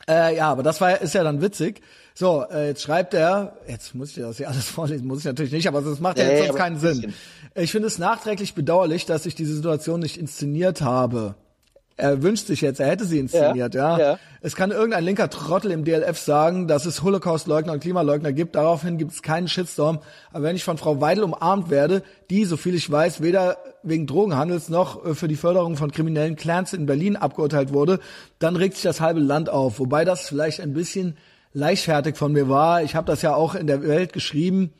Äh, 0.09 0.37
ja, 0.37 0.49
aber 0.49 0.63
das 0.63 0.79
war 0.79 1.01
ist 1.01 1.13
ja 1.13 1.23
dann 1.23 1.41
witzig. 1.41 1.81
So, 2.13 2.45
äh, 2.49 2.67
jetzt 2.67 2.81
schreibt 2.81 3.13
er, 3.13 3.57
jetzt 3.67 3.93
muss 3.93 4.09
ich 4.09 4.23
das 4.23 4.37
hier 4.37 4.49
alles 4.49 4.65
vorlesen, 4.69 5.05
muss 5.05 5.19
ich 5.19 5.25
natürlich 5.25 5.51
nicht, 5.51 5.67
aber 5.67 5.81
das 5.81 5.99
macht 5.99 6.17
ja 6.17 6.25
Nee, 6.25 6.37
jetzt 6.37 6.47
sonst 6.47 6.57
keinen 6.57 6.75
ein 6.77 6.79
Sinn. 6.79 7.13
Ich 7.55 7.71
finde 7.71 7.87
es 7.87 7.97
nachträglich 7.97 8.53
bedauerlich, 8.55 9.05
dass 9.05 9.25
ich 9.25 9.35
diese 9.35 9.55
Situation 9.55 9.99
nicht 9.99 10.17
inszeniert 10.17 10.81
habe. 10.81 11.35
Er 11.97 12.21
wünscht 12.21 12.45
sich 12.45 12.61
jetzt, 12.61 12.79
er 12.79 12.87
hätte 12.87 13.05
sie 13.05 13.17
inszeniert, 13.17 13.73
ja. 13.73 13.97
Ja, 13.97 14.11
ja. 14.11 14.19
Es 14.41 14.55
kann 14.55 14.69
irgendein 14.69 15.03
linker 15.03 15.31
Trottel 15.31 15.71
im 15.71 15.83
DLF 15.83 16.19
sagen, 16.19 16.67
dass 16.67 16.85
es 16.85 17.01
Holocaust-Leugner 17.01 17.73
und 17.73 17.79
Klimaleugner 17.79 18.33
gibt. 18.33 18.55
Daraufhin 18.55 18.99
gibt 18.99 19.13
es 19.13 19.23
keinen 19.23 19.47
Shitstorm. 19.47 19.99
Aber 20.31 20.43
wenn 20.43 20.55
ich 20.55 20.63
von 20.63 20.77
Frau 20.77 21.01
Weidel 21.01 21.23
umarmt 21.23 21.71
werde, 21.71 22.03
die, 22.29 22.45
so 22.45 22.55
viel 22.55 22.75
ich 22.75 22.89
weiß, 22.89 23.21
weder 23.21 23.57
wegen 23.81 24.05
Drogenhandels 24.05 24.69
noch 24.69 25.03
äh, 25.05 25.15
für 25.15 25.27
die 25.27 25.35
Förderung 25.35 25.75
von 25.75 25.91
kriminellen 25.91 26.35
Clans 26.35 26.73
in 26.73 26.85
Berlin 26.85 27.15
abgeurteilt 27.15 27.73
wurde, 27.73 27.99
dann 28.37 28.55
regt 28.55 28.75
sich 28.75 28.83
das 28.83 29.01
halbe 29.01 29.19
Land 29.19 29.49
auf. 29.49 29.79
Wobei 29.79 30.05
das 30.05 30.27
vielleicht 30.27 30.61
ein 30.61 30.73
bisschen 30.73 31.17
leichtfertig 31.53 32.15
von 32.15 32.31
mir 32.31 32.47
war. 32.47 32.83
Ich 32.83 32.95
habe 32.95 33.07
das 33.07 33.23
ja 33.23 33.33
auch 33.33 33.55
in 33.55 33.65
der 33.65 33.81
Welt 33.81 34.13
geschrieben. 34.13 34.71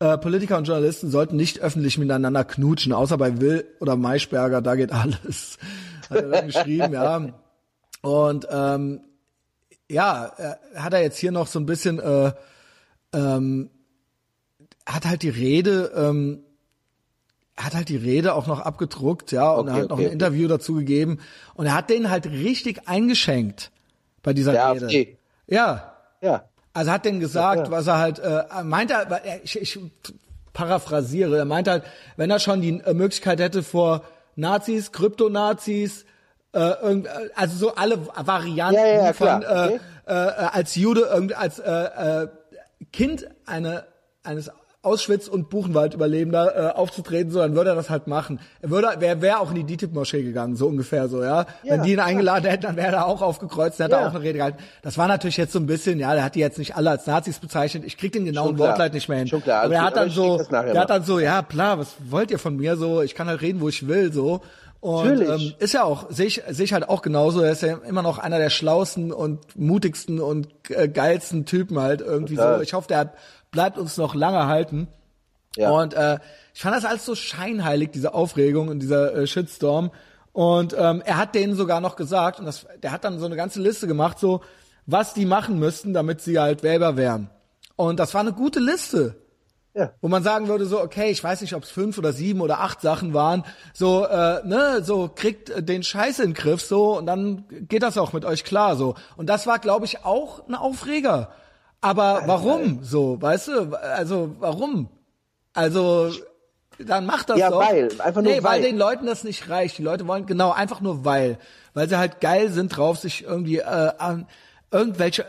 Äh, 0.00 0.18
Politiker 0.18 0.58
und 0.58 0.66
Journalisten 0.66 1.10
sollten 1.10 1.36
nicht 1.36 1.60
öffentlich 1.60 1.98
miteinander 1.98 2.44
knutschen, 2.44 2.92
außer 2.92 3.16
bei 3.16 3.40
Will 3.40 3.64
oder 3.80 3.96
Maischberger, 3.96 4.60
da 4.60 4.74
geht 4.74 4.92
alles. 4.94 5.58
Hat 6.10 6.16
er 6.22 6.28
dann 6.28 6.46
geschrieben, 6.46 6.92
ja. 6.92 7.26
Und 8.02 8.46
ähm, 8.50 9.00
ja, 9.90 10.32
äh, 10.36 10.78
hat 10.78 10.92
er 10.92 11.02
jetzt 11.02 11.18
hier 11.18 11.32
noch 11.32 11.46
so 11.46 11.58
ein 11.58 11.66
bisschen, 11.66 11.98
äh, 12.00 12.32
ähm, 13.12 13.70
hat 14.86 15.06
halt 15.06 15.22
die 15.22 15.28
Rede, 15.30 15.92
ähm, 15.96 16.40
hat 17.56 17.74
halt 17.74 17.88
die 17.88 17.96
Rede 17.96 18.34
auch 18.34 18.46
noch 18.46 18.60
abgedruckt, 18.60 19.30
ja, 19.32 19.50
und 19.52 19.68
er 19.68 19.74
Okay, 19.74 19.82
hat 19.82 19.90
noch 19.90 19.96
okay, 19.98 20.06
ein 20.06 20.12
Interview 20.12 20.48
dazu 20.48 20.74
gegeben 20.74 21.18
und 21.54 21.66
er 21.66 21.74
hat 21.74 21.88
den 21.90 22.10
halt 22.10 22.26
richtig 22.26 22.88
eingeschenkt 22.88 23.70
bei 24.22 24.32
dieser 24.32 24.52
Der 24.52 24.72
Rede. 24.72 24.84
AfD. 24.86 25.18
Ja, 25.46 25.94
Ja. 26.20 26.44
also 26.72 26.90
hat 26.90 27.04
denn 27.04 27.20
gesagt, 27.20 27.58
Ja, 27.58 27.64
ja. 27.66 27.70
was 27.70 27.86
er 27.86 27.98
halt 27.98 28.18
äh, 28.18 28.42
meinte, 28.64 28.94
er- 28.94 29.44
ich, 29.44 29.60
ich 29.60 29.78
paraphrasiere, 30.52 31.38
er 31.38 31.44
meinte 31.44 31.70
halt, 31.70 31.84
wenn 32.16 32.30
er 32.30 32.38
schon 32.40 32.60
die 32.60 32.80
äh, 32.80 32.94
Möglichkeit 32.94 33.40
hätte 33.40 33.62
vor 33.62 34.02
Nazis, 34.36 34.92
Kryptonazis, 34.92 36.04
äh, 36.52 36.58
äh, 36.58 37.30
also 37.34 37.56
so 37.56 37.74
alle 37.74 38.06
Varianten 38.06 38.74
Ja, 38.74 39.04
ja, 39.06 39.12
von 39.12 39.42
äh, 39.42 39.44
okay. 39.44 39.80
äh, 40.06 40.12
als 40.12 40.74
Jude, 40.76 41.02
irgend, 41.02 41.36
als 41.36 41.58
äh, 41.58 41.70
äh, 41.70 42.28
Kind 42.92 43.28
eine, 43.46 43.86
eines 44.22 44.50
Auschwitz 44.84 45.28
und 45.28 45.48
Buchenwald-Überlebender 45.50 46.72
äh, 46.72 46.76
aufzutreten, 46.76 47.30
so 47.32 47.38
dann 47.40 47.54
würde 47.56 47.70
er 47.70 47.76
das 47.76 47.90
halt 47.90 48.06
machen. 48.06 48.40
Er 48.60 48.70
würde, 48.70 48.88
wer 48.98 49.20
wäre 49.22 49.40
auch 49.40 49.50
in 49.50 49.56
die 49.56 49.64
DITIB-Moschee 49.64 50.22
gegangen, 50.22 50.56
so 50.56 50.66
ungefähr 50.66 51.08
so, 51.08 51.22
ja. 51.22 51.46
Wenn 51.62 51.82
die 51.82 51.92
ihn 51.92 52.00
eingeladen 52.00 52.48
hätten, 52.48 52.62
dann 52.64 52.76
wäre 52.76 52.96
er 52.96 53.06
auch 53.06 53.22
aufgekreuzt, 53.22 53.80
dann 53.80 53.86
hätte 53.86 53.96
er 53.96 54.02
Ja. 54.02 54.08
auch 54.08 54.14
eine 54.14 54.22
Rede 54.22 54.38
gehalten. 54.38 54.58
Das 54.82 54.98
war 54.98 55.08
natürlich 55.08 55.36
jetzt 55.36 55.52
so 55.52 55.58
ein 55.58 55.66
bisschen, 55.66 55.98
ja, 55.98 56.14
der 56.14 56.24
hat 56.24 56.34
die 56.34 56.40
jetzt 56.40 56.58
nicht 56.58 56.76
alle 56.76 56.90
als 56.90 57.06
Nazis 57.06 57.38
bezeichnet. 57.38 57.84
Ich 57.86 57.96
krieg 57.96 58.12
den 58.12 58.24
genauen. 58.24 58.58
Wortleit 58.58 58.94
nicht 58.94 59.08
mehr 59.08 59.18
hin. 59.18 59.28
Schon 59.28 59.42
klar. 59.42 59.62
Aber 59.64 59.74
er 59.74 59.82
Also, 59.84 59.86
hat 59.86 59.96
dann 59.96 60.10
so, 60.10 60.42
der 60.50 60.80
hat 60.80 60.90
dann 60.90 61.04
so, 61.04 61.18
ja, 61.18 61.42
klar, 61.42 61.78
was 61.78 61.94
wollt 62.10 62.30
ihr 62.30 62.38
von 62.38 62.56
mir 62.56 62.76
so? 62.76 63.02
Ich 63.02 63.14
kann 63.14 63.26
halt 63.28 63.40
reden, 63.42 63.60
wo 63.60 63.68
ich 63.68 63.88
will, 63.88 64.12
so. 64.12 64.40
Und 64.80 65.06
Natürlich. 65.18 65.52
ähm, 65.52 65.54
ist 65.60 65.72
ja 65.72 65.84
auch, 65.84 66.10
sehe 66.10 66.26
ich, 66.26 66.42
sehe 66.50 66.66
ich 66.66 66.74
halt 66.74 66.86
auch 66.90 67.00
genauso. 67.00 67.40
Er 67.40 67.52
ist 67.52 67.62
ja 67.62 67.78
immer 67.88 68.02
noch 68.02 68.18
einer 68.18 68.38
der 68.38 68.50
schlausten 68.50 69.12
und 69.12 69.40
mutigsten 69.58 70.20
und 70.20 70.48
äh, 70.68 70.88
geilsten 70.88 71.46
Typen 71.46 71.78
halt 71.78 72.02
irgendwie 72.02 72.34
Total. 72.36 72.56
so. 72.56 72.62
Ich 72.62 72.74
hoffe, 72.74 72.88
der 72.88 73.14
bleibt 73.54 73.78
uns 73.78 73.96
noch 73.96 74.14
lange 74.14 74.46
halten. 74.46 74.88
Ja. 75.56 75.70
Und 75.70 75.94
äh, 75.94 76.18
ich 76.52 76.60
fand 76.60 76.76
das 76.76 76.84
alles 76.84 77.06
so 77.06 77.14
scheinheilig, 77.14 77.92
diese 77.92 78.12
Aufregung 78.12 78.68
und 78.68 78.80
dieser 78.80 79.14
äh, 79.14 79.26
Shitstorm. 79.26 79.92
Und 80.32 80.74
ähm, 80.76 81.00
er 81.06 81.16
hat 81.16 81.34
denen 81.34 81.54
sogar 81.54 81.80
noch 81.80 81.94
gesagt, 81.96 82.40
und 82.40 82.46
das, 82.46 82.66
der 82.82 82.90
hat 82.90 83.04
dann 83.04 83.20
so 83.20 83.26
eine 83.26 83.36
ganze 83.36 83.62
Liste 83.62 83.86
gemacht, 83.86 84.18
so 84.18 84.42
was 84.84 85.14
die 85.14 85.24
machen 85.24 85.58
müssten, 85.58 85.94
damit 85.94 86.20
sie 86.20 86.38
halt 86.38 86.62
Wählbar 86.62 86.96
wären. 86.96 87.30
Und 87.76 87.98
das 88.00 88.12
war 88.12 88.20
eine 88.20 88.32
gute 88.32 88.60
Liste. 88.60 89.16
Ja. 89.74 89.90
Wo 90.00 90.08
man 90.08 90.22
sagen 90.22 90.46
würde, 90.46 90.66
so, 90.66 90.80
okay, 90.80 91.10
ich 91.10 91.22
weiß 91.22 91.40
nicht, 91.40 91.54
ob 91.54 91.64
es 91.64 91.70
fünf 91.70 91.98
oder 91.98 92.12
sieben 92.12 92.40
oder 92.40 92.60
acht 92.60 92.80
Sachen 92.80 93.12
waren, 93.12 93.44
so, 93.72 94.06
äh, 94.06 94.46
ne, 94.46 94.84
so 94.84 95.10
kriegt 95.12 95.50
äh, 95.50 95.64
den 95.64 95.82
Scheiß 95.82 96.20
in 96.20 96.30
den 96.30 96.34
Griff, 96.34 96.62
so, 96.62 96.96
und 96.96 97.06
dann 97.06 97.44
geht 97.48 97.82
das 97.82 97.98
auch 97.98 98.12
mit 98.12 98.24
euch 98.24 98.44
klar, 98.44 98.76
so. 98.76 98.94
Und 99.16 99.28
das 99.28 99.48
war, 99.48 99.58
glaube 99.58 99.84
ich, 99.84 100.04
auch 100.04 100.46
ein 100.46 100.54
Aufreger. 100.54 101.32
Aber 101.84 102.22
warum, 102.26 102.82
so, 102.82 103.20
weißt 103.20 103.48
du, 103.48 103.74
also, 103.76 104.34
warum? 104.38 104.88
Also, 105.52 106.10
dann 106.78 107.04
macht 107.06 107.28
das 107.30 107.38
Ja, 107.38 107.50
doch. 107.50 107.60
weil, 107.60 107.88
einfach 108.00 108.22
nur 108.22 108.32
nee, 108.32 108.42
weil 108.42 108.60
weil. 108.60 108.62
den 108.62 108.78
Leuten 108.78 109.04
das 109.06 109.22
nicht 109.22 109.48
reicht. 109.50 109.76
Die 109.78 109.82
Leute 109.82 110.06
wollen, 110.08 110.24
genau, 110.26 110.50
einfach 110.50 110.80
nur 110.80 111.04
weil. 111.04 111.38
Weil 111.74 111.88
sie 111.88 111.98
halt 111.98 112.20
geil 112.20 112.50
sind 112.50 112.76
drauf, 112.76 112.98
sich 112.98 113.24
irgendwie, 113.24 113.58
äh, 113.58 113.62
an 113.98 114.26
irgendwelche 114.70 115.26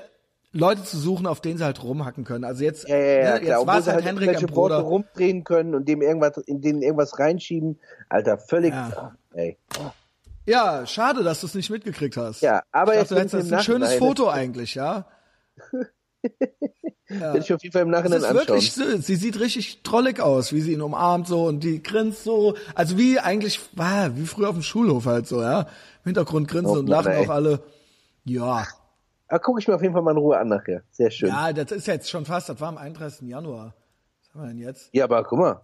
Leute 0.54 0.84
zu 0.86 0.98
suchen, 0.98 1.28
auf 1.28 1.42
denen 1.42 1.58
sie 1.58 1.66
halt 1.66 1.84
rumhacken 1.84 2.24
können. 2.24 2.46
Also 2.46 2.64
jetzt, 2.64 2.88
Ja, 2.88 2.96
ja, 2.98 3.04
ja, 3.06 3.40
ne, 3.40 3.46
jetzt 3.46 3.68
war 3.68 3.80
es 3.80 3.88
halt 3.88 3.96
halt 3.96 4.06
Henrik 4.06 4.30
Worte 4.34 4.48
Bruder. 4.48 4.78
rumdrehen 4.78 5.44
können 5.44 5.76
und 5.76 5.88
dem 5.90 6.02
irgendwas, 6.02 6.38
in 6.38 6.62
denen 6.62 6.82
irgendwas 6.82 7.20
reinschieben. 7.20 7.80
Alter, 8.08 8.38
völlig, 8.38 8.74
Ja. 8.74 8.92
ah, 8.96 9.16
ey. 9.34 9.58
Ja, 10.46 10.86
schade, 10.86 11.24
dass 11.24 11.42
du 11.42 11.48
es 11.48 11.56
nicht 11.56 11.70
mitgekriegt 11.70 12.16
hast. 12.16 12.42
Ja, 12.42 12.64
aber 12.72 12.94
ich 12.94 13.00
jetzt 13.00 13.12
dachte, 13.12 13.16
du 13.16 13.22
hättest 13.22 13.34
im 13.34 13.40
das 13.40 13.48
ist 13.48 13.54
ein 13.54 13.64
schönes 13.74 13.94
Foto 13.96 14.30
eigentlich, 14.30 14.74
ja. 14.76 15.06
Will 17.08 17.42
ich 17.42 17.54
auf 17.54 17.62
jeden 17.62 17.72
Fall 17.74 17.84
im 17.84 17.92
Das 17.92 18.00
Nachhinein 18.02 18.20
ist 18.20 18.26
anschauen. 18.26 18.48
wirklich, 18.48 19.06
sie 19.06 19.16
sieht 19.16 19.40
richtig 19.40 19.82
trollig 19.84 20.20
aus, 20.20 20.52
wie 20.54 20.62
sie 20.62 20.74
ihn 20.74 20.82
umarmt 20.82 21.28
so 21.28 21.46
und 21.46 21.64
die 21.64 21.82
grinst 21.84 22.24
so, 22.24 22.56
also 22.74 22.98
wie 22.98 23.20
eigentlich, 23.20 23.60
ah, 23.78 24.10
wie 24.16 24.26
früher 24.26 24.50
auf 24.50 24.56
dem 24.56 24.64
Schulhof 24.64 25.06
halt 25.06 25.28
so, 25.28 25.42
ja. 25.42 25.62
Im 25.62 25.68
Hintergrund 26.06 26.48
grinsen 26.48 26.76
Oh 26.76 26.80
und 26.80 26.88
lachen 26.88 27.12
ey. 27.12 27.26
auch 27.26 27.30
alle. 27.30 27.62
Ja, 28.24 28.66
Aber 29.28 29.40
gucke 29.40 29.60
ich 29.60 29.68
mir 29.68 29.76
auf 29.76 29.82
jeden 29.84 29.94
Fall 29.94 30.02
mal 30.02 30.12
in 30.12 30.18
Ruhe 30.18 30.38
an 30.38 30.48
nachher. 30.48 30.82
Sehr 30.92 31.12
schön. 31.12 31.30
Ja, 31.30 31.48
ja, 31.48 31.54
das 31.54 31.72
ist 31.72 31.86
jetzt 31.88 32.10
schon 32.10 32.26
fast, 32.26 32.50
das 32.50 32.60
war 32.60 32.70
am 32.70 32.78
31. 32.78 33.28
Januar. 33.30 33.76
Was 34.22 34.34
haben 34.34 34.42
wir 34.42 34.48
denn 34.48 34.58
jetzt? 34.60 34.90
aber 35.00 35.24
guck 35.24 35.40
mal. 35.40 35.62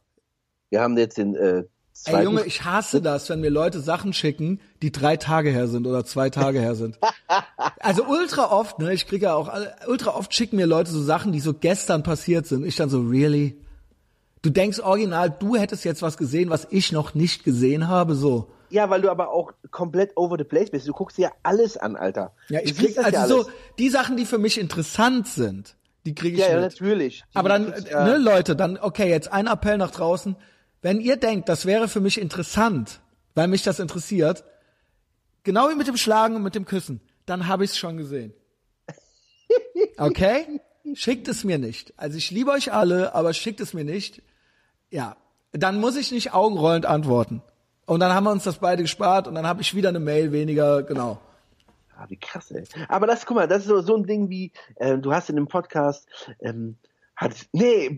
Wir 0.70 0.82
haben 0.82 0.98
jetzt 0.98 1.18
den, 1.18 1.36
äh, 1.36 1.64
zweiten. 2.04 2.18
Ey 2.18 2.24
Junge, 2.24 2.44
ich 2.46 2.64
hasse 2.66 3.02
das, 3.02 3.30
wenn 3.30 3.42
mir 3.42 3.50
Leute 3.50 3.80
Sachen 3.80 4.14
schicken, 4.14 4.60
die 4.82 4.92
drei 4.92 5.18
Tage 5.18 5.50
her 5.50 5.68
sind 5.68 5.88
oder 5.88 6.04
zwei 6.06 6.30
Tage 6.30 6.60
her 6.60 6.76
sind. 6.76 6.98
Also 7.80 8.06
ultra 8.06 8.52
oft, 8.52 8.80
ne, 8.80 8.94
ich 8.94 9.08
kriege 9.08 9.26
ja 9.26 9.34
auch, 9.36 9.50
ultra 9.88 10.12
oft 10.16 10.34
schicken 10.34 10.58
mir 10.58 10.66
Leute 10.68 10.92
so 10.92 11.02
Sachen, 11.02 11.32
die 11.32 11.40
so 11.40 11.54
gestern 11.54 12.04
passiert 12.04 12.46
sind. 12.46 12.66
Ich 12.66 12.76
dann 12.76 12.90
so, 12.90 13.00
really? 13.02 13.58
Du 14.44 14.50
denkst 14.50 14.80
original, 14.80 15.30
du 15.32 15.56
hättest 15.56 15.84
jetzt 15.86 16.02
was 16.02 16.18
gesehen, 16.18 16.50
was 16.50 16.68
ich 16.70 16.92
noch 16.92 17.14
nicht 17.16 17.44
gesehen 17.44 17.88
habe, 17.88 18.16
so. 18.16 18.52
ja, 18.70 18.90
weil 18.90 19.02
du 19.02 19.10
aber 19.10 19.32
auch 19.32 19.52
komplett 19.72 20.16
over 20.18 20.36
the 20.38 20.44
place 20.44 20.70
bist. 20.70 20.88
Du 20.88 20.94
guckst 20.94 21.18
dir 21.18 21.24
ja 21.24 21.32
alles 21.44 21.78
an, 21.78 21.96
Alter. 21.96 22.34
Ja, 22.50 22.60
ich 22.64 22.76
krieg, 22.78 22.96
das 22.96 23.06
also 23.06 23.18
ja 23.18 23.28
so, 23.28 23.50
die 23.80 23.90
Sachen, 23.90 24.18
die 24.18 24.26
für 24.26 24.38
mich 24.38 24.60
interessant 24.60 25.28
sind, 25.28 25.76
die 26.06 26.14
kriege 26.16 26.36
ich 26.36 26.42
Ja, 26.42 26.50
ja, 26.50 26.56
mit. 26.62 26.72
natürlich. 26.72 27.24
Die 27.34 27.38
Aber 27.38 27.50
dann, 27.50 27.72
kriegst 27.72 27.88
äh, 27.88 27.92
ja- 27.92 28.04
ne, 28.06 28.18
Leute, 28.18 28.56
dann, 28.56 28.78
okay, 28.78 29.10
jetzt 29.10 29.32
ein 29.32 29.48
Appell 29.48 29.78
nach 29.78 29.92
draußen. 29.92 30.36
Wenn 30.82 31.00
ihr 31.00 31.18
denkt, 31.18 31.48
das 31.50 31.66
wäre 31.66 31.88
für 31.88 32.00
mich 32.00 32.20
interessant, 32.20 33.02
weil 33.36 33.48
mich 33.48 33.64
das 33.64 33.80
interessiert, 33.80 34.44
genau 35.44 35.70
wie 35.70 35.76
mit 35.76 35.88
dem 35.88 35.98
Schlagen 35.98 36.36
und 36.36 36.44
mit 36.44 36.56
dem 36.56 36.66
Küssen, 36.66 37.02
dann 37.26 37.48
habe 37.48 37.64
ich 37.64 37.72
es 37.72 37.78
schon 37.78 37.98
gesehen. 37.98 38.34
Okay? 39.98 40.62
Schickt 40.96 41.28
es 41.28 41.44
mir 41.44 41.60
nicht. 41.60 41.94
Also 41.98 42.18
ich 42.18 42.32
liebe 42.32 42.52
euch 42.52 42.74
alle, 42.74 43.14
aber 43.14 43.34
schickt 43.34 43.60
es 43.60 43.74
mir 43.74 43.84
nicht. 43.84 44.22
Ja, 44.90 45.16
dann 45.52 45.80
muss 45.80 45.96
ich 45.96 46.12
nicht 46.12 46.34
augenrollend 46.34 46.86
antworten. 46.86 47.44
Und 47.86 48.00
dann 48.00 48.14
haben 48.14 48.24
wir 48.24 48.32
uns 48.32 48.44
das 48.44 48.58
beide 48.58 48.84
gespart 48.84 49.28
und 49.28 49.36
dann 49.36 49.46
habe 49.46 49.62
ich 49.62 49.76
wieder 49.76 49.90
eine 49.90 50.00
Mail 50.00 50.32
weniger, 50.32 50.84
genau. 50.84 51.20
Ah, 51.96 52.06
wie 52.08 52.18
krass, 52.18 52.50
ey. 52.52 52.64
Aber 52.88 53.06
das, 53.06 53.26
guck 53.26 53.36
mal, 53.36 53.48
das 53.48 53.60
ist 53.60 53.68
so, 53.68 53.82
so 53.82 53.96
ein 53.96 54.06
Ding 54.06 54.30
wie, 54.30 54.52
äh, 54.76 54.98
du 54.98 55.14
hast 55.14 55.30
in 55.30 55.36
dem 55.36 55.48
Podcast, 55.48 56.08
ähm, 56.40 56.78
hat, 57.16 57.34
nee, 57.52 57.96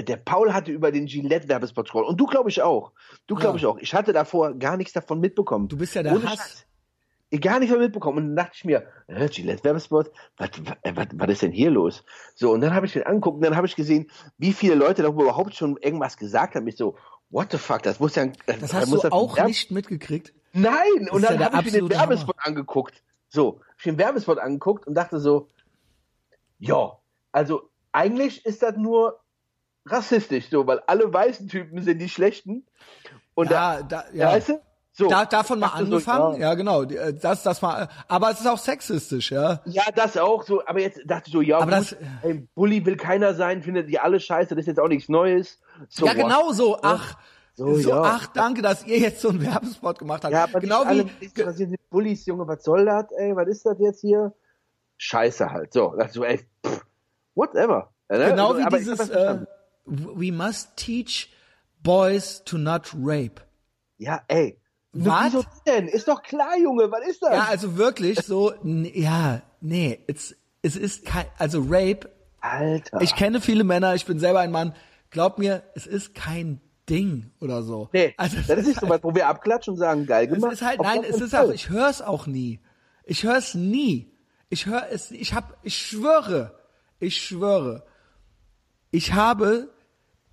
der 0.00 0.16
Paul 0.16 0.52
hatte 0.52 0.72
über 0.72 0.90
den 0.92 1.06
Gillette-Werbespot 1.06 1.84
gesprochen. 1.86 2.06
Und 2.08 2.20
du, 2.20 2.26
glaube 2.26 2.50
ich, 2.50 2.62
auch. 2.62 2.92
Du, 3.26 3.34
glaube 3.36 3.58
Ja. 3.58 3.60
ich, 3.60 3.66
auch. 3.66 3.78
Ich 3.78 3.94
hatte 3.94 4.12
davor 4.12 4.54
gar 4.54 4.76
nichts 4.76 4.92
davon 4.92 5.20
mitbekommen. 5.20 5.68
Du 5.68 5.76
bist 5.76 5.94
ja 5.94 6.02
der 6.02 6.12
Ohne 6.14 6.24
Hass. 6.30 6.38
Scheiß. 6.38 7.40
gar 7.40 7.58
nicht 7.60 7.70
mehr 7.70 7.78
mitbekommen. 7.80 8.18
Und 8.18 8.26
dann 8.28 8.36
dachte 8.36 8.52
ich 8.54 8.64
mir, 8.64 8.86
äh, 9.08 9.28
Gillette 9.28 9.64
Werbespot, 9.64 10.10
was, 10.36 10.50
was, 10.82 11.06
was 11.14 11.30
ist 11.30 11.42
denn 11.42 11.52
hier 11.52 11.70
los? 11.70 12.04
So, 12.34 12.52
und 12.52 12.60
dann 12.60 12.74
habe 12.74 12.86
ich 12.86 12.92
den 12.92 13.04
angeguckt 13.04 13.36
und 13.36 13.42
dann 13.44 13.56
habe 13.56 13.66
ich 13.66 13.76
gesehen, 13.76 14.10
wie 14.38 14.52
viele 14.52 14.74
Leute 14.74 15.02
darüber 15.02 15.22
überhaupt 15.24 15.54
schon 15.54 15.76
irgendwas 15.78 16.16
gesagt 16.16 16.54
haben. 16.54 16.66
Ich 16.68 16.76
so, 16.76 16.96
what 17.30 17.50
the 17.50 17.58
fuck, 17.58 17.82
das 17.82 17.98
muss 18.00 18.14
ja... 18.14 18.26
Das, 18.46 18.58
das 18.60 18.72
hast 18.74 18.92
du 18.92 18.98
ja 18.98 19.10
auch 19.12 19.36
Werb 19.36 19.48
nicht 19.48 19.70
mitgekriegt? 19.70 20.32
Nein, 20.52 21.08
und 21.10 21.22
dann 21.22 21.40
ja 21.40 21.52
habe 21.52 21.66
ich 21.66 21.72
mir 21.74 21.80
den 21.80 21.90
Werbespot 21.90 22.36
Hammer. 22.38 22.46
angeguckt. 22.46 23.02
So, 23.28 23.60
ich 23.78 23.82
den 23.84 23.98
Werbespot 23.98 24.38
angeguckt 24.38 24.86
und 24.86 24.94
dachte 24.94 25.18
so, 25.18 25.48
ja, 26.60 26.98
also 27.32 27.68
eigentlich 27.90 28.46
ist 28.46 28.62
das 28.62 28.76
nur 28.76 29.20
rassistisch, 29.86 30.48
so, 30.50 30.66
weil 30.66 30.80
alle 30.86 31.12
weißen 31.12 31.48
Typen 31.48 31.82
sind 31.82 31.98
die 31.98 32.08
schlechten. 32.08 32.66
Und 33.34 33.50
ja, 33.50 33.82
da, 33.82 34.04
ja. 34.12 34.32
weißt 34.32 34.50
du? 34.50 34.60
So, 34.96 35.08
da, 35.08 35.24
davon 35.24 35.58
mal 35.58 35.68
angefangen, 35.68 36.34
so, 36.34 36.40
ja. 36.40 36.50
ja. 36.50 36.54
genau, 36.54 36.84
äh, 36.84 37.12
das, 37.12 37.42
das 37.42 37.60
mal, 37.60 37.88
aber 38.06 38.30
es 38.30 38.38
ist 38.38 38.46
auch 38.46 38.58
sexistisch, 38.58 39.32
ja. 39.32 39.60
Ja, 39.64 39.82
das 39.92 40.16
auch 40.16 40.44
so, 40.44 40.64
aber 40.64 40.80
jetzt 40.80 41.00
dachte 41.04 41.24
ich 41.26 41.32
so, 41.32 41.40
ja, 41.40 41.58
aber 41.58 41.78
gut, 41.78 41.92
das, 41.92 41.96
ey, 42.22 42.46
Bully 42.54 42.86
will 42.86 42.96
keiner 42.96 43.34
sein, 43.34 43.64
findet 43.64 43.88
die 43.88 43.98
alle 43.98 44.20
scheiße, 44.20 44.54
das 44.54 44.62
ist 44.62 44.68
jetzt 44.68 44.78
auch 44.78 44.86
nichts 44.86 45.08
Neues. 45.08 45.60
So, 45.88 46.06
ja, 46.06 46.14
genau 46.14 46.52
so, 46.52 46.78
ach, 46.80 47.18
so, 47.54 47.74
so 47.74 47.90
ja. 47.90 48.02
ach, 48.02 48.28
danke, 48.28 48.62
dass 48.62 48.86
ihr 48.86 48.98
jetzt 48.98 49.20
so 49.20 49.30
einen 49.30 49.44
Werbespot 49.44 49.98
gemacht 49.98 50.22
habt. 50.22 50.32
Ja, 50.32 50.44
aber 50.44 50.60
genau 50.60 50.82
wie, 50.82 50.86
alle, 50.86 51.04
die 51.04 51.78
Bullies, 51.90 52.24
Junge, 52.26 52.46
was 52.46 52.62
soll 52.62 52.84
das, 52.84 53.10
ey, 53.16 53.34
was 53.34 53.48
ist 53.48 53.66
das 53.66 53.80
jetzt 53.80 54.00
hier? 54.00 54.32
Scheiße 54.96 55.50
halt, 55.50 55.72
so, 55.72 55.92
dachte 55.96 56.12
so, 56.12 56.22
ey, 56.22 56.38
pff, 56.64 56.86
whatever. 57.34 57.90
Ne? 58.08 58.28
Genau 58.28 58.52
also, 58.52 58.60
wie 58.60 58.76
dieses, 58.76 59.10
äh, 59.10 59.38
we 59.86 60.30
must 60.30 60.76
teach 60.76 61.30
boys 61.82 62.42
to 62.44 62.58
not 62.58 62.92
rape. 62.94 63.40
Ja, 63.98 64.22
ey, 64.28 64.58
was? 64.92 65.32
Wieso 65.32 65.44
denn? 65.66 65.88
Ist 65.88 66.08
doch 66.08 66.22
klar, 66.22 66.56
Junge, 66.58 66.90
was 66.90 67.06
ist 67.06 67.22
das? 67.22 67.32
Ja, 67.32 67.44
also 67.44 67.76
wirklich 67.76 68.20
so, 68.20 68.54
ja, 68.62 69.42
nee, 69.60 69.98
es, 70.06 70.36
es 70.62 70.76
ist 70.76 71.04
kein, 71.04 71.26
also 71.38 71.64
Rape. 71.68 72.10
Alter. 72.40 73.00
Ich 73.00 73.16
kenne 73.16 73.40
viele 73.40 73.64
Männer, 73.64 73.94
ich 73.94 74.04
bin 74.04 74.18
selber 74.18 74.40
ein 74.40 74.50
Mann. 74.50 74.74
Glaub 75.10 75.38
mir, 75.38 75.62
es 75.74 75.86
ist 75.86 76.14
kein 76.14 76.60
Ding 76.88 77.30
oder 77.40 77.62
so. 77.62 77.88
Nee, 77.92 78.14
also, 78.16 78.36
das 78.36 78.58
ist, 78.58 78.68
ist 78.68 78.80
so 78.80 78.88
was, 78.88 79.02
wo 79.02 79.14
wir 79.14 79.28
abklatschen 79.28 79.72
und 79.72 79.78
sagen, 79.78 80.06
geil 80.06 80.26
gemacht. 80.26 80.52
Es 80.52 80.60
ist 80.60 80.66
halt, 80.66 80.80
nein, 80.80 81.02
es 81.08 81.20
ist 81.20 81.34
auch, 81.34 81.50
ich 81.50 81.70
höre 81.70 81.88
es 81.88 82.02
auch 82.02 82.26
nie. 82.26 82.60
Ich 83.04 83.24
höre 83.24 83.36
es 83.36 83.54
nie. 83.54 84.12
Ich 84.48 84.66
höre 84.66 84.88
es, 84.90 85.10
ich 85.10 85.34
hab, 85.34 85.56
ich 85.62 85.76
schwöre, 85.76 86.58
ich 87.00 87.20
schwöre, 87.20 87.84
ich 88.90 89.12
habe 89.12 89.73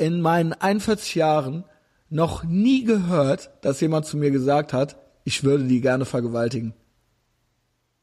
in 0.02 0.20
meinen 0.20 0.54
41 0.54 1.14
Jahren 1.14 1.64
noch 2.10 2.43
nie 2.43 2.84
gehört, 2.84 3.52
dass 3.62 3.80
jemand 3.82 4.08
zu 4.08 4.18
mir 4.18 4.32
gesagt 4.32 4.74
hat, 4.74 4.97
ich 5.24 5.43
würde 5.43 5.66
die 5.66 5.80
gerne 5.80 6.06
vergewaltigen. 6.06 6.74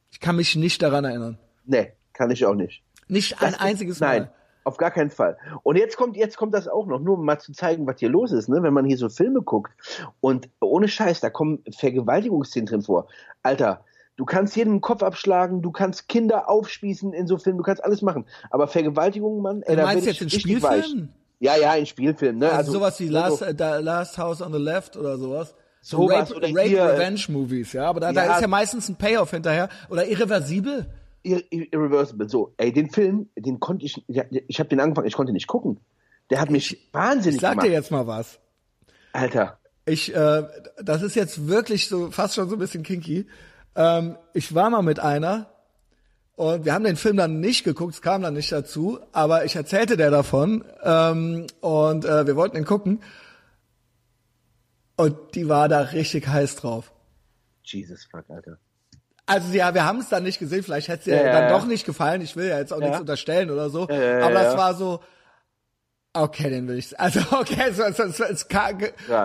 Ich 0.09 0.21
kann 0.21 0.37
mich 0.37 0.55
nicht 0.55 0.81
daran 0.81 1.03
erinnern. 1.03 1.37
Nee, 1.65 1.91
kann 2.13 2.31
ich 2.31 2.45
auch 2.45 2.55
nicht. 2.55 2.83
Nicht 3.09 3.33
das 3.33 3.41
ein 3.41 3.53
ist, 3.53 3.61
einziges 3.61 3.99
Mal. 3.99 4.19
Nein, 4.19 4.29
auf 4.63 4.77
gar 4.77 4.91
keinen 4.91 5.09
Fall. 5.09 5.37
Und 5.63 5.75
jetzt 5.75 5.97
kommt, 5.97 6.15
jetzt 6.15 6.37
kommt 6.37 6.53
das 6.53 6.69
auch 6.69 6.87
noch, 6.87 7.01
nur 7.01 7.17
um 7.17 7.25
mal 7.25 7.37
zu 7.37 7.51
zeigen, 7.51 7.85
was 7.85 7.99
hier 7.99 8.09
los 8.09 8.31
ist, 8.31 8.47
ne? 8.47 8.63
Wenn 8.63 8.73
man 8.73 8.85
hier 8.85 8.97
so 8.97 9.09
Filme 9.09 9.41
guckt 9.41 9.73
und 10.21 10.49
ohne 10.61 10.87
Scheiß, 10.87 11.19
da 11.19 11.29
kommen 11.29 11.65
Vergewaltigungsszenen 11.69 12.65
drin 12.65 12.81
vor. 12.81 13.09
Alter, 13.43 13.83
du 14.15 14.23
kannst 14.23 14.55
jeden 14.55 14.75
den 14.75 14.81
Kopf 14.81 15.03
abschlagen, 15.03 15.61
du 15.61 15.71
kannst 15.71 16.07
Kinder 16.07 16.49
aufspießen 16.49 17.11
in 17.11 17.27
so 17.27 17.37
Filmen, 17.37 17.57
du 17.57 17.63
kannst 17.63 17.83
alles 17.83 18.01
machen. 18.01 18.25
Aber 18.51 18.69
Vergewaltigung, 18.69 19.41
Mann, 19.41 19.63
ey, 19.63 19.75
du 19.75 19.81
meinst 19.81 20.05
jetzt 20.05 20.21
in 20.21 20.29
Spielfilmen? 20.29 21.13
Ja, 21.39 21.55
ja, 21.55 21.73
in 21.75 21.85
Spielfilmen, 21.85 22.39
ne? 22.39 22.47
Also, 22.47 22.57
also 22.57 22.71
sowas 22.73 22.99
wie 22.99 23.07
Last, 23.07 23.41
äh, 23.41 23.79
Last 23.79 24.17
House 24.17 24.41
on 24.41 24.51
the 24.51 24.59
Left 24.59 24.97
oder 24.97 25.17
sowas. 25.17 25.55
So 25.81 26.05
Rape, 26.05 26.35
oder 26.35 26.49
Rape 26.49 26.63
hier, 26.63 26.83
Revenge 26.83 27.21
Movies, 27.29 27.71
ja, 27.73 27.85
aber 27.85 28.01
da, 28.01 28.07
ja, 28.07 28.13
da 28.13 28.35
ist 28.35 28.41
ja 28.41 28.47
meistens 28.47 28.89
ein 28.89 28.97
Payoff 28.97 29.31
hinterher. 29.31 29.69
Oder 29.89 30.05
irreversibel. 30.05 30.87
Irreversible, 31.23 32.27
so, 32.27 32.53
ey, 32.57 32.73
den 32.73 32.89
Film, 32.89 33.29
den 33.37 33.59
konnte 33.59 33.85
ich, 33.85 34.03
ich 34.07 34.59
habe 34.59 34.69
den 34.69 34.79
angefangen, 34.79 35.07
ich 35.07 35.15
konnte 35.15 35.31
nicht 35.31 35.47
gucken. 35.47 35.79
Der 36.29 36.41
hat 36.41 36.49
mich 36.49 36.73
ich, 36.73 36.93
wahnsinnig 36.93 37.35
ich 37.35 37.41
sag 37.41 37.51
gemacht. 37.51 37.67
dir 37.67 37.71
jetzt 37.71 37.91
mal 37.91 38.07
was. 38.07 38.39
Alter. 39.13 39.57
Ich, 39.85 40.13
äh, 40.13 40.43
das 40.83 41.01
ist 41.01 41.15
jetzt 41.15 41.47
wirklich 41.47 41.87
so, 41.87 42.11
fast 42.11 42.35
schon 42.35 42.49
so 42.49 42.55
ein 42.55 42.59
bisschen 42.59 42.83
kinky. 42.83 43.27
Ähm, 43.75 44.17
ich 44.33 44.53
war 44.53 44.69
mal 44.69 44.81
mit 44.81 44.99
einer, 44.99 45.49
und 46.39 46.63
wir 46.63 46.73
haben 46.73 46.85
den 46.85 46.95
Film 46.95 47.17
dann 47.17 47.41
nicht 47.41 47.65
geguckt, 47.65 47.95
es 47.95 48.01
kam 48.01 48.21
dann 48.21 48.33
nicht 48.33 48.49
dazu, 48.49 48.97
aber 49.11 49.43
ich 49.43 49.57
erzählte 49.57 49.97
der 49.97 50.09
davon 50.09 50.63
ähm, 50.85 51.47
und 51.59 52.05
äh, 52.05 52.25
wir 52.27 52.37
wollten 52.37 52.55
ihn 52.55 52.63
gucken. 52.63 53.03
Und 54.95 55.35
die 55.35 55.49
war 55.49 55.67
da 55.67 55.81
richtig 55.81 56.29
heiß 56.29 56.55
drauf. 56.55 56.93
Jesus 57.63 58.05
fuck, 58.09 58.23
Alter. 58.29 58.57
Also 59.25 59.51
ja, 59.51 59.73
wir 59.73 59.83
haben 59.83 59.99
es 59.99 60.07
dann 60.07 60.23
nicht 60.23 60.39
gesehen, 60.39 60.63
vielleicht 60.63 60.87
hätte 60.87 61.01
es 61.01 61.07
ihr 61.07 61.17
ja, 61.17 61.33
dann 61.33 61.43
ja. 61.43 61.49
doch 61.49 61.65
nicht 61.65 61.85
gefallen. 61.85 62.21
Ich 62.21 62.37
will 62.37 62.47
ja 62.47 62.57
jetzt 62.57 62.71
auch 62.71 62.79
ja. 62.79 62.85
nichts 62.85 63.01
unterstellen 63.01 63.51
oder 63.51 63.69
so. 63.69 63.81
aber 63.81 64.31
das 64.31 64.55
war 64.55 64.75
so, 64.75 65.01
okay, 66.13 66.49
den 66.49 66.69
will 66.69 66.77
ich. 66.77 66.97
Also 66.97 67.19
okay, 67.37 67.73
so, 67.73 67.83
so, 67.91 68.07
so, 68.13 68.23
es 68.23 68.47
kam, 68.47 68.77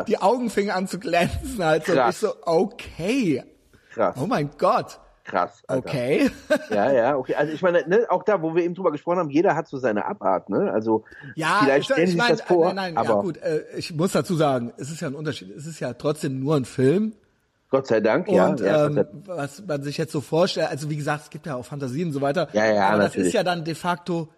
die 0.09 0.19
Augen 0.19 0.51
fingen 0.51 0.73
an 0.73 0.89
zu 0.89 0.99
glänzen, 0.99 1.65
halt 1.65 1.87
so. 1.87 1.93
Ich 1.93 2.17
so, 2.17 2.35
okay. 2.43 3.45
Krass. 3.93 4.17
Oh 4.19 4.27
mein 4.27 4.51
Gott 4.59 4.99
krass. 5.25 5.63
Alter. 5.67 5.89
Okay. 5.89 6.31
ja, 6.71 6.93
ja, 6.93 7.17
okay. 7.17 7.35
Also 7.35 7.53
ich 7.53 7.63
meine, 7.63 7.87
ne, 7.89 8.07
auch 8.09 8.23
da, 8.23 8.43
wo 8.43 8.55
wir 8.55 8.63
eben 8.63 8.75
drüber 8.75 8.93
gesprochen 8.93 9.19
haben, 9.19 9.31
jeder 9.31 9.57
hat 9.57 9.69
so 9.69 9.79
seine 9.79 10.05
Abart, 10.05 10.51
ne? 10.51 10.71
Also 10.73 11.05
ja, 11.35 11.61
vielleicht 11.63 11.87
stellen 11.87 12.05
ich, 12.05 12.11
ich 12.11 12.17
mein, 12.17 12.31
das 12.31 12.43
vor. 12.43 12.67
Nein, 12.67 12.95
nein, 12.95 12.97
aber 12.97 13.17
ja, 13.17 13.21
gut. 13.21 13.37
Äh, 13.39 13.65
ich 13.77 13.95
muss 13.95 14.13
dazu 14.13 14.35
sagen, 14.35 14.73
es 14.77 14.91
ist 14.91 15.01
ja 15.01 15.09
ein 15.09 15.15
Unterschied. 15.15 15.51
Es 15.57 15.67
ist 15.67 15.81
ja 15.81 15.95
trotzdem 15.95 16.39
nur 16.39 16.57
ein 16.57 16.65
Film. 16.65 17.15
Gott 17.71 17.89
sei 17.89 18.01
Dank, 18.01 18.29
und, 18.29 18.61
ja. 18.61 18.87
Ähm, 18.87 19.05
was 19.27 19.67
man 19.67 19.83
sich 19.83 19.99
jetzt 19.99 20.13
so 20.13 20.21
vorstellt, 20.21 20.71
also 20.71 20.91
wie 20.91 20.97
gesagt, 20.97 21.25
es 21.25 21.31
gibt 21.31 21.47
ja 21.47 21.57
auch 21.57 21.65
Fantasien 21.65 22.09
und 22.09 22.13
so 22.13 22.21
weiter. 22.21 22.49
Ja, 22.53 22.67
ja, 22.67 22.87
aber 22.87 22.99
natürlich. 22.99 23.17
das 23.17 23.27
ist 23.27 23.33
ja 23.33 23.43
dann 23.43 23.65
de 23.65 23.75
facto 23.75 24.29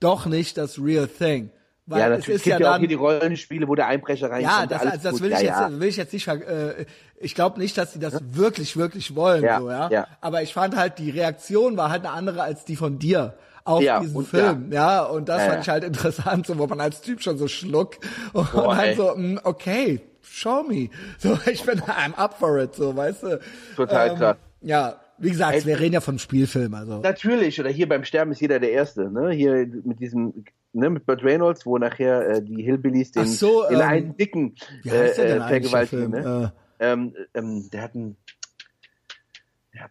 doch 0.00 0.26
nicht 0.26 0.58
das 0.58 0.78
real 0.82 1.06
thing. 1.06 1.50
Weil 1.90 1.98
ja, 1.98 2.08
natürlich. 2.08 2.28
Es, 2.28 2.36
ist 2.36 2.44
gibt 2.44 2.60
ja, 2.60 2.66
dann, 2.66 2.74
auch 2.74 2.78
hier 2.78 2.86
die 2.86 2.94
Rollenspiele, 2.94 3.66
wo 3.66 3.74
der 3.74 3.88
Einbrecher 3.88 4.30
reinkommt. 4.30 4.60
Ja, 4.60 4.64
das, 4.64 4.86
also 4.86 5.10
das 5.10 5.20
will, 5.20 5.32
ich 5.32 5.40
ja, 5.40 5.68
jetzt, 5.68 5.80
will 5.80 5.88
ich 5.88 5.96
jetzt 5.96 6.12
nicht, 6.12 6.28
äh, 6.28 6.86
ich 7.16 7.34
glaube 7.34 7.58
nicht, 7.58 7.76
dass 7.76 7.92
sie 7.92 7.98
das 7.98 8.12
ja. 8.12 8.20
wirklich, 8.30 8.76
wirklich 8.76 9.16
wollen, 9.16 9.42
ja, 9.42 9.58
so, 9.58 9.68
ja? 9.68 9.90
ja. 9.90 10.06
Aber 10.20 10.40
ich 10.40 10.54
fand 10.54 10.76
halt, 10.76 11.00
die 11.00 11.10
Reaktion 11.10 11.76
war 11.76 11.90
halt 11.90 12.04
eine 12.06 12.14
andere 12.14 12.42
als 12.42 12.64
die 12.64 12.76
von 12.76 13.00
dir 13.00 13.34
auf 13.64 13.82
ja, 13.82 13.98
diesen 13.98 14.24
Film, 14.24 14.70
ja. 14.70 15.02
Und 15.02 15.28
das 15.28 15.42
fand 15.42 15.62
ich 15.62 15.68
halt 15.68 15.82
interessant, 15.82 16.46
so, 16.46 16.58
wo 16.58 16.68
man 16.68 16.80
als 16.80 17.00
Typ 17.00 17.24
schon 17.24 17.38
so 17.38 17.48
schluck 17.48 17.96
und, 18.34 18.52
Boah, 18.52 18.76
halt 18.76 18.96
so, 18.96 19.16
mh, 19.16 19.16
mm, 19.16 19.40
okay, 19.42 20.00
show 20.22 20.62
me. 20.62 20.90
So, 21.18 21.36
ich 21.50 21.64
bin, 21.64 21.80
I'm 21.80 22.14
up 22.14 22.38
for 22.38 22.56
it, 22.60 22.76
so, 22.76 22.94
weißt 22.94 23.24
du. 23.24 23.40
Total 23.74 24.10
ähm, 24.10 24.16
krass. 24.16 24.36
Ja, 24.60 25.00
wie 25.18 25.30
gesagt, 25.30 25.54
Ey, 25.54 25.64
wir 25.66 25.80
reden 25.80 25.94
ja 25.94 26.00
vom 26.00 26.20
Spielfilm, 26.20 26.72
also. 26.72 27.00
Natürlich, 27.00 27.58
oder 27.58 27.70
hier 27.70 27.88
beim 27.88 28.04
Sterben 28.04 28.30
ist 28.30 28.40
jeder 28.40 28.60
der 28.60 28.70
Erste, 28.70 29.10
ne? 29.10 29.32
Hier 29.32 29.66
mit 29.82 29.98
diesem 29.98 30.44
ne, 30.72 30.90
mit 30.90 31.06
Burt 31.06 31.22
Reynolds, 31.22 31.66
wo 31.66 31.78
nachher 31.78 32.28
äh, 32.28 32.42
die 32.42 32.62
Hillbillies 32.62 33.12
den, 33.12 33.26
so, 33.26 33.64
den 33.68 33.80
ähm, 33.80 33.86
einen 33.86 34.16
dicken 34.16 34.54
äh, 34.84 35.08
äh, 35.08 35.40
vergewaltigen. 35.40 36.10
Ne? 36.10 36.52
Äh. 36.78 36.92
Ähm, 36.92 37.14
ähm, 37.34 37.70
der 37.70 37.82
hat 37.82 37.94
einen 37.94 38.16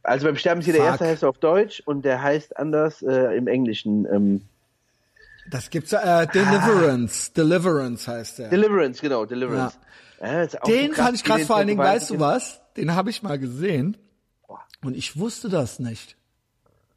also 0.03 0.27
beim 0.27 0.35
Sterben 0.35 0.59
ist 0.59 0.65
hier 0.65 0.73
der 0.73 0.83
erste 0.83 1.05
heißt 1.05 1.23
auf 1.23 1.37
Deutsch 1.37 1.81
und 1.85 2.03
der 2.03 2.21
heißt 2.21 2.57
anders 2.57 3.01
äh, 3.01 3.35
im 3.37 3.47
Englischen. 3.47 4.05
Ähm, 4.05 4.41
das 5.49 5.69
gibt's 5.69 5.93
äh, 5.93 6.27
Deliverance. 6.27 7.29
Ah. 7.29 7.33
Deliverance 7.37 8.07
heißt 8.07 8.39
der. 8.39 8.49
Deliverance, 8.49 9.01
genau, 9.01 9.25
Deliverance. 9.25 9.79
Ja. 10.21 10.45
den 10.67 10.89
so 10.89 11.01
fand 11.01 11.15
ich 11.15 11.23
krass, 11.23 11.43
vor 11.43 11.55
allen 11.55 11.67
Dingen, 11.67 11.79
weißt 11.79 12.11
du 12.11 12.19
was? 12.19 12.61
Den 12.77 12.93
habe 12.93 13.09
ich 13.09 13.23
mal 13.23 13.39
gesehen. 13.39 13.97
Und 14.83 14.95
ich 14.95 15.17
wusste 15.17 15.49
das 15.49 15.79
nicht 15.79 16.18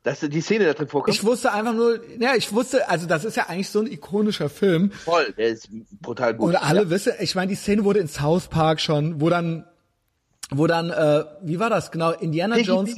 dass 0.03 0.21
die 0.21 0.41
Szene 0.41 0.65
da 0.65 0.73
drin 0.75 0.89
vorkommt? 0.89 1.17
Ich 1.17 1.25
wusste 1.25 1.53
einfach 1.53 1.75
nur, 1.75 2.01
ja, 2.19 2.35
ich 2.35 2.53
wusste, 2.53 2.89
also 2.89 3.07
das 3.07 3.25
ist 3.25 3.37
ja 3.37 3.49
eigentlich 3.49 3.69
so 3.69 3.81
ein 3.81 3.87
ikonischer 3.87 4.49
Film. 4.49 4.91
Voll, 4.91 5.33
der 5.37 5.49
ist 5.49 5.69
brutal 6.01 6.35
gut. 6.35 6.49
Und 6.49 6.57
alle 6.57 6.83
ja. 6.83 6.91
wissen, 6.91 7.13
ich 7.21 7.35
meine, 7.35 7.49
die 7.49 7.55
Szene 7.55 7.85
wurde 7.85 8.01
in 8.01 8.09
South 8.09 8.49
Park 8.49 8.81
schon, 8.81 9.21
wo 9.21 9.31
dann, 9.31 9.65
wo 10.51 10.67
dann, 10.67 10.91
äh, 10.91 11.25
wie 11.43 11.61
war 11.61 11.71
das 11.71 11.93
genau? 11.93 12.11
Indiana 12.11 12.59
Jones, 12.59 12.95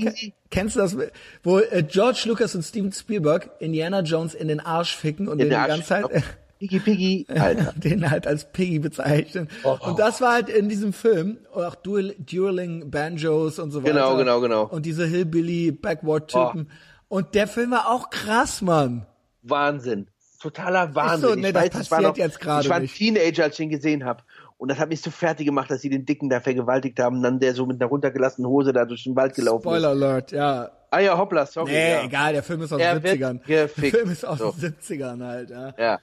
kennst 0.50 0.76
du 0.76 0.80
das? 0.80 0.96
Wo 1.42 1.58
äh, 1.58 1.82
George 1.82 2.22
Lucas 2.24 2.54
und 2.54 2.62
Steven 2.62 2.90
Spielberg 2.90 3.50
Indiana 3.60 4.00
Jones 4.00 4.34
in 4.34 4.48
den 4.48 4.60
Arsch 4.60 4.96
ficken 4.96 5.28
und 5.28 5.40
in 5.40 5.50
den 5.50 5.60
die 5.60 5.66
ganze 5.66 5.86
Zeit. 5.86 6.06
Piggy 6.58 6.78
Piggy, 6.78 7.26
Alter. 7.28 7.72
den 7.76 8.10
halt 8.10 8.26
als 8.26 8.50
Piggy 8.50 8.78
bezeichnen. 8.78 9.48
Oh, 9.64 9.76
oh. 9.78 9.90
Und 9.90 9.98
das 9.98 10.22
war 10.22 10.32
halt 10.32 10.48
in 10.48 10.70
diesem 10.70 10.94
Film, 10.94 11.38
auch 11.52 11.74
Duel, 11.74 12.14
Dueling 12.18 12.90
Banjos 12.90 13.58
und 13.58 13.70
so 13.70 13.82
weiter. 13.82 13.92
Genau, 13.92 14.16
genau, 14.16 14.40
genau. 14.40 14.64
Und 14.64 14.86
diese 14.86 15.04
Hillbilly 15.04 15.72
Backward-Typen. 15.72 16.68
Oh. 16.70 16.74
Und 17.14 17.36
der 17.36 17.46
Film 17.46 17.70
war 17.70 17.90
auch 17.90 18.10
krass, 18.10 18.60
Mann. 18.60 19.06
Wahnsinn. 19.42 20.08
Totaler 20.40 20.96
Wahnsinn. 20.96 21.28
So, 21.28 21.34
nee, 21.36 21.46
ich 21.46 21.52
das 21.52 21.62
weiß, 21.62 21.70
passiert 21.70 22.02
noch, 22.02 22.16
jetzt 22.16 22.40
gerade 22.40 22.64
Ich 22.64 22.68
war 22.68 22.78
ein 22.78 22.88
Teenager, 22.88 23.44
als 23.44 23.54
ich 23.54 23.60
ihn 23.60 23.70
gesehen 23.70 24.04
habe. 24.04 24.24
Und 24.56 24.68
das 24.68 24.80
hat 24.80 24.88
mich 24.88 25.00
so 25.00 25.12
fertig 25.12 25.46
gemacht, 25.46 25.70
dass 25.70 25.80
sie 25.80 25.90
den 25.90 26.04
Dicken 26.04 26.28
da 26.28 26.40
vergewaltigt 26.40 26.98
haben. 26.98 27.18
Und 27.18 27.22
dann 27.22 27.38
der 27.38 27.54
so 27.54 27.66
mit 27.66 27.80
einer 27.80 27.88
runtergelassenen 27.88 28.50
Hose 28.50 28.72
da 28.72 28.84
durch 28.84 29.04
den 29.04 29.14
Wald 29.14 29.36
gelaufen 29.36 29.62
Spoiler 29.62 29.92
ist. 29.92 30.02
Alert, 30.02 30.32
ja. 30.32 30.70
Ah 30.90 30.98
ja, 30.98 31.16
hoppla, 31.16 31.46
sorry. 31.46 31.70
Nee, 31.70 31.92
ja. 31.92 32.02
egal, 32.02 32.32
der 32.32 32.42
Film 32.42 32.62
ist 32.62 32.72
aus 32.72 32.80
den 32.80 32.98
70ern. 32.98 33.46
Der 33.46 33.68
Film 33.68 34.10
ist 34.10 34.24
aus 34.24 34.38
so. 34.40 34.50
den 34.50 34.74
70ern 34.74 35.24
halt, 35.24 35.50
ja. 35.50 35.72
Ja. 35.78 35.98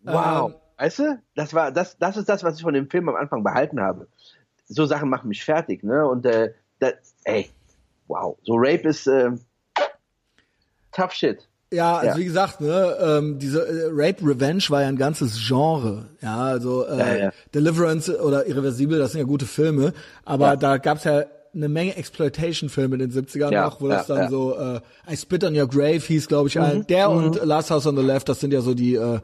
Wow. 0.00 0.50
Ähm, 0.50 0.56
weißt 0.78 0.98
du, 1.00 1.22
das 1.34 1.52
war, 1.52 1.72
das, 1.72 1.98
das 1.98 2.16
ist 2.16 2.30
das, 2.30 2.42
was 2.42 2.56
ich 2.56 2.62
von 2.62 2.72
dem 2.72 2.88
Film 2.88 3.10
am 3.10 3.16
Anfang 3.16 3.44
behalten 3.44 3.82
habe. 3.82 4.08
So 4.66 4.86
Sachen 4.86 5.10
machen 5.10 5.28
mich 5.28 5.44
fertig, 5.44 5.84
ne? 5.84 6.08
Und, 6.08 6.24
äh, 6.24 6.54
das, 6.78 6.94
ey, 7.24 7.50
wow. 8.06 8.38
So 8.44 8.54
Rape 8.56 8.88
ist 8.88 9.06
äh, 9.06 9.32
tough 10.94 11.12
shit. 11.12 11.48
Ja, 11.72 11.96
also 11.96 12.10
Ja. 12.10 12.16
wie 12.18 12.24
gesagt, 12.24 12.60
ne, 12.60 12.96
ähm, 13.00 13.38
diese 13.38 13.66
äh, 13.66 13.88
Rape 13.90 14.24
Revenge 14.24 14.62
war 14.68 14.82
ja 14.82 14.88
ein 14.88 14.96
ganzes 14.96 15.38
Genre. 15.44 16.06
Ja, 16.20 16.36
also 16.38 16.86
äh, 16.86 16.98
Ja, 16.98 17.14
ja. 17.26 17.32
Deliverance 17.54 18.20
oder 18.20 18.46
Irreversibel, 18.46 18.98
das 18.98 19.12
sind 19.12 19.20
ja 19.20 19.26
gute 19.26 19.46
Filme, 19.46 19.92
aber 20.24 20.56
da 20.56 20.76
gab's 20.78 21.04
ja 21.04 21.24
eine 21.52 21.68
Menge 21.68 21.96
Exploitation-Filme 21.96 22.96
in 22.96 23.10
den 23.10 23.12
70ern 23.12 23.50
Ja, 23.52 23.64
noch, 23.66 23.80
wo 23.80 23.88
das 23.88 24.06
dann 24.06 24.28
so 24.30 24.56
äh, 24.56 24.80
I 25.10 25.16
Spit 25.16 25.42
on 25.44 25.56
Your 25.56 25.68
Grave 25.68 25.98
hieß, 25.98 26.28
glaube 26.28 26.48
ich, 26.48 26.56
Mhm, 26.56 26.62
ein. 26.62 26.86
Der 26.86 27.10
und 27.10 27.44
Last 27.44 27.70
House 27.70 27.86
on 27.86 27.96
the 27.96 28.02
Left, 28.02 28.28
das 28.28 28.40
sind 28.40 28.52
ja 28.52 28.60
so 28.60 28.74
die 28.74 28.94
äh, 28.94 29.20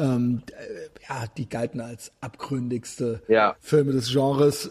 ähm, 0.00 0.42
äh, 0.50 0.52
ja, 1.08 1.24
die 1.36 1.48
galten 1.48 1.80
als 1.80 2.12
abgründigste. 2.20 3.22
Filme 3.60 3.92
des 3.92 4.10
Genres, 4.10 4.70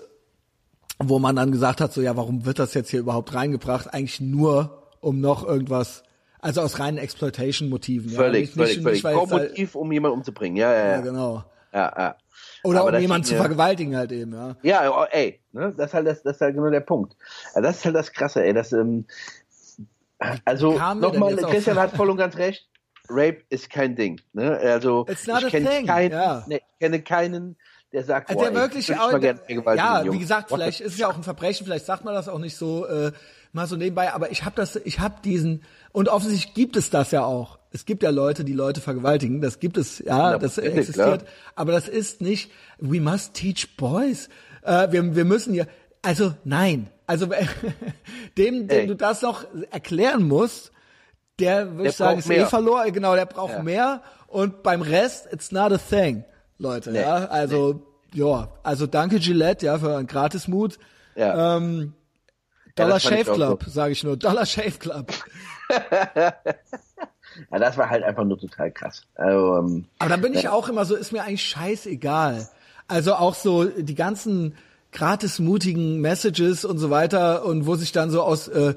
wo 1.00 1.20
man 1.20 1.36
dann 1.36 1.52
gesagt 1.52 1.80
hat, 1.82 1.94
so 1.94 2.02
ja, 2.02 2.16
warum 2.18 2.46
wird 2.46 2.60
das 2.60 2.74
jetzt 2.74 2.90
hier 2.90 3.00
überhaupt 3.02 3.34
reingebracht? 3.34 3.94
Eigentlich 3.94 4.20
nur, 4.22 4.84
um 5.02 5.20
noch 5.20 5.46
irgendwas, 5.46 6.04
also 6.40 6.62
aus 6.62 6.80
reinen 6.80 6.98
Exploitation-Motiven. 6.98 8.10
ja. 8.12 8.16
Völlig, 8.18 8.42
Nicht- 8.42 8.54
völlig, 8.56 8.78
nicht- 8.78 9.02
völlig. 9.02 9.22
jetzt 9.22 9.32
halt- 9.32 9.76
um 9.76 9.92
jemanden 9.92 10.18
umzubringen. 10.20 10.58
Ja, 10.58 10.72
ja, 10.72 10.78
Ja, 10.80 10.92
ja. 10.92 11.02
genau. 11.02 11.44
ja, 11.74 11.94
ja. 11.98 12.16
Oder 12.64 12.82
Aber 12.82 12.94
um 12.94 13.00
jemanden 13.00 13.26
zu 13.26 13.36
vergewaltigen 13.36 13.96
halt 13.96 14.12
eben, 14.12 14.34
ja. 14.34 14.56
Ja, 14.62 14.92
oh, 14.92 15.06
ey, 15.12 15.40
ne? 15.52 15.74
das 15.78 15.88
ist 15.88 15.94
halt 15.94 16.08
das, 16.08 16.24
das 16.24 16.36
ist 16.36 16.42
halt 16.42 16.56
genau 16.56 16.70
der 16.70 16.80
Punkt. 16.82 17.16
Ja, 17.56 17.62
Das 17.62 17.78
ist 17.78 17.86
halt 17.86 17.96
das 17.96 18.12
Krasse, 18.12 18.44
ey. 18.44 18.54
Das, 18.54 18.72
ähm, 18.74 19.06
also 20.46 20.72
nochmal, 20.96 21.36
Christian 21.36 21.78
hat 21.78 21.92
voll 21.96 22.10
und 22.10 22.18
ganz 22.18 22.38
recht. 22.38 22.68
Rape 23.10 23.38
ist 23.50 23.70
kein 23.70 23.96
Ding. 23.96 24.20
Ne? 24.34 24.58
Also 24.58 25.06
a 25.08 25.12
ich 25.40 25.48
kenne 25.48 25.86
keinen, 25.86 26.12
ja. 26.12 26.44
ne, 26.48 26.58
ich 26.58 26.80
kenne 26.80 27.02
keinen, 27.02 27.56
der 27.94 28.04
sagt, 28.04 28.30
Also 28.30 28.40
boah, 28.42 28.50
der 28.52 28.58
ey, 28.62 28.68
wirklich 28.68 28.94
auch, 28.98 29.12
mal 29.12 29.20
gern 29.20 29.38
vergewaltigen, 29.38 29.88
ja, 30.06 30.12
wie 30.12 30.20
gesagt, 30.20 30.50
vielleicht 30.50 30.82
ist 30.82 30.94
es 30.94 31.00
ja 31.00 31.08
auch 31.08 31.16
ein 31.16 31.24
Verbrechen, 31.24 31.66
vielleicht 31.66 31.86
sagt 31.86 32.04
man 32.04 32.14
das 32.14 32.28
auch 32.28 32.40
nicht 32.40 32.58
so 32.58 32.86
äh, 32.86 33.12
mal 33.54 33.66
so 33.66 33.76
nebenbei, 33.78 34.12
aber 34.14 34.30
ich 34.32 34.44
habe 34.44 34.56
das, 34.58 34.76
ich 34.76 35.00
habe 35.00 35.16
diesen 35.24 35.64
und 35.94 36.10
offensichtlich 36.10 36.54
gibt 36.54 36.76
es 36.76 36.90
das 36.90 37.12
ja 37.12 37.24
auch. 37.24 37.60
Es 37.72 37.86
gibt 37.86 38.04
ja 38.04 38.10
Leute, 38.10 38.44
die 38.44 38.54
Leute 38.54 38.82
vergewaltigen, 38.82 39.40
das 39.42 39.60
gibt 39.60 39.78
es, 39.78 40.00
ja, 40.00 40.32
Ja, 40.32 40.38
das 40.38 40.58
existiert, 40.58 41.22
klar. 41.22 41.32
aber 41.56 41.72
das 41.72 41.88
ist 41.88 42.22
nicht. 42.22 42.52
We 42.78 43.00
must 43.02 43.34
teach 43.34 43.78
boys. 43.78 44.30
Äh, 44.64 44.92
wir, 44.92 45.16
wir 45.16 45.26
müssen 45.26 45.54
ja, 45.54 45.66
also 46.02 46.34
nein, 46.44 46.90
also 47.06 47.28
dem, 48.38 48.68
dem 48.68 48.70
Ey. 48.70 48.88
du 48.88 48.96
das 48.96 49.22
noch 49.22 49.46
erklären 49.72 50.24
musst, 50.28 50.72
der 51.40 51.76
würde 51.78 51.90
ich 51.90 51.96
sagen, 51.96 52.20
ist 52.20 52.26
eh 52.30 52.38
mehr. 52.38 52.48
verloren. 52.48 52.92
Genau, 52.92 53.16
der 53.16 53.26
braucht 53.26 53.54
Ja. 53.54 53.64
mehr. 53.64 54.02
Und 54.28 54.64
beim 54.64 54.82
Rest, 54.82 55.28
it's 55.32 55.52
not 55.52 55.72
a 55.72 55.78
thing, 55.78 56.26
Leute. 56.58 56.92
Nee. 56.92 57.02
Ja, 57.02 57.26
also 57.26 57.82
ja, 58.14 58.50
also 58.64 58.88
danke 58.88 59.20
Gillette, 59.20 59.66
ja, 59.66 59.78
für 59.78 59.98
einen 59.98 60.08
Gratismut. 60.08 60.80
Ja. 61.16 61.58
Ähm, 61.58 61.94
Dollar 62.76 62.98
ich 62.98 63.04
Shave 63.04 63.26
Club, 63.26 63.66
sage 63.68 63.92
ich 63.94 64.04
nur. 64.04 64.18
Dollar 64.18 64.46
Shave 64.46 64.78
Club. 64.80 65.12
ja, 65.92 66.34
das 67.52 67.78
war 67.78 67.90
halt 67.90 68.04
einfach 68.04 68.24
nur 68.24 68.40
total 68.40 68.72
krass. 68.72 69.04
Also, 69.16 69.58
ähm, 69.58 69.86
Aber 70.00 70.10
da 70.10 70.18
bin 70.18 70.34
ich 70.34 70.48
auch 70.48 70.70
immer 70.70 70.86
so, 70.86 70.96
ist 70.96 71.12
mir 71.12 71.24
eigentlich 71.24 71.46
scheißegal. 71.46 72.48
Also 72.88 73.16
auch 73.16 73.36
so 73.36 73.66
die 73.66 73.96
ganzen 73.96 74.56
gratismutigen 74.94 76.00
Messages 76.00 76.64
und 76.66 76.78
so 76.78 76.90
weiter 76.90 77.44
und 77.46 77.66
wo 77.66 77.76
sich 77.76 77.92
dann 77.92 78.10
so 78.10 78.22
aus 78.22 78.48
äh, 78.48 78.76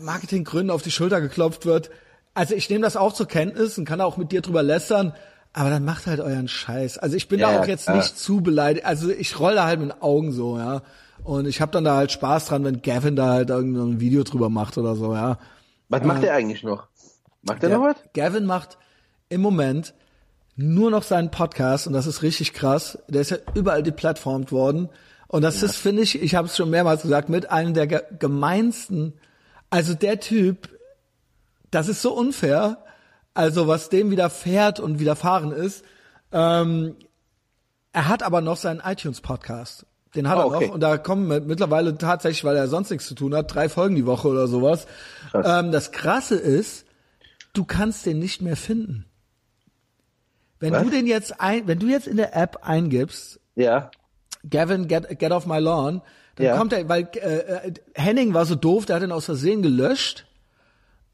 Marketinggründen 0.00 0.70
auf 0.70 0.82
die 0.82 0.90
Schulter 0.90 1.20
geklopft 1.20 1.64
wird. 1.64 1.90
Also 2.34 2.54
ich 2.54 2.68
nehme 2.68 2.82
das 2.82 2.96
auch 2.96 3.14
zur 3.14 3.26
Kenntnis 3.26 3.78
und 3.78 3.86
kann 3.86 4.00
auch 4.00 4.18
mit 4.18 4.30
dir 4.32 4.42
drüber 4.42 4.62
lästern, 4.62 5.14
aber 5.56 5.70
dann 5.70 5.84
macht 5.86 6.06
halt 6.06 6.20
euren 6.20 6.48
Scheiß. 6.48 6.98
Also 6.98 7.16
ich 7.16 7.28
bin 7.28 7.40
Ja, 7.40 7.48
da 7.48 7.54
ja, 7.54 7.60
auch 7.62 7.66
jetzt 7.66 7.84
klar. 7.84 7.96
nicht 7.96 8.18
zu 8.18 8.42
beleidigt. 8.42 8.84
Also 8.84 9.10
ich 9.10 9.40
roll 9.40 9.54
da 9.54 9.64
halt 9.64 9.80
mit 9.80 9.90
den 9.90 10.02
Augen 10.02 10.30
so, 10.30 10.58
ja. 10.58 10.82
Und 11.24 11.46
ich 11.46 11.60
habe 11.62 11.72
dann 11.72 11.82
da 11.84 11.96
halt 11.96 12.12
Spaß 12.12 12.46
dran, 12.46 12.62
wenn 12.64 12.82
Gavin 12.82 13.16
da 13.16 13.28
halt 13.30 13.48
irgendein 13.48 13.98
Video 13.98 14.22
drüber 14.22 14.50
macht 14.50 14.76
oder 14.76 14.94
so, 14.94 15.14
ja. 15.14 15.38
was 15.88 16.02
macht 16.04 16.22
der 16.22 16.34
eigentlich 16.34 16.62
noch? 16.62 16.88
Macht 17.42 17.62
Ja, 17.62 17.70
noch 17.70 17.80
was? 17.82 17.96
Gavin 18.12 18.44
macht 18.44 18.76
im 19.30 19.40
Moment 19.40 19.94
nur 20.56 20.90
noch 20.90 21.02
seinen 21.02 21.30
Podcast 21.30 21.86
und 21.86 21.94
das 21.94 22.06
ist 22.06 22.22
richtig 22.22 22.52
krass. 22.52 22.98
Der 23.08 23.22
ist 23.22 23.30
ja 23.30 23.38
überall 23.54 23.82
deplatformt 23.82 24.52
worden 24.52 24.90
und 25.28 25.40
das 25.42 25.62
ist, 25.62 25.76
finde 25.76 26.02
ich, 26.02 26.20
ich 26.22 26.34
habe 26.34 26.48
es 26.48 26.56
schon 26.56 26.68
mehrmals 26.70 27.02
gesagt, 27.02 27.28
mit 27.30 27.50
einem 27.50 27.72
der 27.74 27.86
ge 27.86 28.02
gemeinsten. 28.18 29.14
Also 29.70 29.94
der 29.94 30.20
Typ, 30.20 30.68
das 31.70 31.88
ist 31.88 32.02
so 32.02 32.12
unfair. 32.12 32.78
Also 33.36 33.68
was 33.68 33.88
dem 33.90 34.10
widerfährt 34.10 34.80
und 34.80 34.98
widerfahren 34.98 35.52
ist. 35.52 35.84
Ähm, 36.32 36.96
er 37.92 38.08
hat 38.08 38.22
aber 38.22 38.40
noch 38.40 38.56
seinen 38.56 38.80
iTunes-Podcast. 38.80 39.86
Den 40.14 40.28
hat 40.28 40.38
Oh, 40.38 40.40
er 40.40 40.46
okay. 40.46 40.66
noch 40.68 40.74
und 40.74 40.80
da 40.80 40.96
kommen 40.96 41.28
mit- 41.28 41.46
mittlerweile 41.46 41.96
tatsächlich, 41.98 42.44
weil 42.44 42.56
er 42.56 42.68
sonst 42.68 42.90
nichts 42.90 43.06
zu 43.06 43.14
tun 43.14 43.34
hat, 43.34 43.54
drei 43.54 43.68
Folgen 43.68 43.94
die 43.94 44.06
Woche 44.06 44.28
oder 44.28 44.46
sowas. 44.48 44.86
Krass. 45.30 45.46
Ähm, 45.64 45.70
das 45.72 45.92
Krasse 45.92 46.36
ist, 46.36 46.86
du 47.52 47.64
kannst 47.64 48.06
den 48.06 48.18
nicht 48.18 48.40
mehr 48.40 48.56
finden. 48.56 49.04
Wenn 50.58 50.72
Was? 50.72 50.82
du 50.84 50.90
den 50.90 51.06
jetzt 51.06 51.38
ein, 51.40 51.66
wenn 51.66 51.78
du 51.78 51.86
jetzt 51.86 52.06
in 52.06 52.16
der 52.16 52.34
App 52.34 52.60
eingibst, 52.62 53.40
Ja. 53.54 53.90
Gavin, 54.48 54.86
get, 54.88 55.18
get 55.18 55.32
off 55.32 55.44
my 55.46 55.58
lawn, 55.58 56.00
dann 56.36 56.46
Ja. 56.46 56.56
kommt 56.56 56.72
er, 56.72 56.88
weil 56.88 57.08
äh, 57.16 57.38
äh, 57.68 57.72
Henning 57.94 58.32
war 58.32 58.46
so 58.46 58.54
doof, 58.54 58.86
der 58.86 58.96
hat 58.96 59.02
den 59.02 59.12
aus 59.12 59.24
Versehen 59.26 59.60
gelöscht 59.62 60.26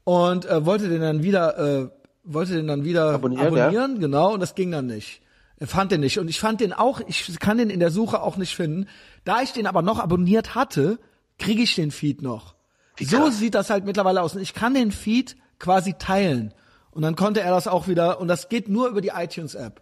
und 0.05 0.45
äh, 0.45 0.65
wollte 0.65 0.87
den 0.87 1.01
dann 1.01 1.23
wieder, 1.23 1.57
äh, 1.57 1.89
wollte 2.23 2.53
den 2.53 2.67
dann 2.67 2.83
wieder 2.83 3.13
Abonnieren, 3.13 3.47
abonnieren 3.47 3.99
genau, 3.99 4.33
und 4.33 4.39
das 4.39 4.55
ging 4.55 4.71
dann 4.71 4.87
nicht. 4.87 5.21
Er 5.57 5.67
fand 5.67 5.91
den 5.91 6.01
nicht 6.01 6.19
und 6.19 6.27
ich 6.29 6.39
fand 6.39 6.61
den 6.61 6.73
auch, 6.73 7.01
ich 7.07 7.39
kann 7.39 7.57
den 7.57 7.69
in 7.69 7.79
der 7.79 7.91
Suche 7.91 8.21
auch 8.21 8.37
nicht 8.37 8.55
finden. 8.55 8.87
Da 9.23 9.41
ich 9.41 9.53
den 9.53 9.67
aber 9.67 9.81
noch 9.81 9.99
abonniert 9.99 10.55
hatte, 10.55 10.99
kriege 11.37 11.61
ich 11.61 11.75
den 11.75 11.91
Feed 11.91 12.21
noch. 12.21 12.55
So 12.99 13.17
krass. 13.17 13.39
sieht 13.39 13.55
das 13.55 13.69
halt 13.69 13.85
mittlerweile 13.85 14.21
aus. 14.21 14.35
Und 14.35 14.41
ich 14.41 14.53
kann 14.53 14.73
den 14.73 14.91
Feed 14.91 15.35
quasi 15.59 15.93
teilen. 15.93 16.53
Und 16.91 17.01
dann 17.01 17.15
konnte 17.15 17.41
er 17.41 17.51
das 17.51 17.67
auch 17.67 17.87
wieder, 17.87 18.19
und 18.19 18.27
das 18.27 18.49
geht 18.49 18.67
nur 18.67 18.87
über 18.87 19.01
die 19.01 19.09
iTunes-App. 19.09 19.81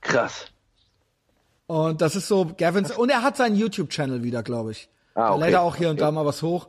Krass. 0.00 0.46
Und 1.66 2.00
das 2.00 2.16
ist 2.16 2.26
so 2.26 2.50
Gavins, 2.56 2.96
und 2.96 3.10
er 3.10 3.22
hat 3.22 3.36
seinen 3.36 3.54
YouTube-Channel 3.54 4.22
wieder, 4.22 4.42
glaube 4.42 4.72
ich. 4.72 4.88
Ah, 5.14 5.32
okay. 5.34 5.44
lädt 5.44 5.52
er 5.54 5.62
auch 5.62 5.76
hier 5.76 5.90
und 5.90 5.96
Okay. 5.96 6.04
da 6.04 6.10
mal 6.10 6.26
was 6.26 6.42
hoch. 6.42 6.68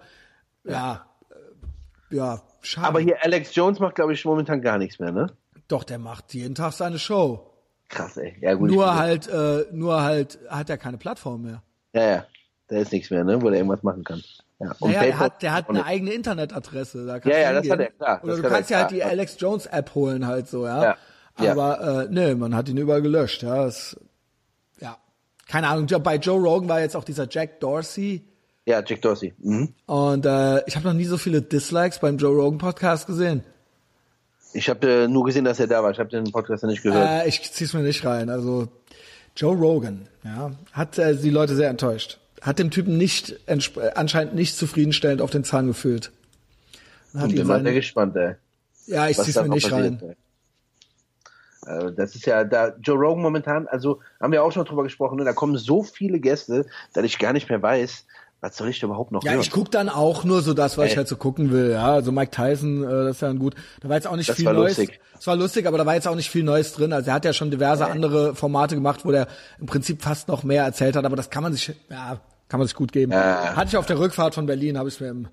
Ja, 0.64 1.06
ja, 2.12 2.42
schade. 2.62 2.88
Aber 2.88 3.00
hier 3.00 3.24
Alex 3.24 3.56
Jones 3.56 3.80
macht, 3.80 3.96
glaube 3.96 4.14
ich, 4.14 4.24
momentan 4.26 4.62
gar 4.62 4.78
nichts 4.78 5.00
mehr, 5.00 5.12
ne? 5.12 5.28
Doch, 5.68 5.84
der 5.84 6.00
macht 6.00 6.34
jeden 6.34 6.56
Tag 6.56 6.74
seine 6.74 7.00
Show. 7.00 7.46
Krass, 7.90 8.18
ey. 8.18 8.36
Ja, 8.42 8.54
gut. 8.54 8.70
Nur 8.70 8.96
halt, 8.96 9.28
äh, 9.28 9.66
nur 9.72 10.02
halt 10.04 10.40
hat 10.50 10.70
er 10.70 10.78
keine 10.78 10.98
Plattform 10.98 11.44
mehr. 11.44 11.64
Ja, 11.94 12.04
ja. 12.04 12.26
Da 12.68 12.78
ist 12.78 12.92
nichts 12.92 13.10
mehr, 13.10 13.24
ne? 13.24 13.42
Wo 13.42 13.50
der 13.50 13.58
irgendwas 13.60 13.84
machen 13.84 14.04
kann. 14.04 14.22
Ja. 14.60 14.76
Und 14.80 14.92
Naja, 14.92 15.04
der 15.04 15.20
hat, 15.20 15.42
der 15.42 15.54
hat 15.54 15.70
eine 15.70 15.86
eigene 15.86 16.12
Internetadresse. 16.12 17.06
Da 17.06 17.18
Ja, 17.18 17.38
ja, 17.38 17.54
das 17.54 17.70
hat 17.70 17.80
er, 17.80 17.92
klar. 17.92 18.24
Oder 18.24 18.36
du 18.36 18.42
kann 18.44 18.52
kannst 18.52 18.70
ja 18.70 18.80
halt 18.80 18.92
die 18.92 19.04
Alex 19.04 19.38
Jones 19.40 19.66
App 19.66 19.96
holen 19.96 20.28
halt 20.28 20.48
so, 20.48 20.66
ja. 20.66 20.84
Ja, 20.84 20.98
ja. 21.42 21.52
Aber 21.52 22.04
äh, 22.04 22.08
nee, 22.12 22.36
man 22.36 22.56
hat 22.56 22.70
ihn 22.70 22.78
überall 22.78 23.02
gelöscht, 23.02 23.42
ja. 23.42 23.64
Das, 23.66 24.00
ja. 24.80 24.98
Keine 25.48 25.70
Ahnung. 25.70 25.88
Bei 26.04 26.18
Joe 26.18 26.40
Rogan 26.40 26.70
war 26.70 26.82
jetzt 26.82 26.96
auch 26.96 27.04
dieser 27.04 27.28
Jack 27.30 27.60
Dorsey. 27.60 28.29
Ja, 28.70 28.84
Jack 28.86 29.02
Dorsey. 29.02 29.34
Mhm. 29.40 29.74
Und 29.88 30.28
äh, 30.28 30.64
ich 30.68 30.76
habe 30.76 30.86
noch 30.88 30.94
nie 30.94 31.06
so 31.06 31.18
viele 31.18 31.42
Dislikes 31.42 31.98
beim 31.98 32.18
Joe 32.20 32.36
Rogan 32.36 32.60
Podcast 32.60 33.08
gesehen. 33.08 33.44
Ich 34.54 34.70
habe 34.70 34.88
äh, 34.88 35.08
nur 35.08 35.26
gesehen, 35.26 35.44
dass 35.44 35.60
er 35.60 35.66
da 35.66 35.82
war. 35.82 35.90
Ich 35.90 35.98
habe 35.98 36.10
den 36.10 36.32
Podcast 36.32 36.62
noch 36.62 36.70
nicht 36.70 36.84
gehört. 36.84 37.26
Äh, 37.26 37.28
ich 37.28 37.52
zieh's 37.52 37.74
mir 37.74 37.82
nicht 37.82 38.06
rein. 38.06 38.30
Also 38.30 38.68
Joe 39.36 39.56
Rogan, 39.58 40.08
ja, 40.24 40.52
hat 40.72 41.00
äh, 41.00 41.16
die 41.16 41.32
Leute 41.32 41.56
sehr 41.56 41.72
enttäuscht. 41.72 42.20
Hat 42.44 42.60
dem 42.60 42.70
Typen 42.70 42.96
nicht 42.96 43.40
äh, 43.48 43.58
anscheinend 43.96 44.36
nicht 44.36 44.56
zufriedenstellend 44.56 45.24
auf 45.24 45.32
den 45.32 45.44
Zahn 45.44 45.66
gefühlt. 45.66 46.12
Und 47.14 47.22
Hat 47.22 47.30
ich 47.30 47.34
ihn 47.34 47.40
bin 47.40 47.48
mal 47.48 47.64
sehr 47.64 47.74
gespannt, 47.74 48.16
ey. 48.18 48.36
ja, 48.86 49.08
ich 49.08 49.18
zieh's 49.18 49.36
mir 49.36 49.50
nicht 49.50 49.72
rein. 49.72 50.00
ey. 50.04 50.16
Äh, 51.88 51.92
Das 51.94 52.14
ist 52.14 52.28
ja 52.28 52.44
da 52.44 52.76
Joe 52.84 53.00
Rogan 53.00 53.24
momentan, 53.24 53.68
also 53.68 54.00
haben 54.22 54.32
wir 54.32 54.44
auch 54.44 54.52
schon 54.52 54.66
drüber 54.66 54.84
gesprochen, 54.84 55.18
ne? 55.18 55.24
da 55.26 55.34
kommen 55.34 55.58
so 55.58 55.82
viele 55.82 56.20
Gäste, 56.20 56.68
dass 56.94 57.04
ich 57.04 57.18
gar 57.18 57.34
nicht 57.34 57.50
mehr 57.50 57.64
weiß, 57.64 58.06
was 58.42 58.56
soll 58.56 58.70
ich 58.70 58.82
überhaupt 58.82 59.12
noch 59.12 59.24
Ja, 59.24 59.32
hören. 59.32 59.42
ich 59.42 59.52
guck 59.52 59.70
dann 59.72 59.90
auch 59.90 60.24
nur 60.24 60.42
so 60.42 60.54
das, 60.54 60.78
was 60.78 60.86
ich 60.86 60.92
Ey. 60.92 60.98
halt 60.98 61.08
so 61.08 61.18
gucken 61.18 61.52
will. 61.52 61.72
Ja, 61.72 61.94
also 61.94 62.12
Mike 62.12 62.32
Tyson, 62.32 62.84
äh, 62.84 62.88
das 62.88 63.16
ist 63.18 63.22
ja 63.22 63.30
ein 63.30 63.40
gut. 63.40 63.56
Da 63.82 63.90
war 63.90 63.96
jetzt 63.98 64.08
auch 64.08 64.16
nicht 64.16 64.30
Das 64.30 64.38
viel 64.38 64.46
war 64.46 64.54
Neues. 64.54 64.78
lustig. 64.78 65.00
Es 65.20 65.28
war 65.28 65.36
lustig, 65.36 65.68
aber 65.68 65.78
da 65.78 65.86
war 65.86 65.96
jetzt 65.96 66.08
auch 66.08 66.16
nicht 66.16 66.30
viel 66.30 66.44
Neues 66.44 66.72
drin. 66.74 66.94
Also 66.94 67.10
er 67.10 67.16
hat 67.16 67.26
ja 67.26 67.34
schon 67.34 67.52
diverse 67.52 67.86
andere 67.88 68.36
Formate 68.36 68.76
gemacht, 68.76 69.04
wo 69.04 69.12
der 69.12 69.28
im 69.60 69.66
Prinzip 69.66 70.02
fast 70.02 70.30
noch 70.30 70.44
mehr 70.44 70.64
erzählt 70.64 70.96
hat. 70.96 71.04
Aber 71.06 71.18
das 71.18 71.30
kann 71.30 71.44
man 71.44 71.52
sich, 71.52 71.74
ja, 71.90 72.22
kann 72.48 72.60
man 72.60 72.68
sich 72.68 72.76
gut 72.76 72.94
geben. 72.94 73.12
Ja. 73.12 73.56
Hatte 73.58 73.68
ich 73.68 73.78
auf 73.78 73.86
der 73.86 74.00
Rückfahrt 74.00 74.34
von 74.36 74.46
Berlin, 74.46 74.78
habe 74.78 74.88
ich 74.88 75.00
mir 75.02 75.10
im 75.10 75.28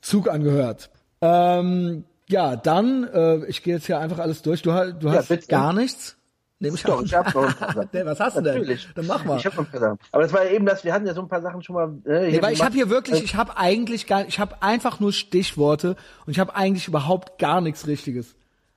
Zug 0.00 0.28
angehört. 0.28 0.90
Ähm, 1.20 2.04
ja, 2.28 2.56
dann, 2.56 3.04
äh, 3.04 3.44
ich 3.46 3.62
gehe 3.62 3.74
jetzt 3.76 3.86
hier 3.86 3.98
einfach 4.00 4.18
alles 4.18 4.42
durch. 4.42 4.60
Du, 4.62 4.70
du 4.70 5.06
Ja, 5.08 5.14
hast 5.14 5.28
bitte. 5.28 5.46
gar 5.46 5.72
nichts? 5.72 6.16
Nehm 6.60 6.74
ich 6.74 6.82
Doch, 6.82 7.02
ich 7.02 7.14
hab 7.14 7.32
noch 7.34 7.44
ein 7.46 7.54
paar 7.54 7.72
Sachen. 7.72 7.88
Nee, 7.92 8.04
was 8.04 8.18
hast 8.18 8.36
du 8.36 8.40
denn? 8.42 8.54
Natürlich. 8.54 8.88
Dann 8.94 9.06
mach 9.06 9.24
mal. 9.24 9.38
Ich 9.38 9.46
hab 9.46 9.56
noch 9.56 9.64
ein 9.64 9.70
paar 9.70 9.80
Sachen. 9.80 9.98
Aber 10.10 10.22
das 10.22 10.32
war 10.32 10.44
ja 10.44 10.50
eben 10.50 10.66
das, 10.66 10.82
wir 10.82 10.92
hatten 10.92 11.06
ja 11.06 11.14
so 11.14 11.20
ein 11.20 11.28
paar 11.28 11.40
Sachen 11.40 11.62
schon 11.62 11.74
mal. 11.74 11.94
Äh, 12.04 12.32
Nee, 12.32 12.42
weil 12.42 12.52
ich 12.52 12.62
habe 12.64 12.74
hier 12.74 12.90
wirklich, 12.90 13.22
ich 13.22 13.36
habe 13.36 13.56
eigentlich 13.56 14.06
gar, 14.06 14.26
ich 14.26 14.40
habe 14.40 14.60
einfach 14.60 14.98
nur 14.98 15.12
Stichworte 15.12 15.94
und 16.26 16.32
ich 16.32 16.40
habe 16.40 16.56
eigentlich 16.56 16.88
überhaupt 16.88 17.38
gar 17.38 17.60
nichts 17.60 17.86
Richtiges. 17.86 18.34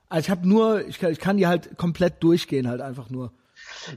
Also 0.08 0.26
ich 0.26 0.30
habe 0.30 0.48
nur, 0.48 0.86
ich 0.86 1.00
kann, 1.00 1.10
ich 1.10 1.18
kann 1.18 1.36
die 1.38 1.46
halt 1.46 1.76
komplett 1.76 2.22
durchgehen 2.22 2.68
halt 2.68 2.80
einfach 2.80 3.10
nur. 3.10 3.32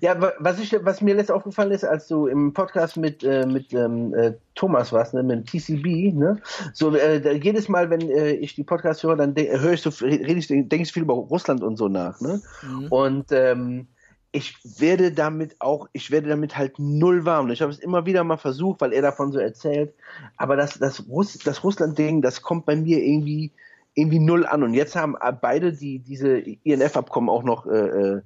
Ja, 0.02 0.34
was 0.40 0.60
ich, 0.60 0.76
was 0.84 1.02
mir 1.02 1.16
letztens 1.16 1.38
aufgefallen 1.38 1.72
ist, 1.72 1.84
als 1.84 2.08
du 2.08 2.28
im 2.28 2.54
Podcast 2.54 2.98
mit 2.98 3.24
äh, 3.24 3.46
mit 3.46 3.74
ähm, 3.74 4.14
äh, 4.14 4.34
Thomas 4.56 4.92
warst, 4.92 5.14
ne, 5.14 5.24
mit 5.24 5.48
TCB, 5.48 6.14
ne, 6.14 6.42
so 6.74 6.96
äh, 6.96 7.38
jedes 7.38 7.70
Mal, 7.70 7.90
wenn 7.90 8.02
äh, 8.02 8.32
ich 8.32 8.56
die 8.56 8.64
Podcasts 8.64 9.04
höre, 9.04 9.16
dann 9.16 9.36
höre 9.36 9.74
ich 9.74 9.82
so, 9.82 9.90
rede 10.06 10.34
ich, 10.34 10.48
denke 10.48 10.82
ich 10.82 10.92
viel 10.92 11.04
über 11.04 11.14
Russland 11.14 11.64
und 11.64 11.78
so 11.78 11.88
nach, 11.88 12.20
ne, 12.22 12.42
mhm. 12.64 12.88
und 12.88 13.32
ähm, 13.32 13.88
ich 14.36 14.58
werde 14.80 15.14
damit 15.14 15.56
auch, 15.60 15.88
ich 15.94 16.12
werde 16.12 16.28
damit 16.28 16.58
halt 16.58 16.78
null 16.78 17.24
warm. 17.24 17.50
Ich 17.52 17.62
habe 17.62 17.72
es 17.72 17.80
immer 17.80 18.06
wieder 18.06 18.26
mal 18.26 18.36
versucht, 18.36 18.82
weil 18.82 18.92
er 18.92 19.02
davon 19.02 19.32
so 19.32 19.40
erzählt, 19.40 19.94
aber 20.36 20.58
das 20.58 20.78
das 20.78 21.08
Russ, 21.08 21.38
das 21.38 21.64
Russland-Ding, 21.64 22.22
das 22.22 22.42
kommt 22.42 22.66
bei 22.66 22.76
mir 22.76 23.02
irgendwie 23.02 23.54
irgendwie 23.94 24.20
null 24.20 24.46
an. 24.46 24.62
Und 24.64 24.74
jetzt 24.74 24.96
haben 24.96 25.16
beide 25.42 25.74
die 25.74 26.00
diese 26.00 26.38
INF-Abkommen 26.38 27.30
auch 27.30 27.44
noch 27.44 27.66
äh, 27.66 27.78
äh 28.18 28.22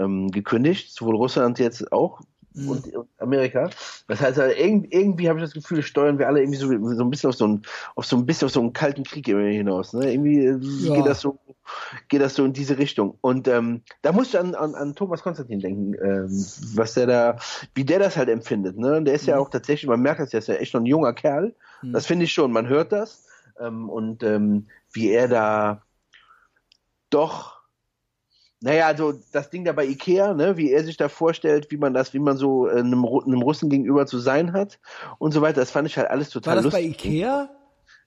ähm, 0.00 0.30
gekündigt, 0.30 0.92
sowohl 0.92 1.16
Russland 1.16 1.58
jetzt 1.58 1.92
auch 1.92 2.20
mhm. 2.54 2.68
und, 2.68 2.94
und, 2.94 3.08
Amerika. 3.18 3.70
Das 4.08 4.20
heißt, 4.20 4.38
also, 4.38 4.54
irgendwie, 4.56 4.88
irgendwie 4.92 5.28
habe 5.28 5.38
ich 5.38 5.44
das 5.44 5.54
Gefühl, 5.54 5.82
steuern 5.82 6.18
wir 6.18 6.26
alle 6.26 6.40
irgendwie 6.40 6.58
so, 6.58 6.66
so 6.68 7.04
ein 7.04 7.10
bisschen 7.10 7.28
auf 7.28 7.36
so 7.36 7.46
ein, 7.46 7.62
auf 7.94 8.06
so 8.06 8.16
ein 8.16 8.26
bisschen 8.26 8.46
auf 8.46 8.52
so 8.52 8.60
einen 8.60 8.72
kalten 8.72 9.04
Krieg 9.04 9.26
hinaus. 9.26 9.92
Ne? 9.92 10.12
Irgendwie 10.12 10.46
äh, 10.46 10.58
ja. 10.58 10.94
geht 10.96 11.06
das 11.06 11.20
so, 11.20 11.38
geht 12.08 12.20
das 12.20 12.34
so 12.34 12.44
in 12.44 12.52
diese 12.52 12.78
Richtung. 12.78 13.16
Und 13.20 13.48
ähm, 13.48 13.82
da 14.02 14.12
musst 14.12 14.34
du 14.34 14.38
an, 14.38 14.54
an, 14.54 14.74
an 14.74 14.94
Thomas 14.94 15.22
Konstantin 15.22 15.60
denken, 15.60 15.94
ähm, 15.94 16.46
was 16.74 16.94
der 16.94 17.06
da, 17.06 17.36
wie 17.74 17.84
der 17.84 17.98
das 17.98 18.16
halt 18.16 18.28
empfindet. 18.28 18.78
Ne? 18.78 18.96
Und 18.96 19.04
der 19.04 19.14
ist 19.14 19.24
mhm. 19.24 19.30
ja 19.30 19.38
auch 19.38 19.50
tatsächlich, 19.50 19.88
man 19.88 20.00
merkt 20.00 20.20
das, 20.20 20.30
der 20.30 20.38
ist 20.38 20.48
ja 20.48 20.54
echt 20.54 20.74
noch 20.74 20.80
ein 20.80 20.86
junger 20.86 21.12
Kerl. 21.12 21.54
Mhm. 21.82 21.92
Das 21.92 22.06
finde 22.06 22.24
ich 22.24 22.32
schon, 22.32 22.52
man 22.52 22.68
hört 22.68 22.92
das. 22.92 23.26
Ähm, 23.58 23.88
und 23.88 24.22
ähm, 24.22 24.68
wie 24.92 25.10
er 25.10 25.28
da 25.28 25.82
doch 27.10 27.59
naja, 28.62 28.86
also 28.86 29.14
das 29.32 29.50
Ding 29.50 29.64
da 29.64 29.72
bei 29.72 29.86
Ikea, 29.86 30.34
ne, 30.34 30.56
wie 30.56 30.70
er 30.70 30.84
sich 30.84 30.96
da 30.96 31.08
vorstellt, 31.08 31.70
wie 31.70 31.78
man 31.78 31.94
das, 31.94 32.12
wie 32.12 32.18
man 32.18 32.36
so 32.36 32.68
äh, 32.68 32.80
einem, 32.80 33.04
einem 33.04 33.42
Russen 33.42 33.70
gegenüber 33.70 34.06
zu 34.06 34.18
sein 34.18 34.52
hat 34.52 34.78
und 35.18 35.32
so 35.32 35.40
weiter, 35.40 35.60
das 35.60 35.70
fand 35.70 35.88
ich 35.88 35.96
halt 35.96 36.10
alles 36.10 36.30
total 36.30 36.56
war 36.56 36.62
das 36.62 36.64
lustig. 36.64 36.82
bei 36.82 37.08
Ikea? 37.08 37.48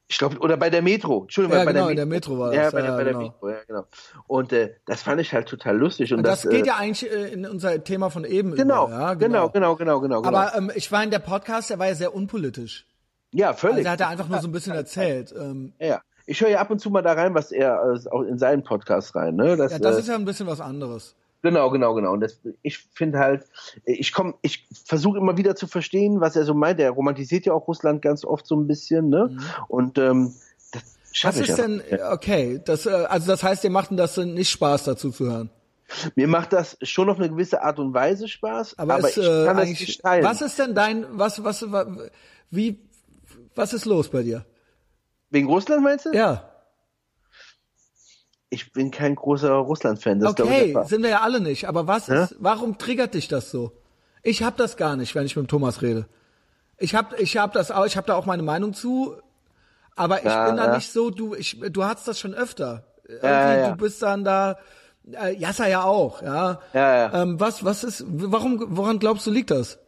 Ich 0.07 0.17
glaube, 0.19 0.37
oder 0.39 0.57
bei 0.57 0.69
der 0.69 0.81
Metro. 0.81 1.21
Entschuldigung, 1.21 1.57
ja, 1.57 1.65
bei 1.65 1.71
genau, 1.71 1.85
der 1.85 1.91
in 1.91 1.95
der 1.95 2.05
Metro 2.05 2.37
war 2.37 2.49
das. 2.49 2.55
Ja, 2.55 2.63
das. 2.63 2.73
bei, 2.73 2.81
der, 2.81 2.89
ja, 2.91 2.95
bei 2.97 3.03
der 3.03 3.13
genau. 3.13 3.25
Metro, 3.25 3.49
ja, 3.49 3.57
genau. 3.65 3.85
Und 4.27 4.53
äh, 4.53 4.75
das 4.85 5.01
fand 5.01 5.21
ich 5.21 5.33
halt 5.33 5.47
total 5.47 5.77
lustig. 5.77 6.11
Und, 6.11 6.19
Und 6.19 6.27
das, 6.27 6.41
das 6.43 6.51
geht 6.51 6.65
äh, 6.65 6.67
ja 6.67 6.75
eigentlich 6.75 7.11
äh, 7.11 7.33
in 7.33 7.47
unser 7.47 7.83
Thema 7.83 8.09
von 8.09 8.25
eben 8.25 8.53
genau, 8.53 8.87
über. 8.87 8.93
Ja, 8.93 9.13
genau, 9.15 9.49
genau, 9.49 9.75
genau, 9.75 10.01
genau, 10.01 10.21
genau. 10.21 10.37
Aber 10.37 10.55
ähm, 10.55 10.71
ich 10.75 10.91
war 10.91 11.03
in 11.03 11.09
der 11.09 11.19
Podcast, 11.19 11.69
der 11.69 11.79
war 11.79 11.87
ja 11.87 11.95
sehr 11.95 12.13
unpolitisch. 12.13 12.85
ja, 13.31 13.53
völlig. 13.53 13.77
Also 13.77 13.87
er 13.87 13.91
hat 13.93 13.99
ja 14.01 14.09
einfach 14.09 14.27
nur 14.27 14.39
so 14.39 14.47
ein 14.47 14.51
bisschen 14.51 14.73
erzählt. 14.75 15.33
Ähm, 15.35 15.73
ja. 15.79 16.01
Ich 16.25 16.41
höre 16.41 16.49
ja 16.49 16.59
ab 16.59 16.69
und 16.69 16.79
zu 16.79 16.89
mal 16.89 17.01
da 17.01 17.13
rein, 17.13 17.33
was 17.33 17.51
er 17.51 17.83
äh, 17.83 18.09
auch 18.09 18.21
in 18.21 18.37
seinen 18.37 18.63
Podcast 18.63 19.15
rein. 19.15 19.35
Ne? 19.35 19.57
Das, 19.57 19.73
ja, 19.73 19.79
das 19.79 19.97
äh, 19.97 19.99
ist 19.99 20.07
ja 20.07 20.15
ein 20.15 20.25
bisschen 20.25 20.47
was 20.47 20.61
anderes. 20.61 21.15
Genau, 21.43 21.69
genau, 21.69 21.93
genau. 21.93 22.13
Und 22.13 22.21
das, 22.21 22.39
ich 22.61 22.79
finde 22.93 23.19
halt, 23.19 23.45
ich 23.83 24.13
komme, 24.13 24.33
ich 24.41 24.65
versuche 24.85 25.17
immer 25.17 25.35
wieder 25.35 25.57
zu 25.57 25.67
verstehen, 25.67 26.21
was 26.21 26.37
er 26.37 26.45
so 26.45 26.53
meint. 26.53 26.79
Er 26.79 26.91
romantisiert 26.91 27.45
ja 27.45 27.53
auch 27.53 27.67
Russland 27.67 28.01
ganz 28.01 28.23
oft 28.23 28.47
so 28.47 28.55
ein 28.55 28.65
bisschen, 28.65 29.09
ne? 29.09 29.29
Mhm. 29.29 29.39
Und 29.67 29.97
ähm, 29.97 30.33
das 30.71 30.83
Was 30.83 31.17
schaffe 31.17 31.43
ich 31.43 31.49
ist 31.49 31.57
ja. 31.57 31.67
denn, 31.67 31.81
okay, 32.11 32.61
das, 32.63 32.85
äh, 32.85 32.91
also 32.91 33.27
das 33.27 33.43
heißt, 33.43 33.65
ihr 33.65 33.71
macht 33.71 33.89
das 33.91 34.15
nicht 34.15 34.49
Spaß 34.51 34.85
dazu 34.85 35.11
zu 35.11 35.25
hören? 35.25 35.49
Mir 36.15 36.29
macht 36.29 36.53
das 36.53 36.77
schon 36.81 37.09
auf 37.09 37.17
eine 37.17 37.29
gewisse 37.29 37.61
Art 37.61 37.77
und 37.77 37.93
Weise 37.93 38.29
Spaß, 38.29 38.79
Aber, 38.79 38.95
aber, 38.95 39.09
ist, 39.09 39.17
ich 39.17 39.23
äh, 39.23 39.27
kann 39.27 39.57
das 39.57 39.65
eigentlich, 39.65 39.87
nicht 39.87 40.01
teilen. 40.01 40.23
was 40.23 40.41
ist 40.41 40.57
denn 40.57 40.73
dein, 40.73 41.05
was, 41.11 41.43
was, 41.43 41.69
was, 41.71 41.87
wie, 42.49 42.79
was 43.53 43.73
ist 43.73 43.83
los 43.83 44.09
bei 44.09 44.23
dir? 44.23 44.45
Wegen 45.33 45.47
Russland 45.47 45.83
meinst 45.83 46.05
du? 46.05 46.11
Ja. 46.13 46.47
Ich 48.51 48.71
bin 48.71 48.91
kein 48.91 49.15
großer 49.15 49.51
Russland-Fan. 49.51 50.23
Okay, 50.27 50.77
sind 50.85 51.01
wir 51.01 51.09
ja 51.09 51.21
alle 51.21 51.39
nicht. 51.39 51.67
Aber 51.67 51.87
was 51.87 52.05
Ja? 52.05 52.25
ist, 52.25 52.35
warum 52.37 52.77
triggert 52.77 53.15
dich 53.15 53.27
das 53.29 53.49
so? 53.49 53.71
Ich 54.21 54.43
hab 54.43 54.57
das 54.57 54.77
gar 54.77 54.95
nicht, 54.95 55.15
wenn 55.15 55.25
ich 55.25 55.35
mit 55.35 55.47
Thomas 55.49 55.81
rede. 55.81 56.05
Ich 56.77 56.93
hab, 56.93 57.19
ich 57.19 57.35
hab 57.37 57.51
das 57.53 57.71
auch, 57.71 57.85
ich 57.87 57.97
hab 57.97 58.05
da 58.05 58.13
auch 58.15 58.27
meine 58.27 58.43
Meinung 58.43 58.75
zu. 58.75 59.15
Aber 59.95 60.19
ich 60.19 60.25
Ja, 60.25 60.45
bin 60.45 60.57
da 60.57 60.67
ja. 60.67 60.75
nicht 60.75 60.91
so, 60.91 61.09
du, 61.09 61.33
ich, 61.33 61.59
du 61.59 61.83
hast 61.83 62.07
das 62.07 62.19
schon 62.19 62.35
öfter. 62.35 62.83
Du 63.71 63.75
bist 63.77 64.03
dann 64.03 64.23
da, 64.23 64.57
äh, 65.11 65.35
Jassa 65.35 65.67
ja 65.67 65.83
auch, 65.83 66.21
ja. 66.21 66.59
Ja, 66.73 66.95
ja. 66.95 67.21
Ähm, 67.23 67.39
was, 67.39 67.65
was 67.65 67.83
ist, 67.83 68.05
warum, 68.07 68.63
woran 68.77 68.99
glaubst 68.99 69.25
du 69.25 69.31
liegt 69.31 69.49
das? 69.49 69.79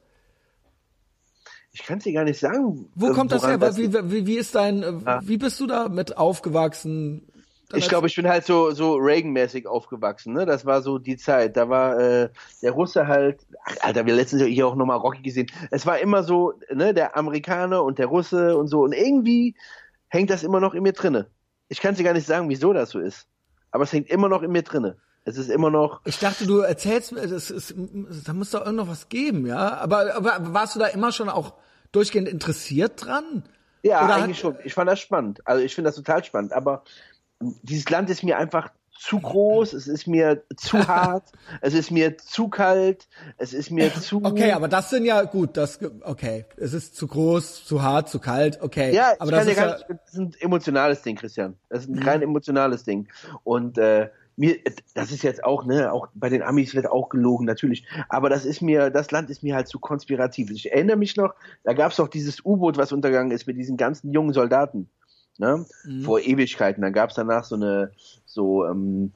Ich 1.75 1.83
kann 1.83 1.97
es 1.97 2.05
dir 2.05 2.13
gar 2.13 2.23
nicht 2.23 2.39
sagen. 2.39 2.89
Wo 2.95 3.09
äh, 3.09 3.11
kommt 3.11 3.33
das 3.33 3.45
her? 3.45 3.59
woran 3.59 3.75
Wie, 3.75 3.93
wie, 3.93 4.25
wie 4.25 4.37
ist 4.37 4.55
dein, 4.55 4.81
äh, 4.81 5.19
wie 5.23 5.35
bist 5.35 5.59
du 5.59 5.67
da 5.67 5.89
mit 5.89 6.17
aufgewachsen? 6.17 7.27
Ich 7.73 7.89
glaube, 7.89 8.07
ich 8.07 8.15
bin 8.15 8.29
halt 8.29 8.45
so 8.45 8.71
so 8.71 8.95
Reagan-mäßig 8.95 9.67
aufgewachsen. 9.67 10.31
Ne? 10.31 10.45
Das 10.45 10.65
war 10.65 10.81
so 10.81 10.99
die 10.99 11.17
Zeit. 11.17 11.57
Da 11.57 11.67
war 11.67 11.99
äh, 11.99 12.29
der 12.61 12.71
Russe 12.71 13.07
halt. 13.07 13.45
Ach, 13.65 13.75
Alter, 13.81 14.05
wir 14.05 14.13
letztens 14.13 14.43
hier 14.43 14.65
auch 14.65 14.75
nochmal 14.75 14.99
Rocky 14.99 15.21
gesehen. 15.21 15.47
Es 15.69 15.85
war 15.85 15.99
immer 15.99 16.23
so, 16.23 16.53
ne, 16.73 16.93
der 16.93 17.17
Amerikaner 17.17 17.83
und 17.83 17.99
der 17.99 18.05
Russe 18.05 18.57
und 18.57 18.67
so. 18.67 18.83
Und 18.83 18.93
irgendwie 18.93 19.55
hängt 20.07 20.29
das 20.29 20.43
immer 20.43 20.61
noch 20.61 20.75
in 20.75 20.83
mir 20.83 20.93
drinne. 20.93 21.27
Ich 21.67 21.81
kann 21.81 21.95
dir 21.95 22.03
gar 22.03 22.13
nicht 22.13 22.27
sagen, 22.27 22.47
wieso 22.47 22.71
das 22.71 22.91
so 22.91 22.99
ist. 22.99 23.27
Aber 23.71 23.83
es 23.83 23.91
hängt 23.91 24.09
immer 24.09 24.29
noch 24.29 24.43
in 24.43 24.51
mir 24.53 24.61
drinne. 24.61 24.95
Es 25.25 25.37
ist 25.37 25.49
immer 25.49 25.71
noch. 25.71 26.01
Ich 26.05 26.19
dachte, 26.19 26.45
du 26.45 26.59
erzählst 26.59 27.11
mir, 27.11 27.27
das 27.27 27.49
ist, 27.49 27.73
da 28.25 28.33
muss 28.33 28.51
doch 28.51 28.61
irgend 28.61 28.77
noch 28.77 28.87
was 28.87 29.09
geben, 29.09 29.47
ja? 29.47 29.75
Aber, 29.77 30.15
aber 30.15 30.53
warst 30.53 30.75
du 30.75 30.79
da 30.79 30.85
immer 30.85 31.11
schon 31.11 31.29
auch 31.29 31.55
durchgehend 31.91 32.29
interessiert 32.29 33.03
dran? 33.03 33.43
Ja, 33.81 34.05
Oder 34.05 34.15
eigentlich 34.15 34.39
schon. 34.39 34.57
Ich 34.63 34.75
fand 34.75 34.89
das 34.89 34.99
spannend. 34.99 35.41
Also 35.45 35.63
ich 35.63 35.73
finde 35.73 35.89
das 35.89 35.95
total 35.95 36.23
spannend. 36.23 36.53
Aber 36.53 36.83
dieses 37.39 37.89
Land 37.89 38.09
ist 38.11 38.23
mir 38.23 38.37
einfach 38.37 38.69
zu 38.97 39.19
groß, 39.19 39.73
es 39.73 39.87
ist 39.87 40.07
mir 40.07 40.43
zu 40.55 40.77
hart, 40.87 41.31
es 41.61 41.73
ist 41.73 41.91
mir 41.91 42.17
zu 42.17 42.47
kalt, 42.47 43.07
es 43.37 43.53
ist 43.53 43.71
mir 43.71 43.93
zu. 44.01 44.23
Okay, 44.23 44.51
aber 44.53 44.67
das 44.67 44.89
sind 44.89 45.05
ja 45.05 45.21
gut, 45.23 45.57
das 45.57 45.79
okay. 46.01 46.45
Es 46.57 46.73
ist 46.73 46.95
zu 46.95 47.07
groß, 47.07 47.65
zu 47.65 47.83
hart, 47.83 48.09
zu 48.09 48.19
kalt, 48.19 48.61
okay. 48.61 48.93
Ja, 48.93 49.13
aber 49.19 49.31
ich 49.31 49.31
das 49.31 49.39
kann 49.39 49.47
ist 49.47 49.57
ja, 49.57 49.65
gar 49.65 49.77
nicht, 49.77 49.89
das 49.89 50.13
ist 50.13 50.19
ein 50.19 50.33
emotionales 50.39 51.01
Ding, 51.01 51.15
Christian. 51.15 51.57
Das 51.69 51.83
ist 51.83 51.89
ein 51.89 52.01
rein 52.01 52.21
emotionales 52.21 52.83
Ding. 52.83 53.07
Und 53.43 53.77
äh, 53.77 54.09
mir, 54.37 54.57
das 54.93 55.11
ist 55.11 55.23
jetzt 55.23 55.43
auch, 55.43 55.65
ne, 55.65 55.91
auch 55.91 56.07
bei 56.13 56.29
den 56.29 56.41
Amis 56.41 56.75
wird 56.75 56.87
auch 56.87 57.09
gelogen, 57.09 57.45
natürlich. 57.45 57.85
Aber 58.09 58.29
das 58.29 58.45
ist 58.45 58.61
mir, 58.61 58.89
das 58.89 59.11
Land 59.11 59.29
ist 59.29 59.43
mir 59.43 59.55
halt 59.55 59.67
zu 59.67 59.79
konspirativ. 59.79 60.51
Ich 60.51 60.71
erinnere 60.71 60.97
mich 60.97 61.15
noch, 61.15 61.33
da 61.63 61.73
gab 61.73 61.91
es 61.91 61.97
doch 61.97 62.07
dieses 62.07 62.43
U-Boot, 62.43 62.77
was 62.77 62.91
untergegangen 62.91 63.31
ist 63.31 63.47
mit 63.47 63.57
diesen 63.57 63.77
ganzen 63.77 64.11
jungen 64.11 64.33
Soldaten. 64.33 64.89
Ne? 65.37 65.65
Vor 66.03 66.19
Ewigkeiten. 66.19 66.81
Dann 66.81 66.93
gab 66.93 67.09
es 67.09 67.15
danach 67.15 67.43
so 67.43 67.55
eine, 67.55 67.91
so, 68.25 68.65
ähm, 68.65 69.11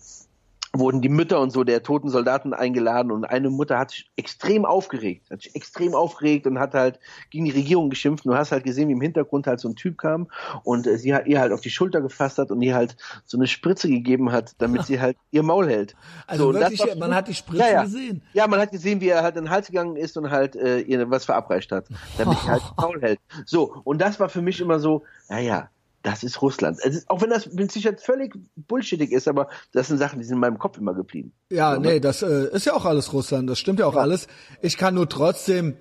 wurden 0.74 1.02
die 1.02 1.10
Mütter 1.10 1.40
und 1.40 1.52
so 1.52 1.64
der 1.64 1.82
toten 1.82 2.10
Soldaten 2.10 2.54
eingeladen 2.54 3.12
und 3.12 3.26
eine 3.26 3.50
Mutter 3.50 3.80
hat 3.80 3.92
sich 3.92 4.12
extrem 4.16 4.66
aufgeregt, 4.66 5.30
hat 5.32 5.42
sich 5.42 5.56
extrem 5.56 5.96
aufgeregt 5.96 6.46
und 6.46 6.60
hat 6.60 6.74
halt 6.76 7.00
gegen 7.32 7.46
die 7.46 7.52
Regierung 7.52 7.90
geschimpft. 7.90 8.26
Und 8.26 8.34
du 8.34 8.38
hast 8.38 8.52
halt 8.52 8.64
gesehen, 8.64 8.88
wie 8.88 8.94
im 8.94 9.02
Hintergrund 9.02 9.48
halt 9.48 9.60
so 9.60 9.68
ein 9.68 9.76
Typ 9.76 9.98
kam 9.98 10.28
und 10.64 10.86
äh, 10.86 10.98
sie 10.98 11.14
hat 11.16 11.26
ihr 11.28 11.40
halt 11.40 11.52
auf 11.54 11.62
die 11.62 11.72
Schulter 11.72 12.02
gefasst 12.02 12.38
hat 12.38 12.52
und 12.52 12.62
ihr 12.62 12.76
halt 12.76 12.98
so 13.26 13.38
eine 13.38 13.48
Spritze 13.48 13.90
gegeben 13.90 14.32
hat, 14.32 14.54
damit 14.60 14.86
sie 14.86 15.00
halt 15.02 15.18
ihr 15.32 15.44
Maul 15.44 15.68
hält. 15.68 15.96
Also 16.28 16.52
so, 16.52 16.52
das 16.52 16.72
wirklich, 16.72 16.88
war- 16.92 16.96
man 16.98 17.16
hat 17.16 17.28
die 17.28 17.34
Spritze 17.34 17.64
ja, 17.64 17.72
ja. 17.72 17.84
gesehen. 17.84 18.22
Ja, 18.34 18.46
man 18.48 18.60
hat 18.60 18.72
gesehen, 18.72 19.02
wie 19.02 19.10
er 19.10 19.24
halt 19.24 19.36
in 19.36 19.46
den 19.46 19.50
Hals 19.50 19.68
gegangen 19.68 19.96
ist 19.96 20.16
und 20.18 20.30
halt 20.30 20.56
äh, 20.56 20.80
ihr 20.82 21.10
was 21.10 21.26
verabreicht 21.26 21.72
hat, 21.72 21.88
damit 22.20 22.38
sie 22.40 22.48
halt 22.48 22.62
das 22.78 22.78
Maul 22.78 23.02
hält. 23.02 23.20
So, 23.46 23.82
und 23.84 24.00
das 24.00 24.20
war 24.20 24.30
für 24.30 24.42
mich 24.44 24.60
immer 24.62 24.80
so, 24.80 25.04
naja, 25.28 25.70
das 26.04 26.24
ist 26.24 26.42
Russland. 26.42 26.80
Es 26.84 26.96
ist, 26.96 27.10
auch 27.10 27.22
wenn 27.22 27.30
das 27.30 27.52
mit 27.52 27.72
Sicherheit 27.72 28.00
völlig 28.02 28.34
bullshittig 28.56 29.12
ist, 29.12 29.28
aber 29.28 29.50
das 29.74 29.88
sind 29.88 29.98
Sachen, 29.98 30.20
die 30.20 30.26
sind 30.26 30.36
in 30.36 30.40
meinem 30.42 30.58
Kopf 30.58 30.78
immer 30.78 30.94
geblieben. 30.94 31.34
Ja, 31.50 31.76
So, 31.76 31.82
ne? 31.82 31.88
nee, 31.90 32.00
das 32.00 32.22
äh, 32.22 32.48
ist 32.54 32.66
ja 32.66 32.74
auch 32.74 32.86
alles 32.86 33.12
Russland, 33.14 33.50
das 33.50 33.60
stimmt 33.60 33.80
ja 33.80 33.86
auch 33.86 33.96
alles. 33.98 34.28
Ich 34.62 34.78
kann 34.78 34.96
nur 34.96 35.10
trotzdem, 35.10 35.76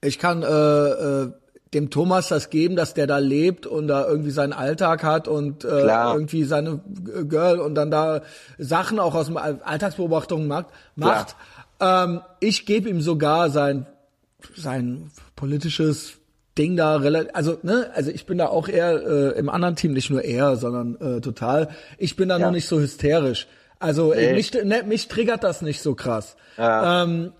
ich 0.00 0.18
kann 0.18 0.42
äh, 0.42 0.46
äh, 0.46 1.32
dem 1.74 1.90
Thomas 1.90 2.28
das 2.28 2.50
geben, 2.50 2.76
dass 2.76 2.94
der 2.94 3.06
da 3.06 3.18
lebt 3.18 3.66
und 3.66 3.88
da 3.88 4.06
irgendwie 4.06 4.30
seinen 4.30 4.52
Alltag 4.52 5.02
hat 5.02 5.26
und 5.28 5.64
äh, 5.64 5.68
Klar. 5.82 6.14
irgendwie 6.14 6.44
seine 6.44 6.80
Girl 7.28 7.58
und 7.58 7.74
dann 7.74 7.90
da 7.90 8.22
Sachen 8.58 9.00
auch 9.00 9.14
aus 9.14 9.26
dem 9.26 9.36
All- 9.36 9.60
Alltagsbeobachtung 9.62 10.46
macht. 10.46 10.66
macht. 10.94 11.34
Ähm, 11.80 12.20
ich 12.40 12.64
gebe 12.64 12.88
ihm 12.88 13.00
sogar 13.00 13.50
sein 13.50 13.86
sein 14.54 15.10
politisches 15.36 16.18
Ding 16.56 16.76
da 16.76 16.96
relativ, 16.96 17.34
also 17.34 17.58
ne, 17.62 17.90
also 17.94 18.10
ich 18.10 18.26
bin 18.26 18.38
da 18.38 18.46
auch 18.46 18.68
eher 18.68 18.92
äh, 19.34 19.38
im 19.38 19.48
anderen 19.48 19.74
Team, 19.76 19.92
nicht 19.92 20.10
nur 20.10 20.22
er, 20.22 20.56
sondern 20.56 20.96
äh, 21.00 21.20
total. 21.20 21.68
Ich 21.98 22.14
bin 22.16 22.28
da 22.28 22.38
Ja. 22.38 22.46
noch 22.46 22.52
nicht 22.52 22.68
so 22.68 22.78
hysterisch. 22.80 23.48
Also 23.80 24.12
äh, 24.12 24.28
Nee. 24.28 24.32
mich, 24.34 24.52
ne, 24.52 24.82
mich 24.84 25.08
triggert 25.08 25.42
das 25.42 25.62
nicht 25.62 25.82
so 25.82 25.94
krass. 25.94 26.36
Ja. 26.56 27.02
Ähm, 27.02 27.32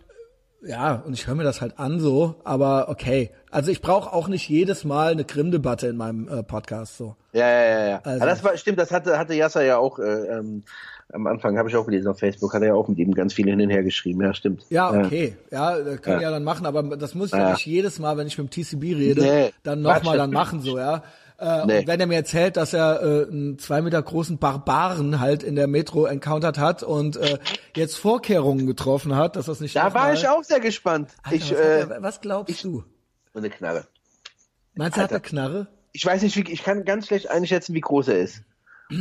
ja, 0.66 1.03
und 1.07 1.12
ich 1.12 1.27
höre 1.27 1.35
mir 1.35 1.45
das 1.45 1.61
halt 1.61 1.78
an 1.78 2.01
so, 2.01 2.36
aber 2.43 2.89
okay. 2.89 3.31
Also 3.51 3.70
ich 3.70 3.82
brauche 3.82 4.12
auch 4.12 4.28
nicht 4.28 4.49
jedes 4.49 4.85
Mal 4.85 5.12
eine 5.12 5.24
Grimm-Debatte 5.24 5.86
in 5.89 5.97
meinem 5.97 6.27
äh, 6.27 6.43
Podcast 6.43 6.97
so. 6.97 7.16
Ja, 7.32 7.47
ja, 7.49 7.62
ja, 7.78 7.86
ja. 7.89 8.01
Also- 8.03 8.20
Aber 8.23 8.31
das 8.31 8.43
war, 8.43 8.57
stimmt, 8.57 8.78
das 8.78 8.91
hatte, 8.91 9.19
hatte 9.19 9.35
Yasser 9.35 9.62
ja 9.62 9.77
auch, 9.77 9.99
äh, 9.99 10.03
ähm, 10.27 10.65
am 11.12 11.26
Anfang 11.26 11.59
habe 11.59 11.68
ich 11.68 11.76
auch 11.76 11.85
gelesen 11.86 12.09
auf 12.09 12.18
Facebook, 12.18 12.55
hat 12.55 12.62
er 12.62 12.68
ja 12.68 12.74
auch 12.74 12.89
mit 12.89 12.98
ihm 12.98 13.14
ganz 13.14 13.35
viel 13.35 13.47
hin 13.47 13.60
und 13.60 13.70
her 13.70 13.82
geschrieben, 13.82 14.22
ja, 14.22 14.35
stimmt. 14.35 14.64
Ja, 14.70 14.90
okay. 14.90 15.36
Ja, 15.51 15.76
äh, 15.76 15.97
kann 15.98 16.14
ja. 16.14 16.22
Ja. 16.22 16.31
dann 16.31 16.44
machen, 16.44 16.66
aber 16.66 16.97
das 16.97 17.14
muss 17.14 17.28
ich 17.28 17.35
ja, 17.35 17.40
Ja. 17.40 17.51
nicht 17.52 17.66
jedes 17.66 17.98
Mal, 17.98 18.16
wenn 18.16 18.26
ich 18.26 18.39
mit 18.39 18.48
dem 18.48 18.51
TCB 18.51 18.82
rede, 18.94 19.22
Nee, 19.22 19.52
dann 19.62 19.82
nochmal 19.82 20.16
dann 20.16 20.31
machen, 20.31 20.60
so, 20.60 20.78
ja. 20.78 21.02
Äh, 21.39 21.66
Nee. 21.66 21.78
Und 21.81 21.86
wenn 21.89 22.01
er 22.01 22.06
mir 22.06 22.14
erzählt, 22.14 22.56
dass 22.56 22.72
er 22.72 23.02
äh, 23.02 23.28
einen 23.28 23.59
zwei 23.59 23.82
Meter 23.82 24.01
großen 24.01 24.39
Barbaren 24.39 25.18
halt 25.20 25.43
in 25.43 25.56
der 25.56 25.66
Metro 25.66 26.06
encountert 26.06 26.59
hat 26.59 26.82
und 26.85 27.16
äh, 27.16 27.39
jetzt 27.76 27.97
Vorkehrungen 27.97 28.66
getroffen 28.66 29.16
hat, 29.16 29.35
dass 29.36 29.47
das 29.47 29.60
nicht 29.60 29.74
Da 29.76 29.93
war 29.94 30.12
ich 30.12 30.28
auch 30.28 30.44
sehr 30.44 30.60
gespannt. 30.60 31.10
Alter, 31.24 31.36
ich, 31.36 31.51
was, 31.51 31.59
äh, 31.59 31.81
er, 31.81 32.02
was 32.02 32.20
glaubst 32.20 32.62
du? 32.64 32.85
eine 33.35 33.51
Knarre. 33.51 33.85
Meinst 34.74 34.97
du, 34.97 35.01
er 35.01 35.05
hat 35.05 35.10
eine 35.10 35.20
Knarre? 35.20 35.66
Ich 35.93 36.06
weiß 36.06 36.22
nicht, 36.22 36.36
wie, 36.36 36.52
ich 36.52 36.62
kann 36.62 36.85
ganz 36.85 37.09
schlecht 37.09 37.28
einschätzen, 37.28 37.74
wie 37.74 37.81
groß 37.81 38.09
er 38.09 38.18
ist. 38.20 38.43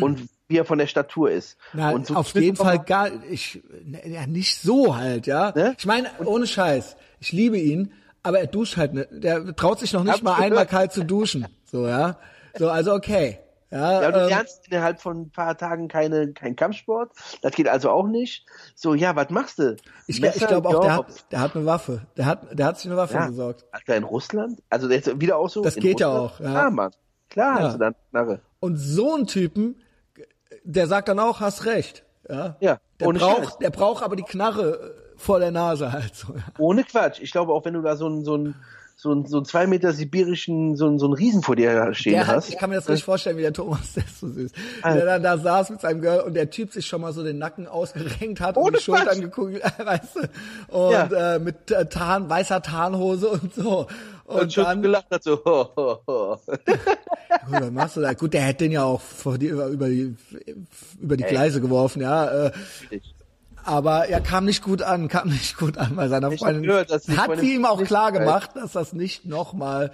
Und 0.01 0.27
wie 0.47 0.57
er 0.57 0.65
von 0.65 0.77
der 0.77 0.87
Statur 0.87 1.31
ist. 1.31 1.57
Na, 1.73 1.91
und 1.91 2.07
so 2.07 2.15
auf 2.15 2.33
jeden 2.33 2.57
Fall 2.57 2.79
gar, 2.79 3.09
ich, 3.29 3.63
ja, 4.05 4.27
nicht 4.27 4.61
so 4.61 4.95
halt, 4.95 5.27
ja. 5.27 5.51
Ne? 5.55 5.75
Ich 5.77 5.85
meine, 5.85 6.09
ohne 6.25 6.47
Scheiß, 6.47 6.95
ich 7.19 7.31
liebe 7.31 7.57
ihn, 7.57 7.93
aber 8.23 8.39
er 8.39 8.47
duscht 8.47 8.77
halt, 8.77 8.93
ne, 8.93 9.07
der 9.11 9.55
traut 9.55 9.79
sich 9.79 9.93
noch 9.93 10.03
nicht 10.03 10.13
Hab 10.13 10.23
mal 10.23 10.35
einmal 10.35 10.65
kalt 10.65 10.91
zu 10.91 11.03
duschen, 11.03 11.47
so, 11.65 11.87
ja. 11.87 12.17
So, 12.57 12.69
also 12.69 12.93
okay. 12.93 13.39
Ja, 13.71 14.03
Ja, 14.03 14.11
du 14.11 14.19
ähm, 14.19 14.29
lernst 14.29 14.67
innerhalb 14.67 15.01
von 15.01 15.21
ein 15.21 15.29
paar 15.31 15.57
Tagen 15.57 15.87
keine, 15.87 16.31
kein 16.33 16.55
Kampfsport. 16.55 17.11
Das 17.41 17.53
geht 17.53 17.67
also 17.67 17.89
auch 17.89 18.07
nicht. 18.07 18.45
So, 18.75 18.93
ja, 18.93 19.15
was 19.15 19.31
machst 19.31 19.57
du? 19.57 19.75
ich, 20.05 20.21
Messer, 20.21 20.41
ich 20.41 20.47
glaube 20.47 20.69
auch, 20.69 20.81
der 20.81 20.89
ja, 20.89 20.97
hat, 20.97 21.31
der 21.31 21.39
hat 21.39 21.55
eine 21.55 21.65
Waffe. 21.65 22.05
Der 22.15 22.27
hat, 22.27 22.59
der 22.59 22.67
hat 22.67 22.77
sich 22.77 22.85
eine 22.85 22.97
Waffe 22.97 23.15
ja. 23.15 23.25
besorgt. 23.25 23.65
Alter, 23.71 23.95
in 23.95 24.03
Russland? 24.03 24.61
Also 24.69 24.87
jetzt 24.89 25.19
wieder 25.19 25.37
auch 25.37 25.49
so? 25.49 25.63
Das 25.63 25.75
geht 25.75 25.99
ja 25.99 26.07
Russland? 26.07 26.33
auch, 26.33 26.39
ja. 26.39 26.51
Klar, 26.51 26.71
Mann. 26.71 26.91
Klar 27.31 27.59
Ja. 27.59 27.65
hast 27.65 27.73
du 27.73 27.79
dann 27.79 27.95
Knarre. 28.11 28.41
Und 28.59 28.77
so 28.77 29.15
ein 29.15 29.25
Typen, 29.25 29.81
der 30.63 30.87
sagt 30.87 31.07
dann 31.09 31.19
auch, 31.19 31.39
hast 31.39 31.65
recht. 31.65 32.03
Ja. 32.29 32.55
Ja, 32.61 32.77
Der 32.99 33.07
ohne 33.07 33.19
braucht, 33.19 33.43
Scheiß. 33.45 33.57
der 33.59 33.69
braucht 33.69 34.03
aber 34.03 34.15
die 34.15 34.23
Knarre 34.23 34.71
äh, 34.73 35.17
vor 35.17 35.39
der 35.39 35.51
Nase 35.51 35.91
halt 35.91 36.15
so. 36.15 36.33
Ja. 36.33 36.41
Ohne 36.57 36.83
Quatsch. 36.83 37.19
Ich 37.21 37.31
glaube 37.31 37.51
auch, 37.53 37.65
wenn 37.65 37.73
du 37.73 37.81
da 37.81 37.95
so 37.97 38.05
einen, 38.05 38.23
so 38.23 38.35
einen, 38.35 38.55
so 38.95 39.11
einen, 39.11 39.25
so 39.25 39.37
einen 39.37 39.45
zwei 39.45 39.67
Meter 39.67 39.91
sibirischen, 39.91 40.77
so 40.77 40.85
einen, 40.87 40.99
so 40.99 41.05
einen 41.07 41.13
Riesen 41.15 41.41
vor 41.43 41.57
dir 41.57 41.93
stehen 41.93 42.13
Der 42.13 42.27
hat, 42.27 42.35
hast. 42.37 42.49
ich 42.49 42.57
kann 42.57 42.69
mir 42.69 42.77
das 42.77 42.87
nicht 42.87 43.03
vorstellen, 43.03 43.35
wie 43.37 43.41
der 43.41 43.51
Thomas, 43.51 43.81
ist 43.97 44.19
so 44.21 44.29
süß. 44.29 44.51
Alter. 44.81 44.97
Der 44.97 45.05
dann 45.05 45.23
da 45.23 45.37
saß 45.37 45.71
mit 45.71 45.81
seinem 45.81 45.99
Girl 46.01 46.21
und 46.21 46.33
der 46.35 46.49
Typ 46.49 46.71
sich 46.71 46.85
schon 46.87 47.01
mal 47.01 47.11
so 47.11 47.23
den 47.23 47.37
Nacken 47.39 47.67
ausgerenkt 47.67 48.39
hat 48.39 48.55
und 48.55 48.73
die 48.77 48.81
Schultern 48.81 49.19
gekugelt, 49.19 49.63
weißt 49.83 50.15
du? 50.15 50.19
Und 50.77 50.91
Ja. 50.93 51.35
äh, 51.35 51.39
mit 51.39 51.71
äh, 51.71 51.85
Tarn, 51.87 52.29
weißer 52.29 52.61
Tarnhose 52.61 53.27
und 53.27 53.53
so. 53.53 53.87
Und, 54.25 54.41
und 54.41 54.53
schon 54.53 54.63
dann, 54.63 54.81
gelacht 54.81 55.07
hat 55.11 55.23
so, 55.23 55.39
ho, 55.45 55.69
ho, 55.75 55.99
ho. 56.07 56.37
gut, 56.55 57.61
was 57.61 57.71
machst 57.71 57.97
du 57.97 58.01
da? 58.01 58.13
Gut, 58.13 58.33
der 58.33 58.43
hätte 58.43 58.65
den 58.65 58.71
ja 58.71 58.83
auch 58.83 59.01
vor 59.01 59.37
die, 59.37 59.47
über, 59.47 59.69
die, 59.89 60.15
über 60.99 61.17
die 61.17 61.23
Gleise 61.23 61.61
geworfen, 61.61 62.01
ja. 62.01 62.47
Äh, 62.47 62.51
aber 63.65 64.07
er 64.07 64.21
kam 64.21 64.45
nicht 64.45 64.63
gut 64.63 64.81
an, 64.81 65.07
kam 65.07 65.29
nicht 65.29 65.57
gut 65.57 65.77
an 65.77 65.95
bei 65.95 66.07
seiner 66.07 66.31
Ich 66.31 66.39
Freundin. 66.39 66.63
gehört, 66.63 66.91
Hat 66.91 67.39
sie 67.39 67.55
ihm 67.55 67.65
auch 67.65 67.81
klar 67.83 68.11
gemacht, 68.11 68.51
dass 68.55 68.73
das 68.73 68.93
nicht 68.93 69.25
nochmal 69.25 69.91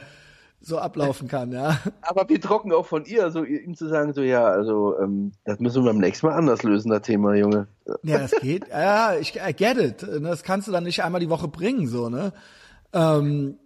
so 0.62 0.78
ablaufen 0.78 1.28
kann, 1.28 1.52
ja. 1.52 1.80
Aber 2.02 2.28
wie 2.28 2.40
trocken 2.40 2.74
auch 2.74 2.86
von 2.86 3.06
ihr, 3.06 3.32
so 3.32 3.44
ihm 3.44 3.76
zu 3.76 3.88
sagen, 3.88 4.14
so 4.14 4.22
ja, 4.22 4.46
also 4.46 5.00
ähm, 5.00 5.32
das 5.46 5.60
müssen 5.60 5.84
wir 5.84 5.92
beim 5.92 6.02
nächsten 6.02 6.28
Mal 6.28 6.36
anders 6.36 6.64
lösen, 6.64 6.90
das 6.90 7.04
Thema, 7.04 7.36
Junge. 7.36 7.68
Ja, 8.04 8.20
das 8.20 8.32
geht. 8.32 8.68
Ja, 8.68 9.16
ich 9.16 9.36
I 9.36 9.54
get 9.54 9.78
it. 9.78 10.06
Das 10.22 10.44
kannst 10.44 10.68
du 10.68 10.72
dann 10.72 10.84
nicht 10.84 11.04
einmal 11.04 11.22
die 11.22 11.30
Woche 11.30 11.48
bringen, 11.48 11.88
so, 11.88 12.10
ne? 12.10 12.34
Ähm, 12.92 13.58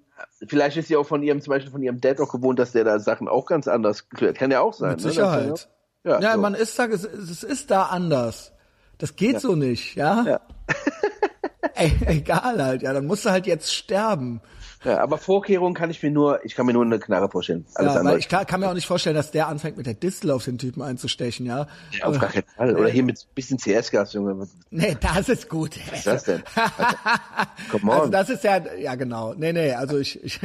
Vielleicht 0.47 0.77
ist 0.77 0.87
sie 0.87 0.95
auch 0.95 1.05
von 1.05 1.23
ihrem, 1.23 1.41
zum 1.41 1.51
Beispiel 1.51 1.71
von 1.71 1.81
ihrem 1.81 1.99
Dad 2.01 2.19
auch 2.21 2.31
gewohnt, 2.31 2.59
dass 2.59 2.71
der 2.71 2.83
da 2.83 2.99
Sachen 2.99 3.27
auch 3.27 3.45
ganz 3.45 3.67
anders 3.67 4.09
klärt. 4.09 4.37
Kann 4.37 4.51
ja 4.51 4.61
auch 4.61 4.73
sein. 4.73 4.91
mit 4.91 5.03
ne? 5.03 5.09
Sicherheit. 5.09 5.69
Ja, 6.03 6.19
Ja, 6.19 6.33
so. 6.33 6.41
man 6.41 6.53
ist 6.53 6.77
da, 6.77 6.85
es, 6.85 7.03
es 7.03 7.43
ist 7.43 7.71
da 7.71 7.83
anders. 7.83 8.51
Das 8.97 9.15
geht 9.15 9.39
so 9.39 9.55
nicht, 9.55 9.95
ja? 9.95 10.23
Ja. 10.23 10.41
Ey, 11.75 11.91
egal 12.05 12.63
halt, 12.63 12.83
ja, 12.83 12.93
dann 12.93 13.05
musst 13.05 13.25
du 13.25 13.31
halt 13.31 13.47
jetzt 13.47 13.73
sterben. 13.73 14.41
Ja, 14.83 14.99
aber 14.99 15.17
Vorkehrungen 15.17 15.73
kann 15.73 15.89
ich 15.89 16.01
mir 16.03 16.11
nur, 16.11 16.43
ich 16.45 16.55
kann 16.55 16.65
mir 16.65 16.73
nur 16.73 16.83
eine 16.83 16.99
Knarre 16.99 17.29
vorstellen. 17.29 17.65
Alles 17.75 17.93
Ja, 17.93 17.99
andere. 17.99 18.17
ich 18.17 18.27
kann, 18.27 18.45
kann 18.45 18.59
mir 18.59 18.69
auch 18.69 18.73
nicht 18.73 18.87
vorstellen, 18.87 19.15
dass 19.15 19.31
der 19.31 19.47
anfängt 19.47 19.77
mit 19.77 19.85
der 19.85 19.93
Distel 19.93 20.31
auf 20.31 20.45
den 20.45 20.57
Typen 20.57 20.81
einzustechen, 20.81 21.45
ja? 21.45 21.67
ja, 21.91 22.05
auf 22.05 22.19
gar 22.19 22.29
keinen 22.29 22.45
Fall. 22.55 22.75
Oder 22.75 22.89
hier 22.89 23.03
mit 23.03 23.17
ein 23.17 23.33
bisschen 23.35 23.57
CS-Gas, 23.57 24.13
Junge. 24.13 24.37
Was 24.39 24.49
Nee, 24.69 24.97
das 24.99 25.29
ist 25.29 25.49
gut. 25.49 25.77
ist 25.93 26.07
das 26.07 26.23
denn? 26.23 26.43
Come 27.71 27.91
on. 27.91 27.99
Also 27.99 28.11
das 28.11 28.29
ist 28.29 28.43
ja, 28.43 28.61
ja 28.77 28.95
genau. 28.95 29.33
Nee, 29.33 29.53
nee, 29.53 29.73
also 29.73 29.97
ich, 29.97 30.23
ich 30.23 30.39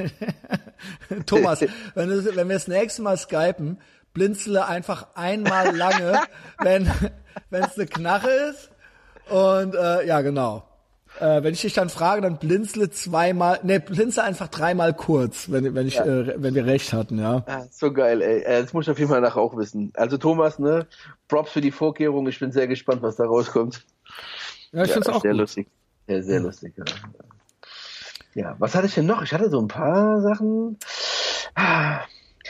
Thomas, 1.26 1.60
wenn, 1.94 2.08
du, 2.08 2.36
wenn 2.36 2.48
wir 2.48 2.56
das 2.56 2.68
nächste 2.68 3.02
Mal 3.02 3.16
skypen, 3.16 3.78
blinzle 4.14 4.66
einfach 4.66 5.08
einmal 5.14 5.76
lange, 5.76 6.20
wenn 6.60 6.90
wenn 7.50 7.62
es 7.64 7.76
eine 7.76 7.86
Knarre 7.86 8.30
ist. 8.50 8.70
Und 9.30 9.74
äh, 9.74 10.06
ja, 10.06 10.20
genau. 10.22 10.67
Äh, 11.20 11.42
wenn 11.42 11.52
ich 11.54 11.60
dich 11.60 11.72
dann 11.74 11.88
frage, 11.88 12.20
dann 12.22 12.38
blinzle 12.38 12.90
zweimal, 12.90 13.60
nee, 13.62 13.78
blinzle 13.78 14.22
einfach 14.24 14.48
dreimal 14.48 14.94
kurz, 14.94 15.50
wenn, 15.50 15.74
wenn 15.74 15.86
ich, 15.86 15.98
äh, 15.98 16.40
wenn 16.42 16.54
wir 16.54 16.66
recht 16.66 16.92
hatten, 16.92 17.18
ja. 17.18 17.44
Ah, 17.46 17.64
so 17.70 17.92
geil, 17.92 18.22
ey. 18.22 18.42
Äh, 18.42 18.62
Das 18.62 18.72
muss 18.72 18.86
ich 18.86 18.90
auf 18.90 18.98
jeden 18.98 19.10
Fall 19.10 19.20
nachher 19.20 19.40
auch 19.40 19.56
wissen. 19.56 19.92
Also 19.94 20.18
Thomas, 20.18 20.58
ne? 20.58 20.86
Props 21.28 21.52
für 21.52 21.60
die 21.60 21.70
Vorkehrung. 21.72 22.26
Ich 22.28 22.38
bin 22.38 22.52
sehr 22.52 22.66
gespannt, 22.68 23.02
was 23.02 23.16
da 23.16 23.24
rauskommt. 23.24 23.84
Ja, 24.72 24.82
ich 24.82 24.88
ja, 24.88 24.94
find's 24.94 25.08
auch 25.08 25.22
sehr 25.22 25.32
gut. 25.32 25.40
lustig. 25.40 25.68
Ja, 26.06 26.22
sehr 26.22 26.40
lustig, 26.40 26.74
ja. 26.76 26.84
Ja, 28.34 28.56
was 28.58 28.74
hatte 28.74 28.86
ich 28.86 28.94
denn 28.94 29.06
noch? 29.06 29.22
Ich 29.22 29.32
hatte 29.32 29.50
so 29.50 29.60
ein 29.60 29.68
paar 29.68 30.20
Sachen. 30.20 30.78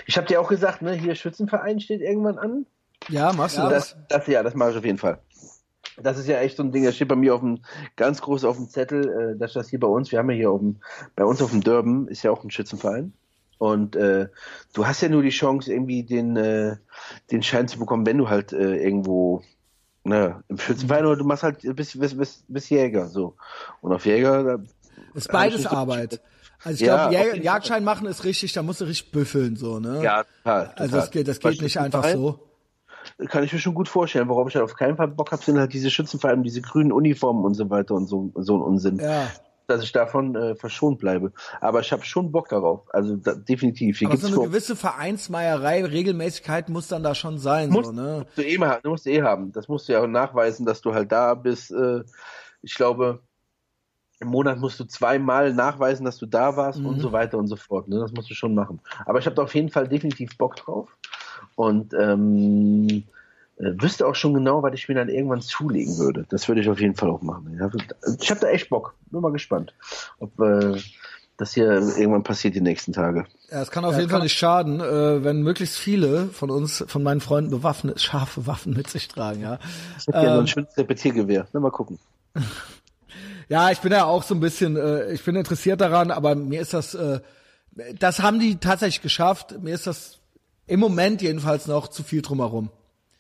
Ich 0.07 0.17
habe 0.17 0.27
dir 0.27 0.41
auch 0.41 0.49
gesagt, 0.49 0.83
ne, 0.83 0.93
hier 0.93 1.15
Schützenverein 1.15 1.81
steht 1.81 2.01
irgendwann 2.01 2.39
an. 2.39 2.67
Ja, 3.09 3.33
machst 3.33 3.57
du 3.57 3.63
Und 3.63 3.71
das? 3.71 3.97
das, 4.09 4.21
das 4.21 4.27
ja, 4.27 4.43
das 4.43 4.55
mache 4.55 4.73
ich 4.73 4.77
auf 4.77 4.85
jeden 4.85 4.99
Fall. 4.99 5.19
Das 6.03 6.19
ist 6.19 6.29
ja 6.29 6.39
echt 6.39 6.57
so 6.57 6.63
ein 6.63 6.73
Ding, 6.73 6.85
das 6.85 6.95
steht 6.97 7.09
bei 7.09 7.17
mir 7.17 7.35
auf 7.35 7.41
dem, 7.41 7.61
ganz 7.97 8.21
groß 8.21 8.45
auf 8.45 8.57
dem 8.57 8.69
Zettel, 8.69 9.35
äh, 9.35 9.39
dass 9.39 9.53
das 9.53 9.69
hier 9.69 9.81
bei 9.81 9.89
uns, 9.89 10.13
wir 10.13 10.19
haben 10.19 10.31
ja 10.31 10.37
hier 10.37 10.51
auf 10.51 10.61
dem, 10.61 10.77
bei 11.17 11.25
uns 11.25 11.43
auf 11.43 11.51
dem 11.51 11.63
Dörben 11.63 12.09
ist 12.09 12.23
ja 12.23 12.31
auch 12.31 12.45
ein 12.45 12.51
Schützenverein. 12.51 13.13
Und 13.59 13.97
äh, 13.97 14.29
du 14.73 14.87
hast 14.87 15.01
ja 15.01 15.09
nur 15.09 15.23
die 15.23 15.31
Chance, 15.31 15.73
irgendwie 15.73 16.05
den, 16.05 16.37
äh, 16.37 16.77
den 17.33 17.43
Schein 17.43 17.67
zu 17.67 17.79
bekommen, 17.79 18.07
wenn 18.07 18.19
du 18.19 18.29
halt 18.29 18.53
äh, 18.53 18.77
irgendwo 18.77 19.43
ne, 20.05 20.43
im 20.49 20.59
Schützenverein 20.59 21.07
oder 21.07 21.17
du 21.17 21.25
machst 21.25 21.43
halt 21.43 21.61
bis, 21.77 21.99
bis, 21.99 22.17
bis, 22.17 22.45
bis 22.47 22.69
Jäger 22.69 23.09
so. 23.09 23.35
Und 23.81 23.93
auf 23.93 24.07
Jäger, 24.07 24.45
da, 24.45 24.59
Ist 25.15 25.31
beides 25.33 25.67
Arbeit. 25.67 26.21
Also 26.63 26.75
ich 26.75 26.81
Ja, 26.81 27.09
glaube, 27.09 27.25
jeden 27.27 27.45
Jagdschein 27.45 27.85
machen 27.85 28.07
ist 28.07 28.25
richtig, 28.25 28.53
da 28.53 28.63
musst 28.63 28.81
du 28.81 28.85
richtig 28.85 29.13
büffeln, 29.13 29.57
so, 29.57 29.79
ne? 29.79 30.03
ja, 30.03 30.25
total, 30.25 30.69
total. 30.69 30.75
Also 30.77 30.97
das 30.97 31.11
geht, 31.11 31.29
das 31.29 31.39
geht 31.41 31.63
nicht 31.63 31.79
einfach 31.79 32.05
so. 32.05 32.48
Kann 33.27 33.43
ich 33.45 33.53
mir 33.53 33.59
schon 33.59 33.75
gut 33.75 33.89
vorstellen. 33.89 34.29
Worauf 34.29 34.49
ich 34.49 34.55
halt 34.55 34.65
auf 34.65 34.75
keinen 34.77 34.97
Fall 34.97 35.09
Bock 35.09 35.33
habe, 35.33 35.43
sind 35.43 35.59
halt 35.59 35.73
diese 35.73 35.91
Schützenvereine, 35.91 36.43
diese 36.43 36.61
grünen 36.63 36.93
Uniformen 36.93 37.45
und 37.45 37.55
so 37.55 37.69
weiter 37.69 37.95
und 37.95 38.07
so, 38.07 38.31
so 38.37 38.57
ein 38.57 38.63
Unsinn. 38.63 38.99
Ja. 39.01 39.29
dass 39.67 39.83
ich 39.83 39.93
davon 39.93 40.35
äh, 40.35 40.55
verschont 40.55 40.99
bleibe. 40.99 41.33
Aber 41.61 41.81
ich 41.81 41.93
habe 41.93 42.03
schon 42.05 42.33
Bock 42.33 42.49
darauf. 42.49 42.83
Also 42.95 43.17
da, 43.17 43.35
definitiv. 43.35 43.99
Hier 43.99 44.09
Aber 44.09 44.17
gibt's 44.17 44.31
so 44.33 44.41
eine 44.41 44.49
gewisse 44.49 44.77
Vereinsmeierei, 44.77 45.85
Regelmäßigkeit 45.85 46.69
muss 46.71 46.89
dann 46.89 47.03
da 47.03 47.15
schon 47.15 47.39
sein, 47.39 47.69
musst, 47.69 47.87
so, 47.91 47.93
ne? 47.93 48.25
du 48.35 48.43
eh 48.43 48.57
mal, 48.57 48.79
du 48.83 48.91
musst 48.91 49.07
eh 49.07 49.21
haben. 49.21 49.53
Das 49.53 49.69
musst 49.69 49.89
du 49.89 49.93
ja 49.93 50.01
auch 50.03 50.07
nachweisen, 50.07 50.65
dass 50.65 50.81
du 50.81 50.95
halt 50.95 51.13
da 51.13 51.35
bist. 51.35 51.71
Äh, 51.71 52.05
ich 52.63 52.75
glaube, 52.75 53.21
im 54.21 54.29
Monat 54.29 54.59
musst 54.59 54.81
du 54.81 54.85
zweimal 54.85 55.53
nachweisen, 55.53 56.05
dass 56.05 56.17
du 56.19 56.27
da 56.27 56.57
warst 56.57 56.79
Mhm. 56.81 56.87
und 56.87 57.01
so 57.01 57.13
weiter 57.13 57.37
und 57.39 57.47
so 57.47 57.57
fort. 57.57 57.89
Ne? 57.89 57.99
Das 58.01 58.13
musst 58.13 58.31
du 58.31 58.35
schon 58.35 58.55
machen. 58.55 58.81
Aber 59.07 59.19
ich 59.19 59.27
habe 59.27 59.37
da 59.37 59.43
auf 59.43 59.55
jeden 59.55 59.69
Fall 59.69 59.87
definitiv 59.87 60.37
Bock 60.39 60.57
drauf. 60.57 60.89
Und 61.59 61.93
ähm, 61.93 63.03
äh, 63.57 63.73
wüsste 63.83 64.07
auch 64.07 64.15
schon 64.15 64.33
genau, 64.33 64.63
was 64.63 64.75
ich 64.75 64.89
mir 64.89 64.95
dann 64.95 65.09
irgendwann 65.09 65.41
zulegen 65.41 65.99
würde. 65.99 66.25
Das 66.29 66.47
würde 66.47 66.61
ich 66.61 66.69
auf 66.69 66.81
jeden 66.81 66.95
Fall 66.95 67.11
auch 67.11 67.21
machen. 67.21 67.59
Ja, 67.59 67.69
ich 68.21 68.31
habe 68.31 68.39
da 68.39 68.47
echt 68.47 68.71
Bock. 68.71 68.95
Bin 69.11 69.21
mal 69.21 69.33
gespannt, 69.33 69.75
ob 70.21 70.39
äh, 70.39 70.81
das 71.37 71.55
hier 71.55 71.73
irgendwann 71.73 72.23
passiert 72.23 72.55
die 72.55 72.61
nächsten 72.61 72.93
Tage. 72.93 73.27
Ja, 73.51 73.61
es 73.61 73.73
kann 73.73 73.85
auf 73.85 73.97
jeden 73.97 74.09
Fall 74.09 74.23
nicht 74.23 74.39
schaden, 74.39 74.79
äh, 74.81 75.25
wenn 75.25 75.43
möglichst 75.43 75.77
viele 75.79 76.27
von 76.27 76.49
uns, 76.49 76.85
von 76.87 77.03
meinen 77.03 77.21
Freunden 77.21 77.51
bewaffnet, 77.51 78.01
scharfe 78.01 78.47
Waffen 78.47 78.75
mit 78.75 78.89
sich 78.89 79.09
tragen, 79.09 79.41
ja. 79.41 79.59
Ich 79.99 80.07
hätte 80.07 80.19
ja 80.19 80.25
so 80.27 80.31
Ähm, 80.35 80.39
ein 80.39 80.47
schönes 80.47 80.77
Repetiergewehr. 80.77 81.49
Na, 81.53 81.59
mal 81.59 81.73
gucken. 81.73 81.99
Ja, 83.51 83.71
ich 83.71 83.79
bin 83.79 83.93
ja 83.93 84.05
auch 84.05 84.25
so 84.25 84.35
ein 84.35 84.41
bisschen, 84.41 84.77
äh, 84.77 85.11
ich 85.11 85.25
bin 85.25 85.35
interessiert 85.35 85.81
daran, 85.81 86.11
aber 86.11 86.35
mir 86.35 86.61
ist 86.61 86.75
das, 86.75 86.95
äh, 86.95 87.21
das 87.99 88.21
haben 88.21 88.39
die 88.39 88.57
tatsächlich 88.57 89.01
geschafft. 89.01 89.59
Mir 89.63 89.75
ist 89.75 89.87
das 89.87 90.19
im 90.69 90.81
Moment 90.81 91.21
jedenfalls 91.23 91.67
noch 91.67 91.89
zu 91.89 92.03
viel 92.05 92.23
drumherum. 92.23 92.71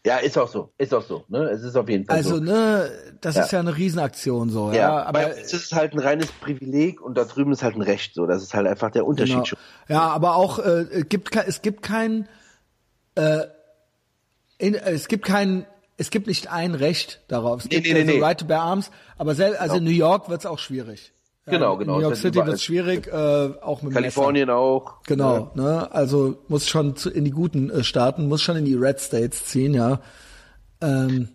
Ja, 0.06 0.18
ist 0.18 0.38
auch 0.38 0.48
so. 0.48 0.70
Ist 0.78 0.94
auch 0.94 1.02
so. 1.02 1.24
Ne? 1.28 1.40
Es 1.50 1.62
ist 1.62 1.76
auf 1.76 1.88
jeden 1.88 2.06
Fall 2.06 2.16
Also, 2.16 2.36
so. 2.36 2.40
ne, 2.42 2.88
das 3.20 3.34
Ja. 3.34 3.42
ist 3.42 3.50
ja 3.52 3.58
eine 3.60 3.76
Riesenaktion 3.76 4.48
so, 4.48 4.68
ja. 4.70 4.76
Ja, 4.78 5.02
aber 5.02 5.36
es 5.36 5.52
ist 5.52 5.72
halt 5.72 5.92
ein 5.92 5.98
reines 5.98 6.28
Privileg 6.32 7.00
und 7.02 7.18
da 7.18 7.24
drüben 7.24 7.52
ist 7.52 7.62
halt 7.62 7.74
ein 7.74 7.82
Recht. 7.82 8.14
So, 8.14 8.26
das 8.26 8.42
ist 8.42 8.54
halt 8.54 8.66
einfach 8.68 8.90
der 8.90 9.04
Unterschied. 9.06 9.34
Genau. 9.34 9.44
schon. 9.44 9.58
Ja, 9.88 10.02
aber 10.02 10.36
auch 10.36 10.60
äh, 10.60 10.82
es 10.90 11.08
gibt 11.08 11.34
es 11.36 11.60
gibt 11.62 11.82
kein 11.82 12.28
äh, 13.16 13.40
in, 14.58 14.74
es 14.76 15.08
gibt 15.08 15.24
kein 15.26 15.66
es 15.96 16.10
gibt 16.10 16.28
nicht 16.28 16.50
ein 16.50 16.74
Recht 16.76 17.20
darauf. 17.28 17.62
Es 17.64 17.64
Nee, 17.68 17.80
gibt 17.80 17.88
nee, 17.88 17.92
nee, 17.94 18.00
also 18.02 18.12
nee. 18.12 18.22
Right 18.24 18.38
to 18.38 18.46
Bear 18.46 18.62
Arms, 18.62 18.90
aber 19.18 19.34
sel 19.34 19.56
also 19.56 19.76
in 19.76 19.84
New 19.84 19.90
York 19.90 20.28
wird's 20.28 20.46
auch 20.46 20.60
schwierig. 20.60 21.12
Ja, 21.50 21.58
Genau, 21.58 21.72
in 21.74 21.78
genau. 21.80 21.94
New 21.94 22.00
York 22.02 22.10
wird 22.12 22.20
City 22.20 22.46
wird's 22.46 22.62
schwierig, 22.62 23.06
äh, 23.06 23.10
auch 23.60 23.82
mit 23.82 23.92
Kalifornien 23.92 24.50
auch. 24.50 25.02
Genau, 25.04 25.50
ne? 25.54 25.88
Also 25.92 26.38
muss 26.48 26.68
schon 26.68 26.96
zu, 26.96 27.10
in 27.10 27.24
die 27.24 27.30
guten 27.30 27.70
äh, 27.70 27.82
Staaten, 27.82 28.28
muss 28.28 28.42
schon 28.42 28.56
in 28.56 28.64
die 28.64 28.74
Red 28.74 29.00
States 29.00 29.44
ziehen, 29.46 29.74
ja. 29.74 30.00
Ähm, 30.80 31.28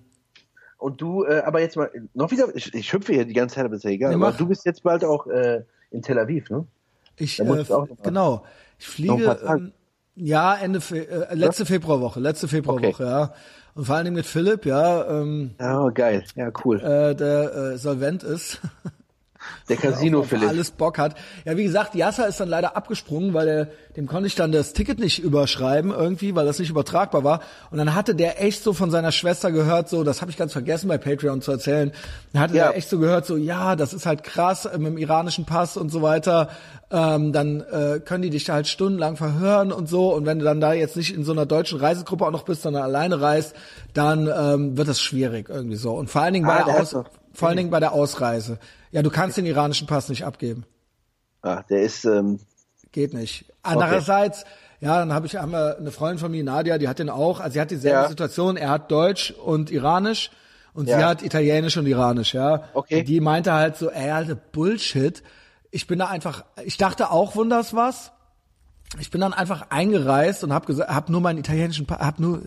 Und 0.78 1.02
du, 1.02 1.24
äh, 1.26 1.42
aber 1.46 1.62
jetzt 1.62 1.76
mal, 1.76 1.90
noch 2.14 2.32
wieder, 2.32 2.48
ich, 2.56 2.74
ich 2.74 2.94
hüpfe 2.94 3.14
hier 3.14 3.26
die 3.26 3.34
ganze 3.34 3.56
Zeit, 3.56 3.66
aber 3.66 3.76
ist 3.76 3.84
ja 3.84 3.90
egal. 3.92 4.16
Mach. 4.18 4.38
du 4.38 4.48
bist 4.48 4.66
jetzt 4.66 4.84
bald 4.84 5.04
auch 5.04 5.28
äh, 5.28 5.64
in 5.92 6.02
Tel 6.02 6.18
Aviv, 6.20 6.50
ne? 6.50 6.66
ich 7.18 7.40
äh, 7.40 7.66
genau, 8.04 8.44
ich 8.80 8.88
fliege 8.88 9.38
ähm, 9.48 9.72
Ja, 10.16 10.56
Ende 10.56 10.82
Fe 10.82 11.08
äh, 11.30 11.36
letzte 11.36 11.66
Februarwoche, 11.66 12.20
letzte 12.20 12.48
Februarwoche, 12.48 13.04
ja. 13.04 13.34
Und 13.76 13.86
vor 13.86 13.96
allen 13.96 14.06
Dingen 14.06 14.16
mit 14.18 14.26
Philipp, 14.26 14.66
ja, 14.66 15.08
ähm, 15.10 15.56
Ja, 15.60 15.90
geil. 15.90 16.24
Ja, 16.36 16.52
cool. 16.64 16.80
äh, 16.80 17.16
der 17.16 17.56
äh, 17.56 17.78
solvent 17.78 18.24
ist. 18.24 18.62
Der 19.70 19.78
Casino 19.78 20.24
Philipp. 20.24 20.50
alles 20.50 20.72
Bock 20.72 20.98
hat. 20.98 21.16
Ja, 21.46 21.56
wie 21.58 21.64
gesagt, 21.64 21.96
Yasser 21.96 22.28
ist 22.28 22.40
dann 22.40 22.50
leider 22.50 22.76
abgesprungen, 22.78 23.34
weil 23.34 23.48
er, 23.48 23.68
dem 23.96 24.08
konnte 24.08 24.28
ich 24.28 24.36
dann 24.36 24.52
das 24.52 24.74
Ticket 24.74 25.00
nicht 25.00 25.20
überschreiben 25.20 25.92
irgendwie, 25.92 26.36
weil 26.36 26.46
das 26.46 26.60
nicht 26.60 26.70
übertragbar 26.70 27.24
war. 27.24 27.42
Und 27.72 27.78
dann 27.78 27.96
hatte 27.96 28.16
der 28.16 28.44
echt 28.44 28.64
so 28.64 28.74
von 28.74 28.92
seiner 28.92 29.12
Schwester 29.12 29.52
gehört, 29.52 29.90
so, 29.90 30.04
das 30.04 30.22
habe 30.22 30.32
ich 30.32 30.38
ganz 30.38 30.52
vergessen 30.54 30.88
bei 30.88 30.98
Patreon 30.98 31.42
zu 31.42 31.52
erzählen. 31.52 31.92
Dann 32.34 32.42
hatte 32.42 32.56
Ja. 32.56 32.68
der 32.70 32.78
echt 32.78 32.90
so 32.90 33.00
gehört, 33.00 33.26
so, 33.26 33.38
ja, 33.38 33.76
das 33.76 33.94
ist 33.94 34.06
halt 34.06 34.24
krass 34.24 34.66
äh, 34.66 34.78
mit 34.78 34.88
dem 34.88 34.98
iranischen 34.98 35.46
Pass 35.46 35.78
und 35.78 35.90
so 35.90 36.02
weiter. 36.02 36.50
Ähm, 36.92 37.34
dann 37.34 37.62
äh, 37.62 38.00
können 38.04 38.22
die 38.22 38.30
dich 38.30 38.44
da 38.44 38.54
halt 38.54 38.68
stundenlang 38.68 39.16
verhören 39.18 39.72
und 39.72 39.90
so. 39.90 40.14
Und 40.14 40.26
wenn 40.26 40.40
du 40.40 40.46
dann 40.46 40.62
da 40.62 40.74
jetzt 40.74 40.96
nicht 40.96 41.16
in 41.16 41.24
so 41.24 41.32
einer 41.32 41.46
deutschen 41.48 41.80
Reisegruppe 41.80 42.26
auch 42.26 42.32
noch 42.32 42.44
bist, 42.44 42.62
sondern 42.62 42.84
alleine 42.84 43.20
reist, 43.20 43.56
dann 43.94 44.28
ähm, 44.28 44.78
wird 44.78 44.88
das 44.88 45.02
schwierig 45.02 45.50
irgendwie 45.50 45.76
so. 45.76 45.94
Und 45.94 46.10
vor 46.10 46.22
allen 46.22 46.34
Dingen 46.34 46.46
bei 46.46 46.54
Ah, 46.62 46.64
der 46.66 46.74
der 46.76 46.82
Aus 46.84 46.96
vor 47.36 47.48
allen 47.48 47.58
Dingen 47.58 47.72
bei 47.72 47.80
der 47.80 47.94
Ausreise. 47.94 48.60
Ja, 48.94 49.02
du 49.02 49.10
kannst 49.10 49.38
den 49.38 49.46
iranischen 49.46 49.88
Pass 49.88 50.08
nicht 50.08 50.24
abgeben. 50.24 50.66
Ah, 51.42 51.64
der 51.70 51.82
ist, 51.82 52.06
ähm, 52.06 52.40
Geht 52.92 53.14
nicht. 53.14 53.52
Andererseits, 53.64 54.46
ja, 54.80 55.00
dann 55.00 55.12
habe 55.14 55.26
ich 55.26 55.36
haben 55.36 55.52
wir 55.52 55.78
eine 55.80 55.92
Freundin 55.92 56.20
von 56.20 56.30
mir, 56.32 56.44
Nadia, 56.44 56.78
die 56.78 56.88
hat 56.88 57.00
den 57.00 57.10
auch. 57.10 57.40
Also 57.40 57.54
sie 57.54 57.62
hat 57.62 57.72
dieselbe 57.72 58.02
Ja. 58.04 58.08
Situation. 58.08 58.56
Er 58.56 58.70
hat 58.70 58.92
Deutsch 58.92 59.32
und 59.32 59.72
Iranisch 59.72 60.30
und 60.76 60.86
sie 60.86 60.92
Ja. 60.92 61.08
hat 61.10 61.24
Italienisch 61.24 61.76
und 61.76 61.88
Iranisch, 61.88 62.36
ja. 62.36 62.66
Okay. 62.76 63.00
Und 63.00 63.08
die 63.08 63.20
meinte 63.20 63.52
halt 63.52 63.78
so, 63.78 63.90
ey, 63.90 64.12
Alter, 64.12 64.36
Bullshit. 64.36 65.24
Ich 65.72 65.88
bin 65.88 65.98
da 65.98 66.06
einfach, 66.08 66.46
ich 66.64 66.78
dachte 66.78 67.10
auch, 67.10 67.36
wunders 67.36 67.74
was. 67.74 68.12
Ich 69.00 69.10
bin 69.10 69.22
dann 69.22 69.34
einfach 69.34 69.72
eingereist 69.72 70.44
und 70.44 70.54
habe 70.54 70.68
gesagt, 70.68 70.92
habe 70.92 71.12
nur 71.12 71.20
meinen 71.20 71.40
italienischen, 71.40 71.88
hab 71.90 72.20
nur, 72.20 72.44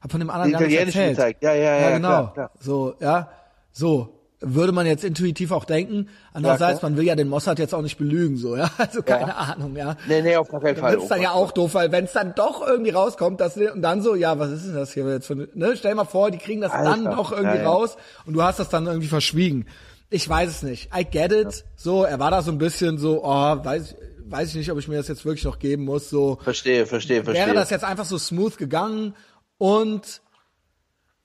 hab 0.00 0.10
von 0.10 0.18
dem 0.20 0.30
anderen 0.30 0.52
gar 0.52 0.62
nichts 0.62 0.76
erzählt. 0.86 1.10
gezeigt. 1.16 1.42
Ja, 1.42 1.52
ja, 1.52 1.76
ja, 1.78 1.90
genau. 1.90 2.08
klar, 2.08 2.32
klar. 2.32 2.50
So, 2.58 2.94
ja, 3.00 3.28
so 3.70 4.19
würde 4.40 4.72
man 4.72 4.86
jetzt 4.86 5.04
intuitiv 5.04 5.52
auch 5.52 5.64
denken. 5.64 6.08
Andererseits, 6.32 6.80
klar. 6.80 6.90
man 6.90 6.98
will 6.98 7.04
ja 7.04 7.14
den 7.14 7.28
Mossad 7.28 7.58
jetzt 7.58 7.74
auch 7.74 7.82
nicht 7.82 7.98
belügen, 7.98 8.36
so, 8.36 8.56
ja. 8.56 8.70
Also 8.78 9.02
keine 9.02 9.36
Ahnung, 9.36 9.76
ja. 9.76 9.96
nee, 10.08 10.22
nee, 10.22 10.36
auf 10.36 10.48
gar 10.48 10.60
keinen 10.60 10.76
Fall. 10.76 10.92
Dann 10.92 11.00
wird's 11.00 11.08
dann 11.08 11.22
ja 11.22 11.32
auch 11.32 11.52
doof, 11.52 11.74
weil 11.74 11.92
wenn 11.92 12.04
es 12.04 12.12
dann 12.12 12.34
doch 12.34 12.66
irgendwie 12.66 12.90
rauskommt, 12.90 13.40
dass 13.40 13.56
und 13.56 13.82
dann 13.82 14.00
so, 14.00 14.14
ja, 14.14 14.38
was 14.38 14.50
ist 14.50 14.66
denn 14.66 14.74
das 14.74 14.92
hier 14.92 15.06
jetzt 15.10 15.26
für 15.26 15.34
ne? 15.34 15.74
Stell 15.76 15.92
dir 15.92 15.96
mal 15.96 16.04
vor, 16.04 16.30
die 16.30 16.38
kriegen 16.38 16.62
das 16.62 16.72
dann 16.72 17.06
Alter, 17.06 17.16
doch 17.16 17.32
irgendwie 17.32 17.58
ja, 17.58 17.62
ja. 17.62 17.68
raus 17.68 17.96
und 18.24 18.32
du 18.34 18.42
hast 18.42 18.58
das 18.58 18.70
dann 18.70 18.86
irgendwie 18.86 19.08
verschwiegen. 19.08 19.66
Ich 20.08 20.28
weiß 20.28 20.48
es 20.48 20.62
nicht. 20.62 20.90
I 20.96 21.04
get 21.04 21.32
it. 21.32 21.64
So, 21.76 22.04
er 22.04 22.18
war 22.18 22.30
da 22.30 22.42
so 22.42 22.50
ein 22.50 22.58
bisschen 22.58 22.98
so, 22.98 23.22
oh, 23.22 23.28
weiß, 23.28 23.94
weiß 24.24 24.48
ich 24.48 24.54
nicht, 24.54 24.72
ob 24.72 24.78
ich 24.78 24.88
mir 24.88 24.96
das 24.96 25.08
jetzt 25.08 25.24
wirklich 25.24 25.44
noch 25.44 25.58
geben 25.58 25.84
muss. 25.84 26.08
So, 26.08 26.38
Verstehe, 26.42 26.86
verstehe, 26.86 27.22
verstehe. 27.22 27.46
wäre 27.46 27.54
das 27.54 27.70
jetzt 27.70 27.84
einfach 27.84 28.06
so 28.06 28.18
smooth 28.18 28.56
gegangen 28.56 29.14
und 29.58 30.22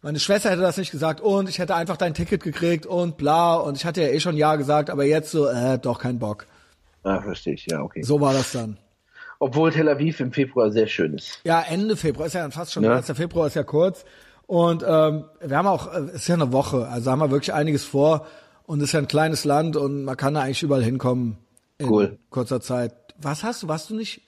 meine 0.05 0.19
Schwester 0.19 0.51
hätte 0.51 0.61
das 0.61 0.77
nicht 0.77 0.91
gesagt 0.91 1.19
und 1.19 1.49
ich 1.49 1.57
hätte 1.57 1.73
einfach 1.73 1.97
dein 1.97 2.13
Ticket 2.13 2.43
gekriegt 2.43 2.85
und 2.85 3.17
bla 3.17 3.55
und 3.55 3.75
ich 3.75 3.85
hatte 3.85 4.03
ja 4.03 4.09
eh 4.09 4.19
schon 4.19 4.37
ja 4.37 4.55
gesagt, 4.55 4.91
aber 4.91 5.03
jetzt 5.03 5.31
so, 5.31 5.47
äh, 5.47 5.79
doch 5.79 5.97
kein 5.97 6.19
Bock. 6.19 6.45
Ah, 7.01 7.21
verstehe 7.21 7.55
ich, 7.55 7.65
ja, 7.65 7.81
okay. 7.81 8.03
So 8.03 8.21
war 8.21 8.31
das 8.31 8.51
dann. 8.51 8.77
Obwohl 9.39 9.71
Tel 9.71 9.89
Aviv 9.89 10.19
im 10.19 10.31
Februar 10.31 10.69
sehr 10.71 10.85
schön 10.85 11.15
ist. 11.15 11.39
Ja, 11.43 11.59
Ende 11.61 11.97
Februar 11.97 12.27
ist 12.27 12.33
ja 12.33 12.41
dann 12.43 12.51
fast 12.51 12.71
schon, 12.71 12.83
Ja. 12.83 12.93
ja. 12.95 13.01
der 13.01 13.15
Februar 13.15 13.47
ist 13.47 13.55
ja 13.55 13.63
kurz. 13.63 14.05
Und 14.45 14.83
ähm, 14.87 15.25
wir 15.41 15.57
haben 15.57 15.67
auch, 15.67 15.91
äh, 15.91 16.11
ist 16.13 16.27
ja 16.27 16.35
eine 16.35 16.51
Woche, 16.51 16.87
also 16.87 17.09
haben 17.09 17.17
wir 17.19 17.31
wirklich 17.31 17.51
einiges 17.53 17.83
vor 17.83 18.27
und 18.67 18.81
ist 18.81 18.91
ja 18.91 18.99
ein 18.99 19.07
kleines 19.07 19.43
Land 19.43 19.75
und 19.75 20.03
man 20.03 20.15
kann 20.17 20.35
da 20.35 20.41
eigentlich 20.41 20.61
überall 20.61 20.83
hinkommen 20.83 21.37
in 21.79 21.89
Cool. 21.89 22.19
kurzer 22.29 22.61
Zeit. 22.61 22.93
Was 23.19 23.43
hast 23.43 23.63
du? 23.63 23.67
Warst 23.67 23.89
du 23.89 23.95
nicht? 23.95 24.21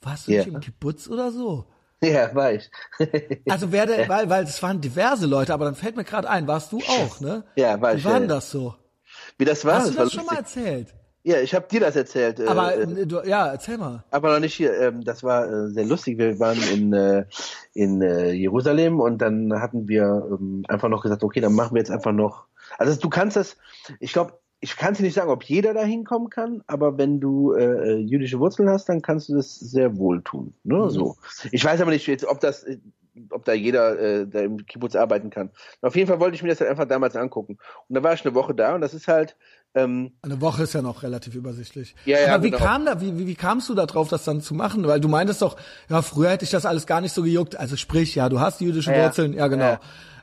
Warst 0.00 0.26
du 0.26 0.32
Ja. 0.32 0.38
nicht 0.38 0.54
im 0.54 0.60
Kibbutz 0.60 1.06
oder 1.06 1.30
so? 1.32 1.66
Ja, 2.02 2.32
war 2.34 2.52
ich. 2.52 2.70
Also 3.48 3.72
wer 3.72 3.86
denn, 3.86 4.08
weil, 4.08 4.30
weil 4.30 4.44
es 4.44 4.62
waren 4.62 4.80
diverse 4.80 5.26
Leute, 5.26 5.52
aber 5.52 5.64
dann 5.64 5.74
fällt 5.74 5.96
mir 5.96 6.04
gerade 6.04 6.30
ein, 6.30 6.46
warst 6.46 6.70
du 6.70 6.78
auch, 6.78 7.20
ne? 7.20 7.44
Ja, 7.56 7.80
war 7.80 7.94
Wie 7.94 7.98
ich, 7.98 8.04
war 8.04 8.12
ja, 8.12 8.20
denn 8.20 8.28
ja. 8.28 8.36
das 8.36 8.50
so? 8.50 8.74
Wie 9.36 9.44
das 9.44 9.64
war, 9.64 9.80
Hast 9.80 9.90
du 9.90 9.96
war 9.96 10.04
das 10.04 10.12
schon 10.12 10.26
mal 10.26 10.36
erzählt? 10.36 10.94
Ja, 11.24 11.40
ich 11.40 11.54
habe 11.54 11.66
dir 11.68 11.80
das 11.80 11.96
erzählt. 11.96 12.40
Aber 12.40 12.74
äh, 12.74 12.82
äh, 12.82 13.06
du, 13.06 13.20
ja, 13.22 13.48
erzähl 13.48 13.76
mal. 13.76 14.04
aber 14.10 14.32
noch 14.32 14.40
nicht 14.40 14.54
hier. 14.54 14.72
Ähm, 14.80 15.04
das 15.04 15.22
war 15.22 15.46
äh, 15.46 15.68
sehr 15.70 15.84
lustig. 15.84 16.18
Wir 16.18 16.38
waren 16.38 16.58
in, 16.72 16.92
äh, 16.92 17.24
in 17.74 18.00
äh, 18.00 18.30
Jerusalem 18.30 19.00
und 19.00 19.18
dann 19.18 19.52
hatten 19.60 19.88
wir 19.88 20.26
ähm, 20.30 20.64
einfach 20.68 20.88
noch 20.88 21.02
gesagt, 21.02 21.22
okay, 21.24 21.40
dann 21.40 21.52
machen 21.54 21.74
wir 21.74 21.80
jetzt 21.80 21.90
einfach 21.90 22.12
noch. 22.12 22.44
Also 22.78 22.98
du 22.98 23.10
kannst 23.10 23.36
das, 23.36 23.56
ich 23.98 24.12
glaube, 24.12 24.38
ich 24.60 24.76
kann 24.76 24.94
dir 24.94 25.02
nicht 25.02 25.14
sagen, 25.14 25.30
ob 25.30 25.44
jeder 25.44 25.72
da 25.74 25.82
hinkommen 25.82 26.30
kann, 26.30 26.62
aber 26.66 26.98
wenn 26.98 27.20
du 27.20 27.52
äh, 27.52 27.92
äh, 27.92 27.96
jüdische 27.98 28.40
Wurzeln 28.40 28.68
hast, 28.68 28.88
dann 28.88 29.02
kannst 29.02 29.28
du 29.28 29.36
das 29.36 29.54
sehr 29.54 29.96
wohl 29.96 30.22
tun. 30.22 30.54
Ne? 30.64 30.90
So. 30.90 31.16
Ich 31.52 31.64
weiß 31.64 31.80
aber 31.80 31.92
nicht, 31.92 32.06
jetzt, 32.06 32.24
ob 32.24 32.40
das, 32.40 32.64
äh, 32.64 32.78
ob 33.30 33.44
da 33.44 33.52
jeder 33.52 33.98
äh, 33.98 34.26
da 34.26 34.40
im 34.40 34.66
Kibbutz 34.66 34.96
arbeiten 34.96 35.30
kann. 35.30 35.50
Auf 35.80 35.94
jeden 35.94 36.08
Fall 36.08 36.20
wollte 36.20 36.34
ich 36.34 36.42
mir 36.42 36.48
das 36.48 36.60
halt 36.60 36.70
einfach 36.70 36.86
damals 36.86 37.14
angucken. 37.14 37.58
Und 37.88 37.94
da 37.94 38.02
war 38.02 38.14
ich 38.14 38.24
eine 38.24 38.34
Woche 38.34 38.54
da 38.54 38.74
und 38.74 38.80
das 38.80 38.94
ist 38.94 39.06
halt, 39.06 39.36
ähm, 39.74 40.12
Eine 40.22 40.40
Woche 40.40 40.62
ist 40.62 40.72
ja 40.72 40.82
noch 40.82 41.02
relativ 41.02 41.34
übersichtlich. 41.34 41.94
Ja, 42.04 42.18
ja, 42.18 42.34
Aber 42.34 42.42
wie 42.42 42.50
genau. 42.50 42.64
kam 42.64 42.86
da, 42.86 43.00
wie, 43.00 43.16
wie, 43.18 43.26
wie 43.26 43.34
kamst 43.34 43.68
du 43.68 43.74
da 43.74 43.86
drauf, 43.86 44.08
das 44.08 44.24
dann 44.24 44.40
zu 44.40 44.54
machen? 44.54 44.86
Weil 44.86 45.00
du 45.00 45.08
meintest 45.08 45.42
doch, 45.42 45.56
ja, 45.88 46.02
früher 46.02 46.30
hätte 46.30 46.44
ich 46.44 46.50
das 46.50 46.66
alles 46.66 46.86
gar 46.86 47.00
nicht 47.00 47.12
so 47.12 47.22
gejuckt. 47.22 47.56
Also 47.56 47.76
sprich, 47.76 48.14
ja, 48.14 48.28
du 48.28 48.40
hast 48.40 48.60
jüdische 48.60 48.92
ja. 48.92 49.04
Wurzeln, 49.04 49.34
ja 49.34 49.46
genau. 49.46 49.64
Ja, 49.64 49.80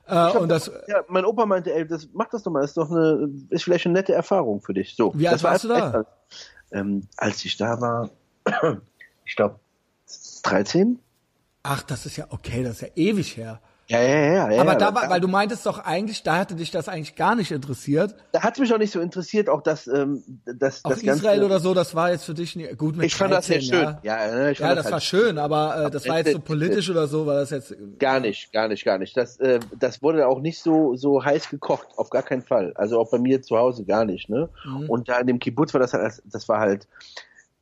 Äh, 0.07 0.38
und 0.38 0.49
das, 0.49 0.72
Ja, 0.88 1.03
mein 1.07 1.26
Opa 1.26 1.45
meinte, 1.45 1.73
ey, 1.73 1.88
das, 1.88 2.07
mach 2.14 2.30
das 2.30 2.44
doch 2.44 2.52
mal, 2.52 2.64
ist 2.64 2.77
doch 2.77 2.91
eine, 2.91 3.30
ist 3.49 3.64
vielleicht 3.64 3.86
eine 3.86 3.94
nette 3.94 4.14
Erfahrung 4.14 4.61
für 4.61 4.73
dich. 4.73 4.95
So. 4.95 5.11
Wie 5.15 5.27
alt 5.27 5.36
das 5.36 5.44
war 5.44 5.52
warst 5.52 5.64
du 5.64 5.68
da? 5.69 5.91
als- 5.91 6.07
Ähm, 6.72 7.07
als 7.18 7.45
ich 7.45 7.57
da 7.57 7.80
war, 7.80 8.10
ich 9.26 9.36
glaube 9.36 9.60
13. 10.44 10.99
ach, 11.64 11.84
das 11.84 12.06
ist 12.06 12.18
ja 12.18 12.26
okay, 12.30 12.64
das 12.64 12.73
ist 12.73 12.82
ja 12.82 12.88
ewig 12.95 13.38
her. 13.38 13.60
Ja, 13.88 14.02
ja, 14.02 14.07
ja. 14.18 14.52
ja 14.52 14.62
Aber 14.62 14.72
ja, 14.72 14.78
da 14.80 14.95
war, 14.95 15.10
weil 15.10 15.22
du 15.22 15.28
meintest 15.28 15.66
doch 15.66 15.78
eigentlich, 15.78 16.24
da 16.24 16.38
hatte 16.38 16.56
dich 16.56 16.72
das 16.72 16.90
eigentlich 16.90 17.16
gar 17.16 17.36
nicht 17.36 17.52
interessiert. 17.52 18.16
da 18.32 18.41
hat 18.41 18.57
mich 18.57 18.74
auch 18.74 18.80
nicht 18.80 18.91
so 18.91 18.99
interessiert, 18.99 19.48
auch 19.48 19.62
das, 19.62 19.86
ähm, 19.86 20.24
das, 20.45 20.84
Auch 20.84 20.90
das 20.90 21.03
Israel 21.03 21.40
ganze, 21.40 21.45
oder 21.45 21.60
so, 21.60 21.74
das 21.76 21.94
war 21.94 22.12
jetzt 22.12 22.26
für 22.26 22.34
dich 22.34 22.56
nie, 22.56 22.68
gut 22.76 22.95
mit 22.95 23.06
Ich 23.06 23.16
fand 23.16 23.32
das 23.32 23.45
sehr 23.45 23.57
13, 23.60 23.74
schön. 23.74 23.98
Ja, 24.02 24.26
Ja, 24.28 24.49
ich 24.49 24.57
fand 24.57 24.70
ja 24.70 24.76
das 24.76 24.84
das 24.84 24.86
war 24.86 24.91
halt- 24.94 25.03
schön, 25.03 25.38
aber 25.38 25.86
äh, 25.86 25.91
das 25.91 26.07
war 26.07 26.18
jetzt 26.18 26.32
so 26.34 26.40
politisch 26.40 26.90
oder 26.90 27.07
so, 27.07 27.28
war 27.28 27.36
das 27.36 27.52
jetzt. 27.52 27.76
Gar 27.99 28.22
nicht, 28.22 28.52
gar 28.52 28.68
nicht, 28.68 28.84
gar 28.86 28.98
nicht. 28.98 29.16
Das, 29.16 29.38
äh, 29.40 29.60
das 29.80 30.02
wurde 30.02 30.28
auch 30.28 30.41
nicht 30.41 30.60
so, 30.62 30.95
so 30.95 31.24
heiß 31.24 31.49
gekocht, 31.49 31.88
auf 31.98 32.10
gar 32.10 32.24
keinen 32.24 32.41
Fall. 32.41 32.74
Also 32.76 32.99
auch 32.99 33.12
bei 33.12 33.20
mir 33.20 33.44
zu 33.44 33.56
Hause 33.57 33.86
gar 33.86 34.06
nicht, 34.06 34.30
ne? 34.30 34.49
Mhm. 34.66 34.90
Und 34.90 35.10
da 35.10 35.20
in 35.20 35.28
dem 35.28 35.38
Kibbutz 35.40 35.74
war 35.76 35.80
das 35.82 35.94
halt, 35.94 36.24
das 36.26 36.49
war 36.49 36.60
halt, 36.60 36.88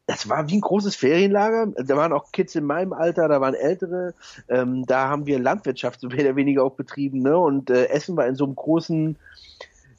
das 0.06 0.28
war 0.28 0.50
wie 0.50 0.58
ein 0.58 0.62
großes 0.62 0.96
Ferienlager. 0.96 1.68
Da 1.78 1.96
waren 1.96 2.12
auch 2.12 2.32
Kids 2.32 2.56
in 2.56 2.66
meinem 2.66 2.94
Alter, 2.94 3.28
da 3.28 3.40
waren 3.40 3.54
Ältere. 3.54 4.14
Ähm, 4.50 4.86
da 4.86 5.08
haben 5.08 5.26
wir 5.26 5.40
Landwirtschaft 5.40 6.02
so 6.02 6.08
mehr 6.08 6.26
oder 6.26 6.36
weniger 6.36 6.64
auch 6.64 6.76
betrieben, 6.76 7.22
ne? 7.22 7.38
Und 7.38 7.70
äh, 7.70 7.86
Essen 7.86 8.18
war 8.18 8.28
in 8.28 8.36
so 8.36 8.44
einem 8.44 8.56
großen, 8.56 9.18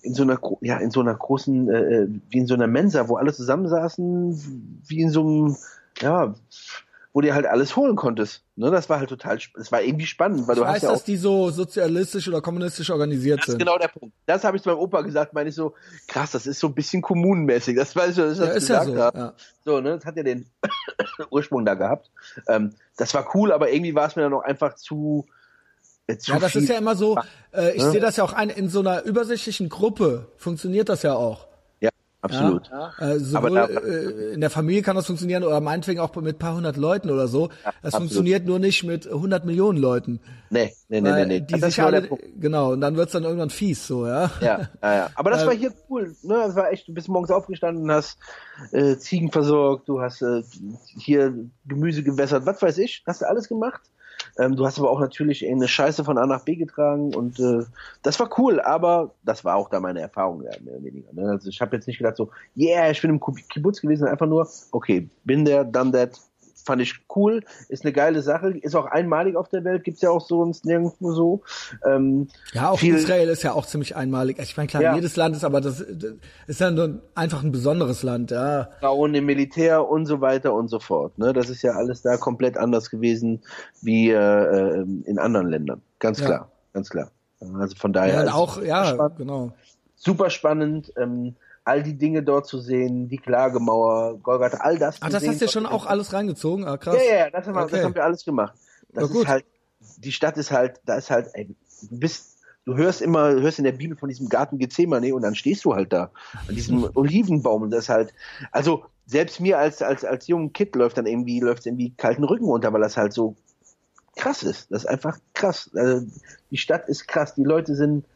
in 0.03 0.15
so 0.15 0.23
einer, 0.23 0.39
ja, 0.61 0.77
in 0.77 0.91
so 0.91 1.01
einer 1.01 1.15
großen, 1.15 1.71
äh, 1.71 2.07
wie 2.29 2.39
in 2.39 2.47
so 2.47 2.55
einer 2.55 2.67
Mensa, 2.67 3.09
wo 3.09 3.17
alle 3.17 3.33
zusammensaßen, 3.33 4.83
wie 4.87 5.01
in 5.01 5.11
so 5.11 5.23
einem, 5.23 5.57
ja, 6.01 6.35
wo 7.17 7.21
du 7.21 7.33
halt 7.33 7.47
alles 7.47 7.77
holen 7.77 7.95
konntest. 7.95 8.43
Ne, 8.57 8.71
das 8.73 8.91
war 8.91 8.99
halt 8.99 9.09
total, 9.09 9.39
das 9.55 9.71
war 9.73 9.81
irgendwie 9.81 10.05
spannend, 10.05 10.47
weil 10.49 10.57
Ich 10.57 10.61
du 10.61 10.67
weiß, 10.67 10.75
hast 10.75 10.83
ja 10.83 10.91
dass 10.91 11.05
die 11.05 11.17
so 11.17 11.49
sozialistisch 11.51 12.27
oder 12.29 12.43
kommunistisch 12.43 12.91
organisiert 12.91 13.39
das 13.39 13.47
ist 13.47 13.53
sind. 13.53 13.59
genau 13.61 13.79
der 13.79 13.87
Punkt. 13.89 14.15
Das 14.27 14.43
habe 14.43 14.57
ich 14.57 14.63
zu 14.65 14.69
meinem 14.69 14.81
Opa 14.81 15.01
gesagt, 15.03 15.33
meine 15.33 15.49
ich 15.49 15.55
so, 15.55 15.75
krass, 16.09 16.33
das 16.33 16.47
ist 16.47 16.59
so 16.59 16.67
ein 16.67 16.75
bisschen 16.75 17.01
kommunenmäßig. 17.03 17.77
Das 17.77 17.95
weiß 17.95 18.11
ich, 18.11 18.17
dass 18.17 18.33
ich 18.33 18.39
Ja, 18.41 18.47
das 18.47 18.57
ist 18.57 18.69
ja 18.69 18.81
gesagt 18.85 18.97
so. 18.97 19.03
habe. 19.03 19.19
Ja. 19.19 19.33
So, 19.65 19.81
ne, 19.81 19.95
das 19.97 20.05
hat 20.05 20.17
ja 20.17 20.25
den 20.25 20.51
Ursprung 21.31 21.65
da 21.65 21.75
gehabt. 21.75 22.11
Ähm, 22.49 22.75
das 22.97 23.15
war 23.15 23.35
cool, 23.35 23.53
aber 23.53 23.71
irgendwie 23.71 23.95
war 23.95 24.09
es 24.09 24.17
mir 24.17 24.23
dann 24.23 24.35
auch 24.35 24.43
einfach 24.43 24.75
zu, 24.75 25.25
äh, 26.09 26.17
zu 26.19 26.33
Ja, 26.33 26.41
das 26.41 26.51
viel. 26.51 26.63
ist 26.63 26.69
ja 26.69 26.79
immer 26.79 26.97
so, 26.97 27.17
äh, 27.53 27.77
ich 27.77 27.83
Ja. 27.83 27.91
sehe 27.93 28.01
das 28.01 28.17
ja 28.17 28.25
auch 28.25 28.33
ein, 28.33 28.51
in 28.51 28.69
so 28.69 28.81
einer 28.81 29.05
übersichtlichen 29.05 29.69
Gruppe 29.69 30.33
funktioniert 30.37 30.89
das 30.89 31.03
ja 31.05 31.15
auch. 31.15 31.47
Ja, 32.31 32.39
absolut. 32.39 32.71
Äh, 32.99 33.19
sowohl 33.19 33.55
da- 33.55 33.67
äh, 33.67 34.33
in 34.35 34.41
der 34.41 34.51
Familie 34.51 34.83
kann 34.83 34.97
das 34.97 35.07
funktionieren 35.07 35.43
oder 35.45 35.61
meinetwegen 35.61 36.01
auch 36.01 36.15
mit 36.17 36.39
paar 36.39 36.55
hundert 36.55 36.77
Leuten 36.77 37.11
oder 37.11 37.29
so. 37.29 37.49
das 37.49 37.57
absolut. 37.75 37.95
funktioniert 37.99 38.47
nur 38.47 38.59
nicht 38.59 38.85
mit 38.85 39.07
100 39.07 39.45
Millionen 39.45 39.79
Leuten. 39.79 40.21
Nee, 40.51 40.73
nee, 40.89 41.01
nee, 41.01 41.13
nee, 41.13 41.27
nee. 41.27 41.41
Die 41.41 41.53
Das 41.61 41.67
sich 41.67 41.77
genau 41.77 41.87
alle, 41.89 42.09
genau, 42.39 42.73
und 42.73 42.81
dann 42.81 42.97
wird's 42.97 43.13
dann 43.13 43.25
irgendwann 43.25 43.51
fies, 43.51 43.87
so, 43.87 44.07
ja. 44.07 44.31
Ja, 44.41 44.69
ja, 44.83 44.95
ja. 44.95 45.11
Aber 45.15 45.31
das 45.31 45.43
Äh, 45.43 45.47
war 45.47 45.55
hier 45.55 45.73
cool. 45.91 46.15
Ne? 46.23 46.35
Das 46.35 46.55
war 46.55 46.71
echt, 46.71 46.89
du 46.89 46.95
bist 46.95 47.09
morgens 47.09 47.31
aufgestanden, 47.31 47.91
hast 47.91 48.19
äh, 48.73 48.97
Ziegen 48.97 49.31
versorgt, 49.33 49.89
du 49.89 50.01
hast 50.01 50.23
äh, 50.23 50.43
hier 50.97 51.35
Gemüse 51.67 52.03
gewässert, 52.03 52.47
was 52.47 52.63
weiß 52.63 52.79
ich, 52.79 53.03
hast 53.07 53.23
du 53.23 53.29
alles 53.29 53.49
gemacht. 53.49 53.83
Ähm, 54.39 54.57
du 54.57 54.67
hast 54.67 54.79
aber 54.79 54.91
auch 54.91 55.01
natürlich 55.01 55.47
eine 55.47 55.69
Scheiße 55.69 56.05
von 56.05 56.19
A 56.19 56.27
nach 56.27 56.45
B 56.45 56.57
getragen 56.57 57.15
und 57.15 57.39
äh, 57.39 57.65
das 58.03 58.19
war 58.19 58.29
cool, 58.39 58.61
aber 58.61 59.15
das 59.23 59.45
war 59.45 59.57
auch 59.57 59.69
da 59.69 59.81
meine 59.81 60.01
Erfahrung, 60.01 60.39
mehr 60.39 60.59
oder 60.63 60.83
weniger. 60.83 61.13
Ne? 61.13 61.31
Also 61.31 61.49
ich 61.49 61.61
habe 61.61 61.77
jetzt 61.77 61.87
nicht 61.87 61.99
gedacht 61.99 62.17
so, 62.17 62.31
yeah, 62.57 62.91
ich 62.91 63.01
bin 63.01 63.11
im 63.11 63.21
Kib- 63.21 63.49
Kibbutz 63.49 63.81
gewesen, 63.81 64.09
einfach 64.09 64.27
nur, 64.27 64.49
okay, 64.73 65.09
bin 65.25 65.45
der, 65.45 65.65
done 65.65 65.93
that, 65.93 66.21
fand 66.65 66.81
ich 66.83 67.01
cool, 67.15 67.43
ist 67.69 67.85
eine 67.85 67.93
geile 67.93 68.23
Sache, 68.23 68.51
ist 68.59 68.75
auch 68.75 68.87
einmalig 68.87 69.37
auf 69.37 69.49
der 69.49 69.65
Welt, 69.65 69.85
gibt's 69.85 70.01
ja 70.01 70.11
auch 70.11 70.27
sonst 70.27 70.65
nirgendwo 70.65 71.13
so. 71.13 71.43
Ähm, 71.85 72.29
Ja, 72.53 72.71
auch 72.71 72.79
viel- 72.79 72.95
Israel 72.97 73.29
ist 73.29 73.43
ja 73.43 73.53
auch 73.53 73.67
ziemlich 73.67 73.95
einmalig. 73.97 74.39
Ich 74.41 74.57
meine, 74.57 74.67
klar, 74.69 74.83
Ja. 74.83 74.95
jedes 74.95 75.17
Land 75.17 75.37
ist 75.37 75.45
aber 75.45 75.61
das, 75.61 75.79
das 75.79 76.13
ist 76.47 76.61
dann 76.61 76.75
nur 76.75 77.03
einfach 77.15 77.43
ein 77.43 77.53
besonderes 77.53 78.03
Land, 78.03 78.31
ja. 78.31 78.69
Frauen 78.81 79.15
im 79.15 79.27
Militär 79.27 79.87
und 79.89 80.07
so 80.07 80.21
weiter 80.21 80.55
und 80.55 80.69
so 80.69 80.79
fort. 80.81 81.19
Ne? 81.19 81.33
Das 81.33 81.51
ist 81.51 81.63
ja 81.63 81.73
alles 81.73 82.03
da 82.03 82.17
komplett 82.17 82.57
anders 82.57 82.91
gewesen 82.91 83.43
wie 83.83 84.11
äh, 84.11 84.17
äh, 84.17 84.87
in 85.05 85.19
anderen 85.19 85.49
Ländern. 85.49 85.83
Ganz 85.99 86.21
Ja. 86.21 86.27
klar, 86.27 86.53
ganz 86.73 86.89
klar. 86.91 87.11
Also 87.59 87.77
von 87.77 87.93
daher 87.93 88.25
Ja, 88.25 88.33
auch, 88.35 88.63
ja, 88.63 88.87
spannend, 88.87 89.19
genau. 89.19 89.53
super 89.97 90.31
spannend 90.31 90.93
ähm, 90.97 91.35
all 91.65 91.83
die 91.83 91.97
Dinge 91.97 92.23
dort 92.23 92.47
zu 92.47 92.61
sehen, 92.61 93.09
die 93.09 93.17
Klagemauer, 93.17 94.19
Golgatha, 94.19 94.59
all 94.59 94.79
das. 94.79 94.99
Ach, 95.01 95.09
das 95.09 95.23
sehen. 95.23 95.31
hast 95.31 95.41
du 95.41 95.49
schon 95.49 95.67
auch 95.67 95.87
alles 95.87 96.13
reingezogen? 96.13 96.67
Ah, 96.67 96.77
krass. 96.77 96.97
Ja, 96.97 97.03
ja, 97.03 97.17
ja, 97.25 97.31
das 97.31 97.47
haben, 97.47 97.55
wir, 97.55 97.63
Okay. 97.63 97.77
das 97.77 97.85
haben 97.85 97.95
wir 97.95 98.05
alles 98.05 98.25
gemacht. 98.25 98.55
Das 98.93 99.11
Na 99.11 99.21
ist 99.21 99.27
halt, 99.29 99.45
die 99.99 100.13
Stadt 100.13 100.37
ist 100.37 100.51
halt, 100.51 100.81
da 100.85 100.97
ist 100.97 101.11
halt, 101.11 101.31
ey, 101.35 101.55
du 101.83 101.99
bist, 101.99 102.39
du 102.65 102.77
hörst 102.77 103.03
immer, 103.03 103.35
du 103.35 103.41
hörst 103.43 103.59
in 103.59 103.65
der 103.65 103.73
Bibel 103.73 103.97
von 103.97 104.09
diesem 104.09 104.29
Garten 104.29 104.59
Gethsemane 104.59 105.15
und 105.15 105.23
dann 105.23 105.35
stehst 105.35 105.65
du 105.65 105.75
halt 105.75 105.93
da, 105.93 106.11
an 106.47 106.55
diesem 106.55 106.89
Olivenbaum 106.95 107.63
und 107.63 107.71
das 107.71 107.89
halt, 107.89 108.13
also 108.53 108.85
selbst 109.07 109.41
mir 109.41 109.59
als, 109.59 109.83
als, 109.83 110.05
als 110.05 110.27
jungen 110.29 110.53
Kid 110.53 110.75
läuft 110.77 110.97
dann 110.97 111.07
irgendwie, 111.07 111.41
läuft 111.41 111.67
irgendwie 111.67 111.91
kalten 111.97 112.25
Rücken 112.25 112.47
runter, 112.47 112.73
weil 112.73 112.81
das 112.81 112.97
halt 112.97 113.13
so 113.13 113.37
krass 114.17 114.43
ist. 114.43 114.71
Das 114.71 114.85
ist 114.85 114.89
einfach 114.89 115.19
krass. 115.35 115.71
Also, 115.75 116.07
die 116.51 116.57
Stadt 116.57 116.89
ist 116.89 117.07
krass, 117.09 117.35
die 117.35 117.45
Leute 117.45 117.75
sind 117.75 118.07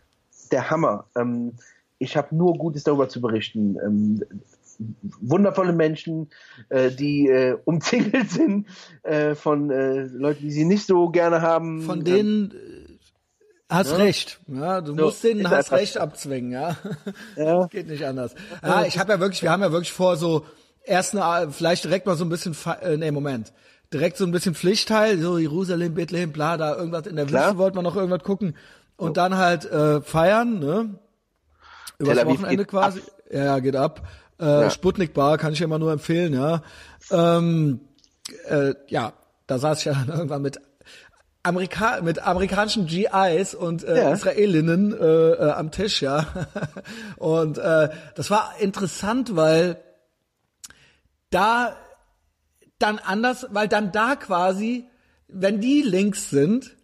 der 0.51 0.71
Hammer. 0.71 1.07
Ähm, 1.17 1.55
ich 1.99 2.17
habe 2.17 2.35
nur 2.35 2.55
Gutes 2.55 2.85
darüber 2.85 3.09
zu 3.09 3.21
berichten. 3.21 3.77
Ähm, 3.85 4.23
wundervolle 5.21 5.73
Menschen, 5.73 6.29
äh, 6.69 6.91
die 6.91 7.29
äh, 7.29 7.57
umzingelt 7.65 8.31
sind 8.31 8.67
äh, 9.03 9.35
von 9.35 9.71
äh, 9.71 10.05
Leuten, 10.05 10.43
die 10.43 10.53
sie 10.53 10.65
nicht 10.65 10.87
so 10.87 11.09
gerne 11.09 11.43
haben. 11.43 11.83
Von 11.83 12.05
denen 12.05 12.53
äh, 12.53 12.99
hast 13.69 13.99
recht. 13.99 14.41
Ja, 14.47 14.81
du 14.81 14.95
So, 14.95 15.05
musst 15.05 15.25
denen 15.25 15.51
hast 15.51 15.73
recht 15.73 15.99
abzwingen, 15.99 16.53
ja. 16.53 16.77
Ja. 17.37 17.67
Geht 17.71 17.89
nicht 17.89 18.05
anders. 18.05 18.35
Ja, 18.63 18.85
ich 18.85 18.99
habe 18.99 19.13
ja 19.13 19.21
wirklich, 19.21 19.43
wir 19.43 19.51
haben 19.51 19.63
ja 19.63 19.73
wirklich 19.73 19.93
vor, 19.93 20.17
so 20.17 20.45
erst 20.85 21.17
eine, 21.17 21.51
vielleicht 21.53 21.85
direkt 21.85 22.07
mal 22.07 22.17
so 22.17 22.25
ein 22.25 22.29
bisschen, 22.29 22.57
äh, 22.83 22.97
nee, 22.97 23.11
Moment. 23.11 23.53
Direkt 23.93 24.19
so 24.19 24.25
ein 24.25 24.33
bisschen 24.33 24.55
Pflichtteil, 24.55 25.19
so 25.19 25.39
Jerusalem, 25.39 25.95
Bethlehem, 25.95 26.31
bla, 26.31 26.57
da 26.59 26.77
irgendwas 26.77 27.07
in 27.07 27.17
der 27.17 27.25
Klar. 27.25 27.47
Wüste 27.47 27.59
wollten 27.59 27.79
wir 27.79 27.83
noch 27.83 27.97
irgendwas 27.97 28.23
gucken. 28.23 28.55
Und 28.97 29.17
dann 29.17 29.37
halt 29.37 29.65
äh, 29.65 30.03
feiern, 30.03 30.59
ne? 30.59 30.99
Tel 31.99 32.19
Aviv 32.19 32.41
Wochenende 32.41 32.65
quasi. 32.65 33.03
Ja, 33.31 33.45
ja, 33.45 33.59
geht 33.59 33.77
ab. 33.77 34.07
Äh, 34.39 34.71
Sputnik 34.71 35.15
Bar 35.15 35.37
kann 35.39 35.53
ich 35.53 35.61
immer 35.61 35.79
nur 35.79 35.93
empfehlen, 35.93 36.33
ja. 36.33 36.63
Ähm, 37.11 37.81
äh, 38.49 38.75
ja, 38.89 39.13
da 39.47 39.59
saß 39.59 39.81
ich 39.81 39.85
ja 39.87 39.95
dann 39.95 40.09
irgendwann 40.17 40.43
mit 40.43 40.61
Amerika 41.43 42.01
mit 42.03 42.21
amerikanischen 42.21 42.87
GIs 42.87 43.55
und 43.55 43.85
äh, 43.85 43.97
Ja. 43.97 44.13
Israelinnen 44.13 44.93
äh, 44.93 45.31
äh, 45.33 45.51
am 45.51 45.71
Tisch, 45.71 46.03
ja. 46.03 46.27
und 47.17 47.59
äh, 47.59 47.89
das 48.15 48.31
war 48.31 48.55
interessant, 48.61 49.35
weil 49.35 49.77
da 51.31 51.77
dann 52.79 52.99
anders, 52.99 53.47
weil 53.51 53.69
dann 53.69 53.93
da 53.93 54.15
quasi, 54.15 54.87
wenn 55.27 55.61
die 55.61 55.83
links 55.83 56.31
sind, 56.31 56.77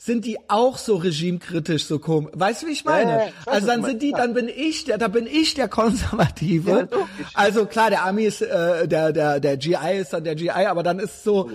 sind 0.00 0.24
die 0.24 0.38
auch 0.48 0.78
so 0.78 0.94
regimekritisch, 0.94 1.84
so 1.84 1.98
komisch. 1.98 2.30
Weißt 2.34 2.62
du, 2.62 2.68
wie 2.68 2.72
ich 2.72 2.84
meine? 2.84 3.10
Ja, 3.10 3.18
ja, 3.18 3.26
ich 3.26 3.48
also 3.48 3.66
dann 3.66 3.84
sind 3.84 4.00
die, 4.00 4.12
dann 4.12 4.32
bin 4.32 4.48
ich 4.48 4.84
der, 4.84 4.96
da 4.96 5.08
bin 5.08 5.26
ich 5.26 5.54
der 5.54 5.68
Konservative. 5.68 6.88
Ja, 6.90 6.98
also 7.34 7.66
klar, 7.66 7.90
der 7.90 8.04
Ami 8.04 8.24
ist, 8.24 8.40
äh, 8.40 8.86
der, 8.86 9.12
der, 9.12 9.40
der 9.40 9.56
GI 9.56 9.98
ist 10.00 10.12
dann 10.12 10.22
der 10.22 10.36
GI, 10.36 10.50
aber 10.50 10.84
dann 10.84 11.00
ist 11.00 11.24
so, 11.24 11.50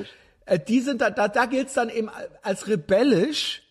äh, 0.45 0.59
die 0.59 0.81
sind 0.81 0.99
da, 0.99 1.09
da, 1.09 1.29
da 1.29 1.45
gilt's 1.45 1.73
dann 1.73 1.89
eben 1.89 2.09
als 2.41 2.67
rebellisch 2.67 3.63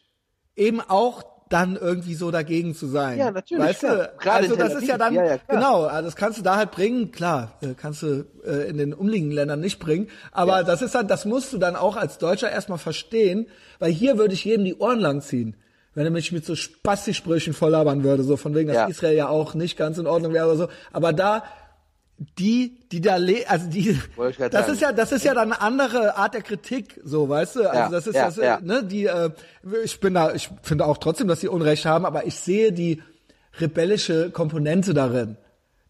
eben 0.57 0.81
auch 0.81 1.23
dann 1.53 1.77
irgendwie 1.77 2.15
so 2.15 2.31
dagegen 2.31 2.75
zu 2.75 2.87
sein. 2.87 3.19
Ja, 3.19 3.31
natürlich, 3.31 3.65
Weißt 3.65 3.81
klar. 3.81 3.97
du? 3.97 4.11
Gerade 4.19 4.39
also 4.45 4.57
das 4.57 4.75
ist 4.75 4.87
ja 4.89 4.97
dann, 4.99 5.15
Ja, 5.15 5.25
ja, 5.25 5.37
genau, 5.49 5.85
also 5.85 6.07
das 6.07 6.17
kannst 6.17 6.39
du 6.39 6.43
da 6.43 6.57
halt 6.57 6.71
bringen, 6.71 7.13
klar, 7.13 7.53
äh, 7.61 7.75
kannst 7.81 8.03
du 8.03 8.25
äh, 8.47 8.69
in 8.69 8.79
den 8.79 8.95
umliegenden 8.95 9.35
Ländern 9.37 9.61
nicht 9.61 9.79
bringen, 9.79 10.09
aber 10.33 10.65
das 10.65 10.83
ist 10.83 10.95
dann, 10.95 11.09
das 11.09 11.25
musst 11.25 11.53
du 11.53 11.59
dann 11.59 11.77
auch 11.77 11.97
als 11.97 12.19
Deutscher 12.19 12.51
erstmal 12.51 12.79
verstehen, 12.79 13.47
weil 13.79 13.93
hier 13.93 14.19
würde 14.19 14.35
ich 14.35 14.45
jedem 14.45 14.65
die 14.65 14.77
Ohren 14.77 15.01
lang 15.01 15.21
ziehen. 15.21 15.57
Wenn 15.95 16.07
er 16.07 16.11
mich 16.11 16.33
mit 16.33 16.47
so 16.47 16.55
Spasti-Sprüchen 16.55 17.53
volllabern 17.53 18.03
würde, 18.03 18.23
so 18.23 18.39
von 18.39 18.55
wegen, 18.55 18.69
dass 18.69 18.77
Ja. 18.77 18.87
Israel 18.87 19.15
ja 19.15 19.29
auch 19.29 19.53
nicht 19.53 19.77
ganz 19.77 19.99
in 19.99 20.07
Ordnung 20.07 20.33
wäre 20.33 20.47
oder 20.47 20.57
so. 20.57 20.69
Aber 20.91 21.13
da, 21.13 21.45
die, 22.39 22.79
die 22.91 23.01
da 23.01 23.17
le 23.17 23.45
also 23.49 23.69
die, 23.69 23.99
das 24.17 24.37
sagen. 24.37 24.73
ist 24.73 24.81
ja, 24.81 24.93
das 24.93 25.13
ist 25.13 25.25
ja 25.25 25.35
dann 25.35 25.53
eine 25.53 25.61
andere 25.61 26.17
Art 26.17 26.35
der 26.35 26.43
Kritik, 26.43 27.01
so, 27.05 27.29
weißt 27.29 27.57
du? 27.57 27.61
Also 27.71 27.79
Ja, 27.79 27.89
das 27.89 28.07
ist 28.07 28.15
ja, 28.15 28.25
das, 28.27 28.37
ja. 28.37 28.61
ne, 28.63 28.85
die, 28.85 29.07
äh, 29.07 29.31
ich 29.85 29.99
bin 30.01 30.15
da, 30.15 30.33
ich 30.35 30.51
finde 30.63 30.87
auch 30.87 30.99
trotzdem, 30.99 31.29
dass 31.29 31.41
sie 31.41 31.49
Unrecht 31.49 31.87
haben, 31.87 32.05
aber 32.05 32.27
ich 32.27 32.35
sehe 32.37 32.73
die 32.73 33.03
rebellische 33.61 34.31
Komponente 34.31 34.95
darin. 34.95 35.37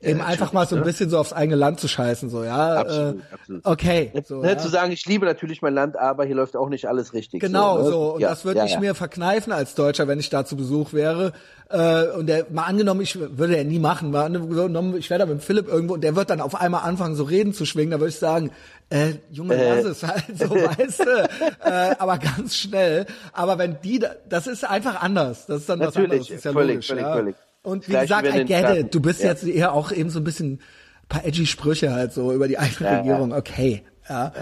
Eben 0.02 0.20
einfach 0.20 0.52
mal 0.52 0.66
so 0.66 0.74
ein 0.74 0.82
bisschen 0.82 1.10
so 1.10 1.18
aufs 1.18 1.32
eigene 1.32 1.56
Land 1.56 1.78
zu 1.78 1.86
scheißen, 1.86 2.28
so, 2.28 2.42
ja. 2.42 2.56
ne? 2.56 2.78
Absolut, 2.78 3.14
äh, 3.14 3.34
absolut. 3.34 3.66
Okay. 3.66 4.12
So, 4.24 4.40
ne, 4.40 4.48
ja. 4.48 4.58
Zu 4.58 4.68
sagen, 4.68 4.90
ich 4.90 5.06
liebe 5.06 5.24
natürlich 5.26 5.62
mein 5.62 5.74
Land, 5.74 5.96
aber 5.96 6.24
hier 6.24 6.34
läuft 6.34 6.56
auch 6.56 6.68
nicht 6.68 6.88
alles 6.88 7.12
richtig. 7.12 7.40
Genau, 7.40 7.78
ne? 7.78 7.84
so. 7.84 8.14
Und 8.14 8.20
Ja, 8.20 8.30
das 8.30 8.44
würde 8.44 8.58
ja, 8.58 8.64
ich 8.64 8.72
ja. 8.72 8.80
mir 8.80 8.94
verkneifen 8.94 9.52
als 9.52 9.74
Deutscher, 9.74 10.08
wenn 10.08 10.18
ich 10.18 10.28
da 10.28 10.44
zu 10.44 10.56
Besuch 10.56 10.92
wäre. 10.92 11.32
Äh, 11.68 12.08
und 12.16 12.26
der, 12.26 12.46
mal 12.50 12.64
angenommen, 12.64 13.00
ich 13.00 13.18
würde 13.18 13.56
er 13.56 13.64
nie 13.64 13.78
machen, 13.78 14.10
mal 14.10 14.26
angenommen, 14.26 14.96
ich 14.96 15.08
wäre 15.08 15.20
da 15.20 15.26
mit 15.26 15.42
Philipp 15.42 15.68
irgendwo 15.68 15.94
und 15.94 16.02
der 16.02 16.16
wird 16.16 16.30
dann 16.30 16.40
auf 16.40 16.54
einmal 16.54 16.82
anfangen, 16.82 17.14
so 17.14 17.24
Reden 17.24 17.54
zu 17.54 17.64
schwingen, 17.64 17.92
da 17.92 18.00
würde 18.00 18.10
ich 18.10 18.18
sagen, 18.18 18.50
äh, 18.90 19.14
Junge, 19.30 19.56
lass 19.56 19.84
es 19.84 20.02
halt 20.02 20.24
so, 20.36 20.50
weißt 20.50 21.00
du. 21.00 21.28
Äh, 21.64 21.94
aber 21.98 22.18
ganz 22.18 22.56
schnell. 22.56 23.06
Aber 23.32 23.56
wenn 23.58 23.78
die, 23.82 24.00
da, 24.00 24.10
das 24.28 24.46
ist 24.46 24.68
einfach 24.68 25.00
anders. 25.00 25.46
Das 25.46 25.60
ist 25.60 25.68
dann 25.68 25.80
was 25.80 25.94
Natürlich, 25.94 26.10
anderes. 26.10 26.28
Das 26.28 26.36
ist 26.38 26.44
ja 26.44 26.52
völlig, 26.52 26.74
logisch, 26.74 26.86
völlig, 26.88 27.02
ja. 27.02 27.14
völlig. 27.14 27.36
Und 27.62 27.86
wie 27.86 27.92
Gleiche 27.92 28.06
gesagt, 28.22 28.26
I 28.34 28.44
get 28.44 28.76
it. 28.86 28.94
Du 28.94 29.00
bist 29.00 29.22
Ja. 29.22 29.30
jetzt 29.30 29.44
eher 29.44 29.72
auch 29.72 29.92
eben 29.92 30.10
so 30.10 30.18
ein 30.20 30.24
bisschen, 30.24 30.60
paar 31.08 31.24
edgy 31.24 31.46
Sprüche 31.46 31.92
halt 31.92 32.12
so 32.12 32.32
über 32.32 32.48
die 32.48 32.58
eigene 32.58 32.90
Ja. 32.90 32.96
Regierung. 32.98 33.32
Okay, 33.32 33.82
ja. 34.08 34.32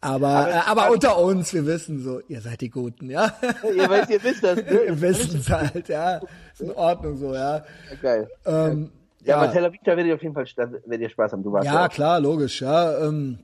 Aber, 0.00 0.28
Aber- 0.28 0.50
äh, 0.50 0.52
aber 0.66 0.90
unter 0.92 1.18
uns, 1.18 1.52
wir 1.52 1.66
wissen 1.66 2.00
so, 2.02 2.20
ihr 2.28 2.40
seid 2.40 2.60
die 2.60 2.70
Guten, 2.70 3.10
ja. 3.10 3.34
ihr, 3.74 3.88
weißt, 3.90 4.10
ihr 4.10 4.22
wisst 4.22 4.44
das, 4.44 4.56
ne? 4.58 4.64
wir 4.86 5.00
wissen 5.00 5.40
es 5.40 5.50
halt, 5.50 5.88
ja. 5.88 6.20
Ist 6.52 6.60
in 6.60 6.70
Ordnung 6.72 7.16
so, 7.16 7.34
ja. 7.34 7.64
Geil. 8.00 8.28
Ähm, 8.46 8.90
Ja, 9.24 9.38
aber 9.38 9.52
Tel 9.52 9.64
Aviv, 9.64 9.80
da 9.84 9.90
werdet 9.96 10.06
ihr 10.06 10.14
auf 10.14 10.22
jeden 10.22 10.34
Fall 10.34 10.46
da 10.56 10.70
werdet 10.70 11.00
ihr 11.00 11.10
Spaß 11.10 11.32
haben. 11.32 11.42
Du 11.42 11.50
warst 11.52 11.66
ja, 11.66 11.88
klar, 11.88 12.20
logisch, 12.20 12.62
ja. 12.62 12.96
Ähm, 13.06 13.40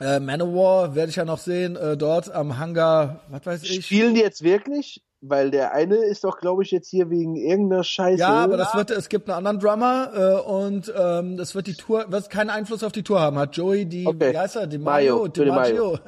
äh, 0.00 0.18
Manowar 0.18 0.96
werde 0.96 1.10
ich 1.10 1.16
ja 1.16 1.24
noch 1.24 1.38
sehen, 1.38 1.76
äh, 1.76 1.96
dort 1.96 2.30
am 2.34 2.58
Hangar, 2.58 3.20
was 3.28 3.46
weiß 3.46 3.62
ich. 3.62 3.86
Spielen 3.86 4.14
die 4.16 4.20
jetzt 4.22 4.42
wirklich? 4.42 5.00
Weil 5.24 5.52
der 5.52 5.72
eine 5.72 5.94
ist 5.96 6.24
doch, 6.24 6.38
glaube 6.38 6.64
ich, 6.64 6.72
jetzt 6.72 6.88
hier 6.88 7.08
wegen 7.08 7.36
irgendeiner 7.36 7.84
Scheiße. 7.84 8.18
Ja, 8.18 8.42
aber 8.42 8.56
das 8.56 8.74
wird, 8.74 8.90
es 8.90 9.08
gibt 9.08 9.30
einen 9.30 9.38
anderen 9.46 9.60
Drummer 9.60 10.10
äh, 10.12 10.50
und 10.50 10.92
ähm, 10.98 11.36
das 11.36 11.54
wird 11.54 11.68
die 11.68 11.74
Tour, 11.74 12.06
wird 12.08 12.28
keinen 12.28 12.50
Einfluss 12.50 12.82
auf 12.82 12.90
die 12.90 13.04
Tour 13.04 13.20
haben, 13.20 13.38
hat 13.38 13.56
Joey 13.56 13.86
die, 13.86 14.04
Okay. 14.04 14.32
wie 14.32 14.38
heißt 14.38 14.56
er, 14.56 14.66
Di 14.66 14.78
Maio, 14.78 15.18
Maio, 15.18 15.28
Di 15.28 15.44
Di 15.44 15.50
Maggio, 15.50 15.98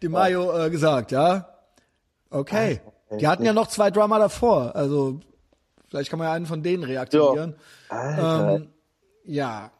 Di 0.00 0.08
Maio 0.08 0.66
äh, 0.66 0.70
gesagt, 0.70 1.10
ja. 1.10 1.48
Okay. 2.30 2.80
Die 3.18 3.26
hatten 3.26 3.44
ja 3.44 3.52
noch 3.52 3.66
zwei 3.66 3.90
Drummer 3.90 4.20
davor, 4.20 4.74
also 4.76 5.18
vielleicht 5.88 6.10
kann 6.10 6.20
man 6.20 6.28
ja 6.28 6.34
einen 6.34 6.46
von 6.46 6.62
denen 6.62 6.84
reaktivieren. 6.84 7.56
Alter, 7.88 8.54
Ähm, 8.54 8.68
ja, 9.24 9.72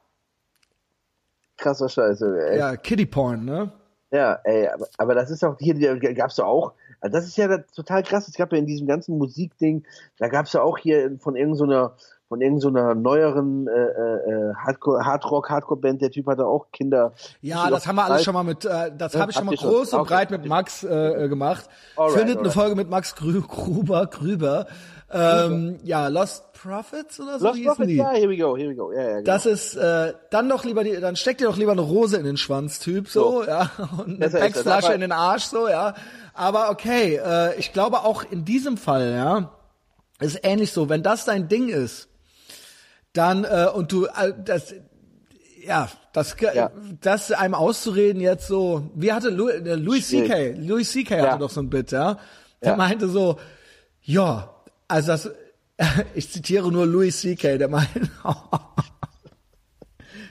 krasser 1.56 1.88
Scheiße, 1.88 2.26
ey. 2.50 2.58
Ja, 2.58 2.70
ja, 2.70 2.76
Kitty 2.76 3.06
Porn, 3.06 3.44
ne? 3.44 3.70
ey, 4.10 4.68
aber, 4.68 4.86
aber 4.98 5.14
das 5.14 5.30
ist 5.30 5.44
auch 5.44 5.56
hier, 5.58 5.74
die 5.74 6.14
gab's 6.14 6.36
doch 6.36 6.46
auch. 6.46 6.72
Also 7.04 7.18
das 7.18 7.26
ist 7.26 7.36
ja 7.36 7.58
total 7.58 8.02
krass. 8.02 8.28
Es 8.28 8.34
gab 8.34 8.50
ja 8.50 8.58
in 8.58 8.64
diesem 8.64 8.86
ganzen 8.86 9.18
Musikding, 9.18 9.84
da 10.16 10.28
gab's 10.28 10.54
ja 10.54 10.62
auch 10.62 10.78
hier 10.78 11.18
von 11.18 11.36
irgendeiner 11.36 11.94
von 12.34 12.40
irgendeiner 12.40 12.94
neueren 12.96 13.68
äh, 13.68 13.70
äh, 13.70 14.54
Hardcore, 14.56 15.04
Hardrock, 15.04 15.50
Hardcore-Band, 15.50 16.02
der 16.02 16.10
Typ 16.10 16.26
hatte 16.26 16.44
auch 16.46 16.66
Kinder. 16.72 17.12
Ja, 17.42 17.70
das 17.70 17.86
haben 17.86 17.94
wir 17.96 18.04
alles 18.04 18.24
schon 18.24 18.34
mal 18.34 18.42
mit, 18.42 18.64
äh, 18.64 18.90
das 18.98 19.14
habe 19.14 19.30
ich 19.30 19.36
schon 19.36 19.46
mal 19.46 19.52
ihr 19.52 19.58
schon. 19.58 19.70
groß 19.70 19.92
und 19.92 20.00
Okay. 20.00 20.14
breit 20.14 20.30
mit 20.32 20.44
Max 20.46 20.82
äh, 20.82 20.88
äh, 21.24 21.28
gemacht. 21.28 21.68
Alright, 21.96 22.12
Findet 22.18 22.38
eine 22.38 22.48
alright. 22.48 22.52
Folge 22.54 22.74
mit 22.74 22.90
Max 22.90 23.14
Grü 23.14 23.40
Gruber, 23.40 24.06
Grüber. 24.06 24.66
Ähm, 25.12 25.78
ja, 25.84 26.08
Lost 26.08 26.52
Prophets 26.54 27.20
oder 27.20 27.38
so 27.38 27.44
Lost 27.46 27.56
hießen 27.56 27.66
Prophets, 27.76 27.88
die. 27.88 27.96
ja, 27.98 28.10
here 28.10 28.28
we 28.28 28.36
go, 28.36 28.56
here 28.56 28.70
we 28.70 28.74
go. 28.74 28.90
Ja, 28.90 29.00
ja, 29.02 29.08
genau. 29.18 29.22
Das 29.24 29.46
ist 29.46 29.76
äh, 29.76 30.12
dann 30.30 30.48
doch 30.48 30.64
lieber 30.64 30.82
die, 30.82 30.98
dann 30.98 31.14
steckt 31.14 31.40
dir 31.40 31.44
doch 31.46 31.56
lieber 31.56 31.70
eine 31.70 31.82
Rose 31.82 32.16
in 32.16 32.24
den 32.24 32.36
Schwanz, 32.36 32.80
Typ, 32.80 33.08
so, 33.08 33.42
So. 33.42 33.44
ja, 33.48 33.70
und 34.04 34.20
eine 34.20 34.74
aber- 34.74 34.94
in 34.94 35.00
den 35.02 35.12
Arsch, 35.12 35.44
so, 35.44 35.68
ja. 35.68 35.94
Aber 36.32 36.70
okay, 36.70 37.20
äh, 37.24 37.54
ich 37.60 37.72
glaube 37.72 37.98
auch 38.00 38.24
in 38.28 38.44
diesem 38.44 38.76
Fall, 38.76 39.12
ja, 39.12 39.50
ist 40.20 40.40
ähnlich 40.42 40.72
so. 40.72 40.88
Wenn 40.88 41.02
das 41.04 41.24
dein 41.26 41.48
Ding 41.48 41.68
ist, 41.68 42.08
dann 43.14 43.44
äh, 43.44 43.68
und 43.74 43.90
du 43.90 44.04
äh, 44.06 44.34
das 44.44 44.74
ja, 45.66 45.88
das, 46.12 46.36
Ja. 46.54 46.70
das 47.00 47.32
einem 47.32 47.54
auszureden 47.54 48.20
jetzt 48.20 48.46
so, 48.48 48.90
wie 48.94 49.12
hatte 49.12 49.30
Louis, 49.30 49.54
äh, 49.54 49.74
Louis 49.76 50.06
C.K., 50.06 50.52
Louis 50.58 50.92
C.K. 50.92 51.14
hatte 51.16 51.26
Ja. 51.26 51.36
doch 51.38 51.48
so 51.50 51.60
ein 51.62 51.70
Bit, 51.70 51.90
ja. 51.92 52.18
Der 52.62 52.72
Ja. 52.72 52.76
meinte 52.76 53.08
so, 53.08 53.38
ja, 54.02 54.54
also 54.88 55.08
das, 55.12 55.30
ich 56.14 56.30
zitiere 56.30 56.70
nur 56.70 56.84
Louis 56.86 57.18
C.K., 57.18 57.56
der 57.56 57.68
meinte, 57.68 58.02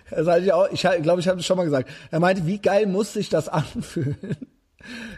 Das 0.10 0.28
hatte 0.28 0.42
ich 0.46 0.54
auch, 0.54 0.68
ich 0.72 0.82
glaube, 0.82 1.20
ich 1.22 1.28
habe 1.28 1.40
es 1.40 1.46
schon 1.46 1.58
mal 1.58 1.64
gesagt. 1.64 1.90
Er 2.12 2.20
meinte, 2.20 2.46
wie 2.46 2.60
geil 2.60 2.86
muss 2.86 3.14
sich 3.14 3.30
das 3.30 3.50
anfühlen? 3.50 4.38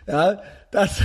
Ja, 0.07 0.41
das, 0.71 1.01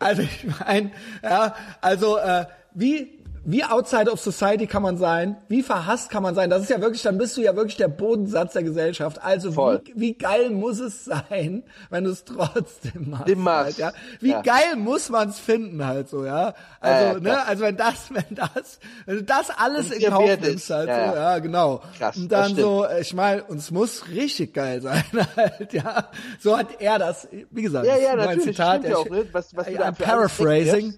also 0.00 0.22
ich 0.22 0.46
meine, 0.58 0.90
ja, 1.22 1.54
also 1.80 2.16
äh, 2.18 2.46
wie 2.74 3.23
wie 3.46 3.62
outside 3.62 4.10
of 4.10 4.20
society 4.20 4.66
kann 4.66 4.82
man 4.82 4.96
sein? 4.96 5.36
Wie 5.48 5.62
verhasst 5.62 6.10
kann 6.10 6.22
man 6.22 6.34
sein? 6.34 6.48
Das 6.50 6.62
ist 6.62 6.70
ja 6.70 6.80
wirklich, 6.80 7.02
dann 7.02 7.18
bist 7.18 7.36
du 7.36 7.42
ja 7.42 7.54
wirklich 7.56 7.76
der 7.76 7.88
Bodensatz 7.88 8.54
der 8.54 8.62
Gesellschaft. 8.62 9.22
Also 9.22 9.54
wie, 9.56 9.92
wie 9.94 10.14
geil 10.14 10.50
muss 10.50 10.80
es 10.80 11.04
sein, 11.04 11.62
wenn 11.90 12.04
du 12.04 12.10
es 12.10 12.24
trotzdem 12.24 13.10
machst? 13.10 13.28
Dem. 13.28 13.48
Halt, 13.48 13.76
ja? 13.78 13.92
Wie 14.20 14.30
Ja. 14.30 14.42
geil 14.42 14.76
muss 14.76 15.10
man 15.10 15.28
es 15.28 15.38
finden 15.38 15.84
halt 15.84 16.08
so, 16.08 16.24
ja? 16.24 16.54
Also, 16.80 17.18
Äh, 17.18 17.20
ne, 17.20 17.46
also 17.46 17.64
wenn 17.64 17.76
das, 17.76 18.12
wenn 18.14 18.34
das, 18.34 18.78
wenn 19.06 19.16
du 19.16 19.22
das 19.24 19.50
alles 19.50 19.90
in 19.90 20.10
Kauf 20.10 20.24
nimmst 20.26 20.44
ist. 20.48 20.70
halt 20.70 20.88
Ja, 20.88 21.10
so, 21.10 21.16
ja. 21.16 21.32
ja, 21.32 21.38
genau. 21.40 21.82
Krass, 21.98 22.16
Und 22.16 22.32
dann 22.32 22.56
so, 22.56 22.86
ich 23.00 23.12
meine, 23.14 23.44
und 23.44 23.58
es 23.58 23.70
muss 23.70 24.08
richtig 24.08 24.54
geil 24.54 24.80
sein 24.80 25.04
halt, 25.36 25.72
ja. 25.72 26.08
So 26.40 26.56
hat 26.56 26.68
er 26.80 26.98
das, 26.98 27.28
wie 27.50 27.62
gesagt, 27.62 27.86
Ja, 27.86 27.92
das 27.94 28.00
ist 28.00 28.06
ja, 28.08 28.14
nur 28.14 28.22
ein 28.22 28.28
natürlich, 28.38 28.56
Zitat, 28.56 28.78
stimmt 28.80 28.88
ja 28.88 28.96
auch, 28.96 29.08
ne? 29.10 29.26
Was- 29.32 29.54
was 29.56 29.66
alles 29.66 29.98
paraphrasing. 29.98 30.94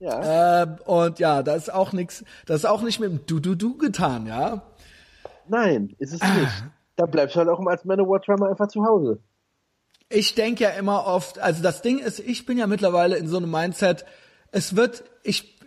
Ja. 0.00 0.62
Äh, 0.62 0.66
und 0.86 1.18
ja, 1.18 1.42
da 1.42 1.54
ist 1.54 1.72
auch 1.72 1.92
nix, 1.92 2.24
das 2.46 2.58
ist 2.60 2.64
auch 2.66 2.82
nicht 2.82 3.00
mit 3.00 3.10
dem 3.10 3.26
Du-Du-Du 3.26 3.76
getan, 3.78 4.26
ja. 4.26 4.62
Nein, 5.48 5.94
ist 5.98 6.12
es 6.14 6.20
Ah. 6.22 6.34
nicht. 6.34 6.52
Da 6.96 7.06
bleibst 7.06 7.36
du 7.36 7.40
halt 7.40 7.48
auch 7.48 7.64
als 7.66 7.84
Manowar-Drummer 7.84 8.48
einfach 8.50 8.68
zu 8.68 8.84
Hause. 8.84 9.20
Ich 10.08 10.34
denke 10.34 10.64
ja 10.64 10.70
immer 10.70 11.06
oft, 11.06 11.38
also 11.38 11.62
das 11.62 11.82
Ding 11.82 11.98
ist, 11.98 12.18
ich 12.20 12.46
bin 12.46 12.58
ja 12.58 12.66
mittlerweile 12.66 13.16
in 13.16 13.28
so 13.28 13.36
einem 13.36 13.50
Mindset, 13.50 14.04
es 14.52 14.74
wird, 14.74 15.04
ich, 15.22 15.58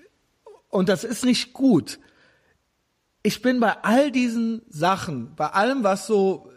und 0.69 0.89
das 0.89 1.03
ist 1.03 1.23
nicht 1.25 1.53
gut. 1.53 1.99
Ich 3.23 3.41
bin 3.41 3.59
bei 3.59 3.75
all 3.83 4.11
diesen 4.11 4.63
Sachen, 4.69 5.35
bei 5.35 5.47
allem, 5.47 5.83
was 5.83 6.07
so 6.07 6.49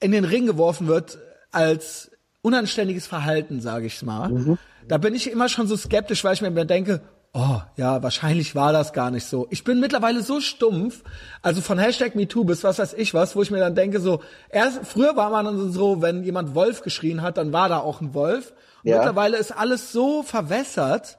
in 0.00 0.10
den 0.12 0.24
Ring 0.24 0.46
geworfen 0.46 0.86
wird, 0.88 1.18
als 1.50 2.10
unanständiges 2.40 3.06
Verhalten, 3.06 3.60
sage 3.60 3.86
ich 3.86 4.02
mal. 4.02 4.58
Da 4.88 4.98
bin 4.98 5.14
ich 5.14 5.30
immer 5.30 5.48
schon 5.48 5.66
so 5.66 5.76
skeptisch, 5.76 6.24
weil 6.24 6.34
ich 6.34 6.42
mir 6.42 6.48
immer 6.48 6.64
denke, 6.64 7.00
oh, 7.34 7.60
ja, 7.76 8.02
wahrscheinlich 8.02 8.54
war 8.54 8.72
das 8.72 8.92
gar 8.92 9.10
nicht 9.10 9.26
so. 9.26 9.46
Ich 9.50 9.64
bin 9.64 9.80
mittlerweile 9.80 10.22
so 10.22 10.40
stumpf, 10.40 11.02
also 11.40 11.60
von 11.60 11.78
Hashtag 11.78 12.14
MeToo 12.14 12.44
bis 12.44 12.62
was 12.62 12.78
weiß 12.78 12.94
ich 12.94 13.14
was, 13.14 13.34
wo 13.34 13.42
ich 13.42 13.50
mir 13.50 13.58
dann 13.58 13.74
denke, 13.74 14.00
so, 14.00 14.22
erst, 14.50 14.80
früher 14.84 15.16
war 15.16 15.30
man 15.30 15.44
dann 15.46 15.72
so, 15.72 16.02
wenn 16.02 16.24
jemand 16.24 16.54
Wolf 16.54 16.82
geschrien 16.82 17.22
hat, 17.22 17.38
dann 17.38 17.52
war 17.52 17.68
da 17.68 17.78
auch 17.78 18.00
ein 18.00 18.14
Wolf. 18.14 18.52
Ja. 18.82 18.96
Mittlerweile 18.96 19.36
ist 19.38 19.52
alles 19.52 19.92
so 19.92 20.22
verwässert, 20.22 21.18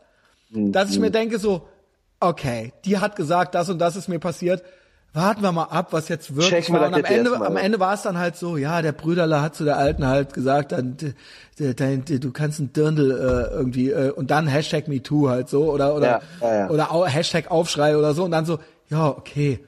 dass 0.52 0.91
ich 0.91 0.99
mir 0.99 1.10
denke 1.10 1.40
so, 1.40 1.68
okay, 2.19 2.73
die 2.85 2.99
hat 2.99 3.15
gesagt, 3.15 3.56
das 3.56 3.69
und 3.69 3.80
das 3.80 3.95
ist 3.95 4.07
mir 4.07 4.19
passiert. 4.19 4.64
Warten 5.14 5.44
wir 5.44 5.52
mal 5.52 5.65
ab, 5.65 5.90
was 5.91 6.10
jetzt 6.10 6.35
wirklich 6.35 6.49
Checken 6.65 6.73
wir 6.76 6.88
Und 6.88 6.94
am 6.95 7.03
Ende, 7.06 7.34
am 7.45 7.56
Ende 7.57 7.80
war 7.80 7.94
es 7.94 8.02
dann 8.02 8.18
halt 8.18 8.35
so, 8.35 8.57
ja, 8.57 8.81
der 8.81 8.94
Brüderle 8.94 9.41
hat 9.41 9.53
zu 9.56 9.64
der 9.64 9.77
Alten 9.77 10.07
halt 10.07 10.34
gesagt, 10.34 10.72
dann, 10.72 10.98
d- 10.98 11.14
d- 11.60 11.73
dein- 11.76 12.03
d- 12.03 12.18
du 12.18 12.31
kannst 12.31 12.60
ein 12.60 12.73
Dirndl 12.73 13.11
äh, 13.11 13.53
irgendwie 13.56 13.91
äh, 13.91 14.10
und 14.11 14.31
dann 14.31 14.48
Hashtag 14.48 14.88
MeToo 14.88 15.30
halt 15.30 15.49
so 15.49 15.72
oder 15.72 15.95
oder 15.95 16.07
Ja, 16.07 16.22
ja, 16.41 16.56
ja. 16.56 16.69
oder 16.72 16.91
au- 16.91 17.06
Hashtag 17.06 17.52
Aufschrei 17.52 17.95
oder 17.95 18.15
so 18.15 18.23
und 18.23 18.31
dann 18.31 18.45
so, 18.45 18.57
ja, 18.90 19.07
okay. 19.07 19.60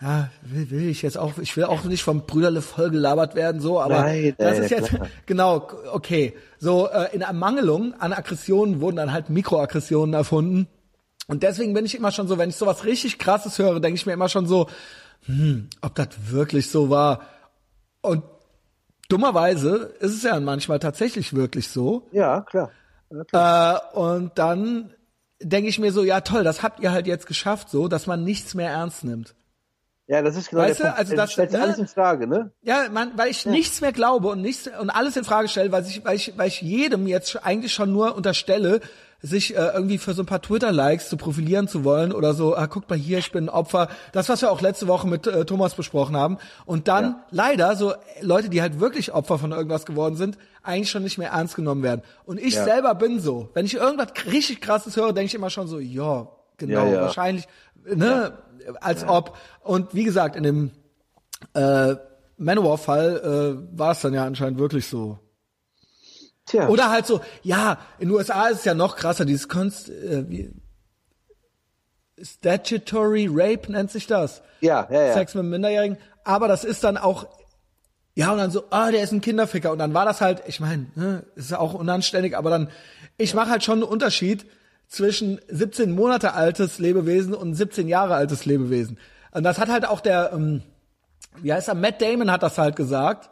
Ja, 0.00 0.30
will, 0.42 0.70
will 0.70 0.88
ich 0.88 1.02
jetzt 1.02 1.18
auch, 1.18 1.38
ich 1.38 1.56
will 1.56 1.64
auch 1.64 1.82
nicht 1.84 2.02
vom 2.04 2.24
Brüderle 2.26 2.62
vollgelabert 2.62 3.34
werden, 3.34 3.60
so, 3.60 3.80
aber 3.80 4.02
Nein, 4.02 4.34
das 4.38 4.58
ist 4.60 4.70
jetzt, 4.70 4.88
klar. 4.90 5.08
genau, 5.26 5.68
okay. 5.92 6.34
So, 6.60 6.88
äh, 6.88 7.12
in 7.14 7.20
Ermangelung 7.20 7.94
an 8.00 8.12
Aggressionen 8.12 8.80
wurden 8.80 8.96
dann 8.96 9.12
halt 9.12 9.28
Mikroaggressionen 9.30 10.14
erfunden. 10.14 10.68
Und 11.28 11.42
deswegen 11.44 11.74
bin 11.74 11.84
ich 11.86 11.94
immer 11.94 12.10
schon 12.10 12.26
so, 12.26 12.38
wenn 12.38 12.48
ich 12.48 12.56
sowas 12.56 12.84
richtig 12.84 13.18
krasses 13.18 13.58
höre, 13.58 13.78
denke 13.80 13.96
ich 13.96 14.06
mir 14.06 14.14
immer 14.14 14.28
schon 14.28 14.46
so, 14.46 14.68
hm, 15.26 15.68
ob 15.82 15.94
das 15.94 16.08
wirklich 16.30 16.70
so 16.70 16.90
war. 16.90 17.20
Und 18.00 18.24
dummerweise 19.08 19.94
ist 20.00 20.14
es 20.14 20.22
ja 20.22 20.38
manchmal 20.40 20.78
tatsächlich 20.78 21.34
wirklich 21.34 21.68
so. 21.68 22.08
Ja, 22.12 22.40
klar. 22.42 22.70
Ja, 23.10 23.24
klar. 23.24 23.82
Äh, 23.94 23.98
und 23.98 24.38
dann 24.38 24.94
denke 25.40 25.68
ich 25.68 25.78
mir 25.78 25.92
so, 25.92 26.02
ja 26.02 26.20
toll, 26.22 26.44
das 26.44 26.62
habt 26.62 26.80
ihr 26.80 26.92
halt 26.92 27.06
jetzt 27.06 27.26
geschafft, 27.26 27.70
so, 27.70 27.88
dass 27.88 28.06
man 28.06 28.24
nichts 28.24 28.54
mehr 28.54 28.70
ernst 28.70 29.04
nimmt. 29.04 29.34
ja, 30.06 30.22
das 30.22 30.36
ist 30.36 30.50
genau 30.50 30.62
weißt 30.62 30.80
der 30.80 30.92
du, 30.92 30.96
also 30.96 31.14
das- 31.16 31.32
stellst 31.32 31.54
ne? 31.54 31.60
alles 31.62 31.78
in 31.78 31.86
Frage, 31.88 32.26
ne? 32.26 32.52
Ja, 32.62 32.88
man, 32.90 33.12
weil 33.16 33.30
ich 33.30 33.44
nichts 33.46 33.80
mehr 33.80 33.92
glaube 33.92 34.28
und 34.28 34.40
nichts 34.40 34.68
und 34.80 34.90
alles 34.90 35.16
in 35.16 35.24
Frage 35.24 35.48
stelle, 35.48 35.70
weil 35.72 35.84
ich, 35.86 36.04
weil 36.04 36.16
ich, 36.16 36.36
weil 36.36 36.48
ich 36.48 36.60
jedem 36.62 37.06
jetzt 37.06 37.44
eigentlich 37.44 37.72
schon 37.74 37.92
nur 37.92 38.14
unterstelle, 38.16 38.80
sich 39.20 39.56
äh, 39.56 39.70
irgendwie 39.74 39.98
für 39.98 40.14
so 40.14 40.22
ein 40.22 40.26
paar 40.26 40.40
Twitter-Likes 40.40 41.08
zu 41.08 41.16
profilieren 41.16 41.66
zu 41.66 41.82
wollen 41.82 42.12
oder 42.12 42.34
so, 42.34 42.54
ah, 42.56 42.68
guck 42.68 42.88
mal 42.88 42.96
hier, 42.98 43.18
ich 43.18 43.32
bin 43.32 43.46
ein 43.46 43.48
Opfer. 43.48 43.88
Das, 44.12 44.28
was 44.28 44.42
wir 44.42 44.50
auch 44.52 44.60
letzte 44.60 44.86
Woche 44.86 45.08
mit 45.08 45.26
äh, 45.26 45.44
Thomas 45.44 45.74
besprochen 45.74 46.16
haben. 46.16 46.38
Und 46.66 46.86
dann 46.86 47.04
Ja. 47.04 47.24
leider 47.30 47.74
so 47.74 47.92
äh, 47.92 47.96
Leute, 48.20 48.48
die 48.48 48.62
halt 48.62 48.78
wirklich 48.78 49.12
Opfer 49.12 49.38
von 49.38 49.50
irgendwas 49.50 49.86
geworden 49.86 50.14
sind, 50.14 50.38
eigentlich 50.62 50.90
schon 50.90 51.02
nicht 51.02 51.18
mehr 51.18 51.30
ernst 51.30 51.56
genommen 51.56 51.82
werden. 51.82 52.02
Und 52.26 52.38
ich 52.38 52.54
Ja. 52.54 52.64
selber 52.64 52.94
bin 52.94 53.18
so. 53.18 53.48
Wenn 53.54 53.66
ich 53.66 53.74
irgendwas 53.74 54.12
richtig 54.26 54.60
krasses 54.60 54.96
höre, 54.96 55.12
denke 55.12 55.26
ich 55.26 55.34
immer 55.34 55.50
schon 55.50 55.66
so, 55.66 55.80
ja, 55.80 56.28
genau, 56.56 56.84
Ja, 56.86 56.92
ja. 56.92 57.00
wahrscheinlich, 57.02 57.48
ne, 57.92 58.32
als 58.80 59.02
ob. 59.06 59.36
Und 59.62 59.94
wie 59.94 60.04
gesagt, 60.04 60.36
in 60.36 60.42
dem 60.44 60.70
äh, 61.54 61.96
Manowar-Fall 62.36 63.58
äh, 63.74 63.78
war 63.78 63.92
es 63.92 64.00
dann 64.00 64.14
ja 64.14 64.24
anscheinend 64.24 64.58
wirklich 64.60 64.86
so. 64.86 65.18
Tja. 66.48 66.68
Oder 66.68 66.90
halt 66.90 67.06
so, 67.06 67.20
ja, 67.42 67.78
in 67.98 68.08
den 68.08 68.16
USA 68.16 68.48
ist 68.48 68.60
es 68.60 68.64
ja 68.64 68.74
noch 68.74 68.96
krasser, 68.96 69.24
dieses 69.24 69.48
Konst, 69.48 69.90
äh, 69.90 70.28
wie, 70.28 70.50
Statutory 72.22 73.28
Rape 73.30 73.70
nennt 73.70 73.90
sich 73.90 74.06
das. 74.06 74.42
ja, 74.60 74.88
ja, 74.90 75.02
ja. 75.02 75.12
Sex 75.14 75.34
mit 75.34 75.44
Minderjährigen. 75.44 75.98
Aber 76.24 76.48
das 76.48 76.64
ist 76.64 76.84
dann 76.84 76.96
auch, 76.96 77.26
ja, 78.14 78.32
und 78.32 78.38
dann 78.38 78.50
so, 78.50 78.64
ah, 78.70 78.90
der 78.90 79.02
ist 79.02 79.12
ein 79.12 79.20
Kinderficker. 79.20 79.70
Und 79.70 79.78
dann 79.78 79.94
war 79.94 80.04
das 80.04 80.20
halt, 80.20 80.42
ich 80.46 80.60
meine, 80.60 80.86
ne, 80.94 81.24
ist 81.36 81.50
ja 81.50 81.58
auch 81.58 81.74
unanständig, 81.74 82.36
aber 82.36 82.50
dann, 82.50 82.70
ich 83.16 83.34
mache 83.34 83.50
halt 83.50 83.64
schon 83.64 83.82
einen 83.82 83.90
Unterschied 83.90 84.46
zwischen 84.88 85.40
17 85.48 85.92
Monate 85.92 86.34
altes 86.34 86.78
Lebewesen 86.78 87.34
und 87.34 87.54
17 87.54 87.88
Jahre 87.88 88.14
altes 88.14 88.46
Lebewesen. 88.46 88.98
Und 89.30 89.44
das 89.44 89.58
hat 89.58 89.68
halt 89.68 89.86
auch 89.86 90.00
der, 90.00 90.32
ähm, 90.32 90.62
wie 91.36 91.52
heißt 91.52 91.68
er, 91.68 91.74
Matt 91.74 92.00
Damon 92.02 92.30
hat 92.30 92.42
das 92.42 92.58
halt 92.58 92.74
gesagt. 92.74 93.30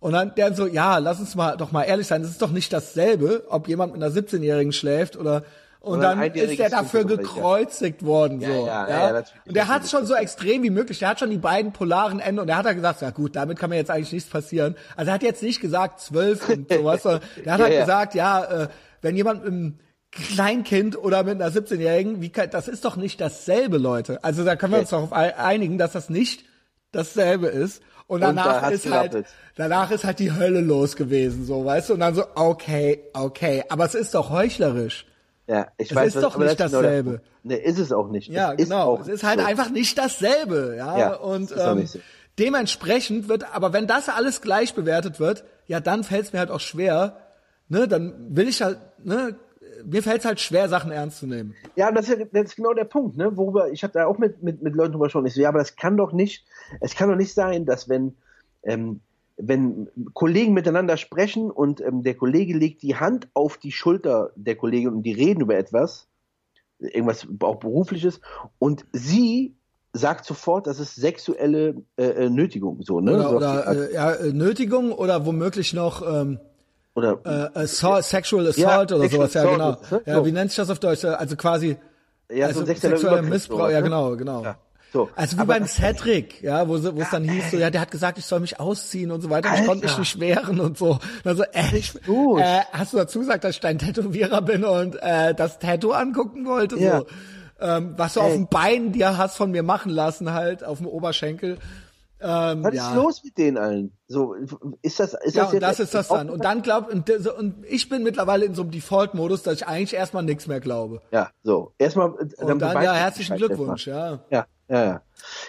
Und 0.00 0.12
dann 0.12 0.34
der 0.34 0.54
so, 0.54 0.66
ja, 0.66 0.98
lass 0.98 1.20
uns 1.20 1.34
mal 1.34 1.56
doch 1.56 1.72
mal 1.72 1.82
ehrlich 1.84 2.06
sein, 2.06 2.22
es 2.22 2.30
ist 2.30 2.42
doch 2.42 2.50
nicht 2.50 2.72
dasselbe, 2.72 3.44
ob 3.48 3.68
jemand 3.68 3.92
mit 3.92 4.02
einer 4.02 4.12
17-Jährigen 4.12 4.72
schläft 4.72 5.16
oder 5.16 5.44
und 5.82 6.00
Oder 6.00 6.08
dann 6.10 6.22
ist 6.34 6.58
der 6.58 6.68
dafür 6.68 7.04
gekreuzigt 7.06 8.04
worden, 8.04 8.40
so. 8.40 8.46
Ja, 8.46 8.86
ja, 8.86 8.88
ja, 8.88 9.12
ja, 9.18 9.22
und 9.46 9.56
der 9.56 9.68
hat 9.68 9.88
schon 9.88 10.04
so 10.04 10.14
extrem 10.14 10.62
wie 10.62 10.68
möglich, 10.68 10.98
der 10.98 11.08
hat 11.08 11.20
schon 11.20 11.30
die 11.30 11.38
beiden 11.38 11.72
polaren 11.72 12.20
Enden 12.20 12.40
und 12.40 12.48
der 12.48 12.58
hat 12.58 12.66
halt 12.66 12.76
gesagt, 12.76 13.00
ja 13.00 13.08
gut, 13.10 13.34
damit 13.34 13.58
kann 13.58 13.70
mir 13.70 13.76
jetzt 13.76 13.90
eigentlich 13.90 14.12
nichts 14.12 14.28
passieren. 14.28 14.74
Also 14.94 15.10
er 15.10 15.14
hat 15.14 15.22
jetzt 15.22 15.42
nicht 15.42 15.60
gesagt 15.62 16.00
zwölf 16.00 16.46
und 16.50 16.70
sowas, 16.70 17.02
sondern 17.02 17.22
der 17.44 17.52
hat 17.54 17.60
halt 17.62 17.78
gesagt, 17.78 18.14
ja, 18.14 18.44
äh, 18.44 18.68
wenn 19.00 19.16
jemand 19.16 19.42
mit 19.44 19.52
einem 19.52 19.78
Kleinkind 20.12 20.98
oder 20.98 21.22
mit 21.24 21.40
einer 21.40 21.50
17-Jährigen, 21.50 22.20
wie 22.20 22.28
kann, 22.30 22.50
das 22.50 22.68
ist 22.68 22.84
doch 22.84 22.96
nicht 22.96 23.18
dasselbe, 23.20 23.78
Leute. 23.78 24.22
Also 24.22 24.44
da 24.44 24.56
können 24.56 24.72
wir 24.74 24.80
uns 24.80 24.90
darauf 24.90 25.12
ei- 25.14 25.36
einigen, 25.36 25.78
dass 25.78 25.92
das 25.92 26.10
nicht 26.10 26.44
dasselbe 26.92 27.46
ist. 27.46 27.82
Und 28.10 28.24
Und 28.24 28.34
da 28.36 28.42
danach 28.42 28.70
ist 28.72 28.90
halt, 28.90 29.24
danach 29.54 29.92
ist 29.92 30.02
halt 30.02 30.18
die 30.18 30.32
Hölle 30.32 30.60
los 30.62 30.96
gewesen, 30.96 31.44
so, 31.46 31.64
weißt 31.64 31.90
du? 31.90 31.94
Und 31.94 32.00
dann 32.00 32.12
so, 32.16 32.24
okay, 32.34 33.04
okay, 33.12 33.62
aber 33.68 33.84
es 33.84 33.94
ist 33.94 34.14
doch 34.16 34.30
heuchlerisch. 34.30 35.06
Ja, 35.46 35.68
ich 35.78 35.90
Es 35.90 35.96
weiß, 35.96 36.08
ist 36.08 36.14
was- 36.16 36.22
doch 36.22 36.36
nicht 36.38 36.58
das 36.58 36.66
ist 36.66 36.72
genau 36.72 36.82
dasselbe. 36.82 37.10
Punkt. 37.10 37.24
Nee, 37.44 37.54
ist 37.56 37.78
es 37.78 37.92
auch 37.92 38.08
nicht. 38.08 38.28
Ja, 38.28 38.52
es 38.52 38.62
ist 38.62 38.68
genau. 38.70 38.94
Auch 38.94 39.00
es 39.02 39.06
ist 39.06 39.22
halt 39.22 39.38
so. 39.38 39.46
einfach 39.46 39.70
nicht 39.70 39.96
dasselbe, 39.96 40.74
ja. 40.76 40.98
Ja, 40.98 41.14
und 41.14 41.52
ist 41.52 41.56
ähm, 41.64 41.86
so. 41.86 42.00
dementsprechend 42.40 43.28
wird, 43.28 43.54
aber 43.54 43.72
wenn 43.72 43.86
das 43.86 44.08
alles 44.08 44.40
gleich 44.42 44.74
bewertet 44.74 45.20
wird, 45.20 45.44
ja, 45.68 45.78
dann 45.78 46.02
fällt 46.02 46.24
es 46.26 46.32
mir 46.32 46.40
halt 46.40 46.50
auch 46.50 46.58
schwer, 46.60 47.16
ne, 47.68 47.86
dann 47.86 48.12
will 48.34 48.48
ich 48.48 48.60
halt, 48.60 48.78
ne, 49.04 49.36
mir 49.84 50.02
fällt 50.02 50.20
es 50.20 50.24
halt 50.24 50.40
schwer, 50.40 50.68
Sachen 50.68 50.90
ernst 50.90 51.18
zu 51.18 51.26
nehmen. 51.26 51.54
Ja, 51.76 51.92
das 51.92 52.08
ist, 52.08 52.26
das 52.32 52.44
ist 52.44 52.56
genau 52.56 52.72
der 52.72 52.84
Punkt, 52.84 53.16
ne? 53.16 53.36
Worüber 53.36 53.70
ich 53.70 53.82
habe 53.82 53.92
da 53.92 54.06
auch 54.06 54.18
mit, 54.18 54.42
mit, 54.42 54.62
mit 54.62 54.74
Leuten 54.74 54.92
drüber 54.92 55.06
gesprochen. 55.06 55.26
Ich 55.26 55.34
so, 55.34 55.40
ja, 55.40 55.48
aber 55.48 55.58
das 55.58 55.76
kann 55.76 55.96
doch 55.96 56.12
nicht, 56.12 56.44
es 56.80 56.94
kann 56.94 57.08
doch 57.08 57.16
nicht 57.16 57.34
sein, 57.34 57.66
dass 57.66 57.88
wenn 57.88 58.14
ähm, 58.62 59.00
wenn 59.42 59.88
Kollegen 60.12 60.52
miteinander 60.52 60.96
sprechen 60.96 61.50
und 61.50 61.80
ähm, 61.80 62.02
der 62.02 62.14
Kollege 62.14 62.56
legt 62.56 62.82
die 62.82 62.96
Hand 62.96 63.28
auf 63.34 63.56
die 63.56 63.72
Schulter 63.72 64.32
der 64.36 64.56
Kollegin 64.56 64.90
und 64.90 65.02
die 65.02 65.12
reden 65.12 65.40
über 65.40 65.56
etwas, 65.56 66.08
irgendwas 66.78 67.26
auch 67.40 67.56
berufliches, 67.56 68.20
und 68.58 68.84
sie 68.92 69.54
sagt 69.92 70.24
sofort, 70.24 70.66
das 70.66 70.78
ist 70.78 70.94
sexuelle 70.94 71.82
äh, 71.96 72.04
äh, 72.04 72.30
Nötigung, 72.30 72.82
so, 72.82 73.00
ne? 73.00 73.14
Oder, 73.14 73.28
so, 73.28 73.36
oder 73.36 73.90
äh, 73.90 73.94
ja, 73.94 74.12
äh, 74.12 74.32
Nötigung 74.32 74.92
oder 74.92 75.26
womöglich 75.26 75.72
noch 75.72 76.02
ähm, 76.02 76.38
oder 76.94 77.20
äh, 77.24 77.58
Assault, 77.60 78.04
Sexual 78.04 78.46
Assault 78.48 78.90
Ja, 78.90 78.96
oder 78.96 79.08
Sexual 79.08 79.10
sowas, 79.30 79.34
ja 79.34 79.40
Assault 79.42 79.58
genau. 79.58 79.78
es, 79.82 79.90
ne? 79.90 80.02
Ja, 80.06 80.14
So. 80.16 80.26
wie 80.26 80.32
nennt 80.32 80.50
sich 80.50 80.56
das 80.56 80.70
auf 80.70 80.78
Deutsch? 80.80 81.04
Also 81.04 81.36
quasi 81.36 81.76
ja, 82.32 82.46
also 82.46 82.60
so 82.60 82.66
sexueller 82.66 83.22
Missbrauch, 83.22 83.58
sowas, 83.58 83.72
ja 83.72 83.78
ne? 83.78 83.84
genau, 83.84 84.16
genau. 84.16 84.42
Ja. 84.44 84.56
So. 84.92 85.08
Also 85.14 85.36
wie 85.36 85.40
Aber 85.42 85.54
beim 85.54 85.66
Cedric, 85.66 86.42
ja, 86.42 86.66
wo, 86.66 86.74
es 86.74 87.10
dann 87.10 87.22
hieß, 87.28 87.52
so, 87.52 87.56
ja, 87.58 87.70
der 87.70 87.80
hat 87.80 87.92
gesagt, 87.92 88.18
ich 88.18 88.24
soll 88.26 88.40
mich 88.40 88.58
ausziehen 88.58 89.12
und 89.12 89.20
so 89.20 89.30
weiter, 89.30 89.48
ich 89.48 89.60
Alter. 89.60 89.66
konnte 89.66 89.86
mich 89.86 89.98
nicht 89.98 90.18
wehren 90.18 90.58
und 90.58 90.76
so. 90.78 90.98
Und 91.24 91.36
so, 91.36 91.44
äh, 91.44 91.76
ich, 91.76 91.94
äh, 91.94 92.60
hast 92.72 92.92
du 92.92 92.96
dazu 92.96 93.20
gesagt, 93.20 93.44
dass 93.44 93.52
ich 93.54 93.60
dein 93.60 93.78
Tätowierer 93.78 94.42
bin 94.42 94.64
und 94.64 94.96
äh, 95.00 95.32
das 95.34 95.60
Tattoo 95.60 95.92
angucken 95.92 96.44
wollte, 96.44 96.76
Ja. 96.76 96.98
so, 96.98 97.06
ähm, 97.60 97.94
was 97.96 98.14
du 98.14 98.20
Ey. 98.20 98.26
auf 98.26 98.32
dem 98.32 98.48
Bein 98.48 98.90
dir 98.90 99.16
hast 99.16 99.36
von 99.36 99.52
mir 99.52 99.62
machen 99.62 99.90
lassen, 99.90 100.32
halt, 100.32 100.64
auf 100.64 100.78
dem 100.78 100.88
Oberschenkel. 100.88 101.58
Ähm, 102.22 102.62
Was 102.64 102.74
ja. 102.74 102.90
ist 102.90 102.96
los 102.96 103.24
mit 103.24 103.38
denen 103.38 103.56
allen? 103.56 103.92
So, 104.06 104.34
ist 104.82 105.00
das, 105.00 105.14
ist 105.14 105.34
Ja, 105.34 105.44
das 105.44 105.52
und 105.52 105.54
jetzt 105.54 105.62
das 105.62 105.80
ist 105.80 105.94
das 105.94 106.08
dann. 106.08 106.28
Und 106.28 106.44
dann 106.44 106.60
glaubt, 106.62 106.92
und, 106.92 107.08
und 107.28 107.64
ich 107.66 107.88
bin 107.88 108.02
mittlerweile 108.02 108.44
in 108.44 108.54
so 108.54 108.62
einem 108.62 108.70
Default-Modus, 108.72 109.42
dass 109.42 109.54
ich 109.54 109.66
eigentlich 109.66 109.94
erstmal 109.94 110.22
nichts 110.22 110.46
mehr 110.46 110.60
glaube. 110.60 111.00
Ja, 111.12 111.30
so. 111.42 111.72
Erstmal, 111.78 112.08
äh, 112.08 112.42
Und 112.42 112.48
dann, 112.48 112.58
beweist 112.58 112.84
ja, 112.84 112.94
herzlichen 112.94 113.36
Glückwunsch, 113.36 113.86
ja. 113.86 114.20
Ja, 114.30 114.46
ja, 114.68 114.84
ja. 114.84 115.02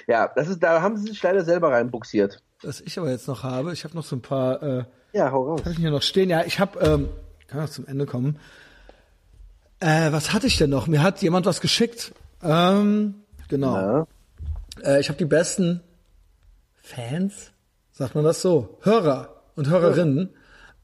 Ja, 0.07 0.31
das 0.33 0.47
ist, 0.47 0.63
da 0.63 0.81
haben 0.81 0.95
sie 0.97 1.07
sich 1.07 1.21
leider 1.21 1.43
selber 1.43 1.71
reinbuxiert. 1.71 2.41
Was 2.63 2.79
ich 2.79 2.97
aber 2.97 3.09
jetzt 3.09 3.27
noch 3.27 3.43
habe, 3.43 3.73
ich 3.73 3.83
habe 3.83 3.95
noch 3.95 4.05
so 4.05 4.15
ein 4.15 4.21
paar, 4.21 4.61
äh, 4.63 4.83
Ja, 5.13 5.31
hau 5.31 5.43
raus. 5.49 5.61
habe 5.61 5.71
ich 5.71 5.77
hier 5.77 5.91
noch 5.91 6.01
stehen. 6.03 6.29
Ja, 6.29 6.43
ich 6.45 6.59
habe, 6.59 6.79
ähm, 6.79 7.09
kann 7.47 7.59
noch 7.61 7.69
zum 7.69 7.85
Ende 7.87 8.05
kommen. 8.05 8.39
Äh, 9.79 10.11
was 10.11 10.31
hatte 10.31 10.47
ich 10.47 10.57
denn 10.57 10.69
noch? 10.69 10.87
Mir 10.87 11.01
hat 11.03 11.21
jemand 11.21 11.45
was 11.45 11.59
geschickt. 11.59 12.13
Ähm, 12.43 13.15
genau. 13.49 13.75
Ja. 13.75 14.07
Äh, 14.83 14.99
ich 15.01 15.09
habe 15.09 15.17
die 15.17 15.25
besten 15.25 15.81
Fans, 16.95 17.51
sagt 17.91 18.15
man 18.15 18.23
das 18.23 18.41
so, 18.41 18.77
Hörer 18.81 19.41
und 19.55 19.69
Hörerinnen. 19.69 20.29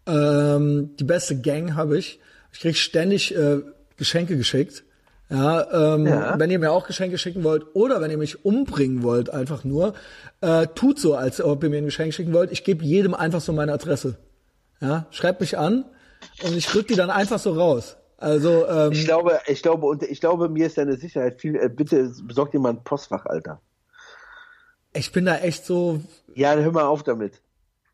Ähm, 0.06 0.96
die 0.98 1.04
beste 1.04 1.40
Gang 1.40 1.76
habe 1.76 1.98
ich. 1.98 2.20
Ich 2.54 2.60
krieg 2.62 2.78
ständig 2.78 3.36
äh, 3.36 3.60
Geschenke 3.98 4.38
geschickt. 4.38 4.84
Ja, 5.30 5.96
ähm, 5.96 6.06
Ja. 6.08 6.40
wenn 6.40 6.50
ihr 6.50 6.60
mir 6.60 6.72
auch 6.72 6.88
Geschenke 6.88 7.18
schicken 7.18 7.44
wollt 7.44 7.66
oder 7.76 8.00
wenn 8.00 8.10
ihr 8.12 8.18
mich 8.18 8.46
umbringen 8.46 9.04
wollt, 9.04 9.30
einfach 9.30 9.66
nur, 9.66 9.94
äh, 10.40 10.68
tut 10.68 11.00
so, 11.00 11.16
als 11.16 11.42
ob 11.42 11.62
ihr 11.64 11.70
mir 11.70 11.80
ein 11.80 11.86
Geschenk 11.86 12.14
schicken 12.14 12.32
wollt. 12.34 12.52
Ich 12.54 12.64
gebe 12.64 12.86
jedem 12.86 13.14
einfach 13.14 13.42
so 13.42 13.52
meine 13.52 13.74
Adresse. 13.74 14.18
Ja, 14.80 15.08
schreibt 15.12 15.42
mich 15.42 15.58
an 15.58 15.84
und 16.46 16.56
ich 16.56 16.74
rück 16.74 16.88
die 16.88 16.96
dann 16.96 17.10
einfach 17.10 17.40
so 17.40 17.52
raus. 17.54 17.98
Also 18.18 18.66
ähm, 18.68 18.94
Ich 18.94 19.04
glaube, 19.06 19.40
ich 19.48 19.62
glaube, 19.62 19.86
und 19.88 20.04
ich 20.04 20.22
glaube, 20.22 20.48
mir 20.48 20.68
ist 20.68 20.78
deine 20.78 20.96
Sicherheit 20.96 21.42
viel, 21.42 21.56
äh, 21.58 21.68
bitte 21.68 22.12
besorg 22.24 22.52
dir 22.52 22.60
mal 22.60 22.70
ein 22.70 22.84
Postfach, 22.84 23.26
Alter. 23.26 23.60
Ich 24.98 25.12
bin 25.12 25.26
da 25.26 25.38
echt 25.38 25.66
so, 25.66 26.02
Ja, 26.36 26.54
dann 26.56 26.64
hör 26.64 26.72
mal 26.72 26.86
auf 26.86 27.04
damit. 27.04 27.42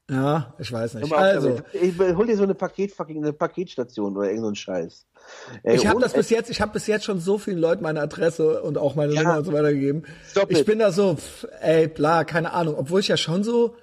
ja, 0.10 0.54
ich 0.60 0.72
weiß 0.72 0.96
nicht. 0.96 1.14
Also. 1.14 1.58
Ich, 1.74 1.98
hol 2.00 2.26
dir 2.28 2.36
so 2.38 2.44
eine 2.44 2.56
Paket, 2.56 2.92
fucking, 2.92 3.18
eine 3.24 3.34
Paketstation 3.34 4.18
oder 4.18 4.30
irgendein 4.30 4.56
Scheiß. 4.56 5.06
Ey, 5.64 5.76
Ich 5.78 5.88
habe 5.88 6.02
das 6.02 6.14
bis 6.14 6.30
jetzt, 6.30 6.50
ich 6.50 6.60
habe 6.62 6.74
bis 6.74 6.88
jetzt 6.88 7.06
schon 7.06 7.20
so 7.20 7.38
vielen 7.38 7.58
Leuten 7.60 7.84
meine 7.84 8.02
Adresse 8.02 8.62
und 8.62 8.78
auch 8.78 8.96
meine 8.96 9.14
Ja. 9.14 9.22
Nummer 9.24 9.38
und 9.38 9.46
so 9.46 9.54
weiter 9.54 9.72
gegeben. 9.74 10.04
Stop 10.30 10.52
ich 10.52 10.60
it. 10.60 10.66
bin 10.66 10.80
da 10.80 10.92
so, 10.92 11.16
pff, 11.16 11.48
ey, 11.62 11.88
bla, 11.88 12.24
keine 12.26 12.52
Ahnung, 12.52 12.76
obwohl 12.78 13.00
ich 13.00 13.08
ja 13.08 13.16
schon 13.18 13.44
so, 13.46 13.76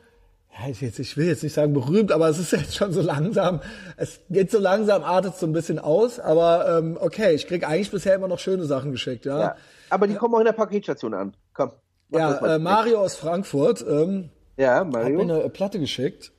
ja, 0.53 0.69
ich, 0.69 0.81
jetzt, 0.83 0.99
ich 0.99 1.17
will 1.17 1.27
jetzt 1.29 1.43
nicht 1.43 1.55
sagen 1.55 1.73
berühmt, 1.73 2.13
aber 2.13 2.29
es 2.29 2.39
ist 2.39 2.53
jetzt 2.53 2.77
schon 2.77 2.93
so 2.93 3.01
langsam, 3.01 3.61
es 3.97 4.21
geht 4.29 4.51
so 4.51 4.59
langsam, 4.59 5.03
artet 5.03 5.37
so 5.37 5.47
ein 5.47 5.53
bisschen 5.53 5.79
aus, 5.79 6.21
aber 6.21 6.79
ähm, 6.79 6.99
okay, 7.01 7.33
ich 7.35 7.47
krieg 7.47 7.67
eigentlich 7.67 7.91
bisher 7.91 8.15
immer 8.17 8.29
noch 8.29 8.39
schöne 8.41 8.65
Sachen 8.67 8.91
geschickt, 8.93 9.25
ja. 9.25 9.41
Ja. 9.41 9.57
Aber 9.89 10.07
die 10.07 10.15
kommen 10.17 10.35
auch 10.35 10.41
in 10.41 10.45
der 10.45 10.53
Paketstation 10.53 11.15
an. 11.15 11.35
Komm. 11.55 11.71
Ja, 12.13 12.37
äh, 12.55 12.59
Mario 12.59 13.01
aus 13.01 13.15
Frankfurt 13.17 13.85
ähm, 13.89 14.31
Ja, 14.57 14.77
hat 14.77 14.87
mir 14.87 14.93
Mario. 14.99 15.21
eine 15.21 15.49
Platte 15.51 15.79
geschickt. 15.79 16.33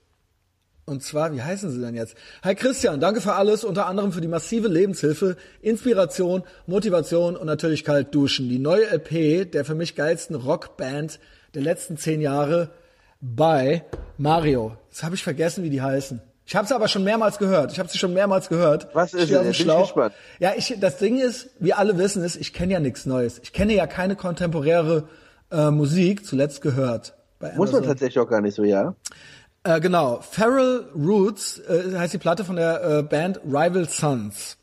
Und 0.86 1.04
zwar, 1.04 1.34
wie 1.34 1.42
heißen 1.42 1.70
sie 1.70 1.80
denn 1.80 1.96
jetzt? 1.96 2.16
Hi 2.44 2.56
Christian, 2.56 3.00
danke 3.00 3.22
für 3.22 3.34
alles, 3.34 3.64
unter 3.64 3.86
anderem 3.86 4.12
für 4.12 4.20
die 4.20 4.28
massive 4.28 4.68
Lebenshilfe, 4.68 5.38
Inspiration, 5.62 6.44
Motivation 6.66 7.38
und 7.38 7.46
natürlich 7.46 7.84
kalt 7.86 8.14
duschen. 8.14 8.50
Die 8.50 8.60
neue 8.60 8.86
LP 8.92 9.52
der 9.52 9.64
für 9.64 9.76
mich 9.76 9.96
geilsten 9.96 10.36
Rockband 10.36 11.20
der 11.54 11.62
letzten 11.62 11.98
zehn 11.98 12.20
Jahre 12.20 12.72
bei 13.22 13.86
Mario. 14.18 14.76
Jetzt 14.90 15.04
habe 15.04 15.16
ich 15.16 15.24
vergessen, 15.24 15.64
wie 15.64 15.70
die 15.70 15.82
heißen. 15.82 16.22
Ich 16.46 16.56
habe 16.56 16.68
sie 16.68 16.76
aber 16.76 16.88
schon 16.88 17.04
mehrmals 17.04 17.38
gehört. 17.38 17.72
Ich 17.72 17.80
habe 17.80 17.88
sie 17.88 17.98
schon 18.00 18.14
mehrmals 18.14 18.50
gehört. 18.50 18.88
Was 18.94 19.14
ist 19.14 19.30
Ich 19.30 19.38
Bin 19.38 19.50
ich 19.52 19.58
Schlauch. 19.58 19.84
gespannt. 19.84 20.14
Ja, 20.40 20.54
ich, 20.58 20.76
das 20.82 20.98
Ding 20.98 21.20
ist, 21.20 21.50
wie 21.60 21.72
alle 21.74 21.98
wissen, 21.98 22.24
ist, 22.24 22.36
ich 22.36 22.52
kenne 22.52 22.74
ja 22.74 22.80
nichts 22.80 23.06
Neues. 23.06 23.40
Ich 23.44 23.54
kenne 23.54 23.74
ja 23.74 23.88
keine 23.88 24.16
kontemporäre 24.18 25.08
äh, 25.52 25.72
Musik, 25.72 26.26
zuletzt 26.26 26.62
gehört. 26.62 27.14
Bei 27.40 27.54
Muss 27.56 27.72
man 27.72 27.84
tatsächlich 27.84 28.20
auch 28.20 28.30
gar 28.30 28.42
nicht 28.42 28.56
so, 28.56 28.64
ja. 28.64 28.96
Äh, 29.64 29.80
genau. 29.80 30.20
Feral 30.22 30.86
Roots 30.96 31.60
äh, 31.60 31.98
heißt 31.98 32.14
die 32.14 32.18
Platte 32.18 32.44
von 32.44 32.56
der 32.56 32.84
äh, 33.00 33.04
Band 33.04 33.40
Rival 33.46 33.88
Sons. 33.88 34.58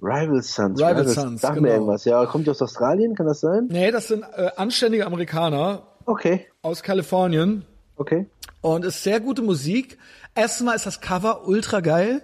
Rival 0.00 0.42
Sons. 0.42 0.80
Rival 0.80 1.08
Sons, 1.08 1.40
Sag 1.40 1.54
genau. 1.54 1.66
mir 1.66 1.74
irgendwas. 1.74 2.04
Ja, 2.04 2.24
kommt 2.26 2.46
die 2.46 2.50
aus 2.50 2.62
Australien? 2.62 3.14
Kann 3.14 3.26
das 3.26 3.40
sein? 3.40 3.66
Nee, 3.70 3.90
das 3.90 4.08
sind 4.08 4.22
äh, 4.22 4.50
anständige 4.56 5.04
Amerikaner 5.06 5.82
Okay. 6.06 6.46
aus 6.62 6.82
Kalifornien 6.82 7.64
Okay. 7.96 8.26
und 8.60 8.84
ist 8.84 9.02
sehr 9.02 9.20
gute 9.20 9.42
Musik. 9.42 9.98
Erstmal 10.34 10.76
ist 10.76 10.86
das 10.86 11.00
Cover 11.00 11.46
ultra 11.46 11.80
geil. 11.80 12.22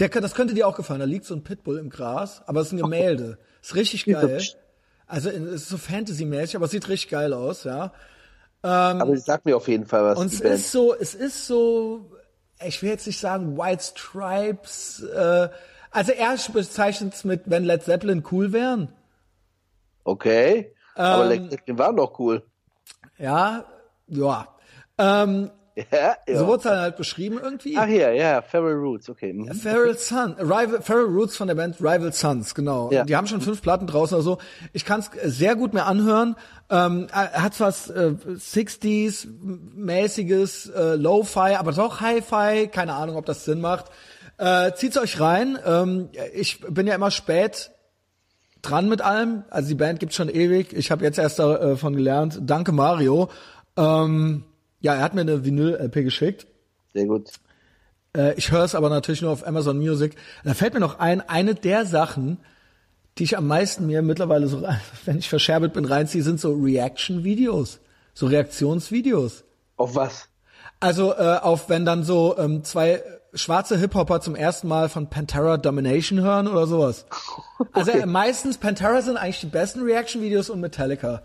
Der, 0.00 0.08
das 0.08 0.34
könnte 0.34 0.54
dir 0.54 0.66
auch 0.66 0.76
gefallen. 0.76 1.00
Da 1.00 1.06
liegt 1.06 1.24
so 1.26 1.34
ein 1.34 1.44
Pitbull 1.44 1.78
im 1.78 1.90
Gras, 1.90 2.42
aber 2.46 2.60
es 2.60 2.68
ist 2.68 2.72
ein 2.72 2.78
Gemälde. 2.78 3.38
Ist 3.62 3.76
richtig 3.76 4.06
geil. 4.06 4.40
Also 5.06 5.28
es 5.30 5.36
ist 5.36 5.68
so 5.68 5.76
Fantasy-mäßig, 5.76 6.56
aber 6.56 6.64
es 6.66 6.70
sieht 6.70 6.88
richtig 6.88 7.10
geil 7.10 7.32
aus, 7.32 7.64
ja. 7.64 7.92
Aber 8.62 9.16
sag 9.18 9.44
mir 9.44 9.56
auf 9.56 9.68
jeden 9.68 9.84
Fall 9.84 10.04
was. 10.04 10.18
Und 10.18 10.32
es 10.32 10.40
Band. 10.40 10.54
ist 10.54 10.72
so, 10.72 10.94
es 10.94 11.14
ist 11.14 11.46
so, 11.46 12.10
ich 12.64 12.82
will 12.82 12.88
jetzt 12.88 13.06
nicht 13.06 13.20
sagen 13.20 13.58
White 13.58 13.82
Stripes, 13.82 15.02
äh, 15.02 15.48
also 15.90 16.12
er 16.12 16.36
bezeichnet 16.52 17.14
es 17.14 17.24
mit, 17.24 17.42
wenn 17.46 17.64
Led 17.64 17.84
Zeppelin 17.84 18.24
cool 18.32 18.52
wären. 18.52 18.88
Okay. 20.02 20.74
Aber 20.94 21.30
Ähm, 21.30 21.42
Led 21.42 21.50
Zeppelin 21.50 21.78
waren 21.78 21.96
doch 21.96 22.18
cool. 22.18 22.42
Ja, 23.18 23.64
ja. 24.08 24.48
Ähm, 24.98 25.50
Ja, 25.90 26.16
ja. 26.28 26.38
So 26.38 26.46
wurde 26.46 26.68
es 26.68 26.76
halt 26.76 26.96
beschrieben 26.96 27.38
irgendwie. 27.42 27.76
Ach 27.76 27.86
hier, 27.86 28.12
ja, 28.12 28.42
Feral 28.42 28.74
Roots, 28.74 29.08
okay. 29.10 29.32
Mhm. 29.32 29.52
Feral 29.54 29.96
Sun, 29.98 30.36
Rival, 30.38 30.80
Feral 30.80 31.04
Roots 31.04 31.36
von 31.36 31.48
der 31.48 31.56
Band 31.56 31.80
Rival 31.80 32.12
Sons, 32.12 32.54
genau. 32.54 32.90
Ja. 32.92 33.04
Die 33.04 33.16
haben 33.16 33.26
schon 33.26 33.40
fünf 33.40 33.60
Platten 33.60 33.86
draußen 33.86 34.14
oder 34.14 34.22
so. 34.22 34.38
Ich 34.72 34.84
kann 34.84 35.00
es 35.00 35.10
sehr 35.36 35.56
gut 35.56 35.74
mir 35.74 35.84
anhören. 35.86 36.36
Ähm, 36.70 37.08
er 37.12 37.42
hat 37.42 37.58
was 37.58 37.90
äh, 37.90 38.14
60s 38.24 39.26
mäßiges 39.74 40.70
äh, 40.70 40.94
Lo-Fi, 40.94 41.56
aber 41.56 41.72
doch 41.72 42.00
Hi-Fi. 42.00 42.68
Keine 42.68 42.94
Ahnung, 42.94 43.16
ob 43.16 43.26
das 43.26 43.44
Sinn 43.44 43.60
macht. 43.60 43.86
Äh, 44.38 44.72
zieht's 44.74 44.96
euch 44.96 45.18
rein. 45.18 45.58
Ähm, 45.66 46.08
ich 46.32 46.60
bin 46.60 46.86
ja 46.86 46.94
immer 46.94 47.10
spät 47.10 47.72
dran 48.62 48.88
mit 48.88 49.02
allem. 49.02 49.44
Also 49.50 49.68
die 49.68 49.74
Band 49.74 49.98
gibt's 49.98 50.14
schon 50.14 50.28
ewig. 50.28 50.72
Ich 50.72 50.90
habe 50.90 51.04
jetzt 51.04 51.18
erst 51.18 51.40
davon 51.40 51.96
gelernt. 51.96 52.38
Danke 52.42 52.72
Mario. 52.72 53.28
Ähm, 53.76 54.44
ja, 54.84 54.94
er 54.94 55.00
hat 55.00 55.14
mir 55.14 55.22
eine 55.22 55.46
Vinyl-LP 55.46 56.04
geschickt. 56.04 56.46
Sehr 56.92 57.06
gut. 57.06 57.30
Äh, 58.14 58.34
ich 58.34 58.52
höre 58.52 58.64
es 58.64 58.74
aber 58.74 58.90
natürlich 58.90 59.22
nur 59.22 59.30
auf 59.30 59.46
Amazon 59.46 59.78
Music. 59.78 60.14
Da 60.44 60.52
fällt 60.52 60.74
mir 60.74 60.80
noch 60.80 60.98
ein, 60.98 61.26
eine 61.26 61.54
der 61.54 61.86
Sachen, 61.86 62.36
die 63.16 63.24
ich 63.24 63.38
am 63.38 63.46
meisten 63.46 63.86
mir 63.86 64.02
mittlerweile 64.02 64.46
so, 64.46 64.62
wenn 65.06 65.18
ich 65.18 65.30
verscherbelt 65.30 65.72
bin, 65.72 65.86
reinziehe, 65.86 66.22
sind 66.22 66.38
so 66.38 66.52
Reaction-Videos. 66.52 67.80
So 68.12 68.26
Reaktionsvideos. 68.26 69.44
Auf 69.76 69.94
was? 69.94 70.28
Also 70.80 71.14
äh, 71.14 71.38
auf, 71.40 71.70
wenn 71.70 71.86
dann 71.86 72.04
so 72.04 72.36
ähm, 72.36 72.62
zwei 72.62 73.02
schwarze 73.32 73.78
Hip-Hopper 73.78 74.20
zum 74.20 74.36
ersten 74.36 74.68
Mal 74.68 74.90
von 74.90 75.08
Pantera 75.08 75.56
Domination 75.56 76.20
hören 76.20 76.46
oder 76.46 76.66
sowas. 76.66 77.06
Also 77.72 77.92
äh, 77.92 78.04
meistens 78.04 78.58
Pantera 78.58 79.00
sind 79.00 79.16
eigentlich 79.16 79.40
die 79.40 79.46
besten 79.46 79.82
Reaction-Videos 79.82 80.50
und 80.50 80.60
Metallica. 80.60 81.22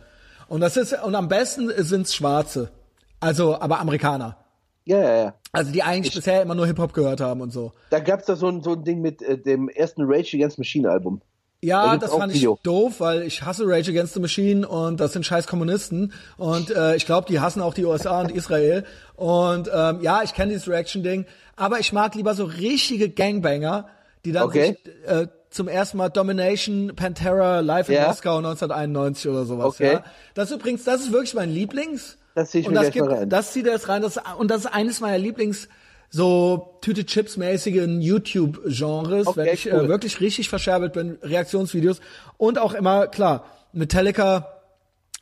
Und 0.47 0.61
das 0.61 0.77
ist 0.77 0.93
und 1.03 1.15
am 1.15 1.27
besten 1.27 1.69
sind's 1.83 2.15
Schwarze. 2.15 2.71
Also 3.19 3.59
aber 3.59 3.79
Amerikaner. 3.79 4.37
Ja, 4.85 4.97
ja, 4.99 5.15
ja. 5.23 5.33
Also 5.51 5.71
die 5.71 5.83
eigentlich 5.83 6.15
bisher 6.15 6.41
immer 6.41 6.55
nur 6.55 6.65
Hip-Hop 6.67 6.93
gehört 6.93 7.21
haben 7.21 7.41
und 7.41 7.51
so. 7.51 7.73
Da 7.89 7.99
gab's 7.99 8.25
da 8.25 8.35
so 8.35 8.47
ein, 8.47 8.61
so 8.61 8.73
ein 8.73 8.83
Ding 8.83 9.01
mit 9.01 9.21
äh, 9.21 9.37
dem 9.37 9.69
ersten 9.69 10.03
Rage 10.03 10.35
Against 10.37 10.57
Machine 10.57 10.89
Album. 10.89 11.21
Da 11.61 11.67
Ja, 11.67 11.91
gibt's 11.91 12.07
das 12.09 12.17
fand 12.17 12.31
ich 12.31 12.39
Video. 12.39 12.57
doof, 12.63 12.99
weil 12.99 13.23
ich 13.23 13.43
hasse 13.43 13.63
Rage 13.67 13.91
Against 13.91 14.13
the 14.15 14.19
Machine 14.19 14.67
und 14.67 14.99
das 14.99 15.13
sind 15.13 15.25
scheiß 15.25 15.45
Kommunisten 15.47 16.13
und 16.37 16.71
äh, 16.71 16.95
ich 16.95 17.05
glaube, 17.05 17.27
die 17.27 17.39
hassen 17.39 17.61
auch 17.61 17.73
die 17.73 17.85
USA 17.85 18.21
und 18.21 18.31
Israel 18.31 18.85
und 19.15 19.69
ähm, 19.73 19.99
ja, 20.01 20.21
ich 20.23 20.33
kenne 20.33 20.53
dieses 20.53 20.67
Reaction-Ding, 20.67 21.25
aber 21.55 21.79
ich 21.79 21.91
mag 21.93 22.15
lieber 22.15 22.33
so 22.33 22.45
richtige 22.45 23.09
Gangbanger, 23.09 23.87
die 24.25 24.31
dann 24.31 24.43
Okay. 24.43 24.77
sich, 24.83 25.07
äh, 25.07 25.27
zum 25.51 25.67
ersten 25.67 25.97
Mal 25.97 26.09
Domination 26.09 26.93
Pantera 26.95 27.59
live 27.59 27.89
in 27.89 27.95
Ja. 27.95 28.07
Moskau 28.07 28.37
1991 28.37 29.29
oder 29.29 29.45
sowas. 29.45 29.65
Okay. 29.65 29.93
Ja. 29.93 30.03
Das 30.35 30.49
ist 30.51 30.57
übrigens, 30.57 30.83
das 30.83 31.01
ist 31.01 31.11
wirklich 31.11 31.33
mein 31.33 31.49
Lieblings. 31.49 32.17
Das 32.39 32.51
zieh 32.51 32.59
ich 32.59 32.67
und 32.67 32.73
mir 32.73 32.81
das 32.81 32.95
mal 32.95 33.13
rein. 33.13 33.29
Das 33.29 33.51
zieht 33.51 33.67
er 33.67 33.73
jetzt 33.73 33.89
rein. 33.89 34.01
Das, 34.01 34.17
und 34.37 34.49
das 34.49 34.61
ist 34.61 34.67
eines 34.67 35.01
meiner 35.01 35.17
Lieblings 35.17 35.67
so 36.09 36.77
Tüte 36.81 37.05
Chips 37.05 37.37
mäßigen 37.37 38.01
YouTube 38.01 38.61
Genres, 38.65 39.27
Okay, 39.27 39.37
wenn 39.37 39.53
ich 39.53 39.65
cool. 39.71 39.85
äh, 39.85 39.87
wirklich 39.89 40.19
richtig 40.21 40.49
verscherbelt 40.49 40.93
bin, 40.93 41.17
Reaktionsvideos 41.21 41.99
und 42.37 42.57
auch 42.57 42.73
immer 42.73 43.07
klar 43.07 43.45
Metallica, 43.73 44.47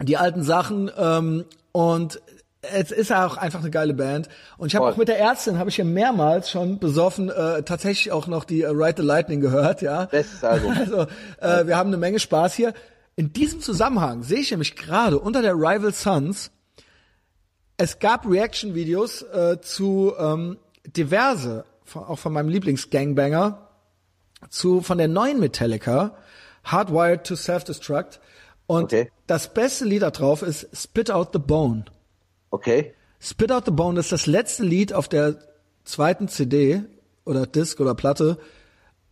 die 0.01 0.15
alten 0.15 0.43
Sachen 0.43 0.89
ähm, 0.97 1.45
und 1.73 2.21
es 2.61 2.91
ist 2.91 3.11
auch 3.11 3.35
einfach 3.37 3.59
eine 3.59 3.71
geile 3.71 3.93
Band 3.93 4.29
und 4.57 4.67
ich 4.67 4.75
habe 4.75 4.85
auch 4.87 4.95
mit 4.95 5.07
der 5.07 5.19
Ärztin 5.19 5.57
habe 5.57 5.69
ich 5.69 5.75
hier 5.75 5.85
mehrmals 5.85 6.49
schon 6.49 6.79
besoffen 6.79 7.29
äh, 7.29 7.63
tatsächlich 7.63 8.11
auch 8.13 8.27
noch 8.27 8.45
die 8.45 8.61
äh, 8.61 8.69
Ride 8.69 9.01
the 9.01 9.07
Lightning 9.07 9.41
gehört, 9.41 9.81
ja. 9.81 10.05
Bestes 10.05 10.43
Album. 10.43 10.73
Also 10.77 11.07
äh, 11.41 11.67
wir 11.67 11.75
haben 11.75 11.87
eine 11.87 11.97
Menge 11.97 12.19
Spaß 12.19 12.53
hier. 12.53 12.73
In 13.15 13.33
diesem 13.33 13.59
Zusammenhang 13.61 14.23
sehe 14.23 14.39
ich 14.39 14.51
nämlich 14.51 14.75
gerade 14.75 15.19
unter 15.19 15.41
der 15.41 15.55
Rival 15.55 15.91
Sons, 15.91 16.51
es 17.77 17.99
gab 17.99 18.27
Reaction-Videos 18.27 19.21
äh, 19.21 19.61
zu 19.61 20.13
ähm, 20.17 20.57
diverse, 20.85 21.65
von, 21.83 22.03
auch 22.03 22.19
von 22.19 22.33
meinem 22.33 22.49
Lieblingsgangbanger, 22.49 23.69
zu 24.49 24.81
von 24.81 24.97
der 24.97 25.07
neuen 25.07 25.39
Metallica, 25.39 26.15
Hardwired 26.63 27.25
to 27.25 27.35
Self-Destruct. 27.35 28.19
Und 28.65 28.85
Okay. 28.85 29.11
das 29.27 29.53
beste 29.53 29.85
Lied 29.85 30.01
da 30.01 30.11
drauf 30.11 30.41
ist 30.41 30.67
Spit 30.75 31.09
Out 31.09 31.29
the 31.33 31.39
Bone. 31.39 31.85
Okay. 32.49 32.93
Spit 33.19 33.51
Out 33.51 33.65
the 33.65 33.71
Bone 33.71 33.99
ist 33.99 34.11
das 34.11 34.25
letzte 34.25 34.63
Lied 34.63 34.91
auf 34.93 35.07
der 35.07 35.37
zweiten 35.85 36.27
CD 36.27 36.83
oder 37.25 37.45
Disc 37.45 37.79
oder 37.79 37.95
Platte. 37.95 38.37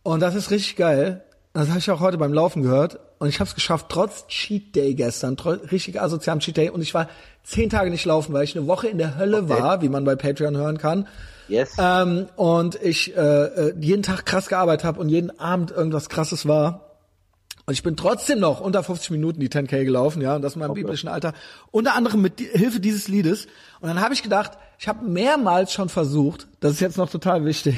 Und 0.02 0.20
das 0.20 0.34
ist 0.34 0.50
richtig 0.50 0.76
geil. 0.76 1.24
Das 1.56 1.70
habe 1.70 1.78
ich 1.78 1.90
auch 1.90 2.00
heute 2.00 2.18
beim 2.18 2.34
Laufen 2.34 2.62
gehört. 2.62 2.98
Und 3.18 3.28
ich 3.28 3.40
habe 3.40 3.48
es 3.48 3.54
geschafft, 3.54 3.86
trotz 3.88 4.26
Cheat 4.26 4.76
Day 4.76 4.94
gestern, 4.94 5.36
richtig 5.38 5.98
asozialem 6.00 6.40
Cheat 6.40 6.58
Day. 6.58 6.68
Und 6.68 6.82
ich 6.82 6.92
war 6.92 7.08
zehn 7.44 7.70
Tage 7.70 7.90
nicht 7.90 8.04
laufen, 8.04 8.34
weil 8.34 8.44
ich 8.44 8.54
eine 8.54 8.66
Woche 8.66 8.88
in 8.88 8.98
der 8.98 9.16
Hölle 9.16 9.38
Okay. 9.38 9.48
war, 9.48 9.80
wie 9.80 9.88
man 9.88 10.04
bei 10.04 10.16
Patreon 10.16 10.56
hören 10.56 10.76
kann. 10.76 11.08
Yes. 11.48 11.76
Ähm, 11.78 12.26
und 12.36 12.74
ich 12.82 13.16
äh, 13.16 13.20
äh, 13.20 13.74
jeden 13.80 14.02
Tag 14.02 14.26
krass 14.26 14.48
gearbeitet 14.48 14.84
habe 14.84 15.00
und 15.00 15.08
jeden 15.08 15.38
Abend 15.40 15.70
irgendwas 15.70 16.10
krasses 16.10 16.46
war. 16.46 16.98
Und 17.64 17.72
ich 17.72 17.82
bin 17.82 17.96
trotzdem 17.96 18.38
noch 18.38 18.60
unter 18.60 18.82
50 18.82 19.10
Minuten 19.10 19.40
die 19.40 19.48
10K 19.48 19.84
gelaufen, 19.84 20.20
ja, 20.20 20.36
und 20.36 20.42
das 20.42 20.56
in 20.56 20.60
meinem 20.60 20.74
biblischen 20.74 21.08
Alter. 21.08 21.32
Unter 21.70 21.94
anderem 21.94 22.20
mit 22.20 22.38
Hilfe 22.38 22.80
dieses 22.80 23.08
Liedes. 23.08 23.46
Und 23.80 23.88
dann 23.88 24.02
habe 24.02 24.12
ich 24.12 24.22
gedacht, 24.22 24.52
ich 24.78 24.88
habe 24.88 25.06
mehrmals 25.08 25.72
schon 25.72 25.88
versucht, 25.88 26.48
das 26.60 26.72
ist 26.72 26.80
jetzt 26.80 26.98
noch 26.98 27.08
total 27.08 27.46
wichtig, 27.46 27.76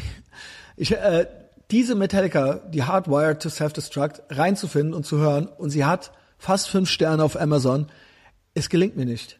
ich, 0.76 0.92
äh, 0.96 1.26
diese 1.70 1.94
Metallica, 1.94 2.60
die 2.68 2.84
Hardwired 2.84 3.42
to 3.42 3.48
Self-Destruct, 3.48 4.22
reinzufinden 4.30 4.94
und 4.94 5.04
zu 5.04 5.18
hören. 5.18 5.46
Und 5.46 5.70
sie 5.70 5.84
hat 5.84 6.12
fast 6.38 6.68
fünf 6.68 6.88
Sterne 6.88 7.22
auf 7.22 7.38
Amazon. 7.38 7.88
Es 8.54 8.68
gelingt 8.68 8.96
mir 8.96 9.04
nicht. 9.04 9.38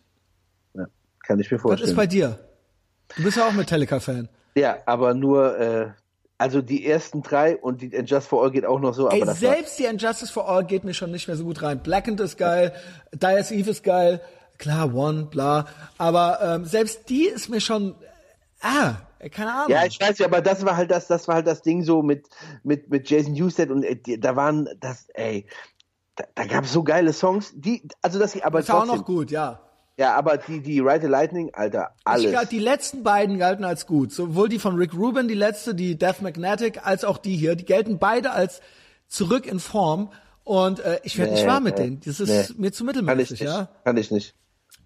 ja, 0.75 0.85
kann 1.27 1.41
ich 1.41 1.51
mir 1.51 1.57
Was 1.57 1.63
vorstellen. 1.63 1.91
ist 1.91 1.97
bei 1.97 2.07
dir? 2.07 2.39
Du 3.17 3.23
bist 3.23 3.37
ja 3.39 3.47
auch 3.49 3.53
Metallica-Fan. 3.53 4.29
ja, 4.55 4.77
aber 4.85 5.15
nur, 5.15 5.59
äh, 5.59 5.91
also 6.37 6.61
die 6.61 6.87
ersten 6.87 7.23
drei 7.23 7.57
und 7.57 7.81
die 7.81 7.97
And 7.97 8.09
Just 8.09 8.29
for 8.29 8.45
All 8.45 8.51
geht 8.51 8.67
auch 8.67 8.79
noch 8.79 8.93
so, 8.95 9.09
Ey, 9.09 9.23
aber 9.23 9.35
selbst 9.35 9.79
die 9.79 9.85
Injustice 9.85 10.31
for 10.31 10.49
All 10.49 10.65
geht 10.65 10.85
mir 10.85 10.95
schon 10.95 11.11
nicht 11.11 11.27
mehr 11.27 11.37
so 11.37 11.45
gut 11.45 11.63
rein. 11.63 11.83
Blackened 11.83 12.21
ist 12.21 12.37
geil, 12.37 12.73
Dias 13.13 13.51
Eve 13.51 13.71
ist 13.71 13.83
geil, 13.83 14.21
klar, 14.59 14.95
One, 14.95 15.25
bla. 15.25 15.67
Aber 15.97 16.39
ähm, 16.43 16.65
selbst 16.67 17.09
die 17.09 17.25
ist 17.25 17.49
mir 17.49 17.61
schon, 17.61 17.95
ah, 18.61 18.97
keine 19.31 19.53
Ahnung. 19.53 19.71
Ja, 19.71 19.85
ich 19.85 20.01
weiß 20.01 20.19
ja, 20.19 20.27
aber 20.27 20.41
das 20.41 20.65
war 20.65 20.77
halt 20.77 20.91
das, 20.91 21.07
das 21.07 21.27
war 21.29 21.37
halt 21.37 21.47
das 21.47 21.63
Ding 21.63 21.83
so 21.83 22.03
mit 22.03 22.29
mit 22.63 22.91
mit 22.91 23.11
Jason 23.11 23.33
Newsted 23.33 23.71
und 23.71 23.83
äh, 23.83 24.19
da 24.19 24.37
waren 24.37 24.69
das, 24.81 25.09
ey, 25.15 25.47
da, 26.17 26.25
da 26.35 26.47
gab 26.47 26.65
es 26.65 26.73
so 26.73 26.83
geile 26.83 27.13
Songs, 27.13 27.53
die, 27.55 27.89
also 28.03 28.25
sie 28.27 28.43
aber 28.45 28.61
ist 28.61 28.71
auch 28.71 28.87
noch 28.87 29.05
gut, 29.05 29.31
ja. 29.31 29.61
ja, 29.97 30.15
aber 30.15 30.37
die 30.37 30.61
die 30.61 30.81
Ride 30.81 31.03
the 31.03 31.07
Lightning, 31.09 31.51
Alter, 31.55 31.95
alles. 32.05 32.27
Ich 32.27 32.33
galt, 32.33 32.51
die 32.53 32.59
letzten 32.59 33.03
beiden 33.03 33.39
galten 33.39 33.65
als 33.65 33.87
gut. 33.87 34.13
Sowohl 34.13 34.49
die 34.49 34.59
von 34.59 34.77
Rick 34.77 34.95
Rubin, 34.95 35.29
die 35.29 35.35
letzte, 35.35 35.75
die 35.75 35.99
Death 35.99 36.23
Magnetic, 36.23 36.87
als 36.87 37.05
auch 37.05 37.19
die 37.19 37.37
hier. 37.37 37.57
Die 37.57 37.65
gelten 37.65 37.99
beide 37.99 38.33
als 38.33 38.61
zurück 39.09 39.47
in 39.47 39.61
Form. 39.61 40.11
Und 40.45 40.81
äh, 40.81 40.99
ich 41.03 41.19
werde 41.19 41.33
Nee, 41.33 41.41
nicht 41.41 41.47
warm 41.47 41.65
mit 41.65 41.77
nee, 41.77 41.85
denen. 41.85 42.01
Das 42.01 42.21
ist 42.21 42.29
nee. 42.29 42.55
mir 42.57 42.73
zu 42.73 42.85
kann 42.85 42.95
ich 42.95 43.03
mittelmäßig, 43.03 43.41
nicht, 43.41 43.51
ja. 43.51 43.69
kann 43.85 43.97
ich 43.99 44.11
nicht. 44.11 44.35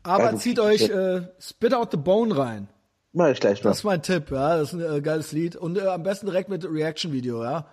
Aber 0.02 0.24
Also, 0.24 0.38
zieht 0.38 0.58
euch 0.58 0.88
äh, 0.88 1.22
Spit 1.38 1.72
Out 1.72 1.92
the 1.92 1.96
Bone 1.98 2.36
rein. 2.36 2.68
Mach 3.12 3.28
ich 3.28 3.40
gleich 3.40 3.62
noch. 3.62 3.70
Das 3.70 3.78
ist 3.78 3.84
mein 3.84 4.02
Tipp, 4.02 4.30
ja. 4.30 4.56
Das 4.56 4.72
ist 4.72 4.80
ein 4.80 4.96
äh, 4.96 5.00
geiles 5.02 5.32
Lied. 5.32 5.56
Und 5.56 5.76
äh, 5.78 5.82
am 5.86 6.02
besten 6.02 6.26
direkt 6.26 6.48
mit 6.48 6.64
Reaction-Video, 6.64 7.42
ja. 7.44 7.66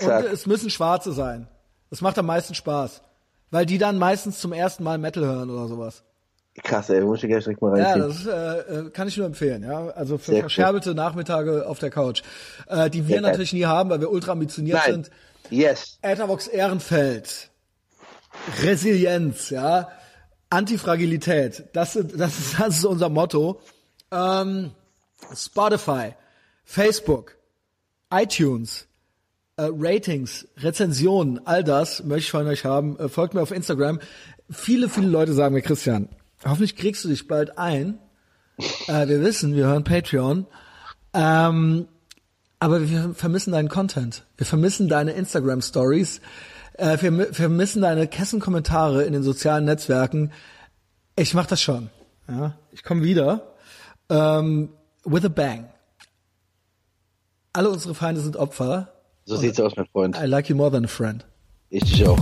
Und 0.00 0.08
äh, 0.08 0.26
es 0.26 0.46
müssen 0.46 0.70
Schwarze 0.70 1.12
sein. 1.12 1.46
Das 1.90 2.00
macht 2.00 2.18
am 2.18 2.26
meisten 2.26 2.54
Spaß. 2.54 3.02
Weil 3.50 3.66
die 3.66 3.78
dann 3.78 3.98
meistens 3.98 4.38
zum 4.40 4.52
ersten 4.52 4.82
Mal 4.84 4.98
Metal 4.98 5.24
hören 5.24 5.50
oder 5.50 5.66
sowas. 5.68 6.02
Krass, 6.64 6.90
ey, 6.90 7.00
muss 7.02 7.22
ich 7.22 7.28
gleich 7.28 7.44
direkt 7.44 7.62
mal 7.62 7.78
Ja, 7.78 7.92
reinziehen. 7.92 8.08
das 8.08 8.26
äh, 8.26 8.86
äh, 8.86 8.90
kann 8.90 9.06
ich 9.08 9.16
nur 9.16 9.26
empfehlen, 9.26 9.62
ja. 9.62 9.88
Also 9.90 10.18
für 10.18 10.26
Sehr 10.26 10.34
cool. 10.36 10.40
verscherbelte 10.42 10.94
Nachmittage 10.94 11.66
auf 11.66 11.78
der 11.78 11.90
Couch. 11.90 12.22
Äh, 12.66 12.90
die 12.90 13.06
wir 13.06 13.14
Sehr 13.14 13.22
geil. 13.22 13.30
natürlich 13.30 13.52
nie 13.52 13.64
haben, 13.66 13.90
weil 13.90 14.00
wir 14.00 14.10
ultra 14.10 14.32
ambitioniert 14.32 14.78
Nein. 14.84 14.92
sind. 14.92 15.10
Yes. 15.50 15.98
Etherbox 16.02 16.48
Ehrenfeld. 16.48 17.50
Resilienz, 18.62 19.50
ja. 19.50 19.88
Antifragilität. 20.50 21.64
Das, 21.72 21.92
sind, 21.94 22.18
das, 22.18 22.38
ist, 22.38 22.58
das 22.60 22.76
ist 22.78 22.84
unser 22.84 23.08
Motto. 23.08 23.60
Ähm, 24.12 24.72
Spotify, 25.34 26.14
Facebook, 26.64 27.36
iTunes, 28.12 28.86
äh, 29.56 29.68
Ratings, 29.70 30.48
Rezensionen, 30.56 31.40
all 31.46 31.62
das 31.64 32.02
möchte 32.04 32.20
ich 32.26 32.30
von 32.30 32.46
euch 32.46 32.64
haben. 32.64 32.98
Äh, 32.98 33.08
folgt 33.08 33.34
mir 33.34 33.42
auf 33.42 33.50
Instagram. 33.50 34.00
Viele, 34.50 34.88
viele 34.88 35.08
Leute 35.08 35.32
sagen 35.32 35.54
mir, 35.54 35.62
Christian, 35.62 36.08
hoffentlich 36.44 36.76
kriegst 36.76 37.04
du 37.04 37.08
dich 37.08 37.28
bald 37.28 37.58
ein. 37.58 37.98
Äh, 38.88 39.06
wir 39.08 39.20
wissen, 39.22 39.54
wir 39.54 39.66
hören 39.66 39.84
Patreon. 39.84 40.46
Ähm, 41.14 41.86
aber 42.58 42.88
wir 42.90 43.14
vermissen 43.14 43.52
deinen 43.52 43.68
Content. 43.68 44.24
Wir 44.36 44.46
vermissen 44.46 44.88
deine 44.88 45.12
Instagram 45.12 45.62
Stories. 45.62 46.20
Äh, 46.74 46.98
wir 47.00 47.10
mi- 47.10 47.32
vermissen 47.32 47.82
deine 47.82 48.06
Kessenkommentare 48.06 49.04
in 49.04 49.12
den 49.12 49.22
sozialen 49.22 49.64
Netzwerken. 49.64 50.32
Ich 51.16 51.34
mach 51.34 51.46
das 51.46 51.62
schon. 51.62 51.90
Ja, 52.28 52.54
ich 52.72 52.82
komme 52.82 53.02
wieder. 53.02 53.54
Ähm, 54.08 54.70
with 55.04 55.24
a 55.24 55.28
bang. 55.28 55.68
Alle 57.52 57.70
unsere 57.70 57.94
Feinde 57.94 58.20
sind 58.20 58.36
Opfer. 58.36 58.92
So 59.24 59.36
sieht's 59.36 59.60
aus, 59.60 59.76
mein 59.76 59.86
Freund. 59.86 60.16
I 60.16 60.26
like 60.26 60.48
you 60.48 60.56
more 60.56 60.70
than 60.70 60.84
a 60.84 60.88
friend. 60.88 61.24
Ich 61.68 61.84
dich 61.84 62.06
auch. 62.06 62.18